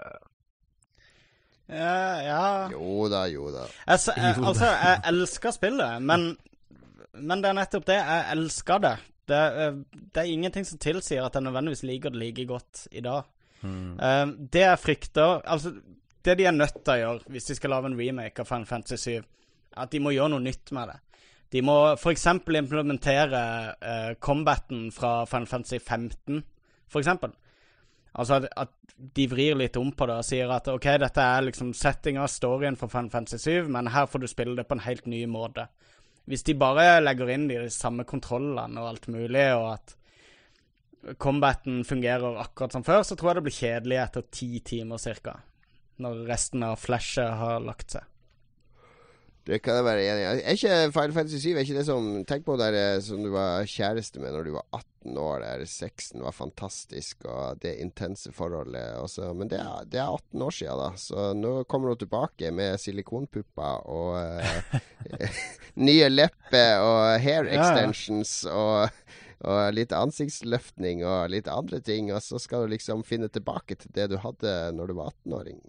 Ja, 1.71 2.01
ja. 2.23 2.43
Jo 2.71 3.07
da, 3.11 3.25
jo 3.31 3.49
da. 3.55 3.65
Jeg, 3.87 4.03
jeg, 4.13 4.35
altså, 4.43 4.69
jeg 4.71 5.03
elsker 5.13 5.55
spillet, 5.55 6.03
men, 6.03 6.29
men 7.17 7.43
det 7.43 7.51
er 7.51 7.59
nettopp 7.59 7.87
det. 7.89 8.01
Jeg 8.01 8.27
elsker 8.37 8.83
det. 8.85 8.97
Det, 9.27 9.41
det 10.15 10.23
er 10.23 10.31
ingenting 10.31 10.67
som 10.69 10.79
tilsier 10.79 11.25
at 11.27 11.35
jeg 11.35 11.47
nødvendigvis 11.47 11.83
liker 11.89 12.15
det 12.15 12.21
like 12.23 12.47
godt 12.47 12.87
i 12.93 13.03
dag. 13.03 13.33
Mm. 13.67 14.49
det 14.53 14.61
jeg 14.61 14.79
frykter 14.79 15.41
Altså, 15.49 15.71
det 16.25 16.35
de 16.39 16.45
er 16.45 16.53
nødt 16.53 16.77
til 16.85 16.93
å 16.93 16.99
gjøre 17.01 17.33
hvis 17.33 17.49
de 17.49 17.55
skal 17.57 17.73
lage 17.73 17.89
en 17.89 17.97
remake 17.99 18.43
av 18.43 18.51
Final 18.51 18.67
Fantasy 18.69 19.17
7, 19.17 19.25
at 19.77 19.93
de 19.93 20.01
må 20.03 20.15
gjøre 20.15 20.35
noe 20.35 20.45
nytt 20.45 20.73
med 20.77 20.93
det. 20.93 21.01
De 21.55 21.63
må 21.63 21.77
f.eks. 21.95 22.27
implementere 22.27 23.43
uh, 23.79 24.13
combaten 24.21 24.89
fra 24.95 25.21
Final 25.31 25.47
Fantasy 25.51 25.79
15, 25.79 26.41
f.eks. 26.91 27.11
Altså 28.17 28.41
at, 28.41 28.49
at 28.57 28.75
de 28.97 29.27
vrir 29.29 29.59
litt 29.61 29.77
om 29.77 29.93
på 29.93 30.09
det 30.09 30.17
og 30.23 30.27
sier 30.27 30.51
at 30.53 30.71
OK, 30.73 30.89
dette 31.03 31.23
er 31.23 31.47
liksom 31.47 31.75
settinga, 31.77 32.25
storyen 32.31 32.79
for 32.81 32.91
Final 32.93 33.13
Fantasy 33.13 33.39
7, 33.63 33.69
men 33.73 33.93
her 33.93 34.09
får 34.11 34.25
du 34.25 34.31
spille 34.31 34.57
det 34.59 34.67
på 34.69 34.79
en 34.79 34.87
helt 34.87 35.07
ny 35.11 35.23
måte. 35.31 35.69
Hvis 36.27 36.43
de 36.49 36.57
bare 36.59 36.99
legger 37.05 37.31
inn 37.31 37.47
de 37.51 37.61
samme 37.71 38.07
kontrollene 38.09 38.83
og 38.83 38.89
alt 38.91 39.09
mulig, 39.13 39.45
og 39.55 39.69
at 39.77 39.95
combaten 41.23 41.85
fungerer 41.87 42.41
akkurat 42.43 42.75
som 42.75 42.85
før, 42.87 43.05
så 43.07 43.15
tror 43.15 43.31
jeg 43.31 43.39
det 43.39 43.47
blir 43.47 43.59
kjedelig 43.61 44.01
etter 44.03 44.27
ti 44.35 44.51
timer 44.67 44.99
cirka. 44.99 45.37
Når 46.03 46.25
resten 46.29 46.65
av 46.67 46.81
flashet 46.83 47.39
har 47.39 47.63
lagt 47.63 47.95
seg. 47.95 48.09
Det 49.47 49.61
kan 49.63 49.77
jeg 49.79 49.87
være 49.87 50.03
enig 50.03 50.23
i. 50.23 50.41
Er 50.43 50.57
ikke 50.57 50.77
Final 50.91 51.13
Fantasy 51.15 51.39
7 51.45 51.53
er 51.53 51.63
ikke 51.63 51.77
det 51.77 51.85
som 51.87 52.07
Tenk 52.27 52.47
på 52.49 52.57
det 52.59 52.87
som 53.07 53.21
du 53.23 53.31
var 53.31 53.69
kjæreste 53.71 54.19
med 54.19 54.35
når 54.35 54.49
du 54.49 54.51
var 54.57 54.65
18 54.75 55.21
år. 55.23 55.45
Der 55.45 55.63
sexen 55.71 56.25
var 56.27 56.35
fantastisk, 56.35 57.23
og 57.31 57.61
det 57.63 57.77
intense 57.79 58.33
forholdet 58.35 58.99
også. 58.99 59.31
Men 59.39 59.53
det 59.53 59.61
er, 59.63 59.87
det 59.87 60.01
er 60.03 60.11
18 60.11 60.43
år 60.49 60.57
siden, 60.57 60.83
da. 60.83 60.89
Så 60.99 61.29
nå 61.39 61.53
kommer 61.71 61.95
hun 61.95 62.01
tilbake 62.03 62.51
med 62.51 62.81
silikonpupper 62.83 63.87
og 63.87 64.19
uh, 64.19 65.31
nye 65.87 66.11
lepper 66.11 66.83
og 66.83 67.23
hair 67.23 67.47
extensions 67.47 68.41
og 68.51 68.91
og 69.45 69.75
litt 69.77 69.93
ansiktsløftning 69.93 71.03
og 71.05 71.29
litt 71.35 71.49
andre 71.53 71.83
ting, 71.85 72.09
og 72.15 72.23
så 72.25 72.41
skal 72.41 72.65
du 72.65 72.73
liksom 72.73 73.05
finne 73.07 73.29
tilbake 73.33 73.77
til 73.77 73.93
det 73.97 74.09
du 74.13 74.17
hadde 74.23 74.55
når 74.77 74.91
du 74.91 74.97
var 74.97 75.13
18-åring. 75.13 75.61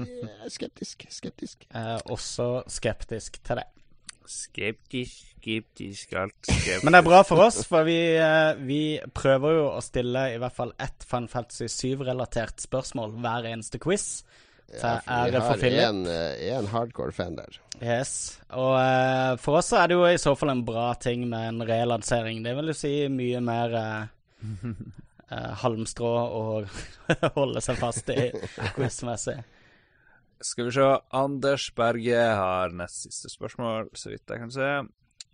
Er 0.00 0.48
skeptisk. 0.56 1.06
Skeptisk. 1.12 1.66
Jeg 1.68 1.96
er 1.98 2.06
også 2.12 2.64
skeptisk 2.72 3.36
til 3.44 3.60
det. 3.60 3.68
Skeptisk, 4.32 5.18
skeptisk, 5.34 6.12
alt 6.16 6.36
skeptisk. 6.46 6.84
Men 6.86 6.94
det 6.94 7.02
er 7.02 7.08
bra 7.08 7.20
for 7.26 7.42
oss, 7.42 7.64
for 7.68 7.84
vi, 7.84 7.98
eh, 8.16 8.54
vi 8.62 8.82
prøver 9.14 9.58
jo 9.58 9.66
å 9.74 9.82
stille 9.84 10.28
i 10.32 10.38
hvert 10.40 10.56
fall 10.56 10.72
ett 10.80 11.04
Fun 11.08 11.26
Fantasy 11.28 11.68
7-relatert 11.68 12.62
spørsmål 12.62 13.18
hver 13.18 13.50
eneste 13.50 13.82
quiz. 13.82 14.22
Til 14.70 14.80
Ja, 14.80 14.98
for 15.04 15.32
for 15.32 15.48
har 15.48 15.58
Philip. 15.60 15.82
en, 15.88 16.06
eh, 16.06 16.56
en 16.56 16.66
hardcore 16.72 17.12
fan 17.12 17.36
der. 17.36 17.58
Yes. 17.82 18.38
Og 18.50 18.74
uh, 18.78 19.36
for 19.42 19.58
oss 19.58 19.68
så 19.72 19.82
er 19.82 19.88
det 19.90 19.98
jo 19.98 20.06
i 20.06 20.20
så 20.20 20.34
fall 20.38 20.50
en 20.54 20.64
bra 20.64 20.94
ting 20.94 21.26
med 21.28 21.48
en 21.48 21.66
relansering. 21.68 22.42
Det 22.44 22.54
vil 22.56 22.70
jo 22.72 22.76
si 22.78 22.92
mye 23.12 23.40
mer 23.44 23.74
uh, 23.76 25.52
halmstrå 25.62 26.12
å 26.12 26.44
holde 27.38 27.60
seg 27.64 27.80
fast 27.80 28.08
i 28.14 28.30
quizmessig. 28.76 29.40
Skal 30.42 30.66
vi 30.70 30.74
se. 30.74 30.88
Anders 31.14 31.68
Berge 31.76 32.22
har 32.34 32.72
nest 32.74 33.04
siste 33.06 33.30
spørsmål, 33.30 33.92
så 33.94 34.10
vidt 34.10 34.30
jeg 34.30 34.42
kan 34.42 34.50
se. 34.54 34.70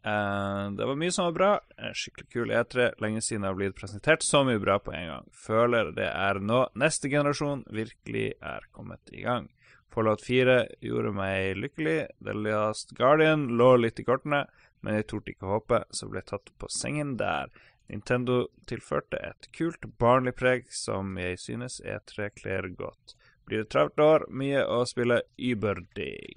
Eh, 0.09 0.70
det 0.78 0.86
var 0.86 0.97
mye 0.97 1.12
som 1.12 1.28
var 1.28 1.36
bra. 1.36 1.51
Skikkelig 1.94 2.28
kul 2.32 2.52
E3. 2.55 2.89
Lenge 3.02 3.22
siden 3.24 3.44
det 3.44 3.51
har 3.52 3.59
blitt 3.59 3.76
presentert 3.76 4.24
så 4.24 4.44
mye 4.47 4.60
bra 4.62 4.78
på 4.80 4.94
en 4.97 5.06
gang. 5.12 5.30
Føler 5.47 5.93
det 5.97 6.09
er 6.09 6.40
nå 6.40 6.64
neste 6.78 7.10
generasjon 7.12 7.64
virkelig 7.74 8.32
er 8.40 8.68
kommet 8.72 9.12
i 9.12 9.24
gang. 9.26 9.48
Fallout 9.94 10.22
4 10.22 10.59
gjorde 10.85 11.12
meg 11.16 11.56
lykkelig. 11.59 11.98
The 12.24 12.35
Last 12.36 12.94
Guardian 12.97 13.48
lå 13.59 13.72
litt 13.80 14.01
i 14.01 14.05
kortene, 14.06 14.44
men 14.85 14.98
jeg 15.01 15.09
torde 15.10 15.32
ikke 15.32 15.48
håpe, 15.51 15.82
så 15.90 16.09
ble 16.09 16.20
jeg 16.22 16.30
tatt 16.30 16.52
på 16.60 16.70
sengen 16.70 17.16
der. 17.18 17.51
Nintendo 17.89 18.43
tilførte 18.68 19.16
et 19.24 19.48
kult, 19.56 19.89
barnlig 19.98 20.36
preg 20.36 20.68
som 20.70 21.16
jeg 21.18 21.40
synes 21.40 21.80
E3 21.80 22.28
kler 22.36 22.68
godt. 22.76 23.16
Blir 23.48 23.64
det 23.64 23.70
travelt 23.72 24.01
år, 24.05 24.26
mye 24.28 24.60
å 24.68 24.82
spille 24.86 25.22
überdig. 25.40 26.36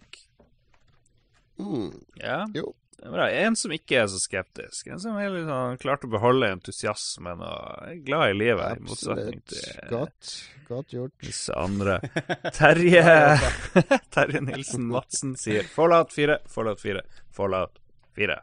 Mm. 1.60 1.92
Ja, 2.16 2.46
Jo. 2.56 2.72
Bra. 3.10 3.26
En 3.32 3.56
som 3.58 3.72
ikke 3.74 4.04
er 4.04 4.08
så 4.12 4.20
skeptisk. 4.22 4.88
En 4.94 5.00
som 5.02 5.18
er 5.18 5.32
litt 5.34 5.48
sånn, 5.50 5.80
klart 5.82 6.06
å 6.06 6.12
beholde 6.12 6.52
entusiasmen 6.54 7.42
og 7.42 7.88
er 7.88 7.98
glad 8.06 8.34
i 8.34 8.38
livet, 8.38 8.78
i 8.78 8.86
motsetning 8.86 9.42
Absolutt. 9.42 9.56
til 9.56 9.90
Godt. 9.96 10.34
Godt 10.70 10.94
gjort. 10.96 11.16
disse 11.26 11.56
andre. 11.58 11.98
Terje 12.56 13.02
Terje 14.16 14.42
Nilsen 14.46 14.86
Madsen 14.92 15.34
sier 15.40 15.66
Fallout 15.68 16.14
4, 16.14 16.38
Fallout 16.52 16.82
4, 16.84 17.02
Fallout 17.36 17.82
4. 18.20 18.38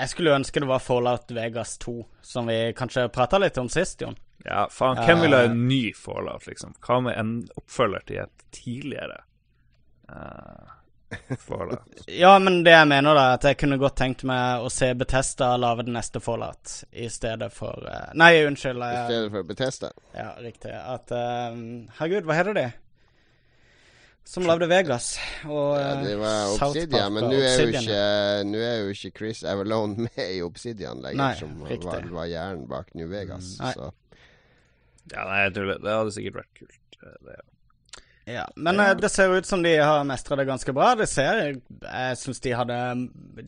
Jeg 0.00 0.10
skulle 0.10 0.34
ønske 0.34 0.60
det 0.62 0.66
var 0.66 0.82
Fallout 0.82 1.30
Vegas 1.30 1.76
2, 1.84 1.92
som 2.26 2.48
vi 2.50 2.72
kanskje 2.74 3.06
prata 3.14 3.38
litt 3.38 3.58
om 3.62 3.68
sist, 3.70 4.00
Jon. 4.02 4.16
Ja, 4.44 4.64
faen, 4.72 4.98
hvem 5.06 5.22
vil 5.22 5.36
ha 5.36 5.44
en 5.46 5.60
ny 5.68 5.82
Fallout, 5.96 6.48
liksom? 6.50 6.74
Hva 6.84 6.98
med 7.06 7.18
en 7.20 7.36
oppfølger 7.60 8.02
til 8.08 8.18
et 8.24 8.42
tidligere 8.54 9.20
eh, 10.10 10.72
Fallout? 11.46 12.04
Ja, 12.06 12.38
men 12.38 12.62
det 12.66 12.74
jeg 12.74 12.88
mener, 12.90 13.16
da, 13.16 13.24
at 13.36 13.46
jeg 13.48 13.58
kunne 13.60 13.78
godt 13.80 13.96
tenkt 14.00 14.24
meg 14.28 14.64
å 14.64 14.70
se 14.72 14.90
Betesta 14.98 15.54
lage 15.60 15.86
den 15.86 15.96
neste 15.98 16.22
Fallout 16.24 16.80
i 16.92 17.08
stedet 17.12 17.50
for 17.54 17.86
uh, 17.88 18.10
Nei, 18.18 18.32
unnskyld. 18.46 18.82
I 18.82 19.00
eh, 19.00 19.04
stedet 19.10 19.34
for 19.34 19.48
Betesta. 19.48 19.92
Ja, 20.16 20.32
riktig. 20.42 20.72
At 20.74 21.14
uh, 21.14 21.52
Herregud, 21.98 22.28
hva 22.28 22.38
heter 22.38 22.58
de? 22.58 22.66
Som 24.24 24.46
lagde 24.48 24.66
Vegas 24.70 25.18
og 25.44 25.74
Ja, 25.76 25.90
det 26.00 26.14
var 26.16 26.54
South 26.54 26.70
Obsidian, 26.70 27.02
Park 27.02 27.12
men 27.12 27.26
og 27.26 27.34
nå 27.34 27.40
er, 27.44 28.70
er 28.70 28.78
jo 28.80 28.94
ikke 28.94 29.10
Chris 29.18 29.42
Avalone 29.44 30.04
med 30.06 30.22
i 30.24 30.40
Obsidian 30.44 31.02
lenger, 31.04 31.20
Nei, 31.20 31.34
som 31.40 31.58
riktig. 31.68 31.90
var, 31.90 32.08
var 32.20 32.30
hjernen 32.32 32.64
bak 32.70 32.94
New 32.96 33.10
Vegas. 33.12 33.56
Nei. 33.60 33.74
Så 33.76 33.90
Ja, 35.12 35.26
nei, 35.28 35.42
jeg 35.44 35.58
tuller. 35.58 35.82
Det 35.84 35.98
hadde 35.98 36.14
sikkert 36.16 36.40
vært 36.40 36.62
kult. 36.62 36.80
Det. 37.04 37.34
Ja, 37.36 37.42
men 38.56 38.80
eh, 38.80 38.94
det 38.96 39.10
ser 39.12 39.34
ut 39.36 39.46
som 39.46 39.62
de 39.62 39.74
har 39.76 40.04
mestra 40.08 40.36
det 40.36 40.46
ganske 40.48 40.72
bra. 40.72 40.94
Det 40.96 41.06
ser 41.10 41.40
Jeg 41.82 42.16
syns 42.16 42.40
de 42.40 42.54
hadde 42.56 42.78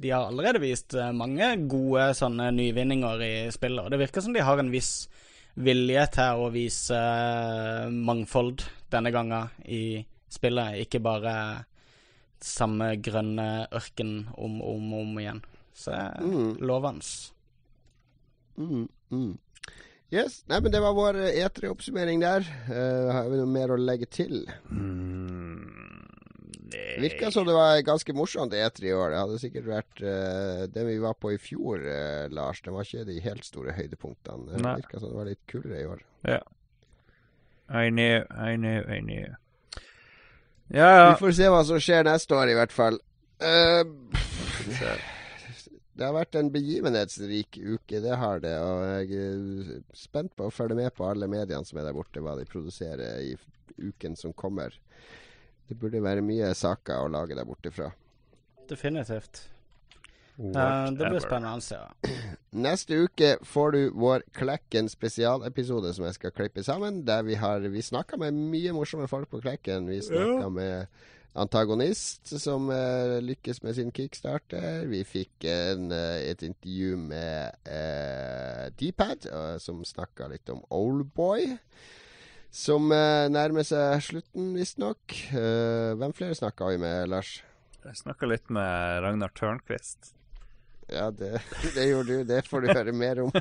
De 0.03 0.11
har 0.13 0.27
allerede 0.29 0.61
vist 0.61 0.95
eh, 0.95 1.13
mange 1.17 1.49
gode 1.71 2.11
sånne 2.19 2.51
nyvinninger 2.53 3.23
i 3.25 3.35
spillet, 3.55 3.85
og 3.85 3.91
det 3.95 4.03
virker 4.05 4.21
som 4.25 4.37
de 4.37 4.45
har 4.45 4.61
en 4.61 4.73
viss 4.73 5.09
vilje 5.57 6.03
til 6.13 6.43
å 6.45 6.51
vise 6.53 6.97
eh, 6.99 7.89
mangfold 7.89 8.67
denne 8.93 9.13
gangen 9.15 9.49
i 9.65 10.05
spillet, 10.29 10.83
ikke 10.85 11.01
bare 11.01 11.33
samme 12.45 12.91
grønne 13.01 13.67
ørken 13.73 14.27
om 14.37 14.61
og 14.61 14.75
om, 14.77 14.93
om 15.01 15.17
igjen. 15.23 15.41
Så 15.73 15.95
er 15.97 16.21
Mm. 16.21 16.57
lovende. 16.61 17.05
mm, 18.57 18.89
mm. 19.11 19.39
Yes. 20.15 20.45
Nei, 20.47 20.61
men 20.63 20.71
det 20.71 20.81
var 20.85 20.95
vår 20.95 21.19
E3-oppsummering 21.33 22.21
der. 22.23 22.47
Uh, 22.71 23.11
har 23.11 23.31
vi 23.31 23.41
noe 23.41 23.51
mer 23.51 23.75
å 23.75 23.79
legge 23.81 24.07
til? 24.07 24.45
Mm. 24.71 25.65
Virka 27.03 27.31
som 27.35 27.47
det 27.47 27.55
var 27.57 27.81
ganske 27.87 28.15
morsomt 28.15 28.55
E3 28.55 28.87
i 28.87 28.95
år. 28.95 29.11
Det 29.13 29.23
hadde 29.25 29.41
sikkert 29.43 29.67
vært 29.71 30.05
uh, 30.05 30.67
det 30.71 30.85
vi 30.87 30.99
var 31.03 31.19
på 31.19 31.35
i 31.35 31.41
fjor, 31.43 31.83
uh, 31.83 32.27
Lars. 32.35 32.63
Det 32.63 32.75
var 32.75 32.87
ikke 32.87 33.09
de 33.09 33.19
helt 33.25 33.49
store 33.49 33.75
høydepunktene. 33.75 34.53
Det 34.53 34.77
virka 34.83 35.03
som 35.03 35.11
det 35.11 35.19
var 35.19 35.33
litt 35.33 35.43
kulere 35.51 35.83
i 35.83 35.91
år. 35.91 36.07
Ja. 36.27 36.43
I 37.67 37.91
knew, 37.91 38.23
I 38.31 38.55
knew, 38.55 38.87
I 38.87 39.01
knew. 39.03 39.35
Ja, 40.69 40.91
ja. 40.99 41.11
Vi 41.11 41.19
får 41.19 41.35
se 41.39 41.51
hva 41.51 41.65
som 41.67 41.83
skjer 41.83 42.07
neste 42.07 42.35
år, 42.35 42.51
i 42.51 42.57
hvert 42.59 42.75
fall. 42.75 42.99
Eh, 43.43 43.83
det 45.97 46.05
har 46.05 46.13
vært 46.13 46.37
en 46.37 46.51
begivenhetsrik 46.53 47.57
uke, 47.57 48.01
det 48.05 48.17
har 48.21 48.41
det. 48.45 48.53
Og 48.61 48.83
jeg 48.85 49.21
er 49.25 49.83
spent 49.97 50.35
på 50.37 50.49
å 50.49 50.53
følge 50.53 50.77
med 50.77 50.93
på 50.97 51.07
alle 51.09 51.29
mediene 51.31 51.65
som 51.65 51.81
er 51.81 51.89
der 51.89 51.97
borte, 51.97 52.21
hva 52.21 52.37
de 52.37 52.45
produserer 52.49 53.23
i 53.25 53.33
uken 53.81 54.17
som 54.19 54.35
kommer. 54.37 54.77
Det 55.67 55.77
burde 55.81 56.05
være 56.05 56.25
mye 56.25 56.53
saker 56.55 57.07
å 57.07 57.13
lage 57.13 57.37
der 57.39 57.49
borte 57.49 57.73
fra. 57.75 57.91
Definitivt. 58.69 59.47
Uh, 60.37 60.93
det 60.93 61.09
blir 61.09 61.23
spennende 61.25 61.57
å 61.57 61.65
se. 61.65 61.79
Neste 62.67 62.99
uke 63.07 63.31
får 63.49 63.73
du 63.73 63.81
vår 63.97 64.27
Klekken 64.37 64.91
spesialepisode 64.93 65.95
som 65.97 66.05
jeg 66.05 66.19
skal 66.19 66.35
klippe 66.37 66.65
sammen. 66.67 67.07
Der 67.09 67.25
vi 67.25 67.39
har 67.41 67.65
Vi 67.73 67.83
snakka 67.83 68.21
med 68.21 68.37
mye 68.37 68.75
morsomme 68.77 69.09
folk 69.09 69.31
på 69.33 69.41
Klekken. 69.41 69.89
Vi 69.89 70.03
snakka 70.05 70.51
med 70.53 70.93
antagonist 71.37 72.33
som 72.41 72.71
uh, 72.73 73.19
lykkes 73.23 73.63
med 73.65 73.77
sin 73.77 73.93
kickstarter. 73.95 74.87
Vi 74.91 75.03
fikk 75.07 75.47
en, 75.51 75.91
eh, 75.93 76.31
et 76.31 76.43
intervju 76.47 76.97
med 77.01 77.59
uh, 77.69 78.67
Dpad, 78.81 79.29
uh, 79.31 79.57
som 79.63 79.85
snakka 79.85 80.31
litt 80.33 80.49
om 80.53 80.65
Oldboy. 80.73 81.57
Som 82.57 82.89
nærmer 82.89 83.67
seg 83.69 84.01
slutten, 84.01 84.55
visstnok. 84.57 85.13
Uh, 85.35 85.93
hvem 86.01 86.15
flere 86.17 86.39
snakka 86.39 86.71
vi 86.73 86.81
med, 86.81 87.11
Lars? 87.13 87.43
Jeg 87.85 88.01
snakka 88.01 88.31
litt 88.31 88.49
med 88.49 89.03
Ragnar 89.05 89.35
Tørnquist. 89.37 90.16
Ja, 90.87 91.11
det, 91.11 91.41
det 91.75 91.85
gjorde 91.89 92.13
du. 92.13 92.25
Det 92.25 92.43
får 92.47 92.61
du 92.63 92.69
høre 92.71 92.93
mer 92.95 93.21
om 93.25 93.33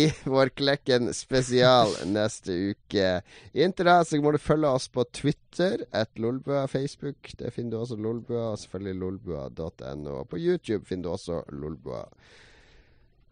i 0.00 0.06
vår 0.24 0.52
Klekken 0.56 1.10
spesial 1.14 1.92
neste 2.08 2.56
uke. 2.72 3.10
Inntil 3.52 3.90
da 3.90 3.98
så 4.06 4.20
må 4.22 4.32
du 4.32 4.40
følge 4.40 4.70
oss 4.78 4.88
på 4.88 5.04
Twitter, 5.12 5.84
at 5.92 6.16
Lolbua, 6.16 6.64
Facebook. 6.72 7.34
Der 7.38 7.52
finner 7.52 7.76
du 7.76 7.82
også 7.82 8.00
Lolbua, 8.00 8.52
og 8.54 8.62
selvfølgelig 8.62 9.00
lolbua.no. 9.02 10.24
På 10.24 10.40
YouTube 10.40 10.86
finner 10.88 11.10
du 11.10 11.12
også 11.12 11.42
Lolbua. 11.52 12.06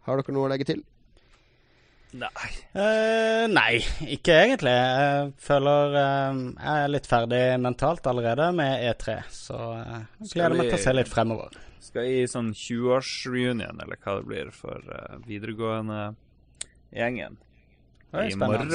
Har 0.05 0.21
dere 0.21 0.35
noe 0.35 0.45
å 0.45 0.51
legge 0.53 0.69
til? 0.69 0.85
Nei. 2.19 2.51
Uh, 2.73 3.45
nei, 3.53 3.81
ikke 4.09 4.33
egentlig. 4.33 4.73
Jeg 4.73 5.33
føler 5.45 5.97
uh, 5.97 6.39
jeg 6.53 6.85
er 6.85 6.93
litt 6.93 7.09
ferdig 7.09 7.41
mentalt 7.61 8.09
allerede 8.09 8.49
med 8.57 8.85
E3, 8.89 9.19
så 9.33 9.59
uh, 9.77 9.99
gleder 10.31 10.57
meg 10.57 10.71
til 10.71 10.79
å 10.79 10.83
se 10.85 10.95
litt 10.97 11.11
fremover. 11.11 11.57
Skal 11.79 12.09
i 12.11 12.23
sånn 12.27 12.49
20-årsreunion, 12.53 13.79
eller 13.81 13.99
hva 14.03 14.15
det 14.19 14.25
blir, 14.27 14.49
for 14.55 14.83
uh, 14.91 15.17
videregående 15.25 16.15
gjengen. 16.91 17.37
I 18.11 18.35
morgen. 18.35 18.71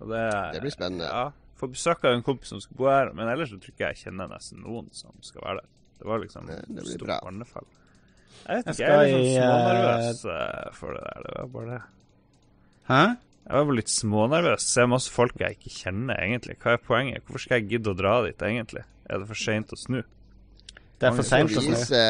Og 0.00 0.08
det, 0.10 0.24
Det 0.54 0.60
blir 0.64 0.74
spennende. 0.74 1.08
Ja. 1.08 1.30
Får 1.60 1.72
besøk 1.74 2.04
av 2.08 2.14
en 2.16 2.22
kompis 2.26 2.52
som 2.52 2.60
skal 2.62 2.76
bo 2.78 2.88
her, 2.90 3.10
men 3.16 3.28
ellers 3.28 3.50
så 3.52 3.58
tror 3.60 3.72
ikke 3.74 3.88
jeg 3.90 4.00
kjenner 4.04 4.28
nesten 4.30 4.62
noen 4.64 4.88
som 4.96 5.12
skal 5.24 5.44
være 5.46 5.62
der. 5.62 5.70
Det 6.00 6.06
var 6.08 6.18
liksom 6.22 6.46
Det- 6.46 6.64
det 6.68 6.86
stort 6.86 7.06
bra. 7.06 7.18
barnefall. 7.24 7.66
Jeg 8.46 8.56
vet 8.56 8.66
ikke, 8.74 8.86
jeg 8.86 8.90
er 8.90 9.18
litt 9.18 9.34
sånn 9.34 9.40
smånervøs 9.40 10.24
uh, 10.24 10.70
for 10.72 10.94
det 10.94 11.02
der. 11.08 11.22
Det 11.26 11.34
var 11.40 11.48
bare 11.56 11.66
det. 11.74 11.82
Hæ? 12.88 13.02
Jeg 13.50 13.52
var 13.56 13.64
bare 13.64 13.76
litt 13.76 13.92
smånervøs. 13.92 14.60
Ser 14.60 14.86
masse 14.86 15.10
folk 15.10 15.36
jeg 15.40 15.56
ikke 15.58 15.72
kjenner, 15.74 16.16
egentlig. 16.20 16.56
Hva 16.60 16.72
er 16.76 16.76
poenget? 16.84 17.24
Hvorfor 17.24 17.40
skal 17.44 17.60
jeg 17.60 17.68
gidde 17.74 17.92
å 17.92 17.96
dra 17.96 18.22
dit, 18.24 18.38
egentlig? 18.38 18.84
Er 19.10 19.18
det 19.18 19.26
for 19.28 19.34
seint 19.34 19.72
å 19.72 19.76
snu? 19.76 20.02
Det 21.00 21.08
er 21.08 21.14
for 21.16 21.24
seint 21.24 21.48
å 21.56 21.62
snu. 21.64 21.72
Vise, 21.72 22.00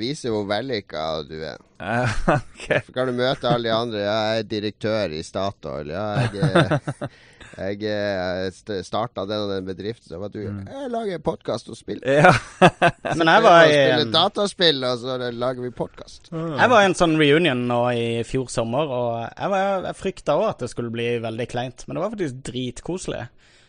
vise 0.00 0.30
hvor 0.32 0.46
vellykka 0.48 1.06
du 1.28 1.34
er. 1.44 1.58
Eh, 1.84 2.14
ok. 2.38 2.62
Så 2.86 2.94
kan 2.96 3.10
du 3.10 3.16
møte 3.18 3.50
alle 3.50 3.68
de 3.68 3.74
andre. 3.76 4.00
Ja, 4.06 4.14
jeg 4.32 4.44
er 4.46 4.52
direktør 4.54 5.12
i 5.12 5.20
Statoil. 5.26 5.90
Ja, 5.92 6.06
jeg, 6.32 6.48
er- 6.48 7.10
jeg 7.58 7.90
er- 7.92 8.82
starta 8.86 9.26
den 9.28 9.44
og 9.44 9.52
den 9.52 9.66
bedriften. 9.68 10.08
Så 10.08 10.20
var 10.22 10.32
du 10.32 10.40
Jeg 10.46 10.88
lager 10.94 11.20
podkast 11.28 11.68
og 11.68 11.76
spiller. 11.76 12.08
Ja. 12.22 12.32
Men 13.20 13.28
jeg 13.34 13.44
var 13.44 13.66
i 13.68 13.76
Spiller 13.76 14.12
dataspill, 14.16 14.80
og 14.88 15.04
så 15.04 15.18
lager 15.28 15.66
vi 15.68 15.72
podkast. 15.84 16.32
jeg 16.32 16.72
var 16.72 16.80
i 16.82 16.88
en 16.88 16.96
sånn 16.98 17.18
reunion 17.20 17.66
nå 17.68 17.82
i 17.92 18.06
fjor 18.28 18.48
sommer, 18.52 18.88
og 18.88 19.10
jeg, 19.28 19.52
var, 19.52 19.84
jeg 19.90 20.00
frykta 20.00 20.38
òg 20.40 20.48
at 20.54 20.64
det 20.64 20.72
skulle 20.72 20.94
bli 20.94 21.10
veldig 21.24 21.48
kleint. 21.52 21.84
Men 21.86 21.98
det 22.00 22.06
var 22.06 22.16
faktisk 22.16 22.40
dritkoselig. 22.48 23.26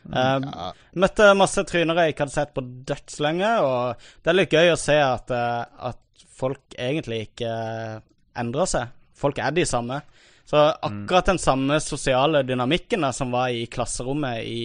Eh, 0.07 0.39
Ja. 0.39 0.71
Møtte 0.95 1.33
masse 1.37 1.63
tryner 1.67 1.95
jeg 1.95 2.13
ikke 2.13 2.25
hadde 2.25 2.37
sett 2.37 2.53
på 2.55 2.63
dødslenge, 2.87 3.51
og 3.61 3.95
det 4.23 4.31
er 4.31 4.37
litt 4.39 4.55
gøy 4.55 4.71
å 4.73 4.77
se 4.79 4.95
at, 5.01 5.31
eh, 5.31 5.65
at 5.91 6.25
folk 6.39 6.61
egentlig 6.77 7.29
ikke 7.29 8.01
endrer 8.39 8.65
seg. 8.65 8.87
Folk 9.19 9.37
er 9.43 9.51
de 9.51 9.65
samme. 9.67 10.01
Så 10.49 10.57
akkurat 10.81 11.25
den 11.25 11.37
samme 11.37 11.77
sosiale 11.83 12.41
dynamikken 12.43 13.01
da, 13.01 13.11
som 13.13 13.31
var 13.31 13.49
i 13.53 13.65
klasserommet 13.67 14.43
i 14.47 14.61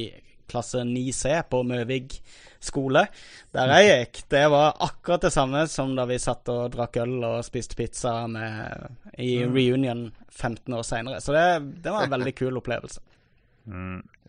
klasse 0.49 0.85
9C 0.85 1.43
på 1.51 1.63
Møvig 1.67 2.21
skole, 2.65 3.03
der 3.53 3.69
jeg 3.75 4.07
gikk, 4.07 4.23
det 4.31 4.51
var 4.51 4.77
akkurat 4.81 5.21
det 5.27 5.33
samme 5.35 5.67
som 5.69 5.95
da 5.97 6.07
vi 6.09 6.17
satt 6.19 6.49
og 6.49 6.71
drakk 6.73 6.97
øl 7.03 7.19
og 7.25 7.45
spiste 7.45 7.77
pizza 7.77 8.27
med, 8.27 8.87
i 9.19 9.43
reunion 9.45 10.07
15 10.31 10.73
år 10.73 10.83
seinere. 10.89 11.21
Så 11.21 11.33
det, 11.37 11.83
det 11.85 11.93
var 11.93 12.05
en 12.07 12.15
veldig 12.17 12.35
kul 12.39 12.57
opplevelse. 12.63 13.01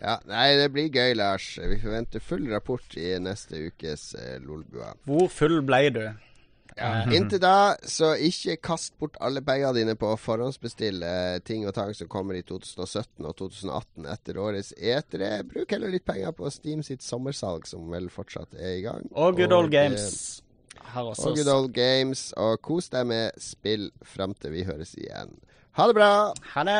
Ja, 0.05 0.19
nei, 0.29 0.51
det 0.59 0.69
blir 0.75 0.91
gøy, 0.93 1.15
Lars. 1.17 1.55
Vi 1.57 1.79
forventer 1.81 2.21
full 2.21 2.45
rapport 2.51 2.93
i 2.99 3.15
neste 3.17 3.63
ukes 3.71 4.11
eh, 4.19 4.37
Lolbua. 4.43 4.91
Hvor 5.09 5.31
full 5.33 5.63
ble 5.65 5.81
du? 5.95 6.03
Ja. 6.75 7.05
Inntil 7.15 7.39
da, 7.39 7.73
så 7.87 8.11
ikke 8.19 8.57
kast 8.67 8.97
bort 8.99 9.15
alle 9.23 9.39
pengene 9.45 9.71
dine 9.77 9.95
på 9.97 10.09
å 10.11 10.19
forhåndsbestille 10.19 11.39
ting 11.47 11.63
og 11.65 11.73
tang 11.77 11.93
som 11.95 12.09
kommer 12.11 12.35
i 12.35 12.43
2017 12.43 13.23
og 13.23 13.33
2018 13.39 14.09
etter 14.11 14.39
årets 14.43 14.73
E3. 14.75 15.31
Bruk 15.47 15.71
heller 15.71 15.95
litt 15.95 16.05
penger 16.05 16.35
på 16.35 16.51
Steam 16.53 16.83
sitt 16.85 17.05
sommersalg, 17.05 17.65
som 17.69 17.87
vel 17.89 18.11
fortsatt 18.13 18.59
er 18.59 18.75
i 18.75 18.83
gang. 18.85 19.07
Og 19.15 19.39
Good 19.39 19.55
Old 19.55 19.71
eh, 19.71 19.79
Games 19.79 20.43
har 20.91 21.09
også 21.15 21.31
Og 21.31 21.39
Good 21.39 21.51
Old 21.55 21.73
Games. 21.73 22.27
Og 22.37 22.59
kos 22.61 22.91
deg 22.93 23.07
med 23.09 23.41
spill 23.41 23.89
fram 24.05 24.35
til 24.37 24.53
vi 24.53 24.67
høres 24.67 24.93
igjen. 24.99 25.33
Ha 25.79 25.89
det 25.89 25.97
bra! 25.97 26.13
Ha 26.53 26.69
det! 26.69 26.79